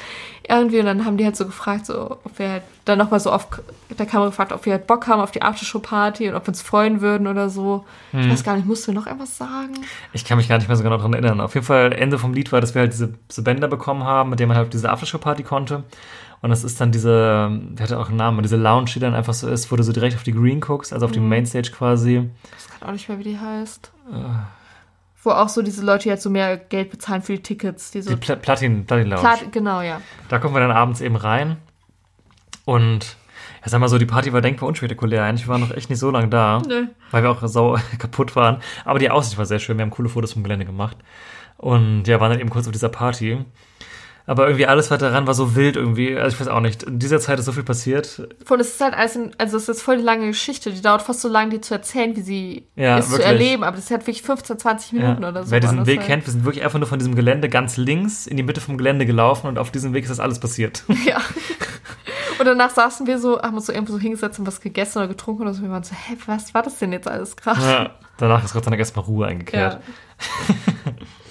Irgendwie, 0.48 0.78
und 0.80 0.86
dann 0.86 1.04
haben 1.04 1.16
die 1.16 1.24
halt 1.24 1.36
so 1.36 1.44
gefragt, 1.44 1.86
so, 1.86 2.18
ob 2.24 2.38
wir 2.38 2.48
halt 2.48 2.62
dann 2.84 2.98
nochmal 2.98 3.18
so 3.20 3.32
auf 3.32 3.48
der 3.90 4.06
Kamera 4.06 4.28
gefragt, 4.28 4.52
ob 4.52 4.64
wir 4.64 4.74
halt 4.74 4.86
Bock 4.86 5.06
haben 5.08 5.20
auf 5.20 5.32
die 5.32 5.42
Aftershow-Party 5.42 6.28
und 6.28 6.36
ob 6.36 6.44
wir 6.44 6.48
uns 6.48 6.62
freuen 6.62 7.00
würden 7.00 7.26
oder 7.26 7.48
so. 7.50 7.84
Ich 8.12 8.20
Hm. 8.20 8.30
weiß 8.30 8.44
gar 8.44 8.54
nicht, 8.56 8.66
mussten 8.66 8.88
wir 8.92 8.94
noch 9.00 9.06
irgendwas 9.06 9.36
sagen? 9.36 9.74
Ich 10.12 10.24
kann 10.24 10.38
mich 10.38 10.48
gar 10.48 10.58
nicht 10.58 10.68
mehr 10.68 10.76
so 10.76 10.84
genau 10.84 10.96
daran 10.98 11.12
erinnern. 11.14 11.40
Auf 11.40 11.54
jeden 11.54 11.66
Fall, 11.66 11.92
Ende 11.92 12.18
vom 12.18 12.32
Lied 12.32 12.52
war, 12.52 12.60
dass 12.60 12.74
wir 12.74 12.82
halt 12.82 12.92
diese, 12.92 13.14
diese 13.28 13.42
Bänder 13.42 13.66
bekommen 13.68 14.04
haben, 14.04 14.30
mit 14.30 14.38
denen 14.38 14.48
man 14.48 14.56
halt 14.56 14.66
auf 14.66 14.70
diese 14.70 14.88
Aftershow-Party 14.90 15.42
konnte. 15.42 15.82
Und 16.42 16.50
das 16.50 16.64
ist 16.64 16.80
dann 16.80 16.92
diese, 16.92 17.50
der 17.72 17.82
hatte 17.84 17.98
auch 17.98 18.08
einen 18.08 18.16
Namen, 18.18 18.42
diese 18.42 18.56
Lounge, 18.56 18.90
die 18.94 19.00
dann 19.00 19.14
einfach 19.14 19.34
so 19.34 19.48
ist, 19.48 19.72
wo 19.72 19.76
du 19.76 19.82
so 19.82 19.92
direkt 19.92 20.14
auf 20.16 20.22
die 20.22 20.32
Green 20.32 20.60
guckst, 20.60 20.92
also 20.92 21.06
auf 21.06 21.12
die 21.12 21.20
Mhm. 21.20 21.28
Mainstage 21.30 21.70
quasi. 21.70 22.16
Ich 22.44 22.52
weiß 22.52 22.68
gerade 22.68 22.86
auch 22.88 22.92
nicht 22.92 23.08
mehr, 23.08 23.18
wie 23.18 23.24
die 23.24 23.38
heißt. 23.38 23.90
Äh, 24.12 24.16
Wo 25.22 25.30
auch 25.32 25.48
so 25.48 25.62
diese 25.62 25.84
Leute 25.84 26.08
jetzt 26.08 26.22
so 26.22 26.30
mehr 26.30 26.56
Geld 26.56 26.90
bezahlen 26.90 27.20
für 27.22 27.32
die 27.32 27.42
Tickets. 27.42 27.90
Die 27.90 28.00
so 28.02 28.10
Die 28.10 28.16
Pla 28.16 28.36
Platin, 28.36 28.86
Platin 28.86 29.08
Lounge. 29.08 29.22
Plat 29.22 29.52
genau, 29.52 29.80
ja. 29.80 30.00
Da 30.28 30.38
kommen 30.38 30.54
wir 30.54 30.60
dann 30.60 30.70
abends 30.70 31.00
eben 31.00 31.16
rein. 31.16 31.56
Und 32.64 33.16
ja, 33.62 33.68
sag 33.70 33.80
mal 33.80 33.88
so, 33.88 33.98
die 33.98 34.06
Party 34.06 34.32
war 34.32 34.40
denkbar 34.40 34.68
unspektakulär. 34.68 35.24
Eigentlich 35.24 35.48
waren 35.48 35.60
noch 35.60 35.72
echt 35.72 35.90
nicht 35.90 35.98
so 35.98 36.10
lange 36.10 36.28
da, 36.28 36.62
Nö. 36.68 36.86
weil 37.10 37.22
wir 37.22 37.30
auch 37.30 37.40
sau 37.48 37.76
kaputt 37.98 38.36
waren. 38.36 38.58
Aber 38.84 38.98
die 38.98 39.10
Aussicht 39.10 39.38
war 39.38 39.46
sehr 39.46 39.58
schön. 39.58 39.78
Wir 39.78 39.82
haben 39.82 39.90
coole 39.90 40.08
Fotos 40.08 40.32
vom 40.34 40.42
Gelände 40.44 40.64
gemacht. 40.66 40.96
Und 41.56 42.06
ja, 42.06 42.20
waren 42.20 42.30
dann 42.30 42.40
eben 42.40 42.50
kurz 42.50 42.66
auf 42.66 42.72
dieser 42.72 42.88
Party. 42.90 43.44
Aber 44.28 44.46
irgendwie 44.46 44.66
alles 44.66 44.90
weiter 44.90 45.10
daran 45.10 45.26
war 45.28 45.34
so 45.34 45.54
wild 45.54 45.76
irgendwie. 45.76 46.16
Also 46.18 46.34
ich 46.34 46.40
weiß 46.40 46.48
auch 46.48 46.60
nicht. 46.60 46.82
In 46.82 46.98
dieser 46.98 47.20
Zeit 47.20 47.38
ist 47.38 47.44
so 47.44 47.52
viel 47.52 47.62
passiert. 47.62 48.26
Und 48.50 48.60
es 48.60 48.70
ist 48.70 48.80
halt 48.80 48.94
alles, 48.94 49.14
in, 49.14 49.30
also 49.38 49.56
es 49.56 49.68
ist 49.68 49.82
voll 49.82 49.98
die 49.98 50.02
lange 50.02 50.26
Geschichte. 50.26 50.72
Die 50.72 50.82
dauert 50.82 51.02
fast 51.02 51.20
so 51.20 51.28
lange, 51.28 51.50
die 51.50 51.60
zu 51.60 51.74
erzählen, 51.74 52.16
wie 52.16 52.22
sie 52.22 52.66
Ja, 52.74 52.98
ist 52.98 53.06
zu 53.06 53.12
wirklich. 53.12 53.28
erleben. 53.28 53.62
Aber 53.62 53.76
das 53.76 53.84
ist 53.84 53.90
halt 53.92 54.02
wirklich 54.04 54.22
15, 54.22 54.58
20 54.58 54.92
Minuten 54.94 55.22
Ja. 55.22 55.28
oder 55.28 55.44
so. 55.44 55.50
Wer 55.52 55.60
diesen 55.60 55.86
Weg 55.86 55.98
halt. 56.00 56.08
kennt, 56.08 56.26
wir 56.26 56.32
sind 56.32 56.44
wirklich 56.44 56.64
einfach 56.64 56.78
nur 56.80 56.88
von 56.88 56.98
diesem 56.98 57.14
Gelände 57.14 57.48
ganz 57.48 57.76
links 57.76 58.26
in 58.26 58.36
die 58.36 58.42
Mitte 58.42 58.60
vom 58.60 58.76
Gelände 58.76 59.06
gelaufen 59.06 59.46
und 59.46 59.58
auf 59.58 59.70
diesem 59.70 59.92
Weg 59.94 60.02
ist 60.04 60.10
das 60.10 60.20
alles 60.20 60.40
passiert. 60.40 60.82
Ja. 61.06 61.20
Und 62.38 62.44
danach 62.44 62.68
saßen 62.70 63.06
wir 63.06 63.18
so, 63.18 63.40
haben 63.40 63.56
uns 63.56 63.64
so 63.66 63.72
irgendwo 63.72 63.92
so 63.94 63.98
hingesetzt 63.98 64.38
und 64.38 64.46
was 64.46 64.60
gegessen 64.60 64.98
oder 64.98 65.08
getrunken 65.08 65.42
oder 65.42 65.54
so. 65.54 65.62
Wir 65.62 65.70
waren 65.70 65.84
so, 65.84 65.94
hä, 65.94 66.16
was 66.26 66.52
war 66.52 66.62
das 66.62 66.78
denn 66.78 66.92
jetzt 66.92 67.08
alles 67.08 67.34
gerade? 67.36 67.62
ja. 67.62 67.90
Danach 68.18 68.44
ist 68.44 68.52
Gott 68.52 68.64
sei 68.64 68.70
Dank 68.70 68.80
erstmal 68.80 69.04
Ruhe 69.06 69.26
eingekehrt. 69.26 69.74
Ja. 69.74 70.92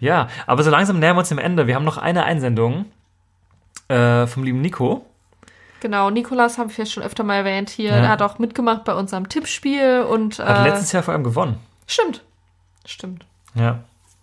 Ja, 0.00 0.28
aber 0.46 0.62
so 0.62 0.70
langsam 0.70 0.98
nähern 0.98 1.16
wir 1.16 1.20
uns 1.20 1.28
dem 1.28 1.38
Ende. 1.38 1.66
Wir 1.66 1.74
haben 1.74 1.84
noch 1.84 1.98
eine 1.98 2.24
Einsendung 2.24 2.86
äh, 3.88 4.26
vom 4.26 4.44
lieben 4.44 4.60
Nico. 4.60 5.04
Genau, 5.80 6.10
Nikolas 6.10 6.58
haben 6.58 6.76
wir 6.76 6.86
schon 6.86 7.02
öfter 7.02 7.24
mal 7.24 7.36
erwähnt 7.36 7.70
hier. 7.70 7.90
Ja. 7.90 7.96
Er 7.96 8.08
hat 8.08 8.22
auch 8.22 8.38
mitgemacht 8.38 8.84
bei 8.84 8.94
unserem 8.94 9.28
Tippspiel 9.28 10.04
und 10.08 10.38
Hat 10.38 10.66
äh, 10.66 10.70
letztes 10.70 10.92
Jahr 10.92 11.02
vor 11.02 11.14
allem 11.14 11.24
gewonnen. 11.24 11.56
Stimmt. 11.86 12.22
Stimmt. 12.84 13.24
Ja. 13.54 13.80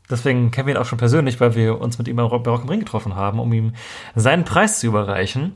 Deswegen 0.09 0.51
kennen 0.51 0.67
wir 0.67 0.75
ihn 0.75 0.81
auch 0.81 0.85
schon 0.85 0.97
persönlich, 0.97 1.39
weil 1.39 1.55
wir 1.55 1.81
uns 1.81 1.97
mit 1.97 2.07
ihm 2.07 2.17
bei 2.17 2.23
Rock 2.23 2.45
im 2.45 2.69
Ring 2.69 2.79
getroffen 2.79 3.15
haben, 3.15 3.39
um 3.39 3.51
ihm 3.53 3.73
seinen 4.15 4.45
Preis 4.45 4.79
zu 4.79 4.87
überreichen. 4.87 5.55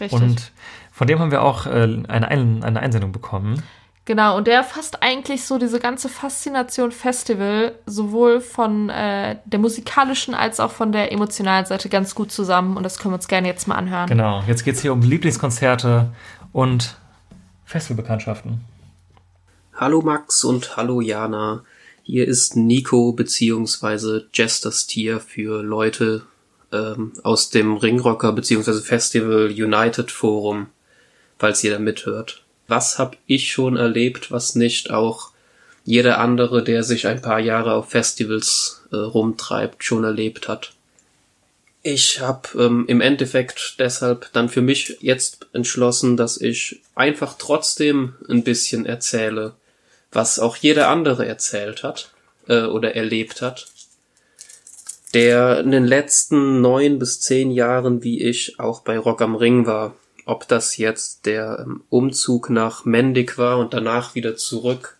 Richtig. 0.00 0.20
Und 0.20 0.52
von 0.92 1.06
dem 1.06 1.20
haben 1.20 1.30
wir 1.30 1.42
auch 1.42 1.66
äh, 1.66 2.02
eine, 2.08 2.28
Ein 2.28 2.64
eine 2.64 2.80
Einsendung 2.80 3.12
bekommen. 3.12 3.62
Genau, 4.08 4.38
und 4.38 4.46
der 4.46 4.64
fasst 4.64 5.02
eigentlich 5.02 5.44
so 5.44 5.58
diese 5.58 5.80
ganze 5.80 6.08
Faszination 6.08 6.92
Festival 6.92 7.74
sowohl 7.84 8.40
von 8.40 8.88
äh, 8.88 9.36
der 9.44 9.58
musikalischen 9.58 10.32
als 10.32 10.60
auch 10.60 10.70
von 10.72 10.92
der 10.92 11.12
emotionalen 11.12 11.66
Seite 11.66 11.90
ganz 11.90 12.14
gut 12.14 12.32
zusammen 12.32 12.78
und 12.78 12.84
das 12.84 12.98
können 12.98 13.12
wir 13.12 13.16
uns 13.16 13.28
gerne 13.28 13.48
jetzt 13.48 13.68
mal 13.68 13.74
anhören. 13.74 14.08
Genau, 14.08 14.42
jetzt 14.46 14.64
geht 14.64 14.76
es 14.76 14.80
hier 14.80 14.94
um 14.94 15.02
Lieblingskonzerte 15.02 16.10
und 16.52 16.96
Festivalbekanntschaften. 17.66 18.62
Hallo 19.74 20.00
Max 20.00 20.42
und 20.42 20.78
hallo 20.78 21.02
Jana. 21.02 21.62
Hier 22.02 22.26
ist 22.26 22.56
Nico 22.56 23.12
beziehungsweise 23.12 24.26
Jester's 24.32 24.86
Tier 24.86 25.20
für 25.20 25.62
Leute 25.62 26.22
ähm, 26.72 27.12
aus 27.24 27.50
dem 27.50 27.76
Ringrocker 27.76 28.32
beziehungsweise 28.32 28.80
Festival 28.80 29.48
United 29.50 30.10
Forum, 30.10 30.68
falls 31.38 31.62
ihr 31.62 31.72
da 31.72 31.78
mithört. 31.78 32.46
Was 32.68 32.98
hab 32.98 33.16
ich 33.26 33.50
schon 33.50 33.76
erlebt, 33.76 34.30
was 34.30 34.54
nicht 34.54 34.90
auch 34.90 35.30
jeder 35.84 36.18
andere, 36.18 36.62
der 36.62 36.82
sich 36.84 37.06
ein 37.06 37.22
paar 37.22 37.40
Jahre 37.40 37.72
auf 37.72 37.88
Festivals 37.88 38.82
äh, 38.92 38.96
rumtreibt, 38.96 39.82
schon 39.82 40.04
erlebt 40.04 40.48
hat? 40.48 40.72
Ich 41.82 42.20
habe 42.20 42.48
ähm, 42.58 42.84
im 42.86 43.00
Endeffekt 43.00 43.76
deshalb 43.78 44.30
dann 44.34 44.50
für 44.50 44.60
mich 44.60 44.98
jetzt 45.00 45.46
entschlossen, 45.54 46.18
dass 46.18 46.38
ich 46.38 46.82
einfach 46.94 47.36
trotzdem 47.38 48.14
ein 48.28 48.44
bisschen 48.44 48.84
erzähle, 48.84 49.54
was 50.12 50.38
auch 50.38 50.56
jeder 50.56 50.88
andere 50.88 51.26
erzählt 51.26 51.82
hat 51.82 52.10
äh, 52.48 52.64
oder 52.64 52.94
erlebt 52.94 53.40
hat, 53.40 53.68
der 55.14 55.60
in 55.60 55.70
den 55.70 55.86
letzten 55.86 56.60
neun 56.60 56.98
bis 56.98 57.20
zehn 57.20 57.50
Jahren, 57.50 58.02
wie 58.02 58.22
ich, 58.22 58.60
auch 58.60 58.80
bei 58.80 58.98
Rock 58.98 59.22
am 59.22 59.36
Ring 59.36 59.64
war. 59.64 59.94
Ob 60.28 60.46
das 60.46 60.76
jetzt 60.76 61.24
der 61.24 61.64
ähm, 61.64 61.84
Umzug 61.88 62.50
nach 62.50 62.84
Mendig 62.84 63.38
war 63.38 63.56
und 63.56 63.72
danach 63.72 64.14
wieder 64.14 64.36
zurück 64.36 64.98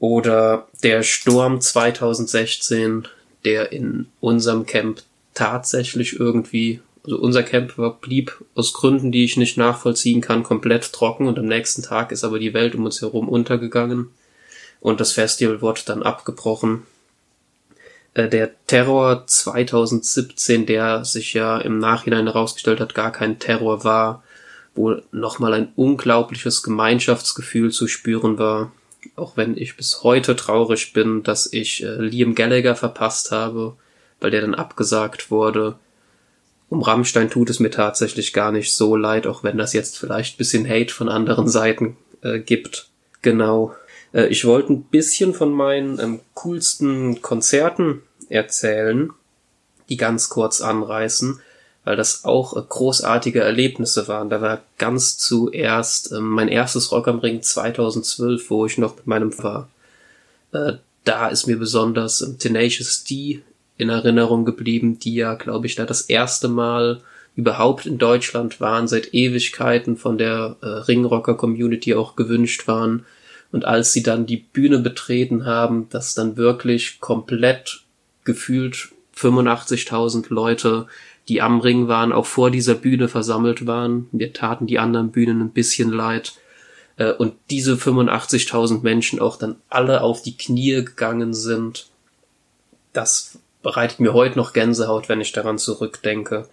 oder 0.00 0.66
der 0.82 1.04
Sturm 1.04 1.60
2016, 1.60 3.06
der 3.44 3.70
in 3.70 4.08
unserem 4.18 4.66
Camp 4.66 5.04
tatsächlich 5.32 6.18
irgendwie 6.18 6.80
Also 7.04 7.18
unser 7.18 7.44
Camp 7.44 7.76
blieb 8.00 8.44
aus 8.56 8.72
Gründen, 8.72 9.12
die 9.12 9.22
ich 9.22 9.36
nicht 9.36 9.56
nachvollziehen 9.56 10.22
kann, 10.22 10.42
komplett 10.42 10.92
trocken 10.92 11.28
und 11.28 11.38
am 11.38 11.46
nächsten 11.46 11.84
Tag 11.84 12.10
ist 12.10 12.24
aber 12.24 12.40
die 12.40 12.54
Welt 12.54 12.74
um 12.74 12.84
uns 12.84 13.00
herum 13.00 13.28
untergegangen 13.28 14.10
und 14.80 14.98
das 14.98 15.12
Festival 15.12 15.62
wurde 15.62 15.82
dann 15.86 16.02
abgebrochen. 16.02 16.82
Äh, 18.18 18.28
der 18.28 18.50
Terror 18.66 19.26
2017, 19.26 20.66
der 20.66 21.04
sich 21.04 21.34
ja 21.34 21.58
im 21.58 21.78
Nachhinein 21.78 22.26
herausgestellt 22.26 22.80
hat, 22.80 22.94
gar 22.94 23.12
kein 23.12 23.38
Terror 23.38 23.84
war, 23.84 24.24
wo 24.74 24.96
nochmal 25.12 25.54
ein 25.54 25.72
unglaubliches 25.76 26.64
Gemeinschaftsgefühl 26.64 27.70
zu 27.70 27.86
spüren 27.86 28.38
war. 28.38 28.72
Auch 29.14 29.36
wenn 29.36 29.56
ich 29.56 29.76
bis 29.76 30.02
heute 30.02 30.34
traurig 30.34 30.92
bin, 30.92 31.22
dass 31.22 31.52
ich 31.52 31.84
äh, 31.84 31.94
Liam 31.94 32.34
Gallagher 32.34 32.74
verpasst 32.74 33.30
habe, 33.30 33.76
weil 34.20 34.32
der 34.32 34.40
dann 34.40 34.56
abgesagt 34.56 35.30
wurde. 35.30 35.76
Um 36.68 36.82
Rammstein 36.82 37.30
tut 37.30 37.48
es 37.50 37.60
mir 37.60 37.70
tatsächlich 37.70 38.32
gar 38.32 38.50
nicht 38.50 38.74
so 38.74 38.96
leid, 38.96 39.28
auch 39.28 39.44
wenn 39.44 39.56
das 39.58 39.72
jetzt 39.72 39.96
vielleicht 39.96 40.38
bisschen 40.38 40.68
Hate 40.68 40.92
von 40.92 41.08
anderen 41.08 41.46
Seiten 41.46 41.96
äh, 42.22 42.40
gibt. 42.40 42.88
Genau. 43.22 43.76
Äh, 44.12 44.26
ich 44.26 44.44
wollte 44.44 44.72
ein 44.72 44.82
bisschen 44.82 45.34
von 45.34 45.52
meinen 45.52 46.00
ähm, 46.00 46.20
coolsten 46.34 47.22
Konzerten 47.22 48.02
erzählen, 48.28 49.10
die 49.88 49.96
ganz 49.96 50.28
kurz 50.28 50.60
anreißen, 50.60 51.40
weil 51.84 51.96
das 51.96 52.24
auch 52.24 52.56
äh, 52.56 52.62
großartige 52.68 53.40
Erlebnisse 53.40 54.08
waren. 54.08 54.30
Da 54.30 54.40
war 54.40 54.60
ganz 54.76 55.18
zuerst 55.18 56.12
äh, 56.12 56.20
mein 56.20 56.48
erstes 56.48 56.92
Rock 56.92 57.08
am 57.08 57.18
Ring 57.18 57.42
2012, 57.42 58.50
wo 58.50 58.66
ich 58.66 58.78
noch 58.78 58.96
mit 58.96 59.06
meinem 59.06 59.36
war. 59.42 59.68
Äh, 60.52 60.74
da 61.04 61.28
ist 61.28 61.46
mir 61.46 61.58
besonders 61.58 62.20
ähm, 62.20 62.38
Tenacious 62.38 63.04
D 63.04 63.42
in 63.78 63.88
Erinnerung 63.88 64.44
geblieben, 64.44 64.98
die 64.98 65.14
ja, 65.14 65.34
glaube 65.34 65.66
ich, 65.66 65.76
da 65.76 65.86
das 65.86 66.02
erste 66.02 66.48
Mal 66.48 67.00
überhaupt 67.36 67.86
in 67.86 67.98
Deutschland 67.98 68.60
waren, 68.60 68.88
seit 68.88 69.14
Ewigkeiten 69.14 69.96
von 69.96 70.18
der 70.18 70.56
äh, 70.60 70.66
Ringrocker-Community 70.66 71.94
auch 71.94 72.16
gewünscht 72.16 72.66
waren. 72.66 73.06
Und 73.52 73.64
als 73.64 73.92
sie 73.92 74.02
dann 74.02 74.26
die 74.26 74.36
Bühne 74.36 74.80
betreten 74.80 75.46
haben, 75.46 75.88
dass 75.88 76.14
dann 76.14 76.36
wirklich 76.36 77.00
komplett 77.00 77.84
gefühlt 78.28 78.90
85.000 79.16 80.26
Leute, 80.28 80.86
die 81.28 81.40
am 81.40 81.60
Ring 81.60 81.88
waren, 81.88 82.12
auch 82.12 82.26
vor 82.26 82.50
dieser 82.50 82.74
Bühne 82.74 83.08
versammelt 83.08 83.66
waren. 83.66 84.06
Mir 84.12 84.34
taten 84.34 84.66
die 84.66 84.78
anderen 84.78 85.10
Bühnen 85.10 85.40
ein 85.40 85.50
bisschen 85.50 85.90
leid. 85.90 86.34
Äh, 86.98 87.12
und 87.12 87.34
diese 87.48 87.74
85.000 87.76 88.82
Menschen 88.82 89.18
auch 89.18 89.36
dann 89.36 89.56
alle 89.70 90.02
auf 90.02 90.20
die 90.20 90.36
Knie 90.36 90.84
gegangen 90.84 91.32
sind. 91.32 91.86
Das 92.92 93.38
bereitet 93.62 93.98
mir 93.98 94.12
heute 94.12 94.38
noch 94.38 94.52
Gänsehaut, 94.52 95.08
wenn 95.08 95.22
ich 95.22 95.32
daran 95.32 95.56
zurückdenke. 95.56 96.46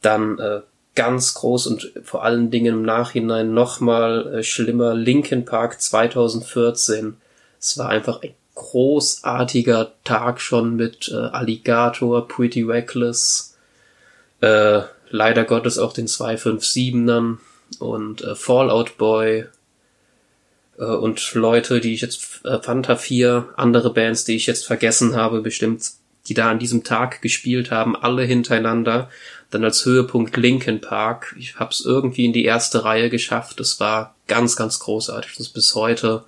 Dann 0.00 0.38
äh, 0.38 0.60
ganz 0.94 1.34
groß 1.34 1.66
und 1.66 1.92
vor 2.04 2.22
allen 2.22 2.52
Dingen 2.52 2.76
im 2.76 2.82
Nachhinein 2.82 3.52
nochmal 3.52 4.34
äh, 4.34 4.42
schlimmer 4.44 4.94
Linkin 4.94 5.44
Park 5.44 5.80
2014. 5.80 7.16
Es 7.58 7.76
war 7.78 7.88
einfach 7.88 8.22
ein 8.22 8.34
großartiger 8.58 9.92
Tag 10.04 10.40
schon 10.40 10.76
mit 10.76 11.08
äh, 11.08 11.14
Alligator, 11.14 12.26
Pretty 12.26 12.62
Reckless, 12.62 13.56
äh, 14.40 14.80
leider 15.08 15.44
Gottes 15.44 15.78
auch 15.78 15.92
den 15.92 16.08
257ern 16.08 17.38
und 17.78 18.22
äh, 18.22 18.34
Fallout 18.34 18.98
Boy 18.98 19.46
äh, 20.78 20.84
und 20.84 21.34
Leute, 21.34 21.80
die 21.80 21.94
ich 21.94 22.00
jetzt 22.00 22.44
äh, 22.44 22.60
Fanta 22.60 22.96
4, 22.96 23.48
andere 23.56 23.92
Bands, 23.94 24.24
die 24.24 24.36
ich 24.36 24.46
jetzt 24.46 24.66
vergessen 24.66 25.16
habe, 25.16 25.40
bestimmt 25.40 25.82
die 26.26 26.34
da 26.34 26.50
an 26.50 26.58
diesem 26.58 26.84
Tag 26.84 27.22
gespielt 27.22 27.70
haben, 27.70 27.96
alle 27.96 28.22
hintereinander. 28.22 29.08
Dann 29.50 29.64
als 29.64 29.86
Höhepunkt 29.86 30.36
Linkin 30.36 30.82
Park. 30.82 31.34
Ich 31.38 31.58
hab's 31.58 31.80
irgendwie 31.80 32.26
in 32.26 32.34
die 32.34 32.44
erste 32.44 32.84
Reihe 32.84 33.08
geschafft. 33.08 33.60
Das 33.60 33.80
war 33.80 34.14
ganz, 34.26 34.54
ganz 34.54 34.78
großartig. 34.78 35.32
Das 35.32 35.46
ist 35.46 35.54
bis 35.54 35.74
heute, 35.74 36.24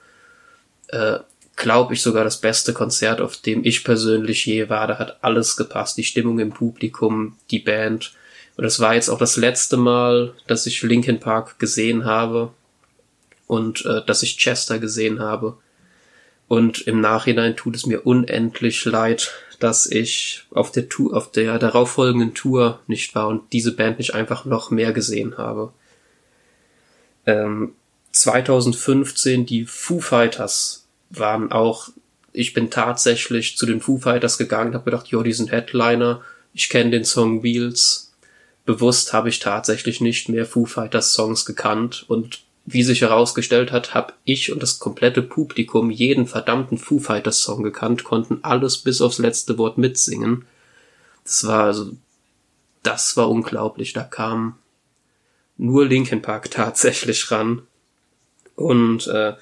äh, 0.89 1.19
glaube 1.61 1.95
ich, 1.95 2.03
sogar 2.03 2.25
das 2.25 2.41
beste 2.41 2.73
Konzert, 2.73 3.21
auf 3.21 3.37
dem 3.37 3.65
ich 3.65 3.85
persönlich 3.85 4.47
je 4.47 4.69
war. 4.69 4.87
Da 4.87 4.99
hat 4.99 5.19
alles 5.23 5.57
gepasst. 5.57 5.97
Die 5.99 6.05
Stimmung 6.05 6.39
im 6.39 6.51
Publikum, 6.51 7.37
die 7.51 7.59
Band. 7.59 8.15
Und 8.57 8.65
das 8.65 8.81
war 8.81 8.95
jetzt 8.95 9.11
auch 9.11 9.19
das 9.19 9.37
letzte 9.37 9.77
Mal, 9.77 10.33
dass 10.47 10.67
ich 10.67 10.83
Linkin 10.83 11.21
Park 11.21 11.59
gesehen 11.59 12.05
habe 12.05 12.53
und 13.47 13.85
äh, 13.85 14.05
dass 14.07 14.23
ich 14.23 14.39
Chester 14.39 14.79
gesehen 14.79 15.21
habe. 15.21 15.57
Und 16.49 16.81
im 16.81 17.01
Nachhinein 17.01 17.57
tut 17.57 17.77
es 17.77 17.87
mir 17.87 18.07
unendlich 18.07 18.85
leid, 18.85 19.31
dass 19.61 19.87
ich 19.87 20.47
auf 20.51 20.73
der 20.73 20.89
Tour, 20.89 21.17
auf 21.17 21.31
der 21.31 21.59
darauffolgenden 21.59 22.35
Tour 22.35 22.81
nicht 22.87 23.15
war 23.15 23.29
und 23.29 23.53
diese 23.53 23.77
Band 23.77 23.99
nicht 23.99 24.15
einfach 24.15 24.47
noch 24.47 24.71
mehr 24.71 24.93
gesehen 24.93 25.37
habe. 25.37 25.73
Ähm, 27.27 27.75
2015 28.13 29.47
die 29.47 29.67
Foo 29.67 30.01
Fighters 30.01 30.80
waren 31.11 31.53
auch, 31.53 31.91
ich 32.33 32.53
bin 32.55 32.71
tatsächlich 32.71 33.57
zu 33.57 33.67
den 33.67 33.81
Foo 33.81 33.99
Fighters 33.99 34.39
gegangen, 34.39 34.75
habe 34.75 34.85
gedacht, 34.85 35.09
jo, 35.09 35.23
die 35.23 35.33
sind 35.33 35.51
Headliner, 35.51 36.23
ich 36.55 36.69
kenne 36.69 36.91
den 36.91 37.05
Song 37.05 37.43
Wheels. 37.43 38.13
Bewusst 38.65 39.13
habe 39.13 39.29
ich 39.29 39.41
tatsächlich 39.41 40.01
nicht 40.01 40.29
mehr 40.29 40.47
Foo 40.47 40.67
Fighters 40.67 41.13
Songs 41.13 41.45
gekannt 41.45 42.05
und 42.09 42.43
wie 42.67 42.83
sich 42.83 43.01
herausgestellt 43.01 43.73
hat, 43.73 43.95
habe 43.95 44.13
ich 44.25 44.53
und 44.53 44.63
das 44.63 44.79
komplette 44.79 45.23
Publikum 45.23 45.91
jeden 45.91 46.27
verdammten 46.27 46.79
Foo 46.79 46.99
Fighters 46.99 47.43
Song 47.43 47.63
gekannt, 47.63 48.05
konnten 48.05 48.41
alles 48.43 48.79
bis 48.79 49.01
aufs 49.01 49.19
letzte 49.19 49.59
Wort 49.59 49.79
mitsingen. 49.79 50.45
Das 51.25 51.47
war 51.47 51.65
also, 51.65 51.93
das 52.83 53.17
war 53.17 53.29
unglaublich. 53.31 53.93
Da 53.93 54.03
kam 54.03 54.57
nur 55.57 55.87
Linkin 55.87 56.23
Park 56.23 56.51
tatsächlich 56.51 57.31
ran. 57.31 57.63
Und 58.55 59.07
äh, 59.07 59.35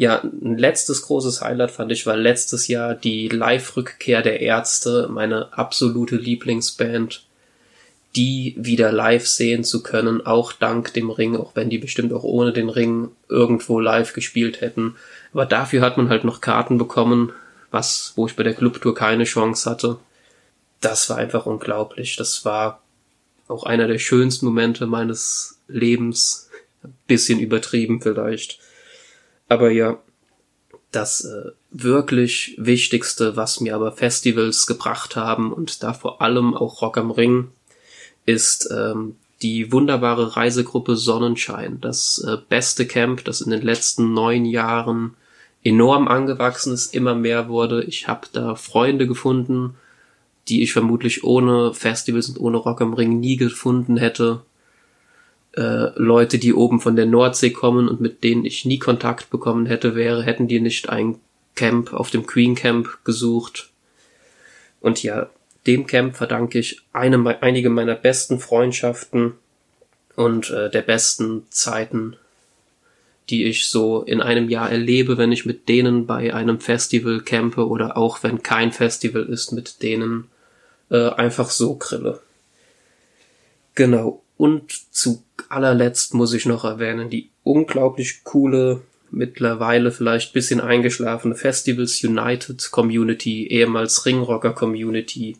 ja, 0.00 0.22
ein 0.22 0.56
letztes 0.56 1.02
großes 1.02 1.42
Highlight 1.42 1.72
fand 1.72 1.92
ich 1.92 2.06
war 2.06 2.16
letztes 2.16 2.68
Jahr 2.68 2.94
die 2.94 3.28
Live-Rückkehr 3.28 4.22
der 4.22 4.40
Ärzte, 4.40 5.08
meine 5.10 5.52
absolute 5.52 6.16
Lieblingsband 6.16 7.22
die 8.16 8.56
wieder 8.58 8.90
live 8.90 9.26
sehen 9.26 9.62
zu 9.62 9.82
können, 9.82 10.26
auch 10.26 10.52
dank 10.52 10.92
dem 10.94 11.10
Ring, 11.10 11.36
auch 11.36 11.54
wenn 11.54 11.70
die 11.70 11.78
bestimmt 11.78 12.12
auch 12.12 12.24
ohne 12.24 12.52
den 12.52 12.68
Ring 12.68 13.10
irgendwo 13.28 13.78
live 13.78 14.14
gespielt 14.14 14.60
hätten. 14.60 14.96
Aber 15.32 15.46
dafür 15.46 15.80
hat 15.80 15.96
man 15.96 16.08
halt 16.08 16.24
noch 16.24 16.40
Karten 16.40 16.76
bekommen, 16.76 17.32
was, 17.70 18.14
wo 18.16 18.26
ich 18.26 18.34
bei 18.34 18.42
der 18.42 18.54
Clubtour 18.54 18.94
keine 18.94 19.24
Chance 19.24 19.70
hatte. 19.70 19.98
Das 20.80 21.08
war 21.08 21.18
einfach 21.18 21.46
unglaublich. 21.46 22.16
Das 22.16 22.44
war 22.44 22.82
auch 23.46 23.64
einer 23.64 23.86
der 23.86 23.98
schönsten 23.98 24.46
Momente 24.46 24.86
meines 24.86 25.60
Lebens. 25.68 26.48
Bisschen 27.06 27.38
übertrieben 27.38 28.00
vielleicht. 28.00 28.58
Aber 29.50 29.72
ja, 29.72 29.98
das 30.92 31.24
äh, 31.24 31.50
wirklich 31.72 32.54
Wichtigste, 32.56 33.36
was 33.36 33.60
mir 33.60 33.74
aber 33.74 33.90
Festivals 33.90 34.68
gebracht 34.68 35.16
haben 35.16 35.52
und 35.52 35.82
da 35.82 35.92
vor 35.92 36.22
allem 36.22 36.54
auch 36.54 36.80
Rock 36.82 36.96
am 36.96 37.10
Ring, 37.10 37.48
ist 38.26 38.70
ähm, 38.72 39.16
die 39.42 39.72
wunderbare 39.72 40.36
Reisegruppe 40.36 40.94
Sonnenschein, 40.94 41.80
das 41.80 42.24
äh, 42.24 42.36
beste 42.48 42.86
Camp, 42.86 43.24
das 43.24 43.40
in 43.40 43.50
den 43.50 43.62
letzten 43.62 44.14
neun 44.14 44.44
Jahren 44.44 45.14
enorm 45.64 46.06
angewachsen 46.06 46.72
ist, 46.72 46.94
immer 46.94 47.16
mehr 47.16 47.48
wurde. 47.48 47.82
Ich 47.82 48.06
habe 48.06 48.28
da 48.32 48.54
Freunde 48.54 49.08
gefunden, 49.08 49.74
die 50.48 50.62
ich 50.62 50.72
vermutlich 50.72 51.24
ohne 51.24 51.74
Festivals 51.74 52.28
und 52.28 52.38
ohne 52.38 52.58
Rock 52.58 52.82
am 52.82 52.94
Ring 52.94 53.18
nie 53.18 53.36
gefunden 53.36 53.96
hätte. 53.96 54.42
Äh, 55.56 55.90
Leute, 55.96 56.38
die 56.38 56.54
oben 56.54 56.80
von 56.80 56.96
der 56.96 57.06
Nordsee 57.06 57.50
kommen 57.50 57.88
und 57.88 58.00
mit 58.00 58.22
denen 58.22 58.44
ich 58.44 58.64
nie 58.64 58.78
Kontakt 58.78 59.30
bekommen 59.30 59.66
hätte, 59.66 59.94
wäre, 59.94 60.22
hätten 60.22 60.46
die 60.46 60.60
nicht 60.60 60.88
ein 60.88 61.18
Camp 61.56 61.92
auf 61.92 62.10
dem 62.10 62.26
Queen 62.26 62.54
Camp 62.54 62.98
gesucht. 63.04 63.70
Und 64.80 65.02
ja, 65.02 65.28
dem 65.66 65.86
Camp 65.86 66.16
verdanke 66.16 66.58
ich 66.58 66.82
eine, 66.92 67.42
einige 67.42 67.68
meiner 67.68 67.94
besten 67.94 68.38
Freundschaften 68.38 69.34
und 70.16 70.50
äh, 70.50 70.70
der 70.70 70.82
besten 70.82 71.46
Zeiten, 71.50 72.16
die 73.28 73.44
ich 73.44 73.68
so 73.68 74.02
in 74.02 74.20
einem 74.20 74.48
Jahr 74.48 74.70
erlebe, 74.70 75.18
wenn 75.18 75.32
ich 75.32 75.46
mit 75.46 75.68
denen 75.68 76.06
bei 76.06 76.32
einem 76.32 76.60
Festival 76.60 77.20
campe 77.20 77.66
oder 77.66 77.96
auch 77.96 78.22
wenn 78.22 78.42
kein 78.42 78.72
Festival 78.72 79.24
ist, 79.24 79.52
mit 79.52 79.82
denen 79.82 80.28
äh, 80.90 81.10
einfach 81.10 81.50
so 81.50 81.76
grille. 81.76 82.20
Genau. 83.74 84.19
Und 84.40 84.72
zu 84.90 85.22
allerletzt 85.50 86.14
muss 86.14 86.32
ich 86.32 86.46
noch 86.46 86.64
erwähnen, 86.64 87.10
die 87.10 87.28
unglaublich 87.42 88.24
coole 88.24 88.80
mittlerweile 89.10 89.92
vielleicht 89.92 90.32
bisschen 90.32 90.62
eingeschlafene 90.62 91.34
Festivals 91.34 92.02
United 92.02 92.70
Community, 92.70 93.48
ehemals 93.48 94.06
Ringrocker 94.06 94.54
Community, 94.54 95.36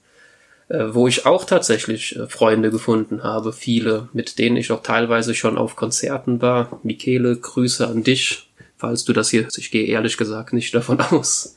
äh, 0.68 0.88
wo 0.90 1.08
ich 1.08 1.24
auch 1.24 1.46
tatsächlich 1.46 2.14
äh, 2.14 2.26
Freunde 2.26 2.70
gefunden 2.70 3.22
habe, 3.22 3.54
viele, 3.54 4.10
mit 4.12 4.38
denen 4.38 4.58
ich 4.58 4.70
auch 4.70 4.82
teilweise 4.82 5.34
schon 5.34 5.56
auf 5.56 5.76
Konzerten 5.76 6.42
war. 6.42 6.78
Michele, 6.82 7.38
Grüße 7.38 7.88
an 7.88 8.04
dich, 8.04 8.50
falls 8.76 9.04
du 9.04 9.14
das 9.14 9.30
hier, 9.30 9.48
ich 9.56 9.70
gehe 9.70 9.86
ehrlich 9.86 10.18
gesagt 10.18 10.52
nicht 10.52 10.74
davon 10.74 11.00
aus. 11.10 11.56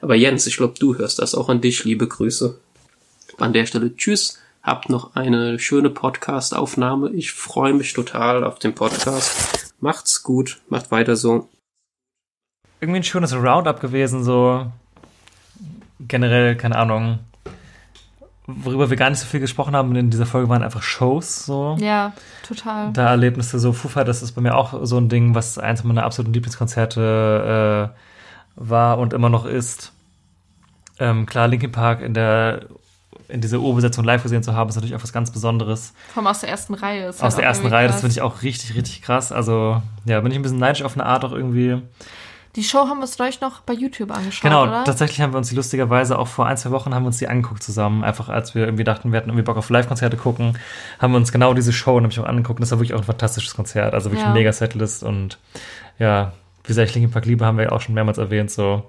Aber 0.00 0.14
Jens, 0.14 0.46
ich 0.46 0.58
glaube, 0.58 0.74
du 0.78 0.96
hörst 0.96 1.18
das 1.18 1.34
auch 1.34 1.48
an 1.48 1.60
dich, 1.60 1.82
liebe 1.82 2.06
Grüße. 2.06 2.56
An 3.38 3.52
der 3.52 3.66
Stelle 3.66 3.96
tschüss, 3.96 4.38
Habt 4.64 4.88
noch 4.88 5.14
eine 5.14 5.58
schöne 5.58 5.90
Podcast-Aufnahme. 5.90 7.10
Ich 7.10 7.32
freue 7.32 7.74
mich 7.74 7.92
total 7.92 8.42
auf 8.44 8.58
den 8.58 8.74
Podcast. 8.74 9.74
Macht's 9.78 10.22
gut, 10.22 10.62
macht 10.70 10.90
weiter 10.90 11.16
so. 11.16 11.50
Irgendwie 12.80 13.00
ein 13.00 13.04
schönes 13.04 13.34
Roundup 13.34 13.82
gewesen, 13.82 14.24
so 14.24 14.72
generell, 16.00 16.56
keine 16.56 16.76
Ahnung. 16.76 17.18
Worüber 18.46 18.88
wir 18.88 18.96
gar 18.96 19.10
nicht 19.10 19.18
so 19.18 19.26
viel 19.26 19.40
gesprochen 19.40 19.76
haben 19.76 19.94
in 19.96 20.08
dieser 20.08 20.24
Folge 20.24 20.48
waren 20.48 20.62
einfach 20.62 20.82
Shows, 20.82 21.44
so. 21.44 21.76
Ja, 21.78 22.14
total. 22.42 22.90
Da 22.94 23.10
Erlebnisse, 23.10 23.58
so 23.58 23.74
Foo 23.74 23.88
Fighters 23.88 24.22
ist 24.22 24.32
bei 24.32 24.40
mir 24.40 24.56
auch 24.56 24.86
so 24.86 24.96
ein 24.96 25.10
Ding, 25.10 25.34
was 25.34 25.58
eins 25.58 25.84
meiner 25.84 26.04
absoluten 26.04 26.32
Lieblingskonzerte 26.32 27.92
äh, 27.92 27.98
war 28.56 28.96
und 28.96 29.12
immer 29.12 29.28
noch 29.28 29.44
ist. 29.44 29.92
Ähm, 30.98 31.26
klar, 31.26 31.48
Linkin 31.48 31.72
Park 31.72 32.00
in 32.00 32.14
der 32.14 32.66
in 33.28 33.40
dieser 33.40 33.58
Urbesetzung 33.58 34.04
live 34.04 34.22
gesehen 34.22 34.42
zu 34.42 34.54
haben, 34.54 34.68
ist 34.68 34.74
natürlich 34.76 34.94
auch 34.96 35.02
was 35.02 35.12
ganz 35.12 35.30
Besonderes. 35.30 35.92
Vor 36.12 36.22
allem 36.22 36.26
aus 36.28 36.40
der 36.40 36.48
ersten 36.50 36.74
Reihe. 36.74 37.08
Ist 37.08 37.16
Aus 37.16 37.32
halt 37.34 37.38
der 37.38 37.44
ersten 37.44 37.66
Reihe, 37.66 37.86
das 37.86 37.96
krass. 37.96 38.00
finde 38.02 38.12
ich 38.12 38.22
auch 38.22 38.42
richtig, 38.42 38.74
richtig 38.74 39.02
krass. 39.02 39.32
Also, 39.32 39.80
ja, 40.04 40.20
bin 40.20 40.30
ich 40.32 40.38
ein 40.38 40.42
bisschen 40.42 40.58
neidisch 40.58 40.82
auf 40.82 40.94
eine 40.94 41.06
Art 41.06 41.24
auch 41.24 41.32
irgendwie. 41.32 41.80
Die 42.56 42.62
Show 42.62 42.86
haben 42.86 42.98
wir 42.98 43.02
uns 43.02 43.16
gleich 43.16 43.40
noch 43.40 43.62
bei 43.62 43.72
YouTube 43.72 44.12
angeschaut, 44.12 44.42
Genau, 44.42 44.62
oder? 44.62 44.84
tatsächlich 44.84 45.20
haben 45.20 45.32
wir 45.32 45.38
uns 45.38 45.48
die 45.48 45.56
lustigerweise 45.56 46.16
auch 46.16 46.28
vor 46.28 46.46
ein, 46.46 46.56
zwei 46.56 46.70
Wochen 46.70 46.94
haben 46.94 47.02
wir 47.02 47.08
uns 47.08 47.18
die 47.18 47.26
angeguckt 47.26 47.64
zusammen. 47.64 48.04
Einfach 48.04 48.28
als 48.28 48.54
wir 48.54 48.64
irgendwie 48.64 48.84
dachten, 48.84 49.10
wir 49.10 49.18
hätten 49.18 49.28
irgendwie 49.30 49.42
Bock 49.42 49.56
auf 49.56 49.70
Live-Konzerte 49.70 50.16
gucken, 50.16 50.56
haben 51.00 51.12
wir 51.12 51.16
uns 51.16 51.32
genau 51.32 51.52
diese 51.52 51.72
Show 51.72 51.98
nämlich 51.98 52.20
auch 52.20 52.26
angeguckt. 52.26 52.60
Und 52.60 52.62
das 52.62 52.70
war 52.70 52.78
wirklich 52.78 52.94
auch 52.94 52.98
ein 52.98 53.04
fantastisches 53.04 53.54
Konzert. 53.56 53.92
Also 53.92 54.10
wirklich 54.10 54.22
Ja. 54.22 54.28
ein 54.28 54.34
mega 54.34 54.52
Setlist 54.52 55.02
und 55.02 55.38
ja, 55.98 56.32
wie 56.62 56.72
sehr 56.72 56.84
ich 56.84 56.94
Linkin 56.94 57.10
Park 57.10 57.26
liebe, 57.26 57.44
haben 57.44 57.56
wir 57.58 57.64
ja 57.64 57.72
auch 57.72 57.80
schon 57.80 57.94
mehrmals 57.94 58.18
erwähnt, 58.18 58.52
so. 58.52 58.84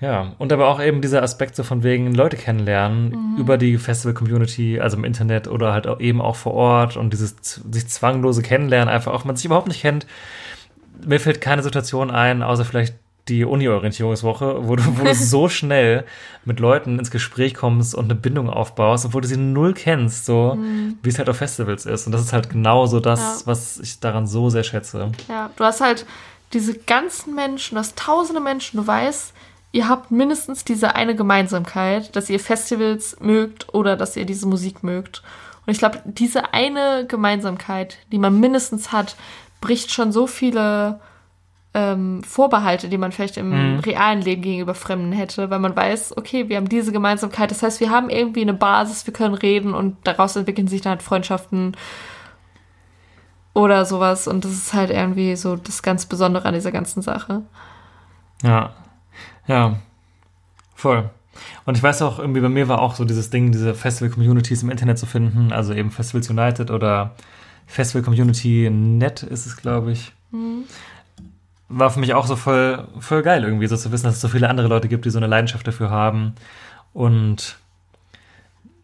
Ja, 0.00 0.34
und 0.38 0.52
aber 0.52 0.68
auch 0.68 0.80
eben 0.80 1.00
dieser 1.00 1.22
Aspekt 1.24 1.56
so 1.56 1.64
von 1.64 1.82
wegen 1.82 2.14
Leute 2.14 2.36
kennenlernen 2.36 3.10
Mhm. 3.10 3.36
über 3.38 3.58
die 3.58 3.78
Festival-Community, 3.78 4.78
also 4.80 4.96
im 4.96 5.04
Internet 5.04 5.48
oder 5.48 5.72
halt 5.72 5.86
auch 5.88 5.98
eben 5.98 6.20
auch 6.20 6.36
vor 6.36 6.54
Ort 6.54 6.96
und 6.96 7.12
dieses 7.12 7.34
sich 7.70 7.88
zwanglose 7.88 8.42
Kennenlernen 8.42 8.88
einfach, 8.88 9.12
auch 9.12 9.20
wenn 9.22 9.28
man 9.28 9.36
sich 9.36 9.46
überhaupt 9.46 9.66
nicht 9.68 9.80
kennt. 9.82 10.06
Mir 11.04 11.18
fällt 11.20 11.40
keine 11.40 11.62
Situation 11.62 12.10
ein, 12.12 12.42
außer 12.42 12.64
vielleicht 12.64 12.94
die 13.28 13.44
Uni-Orientierungswoche, 13.44 14.68
wo 14.68 14.76
du, 14.76 14.82
wo 14.98 15.04
du 15.04 15.14
so 15.14 15.48
schnell 15.48 16.04
mit 16.44 16.60
Leuten 16.60 16.98
ins 16.98 17.10
Gespräch 17.10 17.54
kommst 17.54 17.94
und 17.94 18.04
eine 18.06 18.14
Bindung 18.14 18.48
aufbaust, 18.48 19.04
obwohl 19.04 19.20
du 19.22 19.28
sie 19.28 19.36
null 19.36 19.74
kennst, 19.74 20.24
so 20.26 20.54
Mhm. 20.56 20.98
wie 21.02 21.08
es 21.08 21.18
halt 21.18 21.28
auf 21.28 21.36
Festivals 21.36 21.86
ist. 21.86 22.06
Und 22.06 22.12
das 22.12 22.22
ist 22.22 22.32
halt 22.32 22.50
genau 22.50 22.86
so 22.86 23.00
das, 23.00 23.40
Ja. 23.40 23.46
was 23.46 23.78
ich 23.80 24.00
daran 24.00 24.26
so 24.26 24.48
sehr 24.48 24.62
schätze. 24.64 25.10
Ja, 25.28 25.50
du 25.56 25.64
hast 25.64 25.80
halt 25.80 26.06
diese 26.52 26.74
ganzen 26.78 27.34
Menschen, 27.34 27.74
du 27.74 27.80
hast 27.80 27.96
tausende 27.98 28.40
Menschen, 28.40 28.78
du 28.78 28.86
weißt, 28.86 29.34
ihr 29.72 29.88
habt 29.88 30.10
mindestens 30.10 30.64
diese 30.64 30.94
eine 30.94 31.14
Gemeinsamkeit, 31.14 32.14
dass 32.16 32.30
ihr 32.30 32.40
Festivals 32.40 33.16
mögt 33.20 33.72
oder 33.74 33.96
dass 33.96 34.16
ihr 34.16 34.24
diese 34.24 34.46
Musik 34.46 34.82
mögt. 34.82 35.22
Und 35.66 35.72
ich 35.72 35.78
glaube, 35.78 36.00
diese 36.04 36.54
eine 36.54 37.04
Gemeinsamkeit, 37.06 37.98
die 38.10 38.18
man 38.18 38.40
mindestens 38.40 38.90
hat, 38.92 39.16
bricht 39.60 39.92
schon 39.92 40.12
so 40.12 40.26
viele 40.26 41.00
ähm, 41.74 42.22
Vorbehalte, 42.24 42.88
die 42.88 42.96
man 42.96 43.12
vielleicht 43.12 43.36
im 43.36 43.50
Mhm. 43.74 43.78
realen 43.80 44.22
Leben 44.22 44.40
gegenüber 44.40 44.74
Fremden 44.74 45.12
hätte, 45.12 45.50
weil 45.50 45.58
man 45.58 45.76
weiß, 45.76 46.16
okay, 46.16 46.48
wir 46.48 46.56
haben 46.56 46.68
diese 46.70 46.92
Gemeinsamkeit. 46.92 47.50
Das 47.50 47.62
heißt, 47.62 47.80
wir 47.80 47.90
haben 47.90 48.08
irgendwie 48.08 48.40
eine 48.40 48.54
Basis, 48.54 49.06
wir 49.06 49.12
können 49.12 49.34
reden 49.34 49.74
und 49.74 49.96
daraus 50.04 50.34
entwickeln 50.34 50.66
sich 50.66 50.80
dann 50.80 50.92
halt 50.92 51.02
Freundschaften 51.02 51.76
oder 53.52 53.84
sowas. 53.84 54.26
Und 54.28 54.44
das 54.44 54.52
ist 54.52 54.72
halt 54.72 54.90
irgendwie 54.90 55.36
so 55.36 55.56
das 55.56 55.82
ganz 55.82 56.06
Besondere 56.06 56.46
an 56.48 56.54
dieser 56.54 56.72
ganzen 56.72 57.02
Sache. 57.02 57.42
Ja. 58.42 58.72
Ja. 59.46 59.78
Voll. 60.74 61.10
Und 61.64 61.76
ich 61.76 61.82
weiß 61.82 62.02
auch, 62.02 62.18
irgendwie 62.18 62.40
bei 62.40 62.48
mir 62.48 62.68
war 62.68 62.80
auch 62.80 62.94
so 62.94 63.04
dieses 63.04 63.30
Ding, 63.30 63.52
diese 63.52 63.74
Festival-Communities 63.74 64.62
im 64.62 64.70
Internet 64.70 64.98
zu 64.98 65.06
finden, 65.06 65.52
also 65.52 65.72
eben 65.72 65.90
Festivals 65.90 66.28
United 66.30 66.70
oder 66.70 67.14
Festival 67.66 68.02
Community 68.02 68.68
Net 68.70 69.22
ist 69.22 69.46
es, 69.46 69.56
glaube 69.56 69.92
ich. 69.92 70.12
Mhm. 70.30 70.64
War 71.68 71.90
für 71.90 72.00
mich 72.00 72.14
auch 72.14 72.26
so 72.26 72.34
voll, 72.34 72.88
voll 72.98 73.22
geil 73.22 73.44
irgendwie, 73.44 73.66
so 73.66 73.76
zu 73.76 73.92
wissen, 73.92 74.04
dass 74.04 74.16
es 74.16 74.20
so 74.20 74.28
viele 74.28 74.48
andere 74.48 74.68
Leute 74.68 74.88
gibt, 74.88 75.04
die 75.04 75.10
so 75.10 75.18
eine 75.18 75.26
Leidenschaft 75.26 75.66
dafür 75.66 75.90
haben 75.90 76.34
und 76.94 77.58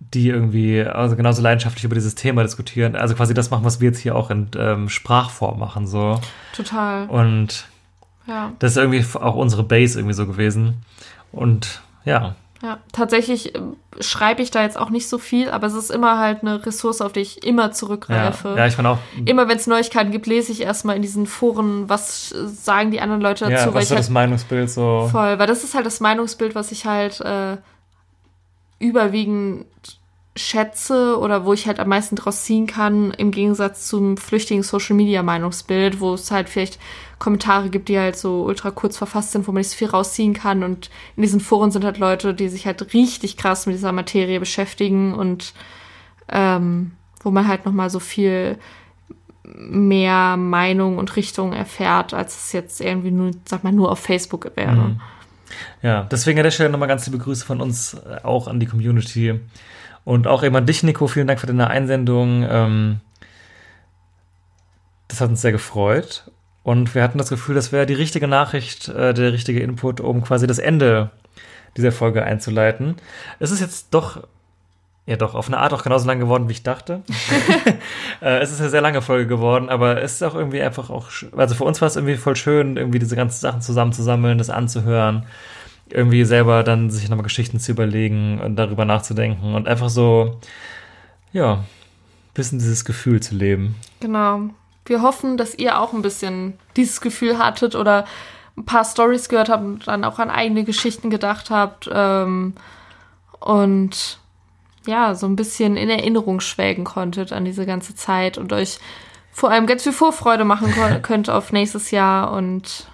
die 0.01 0.29
irgendwie 0.29 0.83
also 0.83 1.17
genauso 1.17 1.43
leidenschaftlich 1.43 1.85
über 1.85 1.95
dieses 1.95 2.15
Thema 2.15 2.43
diskutieren. 2.43 2.95
Also 2.95 3.15
quasi 3.15 3.35
das 3.35 3.51
machen, 3.51 3.65
was 3.65 3.81
wir 3.81 3.89
jetzt 3.89 3.99
hier 3.99 4.15
auch 4.15 4.31
in 4.31 4.49
ähm, 4.57 4.89
Sprachform 4.89 5.59
machen, 5.59 5.87
so. 5.87 6.21
Total. 6.55 7.09
Und 7.09 7.67
Ja. 8.27 8.53
das 8.59 8.73
ist 8.73 8.77
irgendwie 8.79 9.05
auch 9.19 9.35
unsere 9.37 9.63
Base 9.65 9.99
irgendwie 9.99 10.15
so 10.15 10.27
gewesen. 10.27 10.83
Und 11.33 11.83
ja, 12.05 12.35
Ja, 12.63 12.79
tatsächlich 12.93 13.55
ähm, 13.55 13.77
schreibe 14.01 14.41
ich 14.41 14.51
da 14.51 14.63
jetzt 14.63 14.79
auch 14.79 14.89
nicht 14.89 15.09
so 15.09 15.19
viel, 15.19 15.51
aber 15.51 15.67
es 15.67 15.75
ist 15.75 15.91
immer 15.91 16.19
halt 16.19 16.41
eine 16.43 16.65
Ressource, 16.65 17.03
auf 17.03 17.13
die 17.13 17.21
ich 17.21 17.45
immer 17.45 17.73
zurückgreife. 17.73 18.49
Ja, 18.51 18.57
ja, 18.57 18.67
ich 18.67 18.75
fand 18.77 18.89
auch- 18.89 18.99
Immer 19.27 19.49
wenn 19.49 19.59
es 19.59 19.67
Neuigkeiten 19.67 20.11
gibt, 20.13 20.27
lese 20.27 20.53
ich 20.53 20.63
erstmal 20.63 20.97
in 20.97 21.03
diesen 21.03 21.27
Foren, 21.27 21.89
was 21.91 22.33
äh, 22.33 22.47
sagen 22.49 22.91
die 22.91 23.01
anderen 23.03 23.21
Leute 23.21 23.45
dazu. 23.51 23.69
ja 23.69 23.75
was 23.75 23.83
ist 23.83 23.89
so 23.91 23.95
halt 23.97 24.05
das 24.05 24.11
Meinungsbild 24.11 24.71
so? 24.71 25.09
Voll, 25.13 25.39
weil 25.39 25.47
das 25.47 25.63
ist 25.65 25.75
halt 25.75 25.85
das 25.85 26.01
Meinungsbild, 26.01 26.55
was 26.55 26.73
ich 26.73 26.87
halt 26.87 27.21
äh, 27.21 27.59
überwiegend 28.79 29.67
schätze 30.37 31.19
oder 31.19 31.45
wo 31.45 31.53
ich 31.53 31.67
halt 31.67 31.79
am 31.79 31.89
meisten 31.89 32.17
draus 32.17 32.43
ziehen 32.43 32.67
kann, 32.67 33.13
im 33.13 33.31
Gegensatz 33.31 33.87
zum 33.87 34.17
flüchtigen 34.17 34.65
Social 34.65 34.97
Media 34.97 35.23
Meinungsbild, 35.23 36.01
wo 36.01 36.15
es 36.15 36.31
halt 36.31 36.49
vielleicht 36.49 36.81
Kommentare 37.21 37.71
gibt, 37.71 37.89
die 37.89 37.99
halt 37.99 38.17
so 38.17 38.43
ultra 38.43 38.73
kurz 38.73 38.97
verfasst 38.97 39.31
sind, 39.31 39.47
wo 39.47 39.53
man 39.53 39.61
nicht 39.61 39.71
so 39.71 39.77
viel 39.77 39.89
rausziehen 39.89 40.35
kann. 40.35 40.65
Und 40.65 40.91
in 41.17 41.23
diesen 41.23 41.41
Foren 41.41 41.71
sind 41.71 41.85
halt 41.85 41.99
Leute, 41.99 42.35
die 42.35 42.49
sich 42.49 42.67
halt 42.67 42.95
richtig 42.95 43.37
krass 43.37 43.67
mit 43.67 43.77
dieser 43.77 43.93
Materie 43.93 44.41
beschäftigen 44.41 45.15
und 45.15 45.55
ähm, 46.29 46.93
wo 47.23 47.31
man 47.31 47.47
halt 47.47 47.65
nochmal 47.65 47.91
so 47.91 48.01
viel 48.01 48.59
mehr 49.45 50.37
Meinung 50.37 50.99
und 50.99 51.15
Richtung 51.17 51.53
erfährt, 51.53 52.13
als 52.13 52.37
es 52.37 52.53
jetzt 52.53 52.81
irgendwie 52.81 53.11
nur, 53.11 53.31
sag 53.45 53.63
mal, 53.63 53.73
nur 53.73 53.93
auf 53.93 54.01
Facebook 54.01 54.51
wäre. 54.57 54.73
Mhm. 54.73 55.01
Ja, 55.83 56.03
deswegen 56.11 56.39
an 56.39 56.45
der 56.45 56.51
Stelle 56.51 56.71
nochmal 56.71 56.89
ganz 56.89 57.07
liebe 57.07 57.19
Grüße 57.19 57.45
von 57.45 57.61
uns 57.61 57.95
äh, 57.95 58.25
auch 58.25 58.49
an 58.49 58.59
die 58.59 58.67
Community. 58.67 59.39
Und 60.05 60.27
auch 60.27 60.43
eben 60.43 60.57
an 60.57 60.67
dich, 60.67 60.83
Nico. 60.83 61.07
Vielen 61.07 61.27
Dank 61.27 61.41
für 61.41 61.47
deine 61.47 61.69
Einsendung. 61.69 62.47
Ähm, 62.49 63.01
das 65.09 65.21
hat 65.21 65.31
uns 65.31 65.41
sehr 65.41 65.53
gefreut. 65.53 66.31
Und 66.63 66.95
wir 66.95 67.03
hatten 67.03 67.19
das 67.19 67.29
Gefühl, 67.29 67.55
das 67.55 67.73
wäre 67.73 67.87
die 67.87 67.95
richtige 67.95 68.27
Nachricht, 68.27 68.89
äh, 68.89 69.13
der 69.13 69.33
richtige 69.33 69.61
Input, 69.61 70.01
um 70.01 70.23
quasi 70.23 70.47
das 70.47 70.59
Ende 70.59 71.11
dieser 71.77 71.93
Folge 71.93 72.25
einzuleiten. 72.25 72.97
Es 73.39 73.51
ist 73.51 73.61
jetzt 73.61 73.93
doch, 73.93 74.27
ja 75.05 75.17
doch, 75.17 75.35
auf 75.35 75.49
eine 75.49 75.59
Art 75.59 75.75
auch 75.75 75.83
genauso 75.83 76.07
lang 76.07 76.21
geworden, 76.21 76.49
wie 76.49 76.53
ich 76.53 76.63
dachte. 76.63 77.03
äh, 78.23 78.39
es 78.39 78.51
ist 78.51 78.61
eine 78.61 78.71
sehr 78.71 78.81
lange 78.81 79.03
Folge 79.03 79.27
geworden, 79.27 79.69
aber 79.69 80.03
es 80.03 80.15
ist 80.15 80.23
auch 80.23 80.35
irgendwie 80.35 80.63
einfach 80.63 80.89
auch, 80.89 81.09
also 81.37 81.55
für 81.55 81.65
uns 81.65 81.83
war 81.83 81.89
es 81.89 81.97
irgendwie 81.97 82.17
voll 82.17 82.37
schön, 82.37 82.79
irgendwie 82.79 82.99
diese 82.99 83.17
ganzen 83.17 83.41
Sachen 83.41 83.61
zusammenzusammeln, 83.61 84.39
das 84.39 84.49
anzuhören, 84.49 85.27
irgendwie 85.91 86.25
selber 86.25 86.63
dann 86.63 86.91
sich 86.91 87.09
nochmal 87.09 87.25
Geschichten 87.25 87.61
zu 87.61 87.73
überlegen 87.73 88.41
und 88.41 88.57
darüber 88.57 88.85
nachzudenken 88.85 89.55
und 89.55 89.69
einfach 89.69 89.91
so, 89.91 90.41
ja, 91.33 91.65
bisschen 92.33 92.59
dieses 92.59 92.85
Gefühl 92.85 93.21
zu 93.21 93.35
leben. 93.35 93.77
Genau. 94.01 94.51
Wir 94.87 95.03
hoffen, 95.03 95.37
dass 95.37 95.55
ihr 95.55 95.81
auch 95.81 95.93
ein 95.93 96.03
bisschen 96.03 96.55
dieses 96.77 97.01
Gefühl 97.01 97.39
hattet 97.39 97.75
oder 97.75 98.05
ein 98.57 98.65
paar 98.65 98.85
Stories 98.85 99.29
gehört 99.29 99.49
habt 99.49 99.65
und 99.65 99.87
dann 99.87 100.05
auch 100.05 100.19
an 100.19 100.31
eigene 100.31 100.65
Geschichten 100.65 101.11
gedacht 101.11 101.51
habt 101.51 101.89
ähm, 101.93 102.55
und 103.41 104.19
ja, 104.87 105.15
so 105.15 105.27
ein 105.27 105.37
bisschen 105.37 105.77
in 105.77 105.89
Erinnerung 105.89 106.41
schwelgen 106.41 106.85
konntet 106.85 107.33
an 107.33 107.45
diese 107.45 107.67
ganze 107.67 107.95
Zeit 107.95 108.37
und 108.37 108.53
euch 108.53 108.79
vor 109.33 109.51
allem 109.51 109.67
ganz 109.67 109.83
viel 109.83 109.93
Vorfreude 109.93 110.45
machen 110.45 110.73
könnt 111.03 111.31
auf 111.31 111.53
nächstes 111.53 111.91
Jahr 111.91 112.33
und 112.33 112.87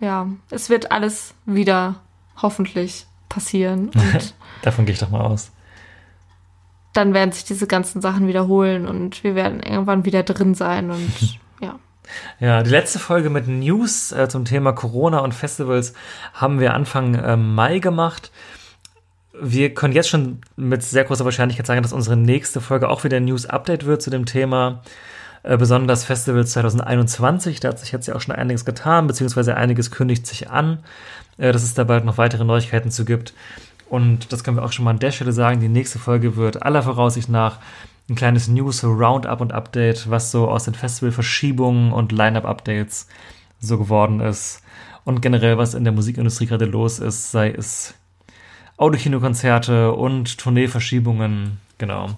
ja, 0.00 0.28
es 0.50 0.70
wird 0.70 0.92
alles 0.92 1.34
wieder 1.44 1.96
hoffentlich 2.42 3.06
passieren 3.28 3.90
Davon 4.62 4.84
gehe 4.84 4.92
ich 4.92 5.00
doch 5.00 5.10
mal 5.10 5.22
aus. 5.22 5.50
dann 6.92 7.14
werden 7.14 7.32
sich 7.32 7.44
diese 7.44 7.66
ganzen 7.66 8.02
Sachen 8.02 8.28
wiederholen 8.28 8.86
und 8.86 9.24
wir 9.24 9.34
werden 9.34 9.60
irgendwann 9.60 10.04
wieder 10.04 10.22
drin 10.22 10.54
sein 10.54 10.90
und 10.90 11.38
ja. 11.60 11.78
Ja, 12.40 12.62
die 12.62 12.70
letzte 12.70 12.98
Folge 12.98 13.30
mit 13.30 13.48
News 13.48 14.12
äh, 14.12 14.28
zum 14.28 14.44
Thema 14.44 14.72
Corona 14.72 15.20
und 15.20 15.32
Festivals 15.34 15.94
haben 16.34 16.60
wir 16.60 16.74
Anfang 16.74 17.14
äh, 17.14 17.36
Mai 17.36 17.78
gemacht. 17.78 18.30
Wir 19.40 19.72
können 19.72 19.94
jetzt 19.94 20.10
schon 20.10 20.42
mit 20.56 20.82
sehr 20.82 21.04
großer 21.04 21.24
Wahrscheinlichkeit 21.24 21.66
sagen, 21.66 21.82
dass 21.82 21.94
unsere 21.94 22.16
nächste 22.16 22.60
Folge 22.60 22.90
auch 22.90 23.02
wieder 23.04 23.16
ein 23.16 23.24
News-Update 23.24 23.86
wird 23.86 24.02
zu 24.02 24.10
dem 24.10 24.26
Thema. 24.26 24.82
Äh, 25.42 25.56
besonders 25.56 26.04
Festivals 26.04 26.52
2021. 26.52 27.60
Da 27.60 27.68
hat 27.68 27.78
sich 27.78 27.92
jetzt 27.92 28.06
ja 28.06 28.14
auch 28.14 28.20
schon 28.20 28.34
einiges 28.34 28.64
getan, 28.64 29.06
beziehungsweise 29.06 29.56
einiges 29.56 29.90
kündigt 29.90 30.26
sich 30.26 30.50
an, 30.50 30.78
äh, 31.42 31.52
dass 31.52 31.62
es 31.62 31.74
da 31.74 31.84
bald 31.84 32.04
noch 32.04 32.18
weitere 32.18 32.44
Neuigkeiten 32.44 32.90
zu 32.90 33.04
gibt. 33.04 33.34
Und 33.88 34.32
das 34.32 34.42
können 34.44 34.56
wir 34.56 34.64
auch 34.64 34.72
schon 34.72 34.84
mal 34.84 34.92
an 34.92 34.98
der 34.98 35.12
Stelle 35.12 35.32
sagen. 35.32 35.60
Die 35.60 35.68
nächste 35.68 35.98
Folge 35.98 36.36
wird 36.36 36.62
aller 36.62 36.82
Voraussicht 36.82 37.28
nach 37.28 37.58
ein 38.08 38.14
kleines 38.14 38.48
News 38.48 38.82
Roundup 38.84 39.40
und 39.40 39.52
Update, 39.52 40.08
was 40.08 40.30
so 40.30 40.48
aus 40.48 40.64
den 40.64 40.74
Festivalverschiebungen 40.74 41.92
und 41.92 42.12
Line-up-Updates 42.12 43.08
so 43.60 43.78
geworden 43.78 44.20
ist. 44.20 44.62
Und 45.04 45.20
generell, 45.20 45.58
was 45.58 45.74
in 45.74 45.84
der 45.84 45.92
Musikindustrie 45.92 46.46
gerade 46.46 46.64
los 46.64 47.00
ist, 47.00 47.32
sei 47.32 47.50
es 47.50 47.94
Autokinokonzerte 48.76 49.92
und 49.92 50.38
Tourneeverschiebungen, 50.38 51.58
Genau. 51.82 52.10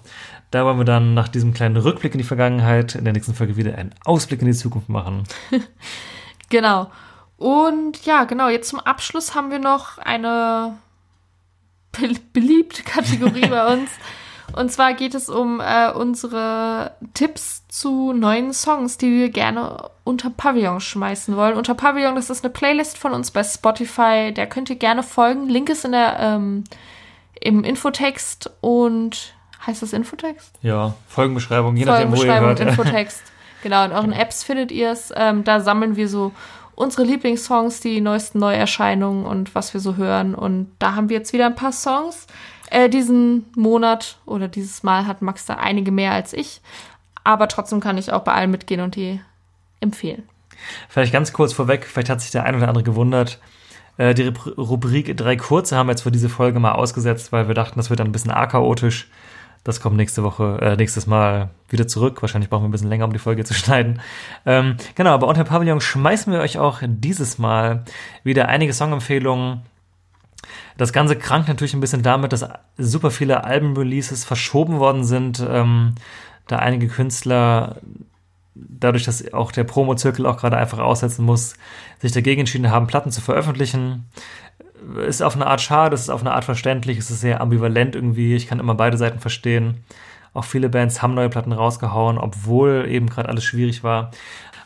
Da 0.51 0.63
wollen 0.63 0.77
wir 0.77 0.85
dann 0.85 1.15
nach 1.15 1.27
diesem 1.27 1.51
kleinen 1.51 1.75
Rückblick 1.75 2.13
in 2.13 2.19
die 2.19 2.23
Vergangenheit 2.23 2.93
in 2.93 3.03
der 3.03 3.13
nächsten 3.13 3.33
Folge 3.33 3.57
wieder 3.57 3.75
einen 3.75 3.95
Ausblick 4.03 4.41
in 4.41 4.47
die 4.47 4.53
Zukunft 4.53 4.89
machen. 4.89 5.23
Genau. 6.49 6.91
Und 7.37 8.05
ja, 8.05 8.23
genau, 8.23 8.47
jetzt 8.47 8.69
zum 8.69 8.79
Abschluss 8.79 9.35
haben 9.35 9.51
wir 9.51 9.59
noch 9.59 9.97
eine 9.97 10.77
be 11.91 12.09
beliebte 12.33 12.83
Kategorie 12.83 13.47
bei 13.49 13.73
uns. 13.73 13.89
Und 14.53 14.71
zwar 14.71 14.93
geht 14.93 15.15
es 15.15 15.27
um 15.27 15.59
äh, 15.59 15.91
unsere 15.91 16.91
Tipps 17.13 17.67
zu 17.67 18.13
neuen 18.13 18.53
Songs, 18.53 18.97
die 18.97 19.11
wir 19.11 19.29
gerne 19.29 19.89
unter 20.03 20.29
Pavillon 20.29 20.79
schmeißen 20.79 21.35
wollen. 21.35 21.57
Unter 21.57 21.73
Pavillon, 21.73 22.15
das 22.15 22.29
ist 22.29 22.45
eine 22.45 22.53
Playlist 22.53 22.97
von 22.97 23.11
uns 23.11 23.31
bei 23.31 23.43
Spotify. 23.43 24.31
Der 24.33 24.47
könnt 24.47 24.69
ihr 24.69 24.77
gerne 24.77 25.03
folgen. 25.03 25.49
Link 25.49 25.69
ist 25.69 25.83
in 25.83 25.91
der, 25.91 26.19
ähm, 26.19 26.63
im 27.41 27.63
Infotext 27.63 28.51
und 28.61 29.33
heißt 29.65 29.81
das 29.81 29.93
Infotext? 29.93 30.53
Ja, 30.61 30.93
Folgenbeschreibung, 31.07 31.75
je 31.75 31.85
nachdem, 31.85 32.15
wo 32.15 32.23
ihr 32.23 32.39
hört. 32.39 32.59
Infotext. 32.59 33.23
genau, 33.63 33.83
in 33.83 33.91
euren 33.91 34.13
Apps 34.13 34.43
findet 34.43 34.71
ihr 34.71 34.91
es. 34.91 35.11
Ähm, 35.15 35.43
da 35.43 35.59
sammeln 35.59 35.95
wir 35.95 36.07
so 36.07 36.31
unsere 36.75 37.03
Lieblingssongs, 37.03 37.79
die 37.79 38.01
neuesten 38.01 38.39
Neuerscheinungen 38.39 39.25
und 39.25 39.55
was 39.55 39.73
wir 39.73 39.81
so 39.81 39.95
hören. 39.95 40.35
Und 40.35 40.71
da 40.79 40.95
haben 40.95 41.09
wir 41.09 41.17
jetzt 41.17 41.33
wieder 41.33 41.45
ein 41.45 41.55
paar 41.55 41.71
Songs. 41.71 42.27
Äh, 42.69 42.89
diesen 42.89 43.45
Monat 43.55 44.17
oder 44.25 44.47
dieses 44.47 44.83
Mal 44.83 45.07
hat 45.07 45.21
Max 45.21 45.45
da 45.45 45.55
einige 45.55 45.91
mehr 45.91 46.11
als 46.11 46.33
ich. 46.33 46.61
Aber 47.23 47.47
trotzdem 47.47 47.79
kann 47.79 47.97
ich 47.97 48.11
auch 48.11 48.23
bei 48.23 48.33
allen 48.33 48.51
mitgehen 48.51 48.81
und 48.81 48.95
die 48.95 49.19
empfehlen. 49.79 50.23
Vielleicht 50.89 51.13
ganz 51.13 51.33
kurz 51.33 51.53
vorweg, 51.53 51.85
vielleicht 51.85 52.09
hat 52.09 52.21
sich 52.21 52.31
der 52.31 52.43
ein 52.43 52.55
oder 52.55 52.67
andere 52.67 52.83
gewundert. 52.83 53.39
Äh, 53.97 54.13
die 54.13 54.27
Rubrik 54.27 55.15
drei 55.17 55.35
kurze 55.35 55.75
haben 55.75 55.87
wir 55.87 55.91
jetzt 55.91 56.01
für 56.01 56.11
diese 56.11 56.29
Folge 56.29 56.59
mal 56.59 56.73
ausgesetzt, 56.73 57.31
weil 57.31 57.47
wir 57.47 57.55
dachten, 57.55 57.77
das 57.77 57.89
wird 57.89 57.99
dann 57.99 58.07
ein 58.07 58.11
bisschen 58.11 58.31
arg 58.31 58.51
chaotisch. 58.51 59.09
Das 59.65 59.81
kommt 59.81 59.97
nächste 59.97 60.21
Woche, 60.21 60.59
äh, 60.61 60.75
nächstes 60.75 61.07
Mal 61.07 61.49
wieder 61.69 61.87
zurück. 61.87 62.21
Wahrscheinlich 62.21 62.51
brauchen 62.51 62.61
wir 62.63 62.69
ein 62.69 62.71
bisschen 62.71 62.87
länger, 62.87 63.05
um 63.05 63.13
die 63.13 63.19
Folge 63.19 63.43
zu 63.45 63.55
schneiden. 63.55 63.99
Ähm, 64.45 64.77
genau, 64.93 65.09
aber 65.09 65.27
unter 65.27 65.43
Pavillon 65.43 65.81
schmeißen 65.81 66.31
wir 66.31 66.39
euch 66.39 66.59
auch 66.59 66.81
dieses 66.85 67.39
Mal 67.39 67.83
wieder 68.23 68.47
einige 68.47 68.73
Songempfehlungen. 68.73 69.63
Das 70.77 70.93
Ganze 70.93 71.15
krankt 71.15 71.47
natürlich 71.47 71.73
ein 71.73 71.79
bisschen 71.79 72.03
damit, 72.03 72.31
dass 72.31 72.47
super 72.77 73.09
viele 73.09 73.43
Albenreleases 73.43 74.23
verschoben 74.23 74.77
worden 74.77 75.03
sind, 75.03 75.43
ähm, 75.49 75.95
da 76.47 76.57
einige 76.57 76.87
Künstler 76.87 77.77
dadurch, 78.53 79.03
dass 79.03 79.33
auch 79.33 79.51
der 79.51 79.63
Promo-Zirkel 79.63 80.27
auch 80.27 80.37
gerade 80.37 80.57
einfach 80.57 80.77
aussetzen 80.77 81.25
muss, 81.25 81.55
sich 81.99 82.11
dagegen 82.11 82.41
entschieden 82.41 82.69
haben, 82.69 82.85
Platten 82.85 83.11
zu 83.11 83.19
veröffentlichen 83.19 84.05
ist 85.07 85.21
auf 85.21 85.35
eine 85.35 85.47
Art 85.47 85.61
schade, 85.61 85.95
es 85.95 86.01
ist 86.01 86.09
auf 86.09 86.21
eine 86.21 86.33
Art 86.33 86.45
verständlich, 86.45 86.97
es 86.97 87.11
ist 87.11 87.21
sehr 87.21 87.41
ambivalent 87.41 87.95
irgendwie. 87.95 88.35
Ich 88.35 88.47
kann 88.47 88.59
immer 88.59 88.75
beide 88.75 88.97
Seiten 88.97 89.19
verstehen. 89.19 89.83
Auch 90.33 90.43
viele 90.43 90.69
Bands 90.69 91.01
haben 91.01 91.13
neue 91.13 91.29
Platten 91.29 91.53
rausgehauen, 91.53 92.17
obwohl 92.17 92.85
eben 92.89 93.09
gerade 93.09 93.29
alles 93.29 93.45
schwierig 93.45 93.83
war. 93.83 94.11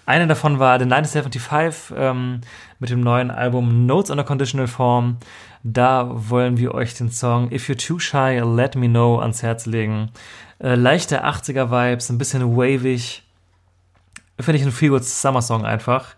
Eine 0.06 0.26
davon 0.26 0.58
war 0.58 0.80
The 0.80 0.86
1975 0.86 1.96
ähm, 1.96 2.42
mit 2.80 2.90
dem 2.90 3.02
neuen 3.02 3.30
Album 3.30 3.86
Notes 3.86 4.10
on 4.10 4.20
a 4.20 4.24
Conditional 4.24 4.66
Form. 4.68 5.18
Da 5.62 6.10
wollen 6.10 6.58
wir 6.58 6.74
euch 6.74 6.96
den 6.96 7.12
Song 7.12 7.52
If 7.52 7.70
You're 7.70 7.78
Too 7.78 8.00
Shy, 8.00 8.42
Let 8.44 8.76
Me 8.76 8.88
Know 8.88 9.20
ans 9.20 9.44
Herz 9.44 9.68
legen. 9.68 10.10
Äh, 10.58 10.74
leichte 10.74 11.24
80er-Vibes, 11.24 12.10
ein 12.10 12.18
bisschen 12.18 12.58
wavig. 12.58 13.24
Finde 14.40 14.58
ich 14.58 14.66
ein 14.66 14.72
feel 14.72 14.90
good 14.90 15.04
Summer-Song 15.04 15.64
einfach. 15.64 16.16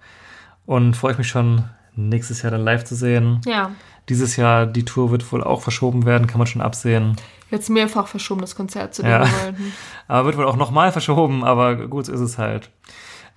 Und 0.65 0.95
freue 0.95 1.11
ich 1.11 1.17
mich 1.17 1.27
schon, 1.27 1.65
nächstes 1.95 2.43
Jahr 2.43 2.51
dann 2.51 2.61
live 2.61 2.85
zu 2.85 2.95
sehen. 2.95 3.41
Ja. 3.45 3.71
Dieses 4.11 4.35
Jahr, 4.35 4.65
die 4.65 4.83
Tour 4.83 5.09
wird 5.09 5.31
wohl 5.31 5.41
auch 5.41 5.61
verschoben 5.61 6.05
werden, 6.05 6.27
kann 6.27 6.37
man 6.37 6.45
schon 6.45 6.61
absehen. 6.61 7.15
Jetzt 7.49 7.69
mehrfach 7.69 8.07
verschoben, 8.07 8.41
das 8.41 8.57
Konzert 8.57 8.93
zu 8.93 9.03
dem 9.03 9.11
ja. 9.11 9.25
Aber 10.09 10.25
wird 10.25 10.35
wohl 10.35 10.47
auch 10.47 10.57
nochmal 10.57 10.91
verschoben, 10.91 11.45
aber 11.45 11.87
gut, 11.87 12.07
so 12.07 12.11
ist 12.11 12.19
es 12.19 12.37
halt. 12.37 12.69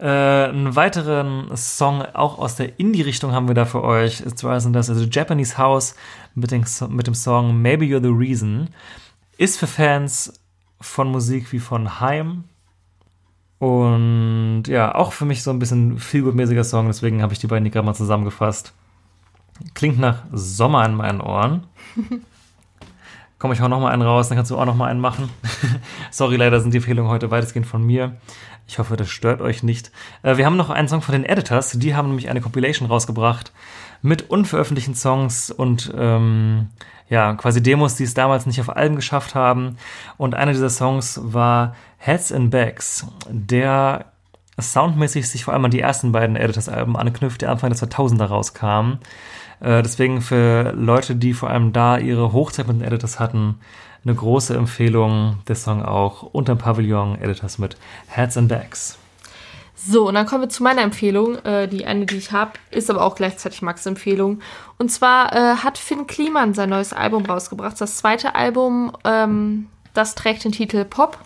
Äh, 0.01 0.09
einen 0.09 0.75
weiteren 0.75 1.57
Song 1.57 2.03
auch 2.03 2.41
aus 2.41 2.57
der 2.57 2.81
Indie-Richtung 2.81 3.31
haben 3.31 3.47
wir 3.47 3.55
da 3.55 3.67
für 3.67 3.85
euch. 3.85 4.17
Sind 4.17 4.73
das 4.73 4.91
also 4.91 5.05
Japanese 5.05 5.59
House 5.59 5.95
mit 6.35 6.51
dem, 6.51 6.65
mit 6.89 7.07
dem 7.07 7.15
Song 7.15 7.63
Maybe 7.63 7.85
You're 7.85 8.03
the 8.03 8.09
Reason. 8.09 8.71
Ist 9.39 9.61
für 9.61 9.69
Fans 9.69 10.41
von 10.81 11.09
Musik 11.09 11.53
wie 11.53 11.61
von 11.61 12.01
Heim. 12.01 12.43
Und 13.61 14.65
ja, 14.67 14.93
auch 14.93 15.13
für 15.13 15.25
mich 15.25 15.45
so 15.45 15.53
ein 15.53 15.61
bisschen 15.61 16.01
vielgutmäßiger 16.01 16.65
Song, 16.65 16.89
deswegen 16.89 17.23
habe 17.23 17.33
ich 17.33 17.39
die 17.39 17.47
beiden 17.47 17.71
gerade 17.71 17.87
mal 17.87 17.95
zusammengefasst. 17.95 18.75
Klingt 19.75 19.99
nach 19.99 20.25
Sommer 20.33 20.85
in 20.85 20.95
meinen 20.95 21.21
Ohren. 21.21 21.67
Komme 23.39 23.55
ich 23.55 23.63
auch 23.63 23.69
noch 23.69 23.81
mal 23.81 23.93
einen 23.93 24.03
raus, 24.03 24.29
dann 24.29 24.37
kannst 24.37 24.51
du 24.51 24.59
auch 24.59 24.65
noch 24.65 24.75
mal 24.75 24.89
einen 24.91 25.01
machen. 25.01 25.29
Sorry, 26.11 26.37
leider 26.37 26.61
sind 26.61 26.73
die 26.73 26.79
Empfehlungen 26.79 27.11
heute 27.11 27.31
weitestgehend 27.31 27.67
von 27.67 27.85
mir. 27.85 28.17
Ich 28.67 28.79
hoffe, 28.79 28.97
das 28.97 29.11
stört 29.11 29.41
euch 29.41 29.63
nicht. 29.63 29.93
Äh, 30.23 30.37
wir 30.37 30.47
haben 30.47 30.57
noch 30.57 30.71
einen 30.71 30.89
Song 30.89 31.03
von 31.03 31.13
den 31.13 31.25
Editors. 31.25 31.73
Die 31.73 31.95
haben 31.95 32.09
nämlich 32.09 32.31
eine 32.31 32.41
Compilation 32.41 32.89
rausgebracht 32.89 33.53
mit 34.01 34.31
unveröffentlichten 34.31 34.95
Songs 34.95 35.51
und 35.51 35.93
ähm, 35.97 36.69
ja, 37.09 37.35
quasi 37.35 37.63
Demos, 37.63 37.97
die 37.97 38.05
es 38.05 38.15
damals 38.15 38.47
nicht 38.47 38.61
auf 38.61 38.75
Alben 38.75 38.97
geschafft 38.97 39.35
haben. 39.35 39.77
Und 40.17 40.35
einer 40.35 40.53
dieser 40.53 40.71
Songs 40.71 41.21
war 41.23 41.75
Heads 41.99 42.33
and 42.33 42.51
Backs, 42.51 43.07
der 43.29 44.07
soundmäßig 44.61 45.29
sich 45.29 45.45
vor 45.45 45.55
allem 45.55 45.65
an 45.65 45.71
die 45.71 45.81
ersten 45.81 46.13
beiden 46.13 46.37
Editors-Alben 46.37 46.97
anknüpft, 46.97 47.41
die 47.41 47.47
Anfang 47.47 47.71
der 47.71 47.79
2000er 47.79 48.25
rauskamen. 48.25 48.99
Äh, 49.61 49.83
deswegen 49.83 50.21
für 50.21 50.73
Leute, 50.73 51.17
die 51.17 51.35
vor 51.35 51.51
allem 51.51 51.73
da 51.73 51.99
ihre 51.99 52.33
Hochzeit 52.33 52.67
mit 52.67 52.81
den 52.81 52.87
Editors 52.87 53.21
hatten, 53.21 53.57
eine 54.05 54.15
große 54.15 54.55
Empfehlung, 54.55 55.39
der 55.49 55.57
Song 55.57 55.83
auch 55.83 56.23
unter 56.23 56.55
dem 56.55 56.59
Pavillon 56.59 57.21
Editors 57.21 57.59
mit 57.59 57.77
Heads 58.07 58.37
and 58.37 58.49
Backs. 58.49 58.99
So, 59.77 60.09
und 60.09 60.15
dann 60.15 60.27
kommen 60.27 60.43
wir 60.43 60.49
zu 60.49 60.63
meiner 60.63 60.83
Empfehlung. 60.83 61.37
Äh, 61.45 61.69
die 61.69 61.85
eine, 61.85 62.07
die 62.07 62.17
ich 62.17 62.33
habe, 62.33 62.53
ist 62.71 62.91
aber 62.91 63.03
auch 63.03 63.17
gleichzeitig 63.17 63.61
Max' 63.61 63.87
Empfehlung. 63.87 64.41
Und 64.79 64.91
zwar 64.91 65.33
äh, 65.33 65.57
hat 65.57 65.79
Finn 65.79 66.07
Kliman 66.07 66.55
sein 66.55 66.71
neues 66.71 66.93
Album 66.93 67.27
rausgebracht. 67.27 67.81
Das 67.81 67.97
zweite 67.97 68.35
Album, 68.35 68.93
ähm, 69.05 69.69
das 69.93 70.15
trägt 70.15 70.45
den 70.45 70.53
Titel 70.53 70.85
Pop. 70.85 71.19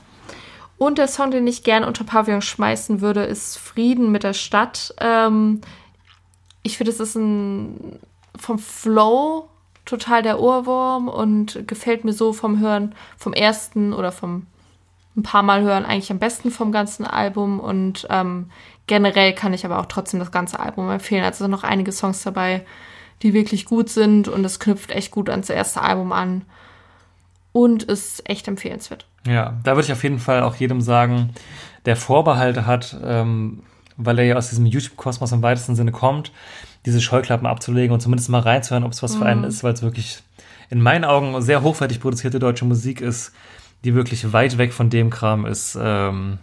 Und 0.78 0.98
der 0.98 1.09
Song, 1.09 1.30
den 1.30 1.46
ich 1.46 1.62
gerne 1.64 1.86
unter 1.86 2.05
Pavillon 2.05 2.42
schmeißen 2.42 3.00
würde, 3.00 3.24
ist 3.24 3.59
Frieden 3.59 4.10
mit 4.12 4.22
der 4.22 4.34
Stadt. 4.34 4.94
Ähm, 4.98 5.60
ich 6.62 6.78
finde, 6.78 6.92
es 6.92 7.00
ist 7.00 7.16
ein 7.16 7.98
vom 8.39 8.59
Flow 8.59 9.48
total 9.85 10.23
der 10.23 10.40
Ohrwurm 10.40 11.09
und 11.09 11.66
gefällt 11.66 12.05
mir 12.05 12.12
so 12.12 12.32
vom 12.32 12.60
Hören, 12.60 12.94
vom 13.16 13.32
ersten 13.32 13.93
oder 13.93 14.12
vom 14.12 14.47
ein 15.16 15.23
paar 15.23 15.43
Mal 15.43 15.62
hören 15.62 15.85
eigentlich 15.85 16.12
am 16.12 16.19
besten 16.19 16.51
vom 16.51 16.70
ganzen 16.70 17.05
Album 17.05 17.59
und 17.59 18.06
ähm, 18.09 18.51
generell 18.86 19.32
kann 19.35 19.52
ich 19.52 19.65
aber 19.65 19.81
auch 19.81 19.86
trotzdem 19.86 20.20
das 20.20 20.31
ganze 20.31 20.60
Album 20.60 20.90
empfehlen. 20.90 21.24
Also 21.24 21.44
sind 21.44 21.51
noch 21.51 21.65
einige 21.65 21.90
Songs 21.93 22.23
dabei, 22.23 22.65
die 23.23 23.35
wirklich 23.35 23.65
gut 23.65 23.89
sind 23.89 24.28
und 24.28 24.44
es 24.44 24.60
knüpft 24.60 24.93
echt 24.93 25.10
gut 25.10 25.28
ans 25.28 25.51
erste 25.51 25.82
Album 25.82 26.12
an 26.12 26.43
und 27.52 27.82
ist 27.82 28.28
echt 28.28 28.47
empfehlenswert. 28.47 29.06
Ja, 29.27 29.55
da 29.65 29.73
würde 29.74 29.86
ich 29.86 29.93
auf 29.93 30.05
jeden 30.05 30.20
Fall 30.20 30.43
auch 30.43 30.55
jedem 30.55 30.81
sagen, 30.81 31.31
der 31.85 31.97
Vorbehalte 31.97 32.66
hat, 32.66 32.97
ähm, 33.02 33.62
weil 33.97 34.19
er 34.20 34.24
ja 34.24 34.36
aus 34.36 34.51
diesem 34.51 34.66
YouTube-Kosmos 34.66 35.32
im 35.32 35.43
weitesten 35.43 35.74
Sinne 35.74 35.90
kommt, 35.90 36.31
diese 36.86 37.00
Scheuklappen 37.00 37.46
abzulegen 37.46 37.92
und 37.92 38.00
zumindest 38.00 38.28
mal 38.30 38.40
reinzuhören, 38.40 38.84
ob 38.84 38.92
es 38.92 39.02
was 39.02 39.14
mhm. 39.14 39.18
für 39.18 39.26
einen 39.26 39.44
ist, 39.44 39.64
weil 39.64 39.72
es 39.72 39.82
wirklich 39.82 40.22
in 40.70 40.80
meinen 40.80 41.05
Augen 41.05 41.40
sehr 41.42 41.62
hochwertig 41.62 42.00
produzierte 42.00 42.38
deutsche 42.38 42.64
Musik 42.64 43.00
ist, 43.00 43.32
die 43.84 43.94
wirklich 43.94 44.32
weit 44.32 44.59
weg 44.59 44.72
von 44.72 44.90
dem 44.90 45.10
Kram 45.10 45.46
ist, 45.46 45.78
ähm, 45.80 46.38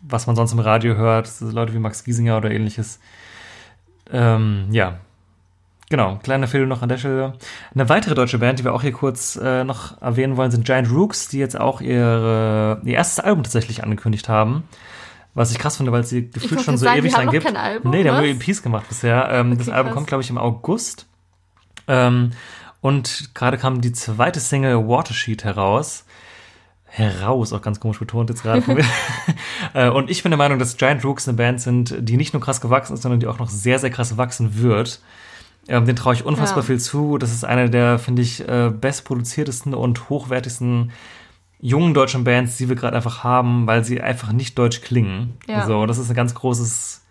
was 0.00 0.26
man 0.26 0.36
sonst 0.36 0.52
im 0.52 0.60
Radio 0.60 0.94
hört, 0.94 1.28
Leute 1.40 1.74
wie 1.74 1.78
Max 1.78 2.04
Giesinger 2.04 2.36
oder 2.36 2.50
ähnliches. 2.50 3.00
Ähm, 4.10 4.68
ja, 4.70 4.98
Genau, 5.90 6.16
kleine 6.22 6.44
Empfehlung 6.44 6.68
noch 6.68 6.82
an 6.82 6.90
der 6.90 6.98
Stelle. 6.98 7.32
Eine 7.74 7.88
weitere 7.88 8.14
deutsche 8.14 8.38
Band, 8.38 8.58
die 8.58 8.64
wir 8.64 8.74
auch 8.74 8.82
hier 8.82 8.92
kurz 8.92 9.36
äh, 9.36 9.64
noch 9.64 10.00
erwähnen 10.02 10.36
wollen, 10.36 10.50
sind 10.50 10.66
Giant 10.66 10.90
Rooks, 10.90 11.28
die 11.28 11.38
jetzt 11.38 11.58
auch 11.58 11.80
ihre, 11.80 12.82
ihr 12.84 12.94
erstes 12.94 13.20
Album 13.20 13.42
tatsächlich 13.42 13.82
angekündigt 13.82 14.28
haben. 14.28 14.64
Was 15.34 15.52
ich 15.52 15.58
krass 15.58 15.76
finde, 15.76 15.92
weil 15.92 16.00
es 16.00 16.08
sie 16.08 16.30
gefühlt 16.30 16.62
schon 16.62 16.76
so 16.76 16.84
sagen, 16.84 16.98
ewig 16.98 17.12
lang 17.12 17.30
gibt. 17.30 17.46
Kein 17.46 17.56
Album, 17.56 17.90
nee, 17.92 18.04
was? 18.04 18.12
haben 18.12 18.18
nur 18.18 18.28
EPs 18.28 18.62
gemacht 18.62 18.88
bisher. 18.88 19.28
Ähm, 19.30 19.52
okay, 19.52 19.58
das 19.58 19.68
Album 19.68 19.86
krass. 19.86 19.94
kommt, 19.94 20.06
glaube 20.08 20.22
ich, 20.22 20.30
im 20.30 20.38
August. 20.38 21.06
Ähm, 21.86 22.32
und 22.80 23.34
gerade 23.34 23.58
kam 23.58 23.80
die 23.80 23.92
zweite 23.92 24.40
Single 24.40 24.88
Watersheet 24.88 25.44
heraus 25.44 26.04
heraus, 26.90 27.52
auch 27.52 27.62
ganz 27.62 27.80
komisch 27.80 27.98
betont 27.98 28.30
jetzt 28.30 28.42
gerade 28.42 28.62
von 28.62 28.74
mir. 28.74 28.84
Äh, 29.74 29.90
und 29.90 30.08
ich 30.08 30.22
bin 30.22 30.30
der 30.30 30.38
Meinung, 30.38 30.58
dass 30.58 30.78
Giant 30.78 31.04
Rooks 31.04 31.28
eine 31.28 31.36
Band 31.36 31.60
sind, 31.60 31.94
die 32.00 32.16
nicht 32.16 32.32
nur 32.32 32.40
krass 32.40 32.60
gewachsen 32.60 32.94
ist, 32.94 33.02
sondern 33.02 33.20
die 33.20 33.26
auch 33.26 33.38
noch 33.38 33.50
sehr, 33.50 33.78
sehr 33.78 33.90
krass 33.90 34.16
wachsen 34.16 34.62
wird. 34.62 35.00
Ähm, 35.68 35.84
den 35.84 35.94
traue 35.94 36.14
ich 36.14 36.24
unfassbar 36.24 36.62
ja. 36.62 36.66
viel 36.66 36.80
zu. 36.80 37.18
Das 37.18 37.32
ist 37.32 37.44
eine 37.44 37.68
der, 37.68 37.98
finde 37.98 38.22
ich, 38.22 38.48
äh, 38.48 38.70
bestproduziertesten 38.70 39.74
und 39.74 40.08
hochwertigsten 40.08 40.92
jungen 41.60 41.94
deutschen 41.94 42.24
Bands, 42.24 42.56
die 42.56 42.68
wir 42.68 42.76
gerade 42.76 42.96
einfach 42.96 43.24
haben, 43.24 43.66
weil 43.66 43.84
sie 43.84 44.00
einfach 44.00 44.32
nicht 44.32 44.58
deutsch 44.58 44.80
klingen. 44.80 45.36
Ja. 45.48 45.60
Also, 45.60 45.86
das 45.86 45.98
ist 45.98 46.10
ein 46.10 46.16
ganz 46.16 46.34
großes 46.34 47.04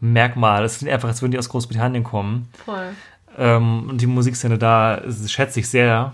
Merkmal. 0.00 0.64
Es 0.64 0.78
klingt 0.78 0.92
einfach, 0.92 1.08
als 1.08 1.22
würden 1.22 1.32
die 1.32 1.38
aus 1.38 1.48
Großbritannien 1.48 2.04
kommen. 2.04 2.48
Voll. 2.64 2.94
Ähm, 3.38 3.88
und 3.90 4.00
die 4.00 4.06
Musikszene 4.06 4.58
da 4.58 5.00
schätze 5.26 5.60
ich 5.60 5.68
sehr. 5.68 6.12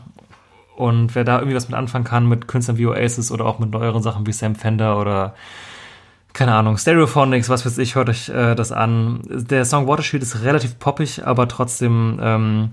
Und 0.76 1.14
wer 1.14 1.24
da 1.24 1.38
irgendwie 1.38 1.56
was 1.56 1.68
mit 1.68 1.76
anfangen 1.76 2.04
kann, 2.04 2.28
mit 2.28 2.46
Künstlern 2.46 2.78
wie 2.78 2.86
Oasis 2.86 3.32
oder 3.32 3.46
auch 3.46 3.58
mit 3.58 3.70
neueren 3.70 4.02
Sachen 4.02 4.26
wie 4.26 4.32
Sam 4.32 4.54
Fender 4.54 5.00
oder 5.00 5.34
keine 6.34 6.54
Ahnung, 6.54 6.76
Stereophonics, 6.76 7.48
was 7.48 7.66
weiß 7.66 7.78
ich, 7.78 7.96
hört 7.96 8.08
euch 8.08 8.28
äh, 8.28 8.54
das 8.54 8.70
an. 8.70 9.22
Der 9.28 9.64
Song 9.64 9.88
Watershield 9.88 10.22
ist 10.22 10.42
relativ 10.42 10.78
poppig, 10.78 11.26
aber 11.26 11.48
trotzdem 11.48 12.20
ähm, 12.22 12.70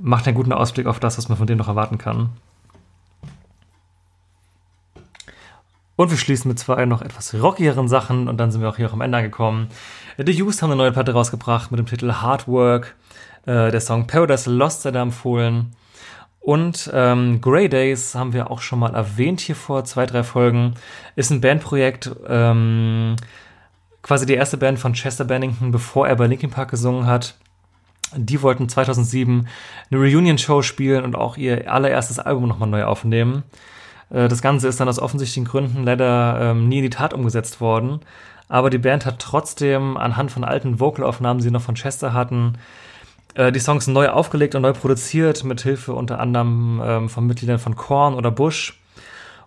macht 0.00 0.26
einen 0.26 0.34
guten 0.34 0.52
Ausblick 0.52 0.86
auf 0.86 0.98
das, 0.98 1.16
was 1.16 1.28
man 1.28 1.38
von 1.38 1.46
denen 1.46 1.58
noch 1.58 1.68
erwarten 1.68 1.98
kann. 1.98 2.30
Und 5.96 6.10
wir 6.10 6.16
schließen 6.16 6.48
mit 6.48 6.58
zwei 6.58 6.86
noch 6.86 7.02
etwas 7.02 7.34
rockigeren 7.34 7.88
Sachen 7.88 8.28
und 8.28 8.38
dann 8.38 8.50
sind 8.50 8.62
wir 8.62 8.68
auch 8.68 8.76
hier 8.76 8.88
auch 8.88 8.94
am 8.94 9.02
Ende 9.02 9.18
angekommen. 9.18 9.68
The 10.16 10.42
Used 10.42 10.62
haben 10.62 10.70
eine 10.70 10.78
neue 10.78 10.92
Platte 10.92 11.12
rausgebracht 11.12 11.70
mit 11.70 11.78
dem 11.78 11.86
Titel 11.86 12.12
Hard 12.12 12.48
Work. 12.48 12.96
Äh, 13.44 13.70
der 13.70 13.80
Song 13.80 14.06
Paradise 14.06 14.50
Lost 14.50 14.82
sei 14.82 14.90
da 14.90 15.02
empfohlen. 15.02 15.74
Und 16.40 16.90
ähm, 16.92 17.40
Grey 17.40 17.68
Days 17.68 18.14
haben 18.14 18.32
wir 18.32 18.50
auch 18.50 18.60
schon 18.60 18.80
mal 18.80 18.94
erwähnt 18.94 19.40
hier 19.40 19.54
vor 19.54 19.84
zwei, 19.84 20.06
drei 20.06 20.24
Folgen. 20.24 20.74
Ist 21.14 21.30
ein 21.30 21.40
Bandprojekt, 21.40 22.10
ähm, 22.26 23.14
quasi 24.02 24.26
die 24.26 24.34
erste 24.34 24.56
Band 24.56 24.80
von 24.80 24.94
Chester 24.94 25.24
Bennington, 25.24 25.70
bevor 25.70 26.08
er 26.08 26.16
bei 26.16 26.26
Linkin 26.26 26.50
Park 26.50 26.70
gesungen 26.70 27.06
hat. 27.06 27.36
Die 28.16 28.42
wollten 28.42 28.68
2007 28.68 29.46
eine 29.90 30.00
Reunion-Show 30.00 30.62
spielen 30.62 31.04
und 31.04 31.14
auch 31.14 31.36
ihr 31.36 31.72
allererstes 31.72 32.18
Album 32.18 32.48
nochmal 32.48 32.68
neu 32.68 32.84
aufnehmen. 32.84 33.44
Äh, 34.12 34.28
das 34.28 34.42
Ganze 34.42 34.68
ist 34.68 34.80
dann 34.80 34.88
aus 34.88 34.98
offensichtlichen 34.98 35.44
Gründen 35.44 35.84
leider 35.84 36.38
ähm, 36.40 36.68
nie 36.68 36.78
in 36.78 36.84
die 36.84 36.90
Tat 36.90 37.14
umgesetzt 37.14 37.60
worden. 37.60 38.00
Aber 38.48 38.70
die 38.70 38.78
Band 38.78 39.06
hat 39.06 39.18
trotzdem 39.18 39.96
anhand 39.96 40.30
von 40.30 40.44
alten 40.44 40.78
Vocalaufnahmen, 40.78 41.38
die 41.38 41.44
sie 41.44 41.50
noch 41.50 41.62
von 41.62 41.74
Chester 41.74 42.12
hatten, 42.12 42.58
äh, 43.34 43.50
die 43.50 43.60
Songs 43.60 43.86
neu 43.86 44.08
aufgelegt 44.08 44.54
und 44.54 44.62
neu 44.62 44.72
produziert, 44.72 45.44
mit 45.44 45.62
Hilfe 45.62 45.94
unter 45.94 46.20
anderem 46.20 46.80
ähm, 46.84 47.08
von 47.08 47.26
Mitgliedern 47.26 47.58
von 47.58 47.76
Korn 47.76 48.14
oder 48.14 48.30
Bush 48.30 48.78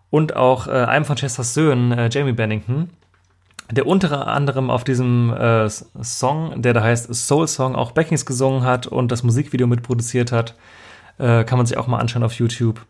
und 0.09 0.35
auch 0.35 0.67
äh, 0.67 0.71
einem 0.71 1.05
von 1.05 1.17
Chesters 1.17 1.53
Söhnen, 1.53 1.91
äh, 1.91 2.09
Jamie 2.11 2.31
Bennington, 2.33 2.89
der 3.71 3.85
unter 3.85 4.27
anderem 4.27 4.69
auf 4.69 4.83
diesem 4.83 5.31
äh, 5.33 5.69
Song, 5.69 6.61
der 6.61 6.73
da 6.73 6.81
heißt 6.81 7.13
Soul 7.13 7.47
Song, 7.47 7.75
auch 7.75 7.91
Backings 7.91 8.25
gesungen 8.25 8.63
hat 8.63 8.87
und 8.87 9.11
das 9.11 9.23
Musikvideo 9.23 9.67
mitproduziert 9.67 10.31
hat. 10.31 10.55
Äh, 11.17 11.43
kann 11.43 11.57
man 11.57 11.65
sich 11.65 11.77
auch 11.77 11.87
mal 11.87 11.99
anschauen 11.99 12.23
auf 12.23 12.33
YouTube. 12.33 12.85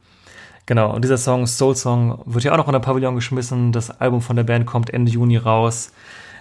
Genau, 0.66 0.92
und 0.94 1.04
dieser 1.04 1.18
Song, 1.18 1.46
Soul 1.46 1.76
Song, 1.76 2.22
wird 2.26 2.44
ja 2.44 2.54
auch 2.54 2.58
noch 2.58 2.68
in 2.68 2.74
der 2.74 2.80
Pavillon 2.80 3.16
geschmissen. 3.16 3.72
Das 3.72 4.02
Album 4.02 4.22
von 4.22 4.36
der 4.36 4.44
Band 4.44 4.66
kommt 4.66 4.90
Ende 4.90 5.12
Juni 5.12 5.38
raus. 5.38 5.92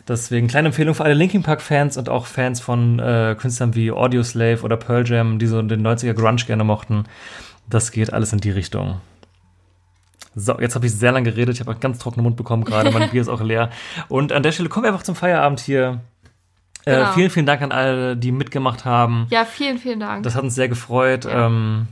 Deswegen 0.09 0.49
kleine 0.49 0.69
Empfehlung 0.69 0.95
für 0.95 1.05
alle 1.05 1.15
Linkin 1.15 1.43
Park 1.43 1.63
Fans 1.63 1.97
und 1.97 2.09
auch 2.09 2.27
Fans 2.27 2.61
von 2.61 2.99
äh, 2.99 3.37
Künstlern 3.39 3.75
wie 3.75 3.91
Audioslave 3.91 4.63
oder 4.63 4.77
Pearl 4.77 5.07
Jam, 5.07 5.39
die 5.39 5.47
so 5.47 5.61
den 5.63 5.87
90er 5.87 6.13
Grunge 6.15 6.43
gerne 6.47 6.65
mochten. 6.65 7.05
Das 7.69 7.91
geht 7.91 8.13
alles 8.13 8.33
in 8.33 8.41
die 8.41 8.51
Richtung. 8.51 9.01
So, 10.35 10.59
jetzt 10.61 10.75
habe 10.75 10.87
ich 10.87 10.93
sehr 10.93 11.13
lange 11.13 11.31
geredet. 11.31 11.55
Ich 11.55 11.61
habe 11.61 11.71
einen 11.71 11.81
ganz 11.81 11.99
trockenen 11.99 12.25
Mund 12.25 12.37
bekommen 12.37 12.65
gerade. 12.65 12.91
Mein 12.91 13.11
Bier 13.13 13.23
ist 13.23 13.29
auch 13.29 13.41
leer. 13.41 13.71
Und 14.09 14.33
an 14.33 14.43
der 14.43 14.53
Stelle 14.53 14.69
kommen 14.69 14.85
wir 14.85 14.91
einfach 14.91 15.05
zum 15.05 15.15
Feierabend 15.15 15.61
hier. 15.61 16.01
Äh, 16.85 16.97
Genau. 16.97 17.13
vielen, 17.13 17.31
vielen 17.31 17.47
Dank 17.47 17.63
an 17.63 17.73
alle, 17.73 18.15
die 18.17 18.31
mitgemacht 18.33 18.85
haben. 18.85 19.27
Ja, 19.31 19.45
vielen, 19.47 19.79
vielen 19.79 20.01
Dank. 20.01 20.23
Das 20.25 20.35
hat 20.35 20.43
uns 20.43 20.55
sehr 20.55 20.69
gefreut. 20.69 21.25
Ja, 21.25 21.47
ähm, 21.47 21.89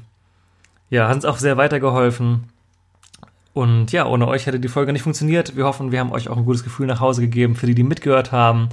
ja 0.92 1.08
hat 1.08 1.16
uns 1.16 1.24
auch 1.24 1.38
sehr 1.38 1.56
weitergeholfen. 1.56 2.44
Und 3.54 3.92
ja, 3.92 4.06
ohne 4.06 4.28
euch 4.28 4.46
hätte 4.46 4.60
die 4.60 4.68
Folge 4.68 4.92
nicht 4.92 5.02
funktioniert. 5.02 5.56
Wir 5.56 5.64
hoffen, 5.64 5.90
wir 5.90 6.00
haben 6.00 6.12
euch 6.12 6.28
auch 6.28 6.36
ein 6.36 6.44
gutes 6.44 6.64
Gefühl 6.64 6.86
nach 6.86 7.00
Hause 7.00 7.22
gegeben, 7.22 7.56
für 7.56 7.66
die, 7.66 7.74
die 7.74 7.82
mitgehört 7.82 8.32
haben. 8.32 8.68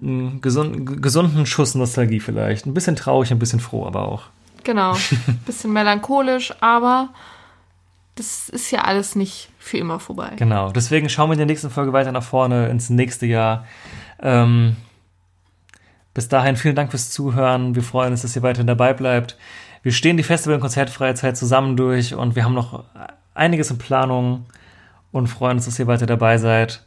Einen 0.00 0.40
gesund, 0.40 1.02
gesunden 1.02 1.46
Schuss 1.46 1.74
Nostalgie 1.74 2.20
vielleicht. 2.20 2.66
Ein 2.66 2.74
bisschen 2.74 2.96
traurig, 2.96 3.30
ein 3.30 3.38
bisschen 3.38 3.60
froh, 3.60 3.84
aber 3.86 4.08
auch. 4.08 4.24
Genau. 4.64 4.96
Bisschen 5.46 5.74
melancholisch, 5.74 6.54
aber 6.60 7.10
das 8.14 8.48
ist 8.48 8.70
ja 8.70 8.80
alles 8.80 9.14
nicht 9.14 9.50
für 9.58 9.76
immer 9.76 10.00
vorbei. 10.00 10.32
Genau. 10.36 10.70
Deswegen 10.70 11.10
schauen 11.10 11.28
wir 11.28 11.34
in 11.34 11.38
der 11.38 11.46
nächsten 11.46 11.68
Folge 11.68 11.92
weiter 11.92 12.12
nach 12.12 12.22
vorne 12.22 12.68
ins 12.68 12.88
nächste 12.88 13.26
Jahr. 13.26 13.66
Ähm, 14.22 14.76
bis 16.14 16.28
dahin 16.28 16.56
vielen 16.56 16.76
Dank 16.76 16.92
fürs 16.92 17.10
Zuhören. 17.10 17.74
Wir 17.74 17.82
freuen 17.82 18.12
uns, 18.12 18.22
dass 18.22 18.34
ihr 18.34 18.42
weiterhin 18.42 18.66
dabei 18.66 18.94
bleibt. 18.94 19.36
Wir 19.84 19.92
stehen 19.92 20.16
die 20.16 20.22
Festival- 20.22 20.54
und 20.54 20.62
konzertfreie 20.62 21.14
Zeit 21.14 21.36
zusammen 21.36 21.76
durch 21.76 22.14
und 22.14 22.34
wir 22.34 22.44
haben 22.44 22.54
noch 22.54 22.84
einiges 23.34 23.70
in 23.70 23.76
Planung 23.76 24.46
und 25.12 25.26
freuen 25.26 25.58
uns, 25.58 25.66
dass 25.66 25.78
ihr 25.78 25.86
weiter 25.86 26.06
dabei 26.06 26.38
seid. 26.38 26.84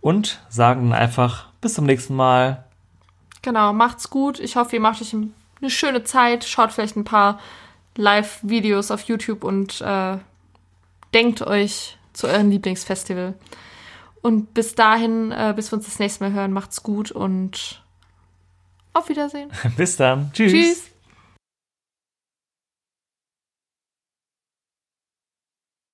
Und 0.00 0.40
sagen 0.48 0.90
dann 0.90 0.98
einfach 0.98 1.46
bis 1.60 1.74
zum 1.74 1.86
nächsten 1.86 2.16
Mal. 2.16 2.64
Genau, 3.42 3.72
macht's 3.72 4.10
gut. 4.10 4.40
Ich 4.40 4.56
hoffe, 4.56 4.74
ihr 4.74 4.80
macht 4.80 5.00
euch 5.00 5.14
eine 5.14 5.70
schöne 5.70 6.02
Zeit. 6.02 6.42
Schaut 6.42 6.72
vielleicht 6.72 6.96
ein 6.96 7.04
paar 7.04 7.38
Live-Videos 7.96 8.90
auf 8.90 9.02
YouTube 9.02 9.44
und 9.44 9.80
äh, 9.80 10.18
denkt 11.14 11.42
euch 11.42 11.96
zu 12.12 12.26
eurem 12.26 12.50
Lieblingsfestival. 12.50 13.34
Und 14.20 14.52
bis 14.52 14.74
dahin, 14.74 15.30
äh, 15.30 15.52
bis 15.54 15.70
wir 15.70 15.76
uns 15.76 15.86
das 15.86 16.00
nächste 16.00 16.24
Mal 16.24 16.32
hören, 16.32 16.52
macht's 16.52 16.82
gut 16.82 17.12
und 17.12 17.84
auf 18.94 19.08
Wiedersehen. 19.08 19.50
Bis 19.76 19.96
dann. 19.96 20.30
Tschüss. 20.32 20.52
Tschüss. 20.52 20.91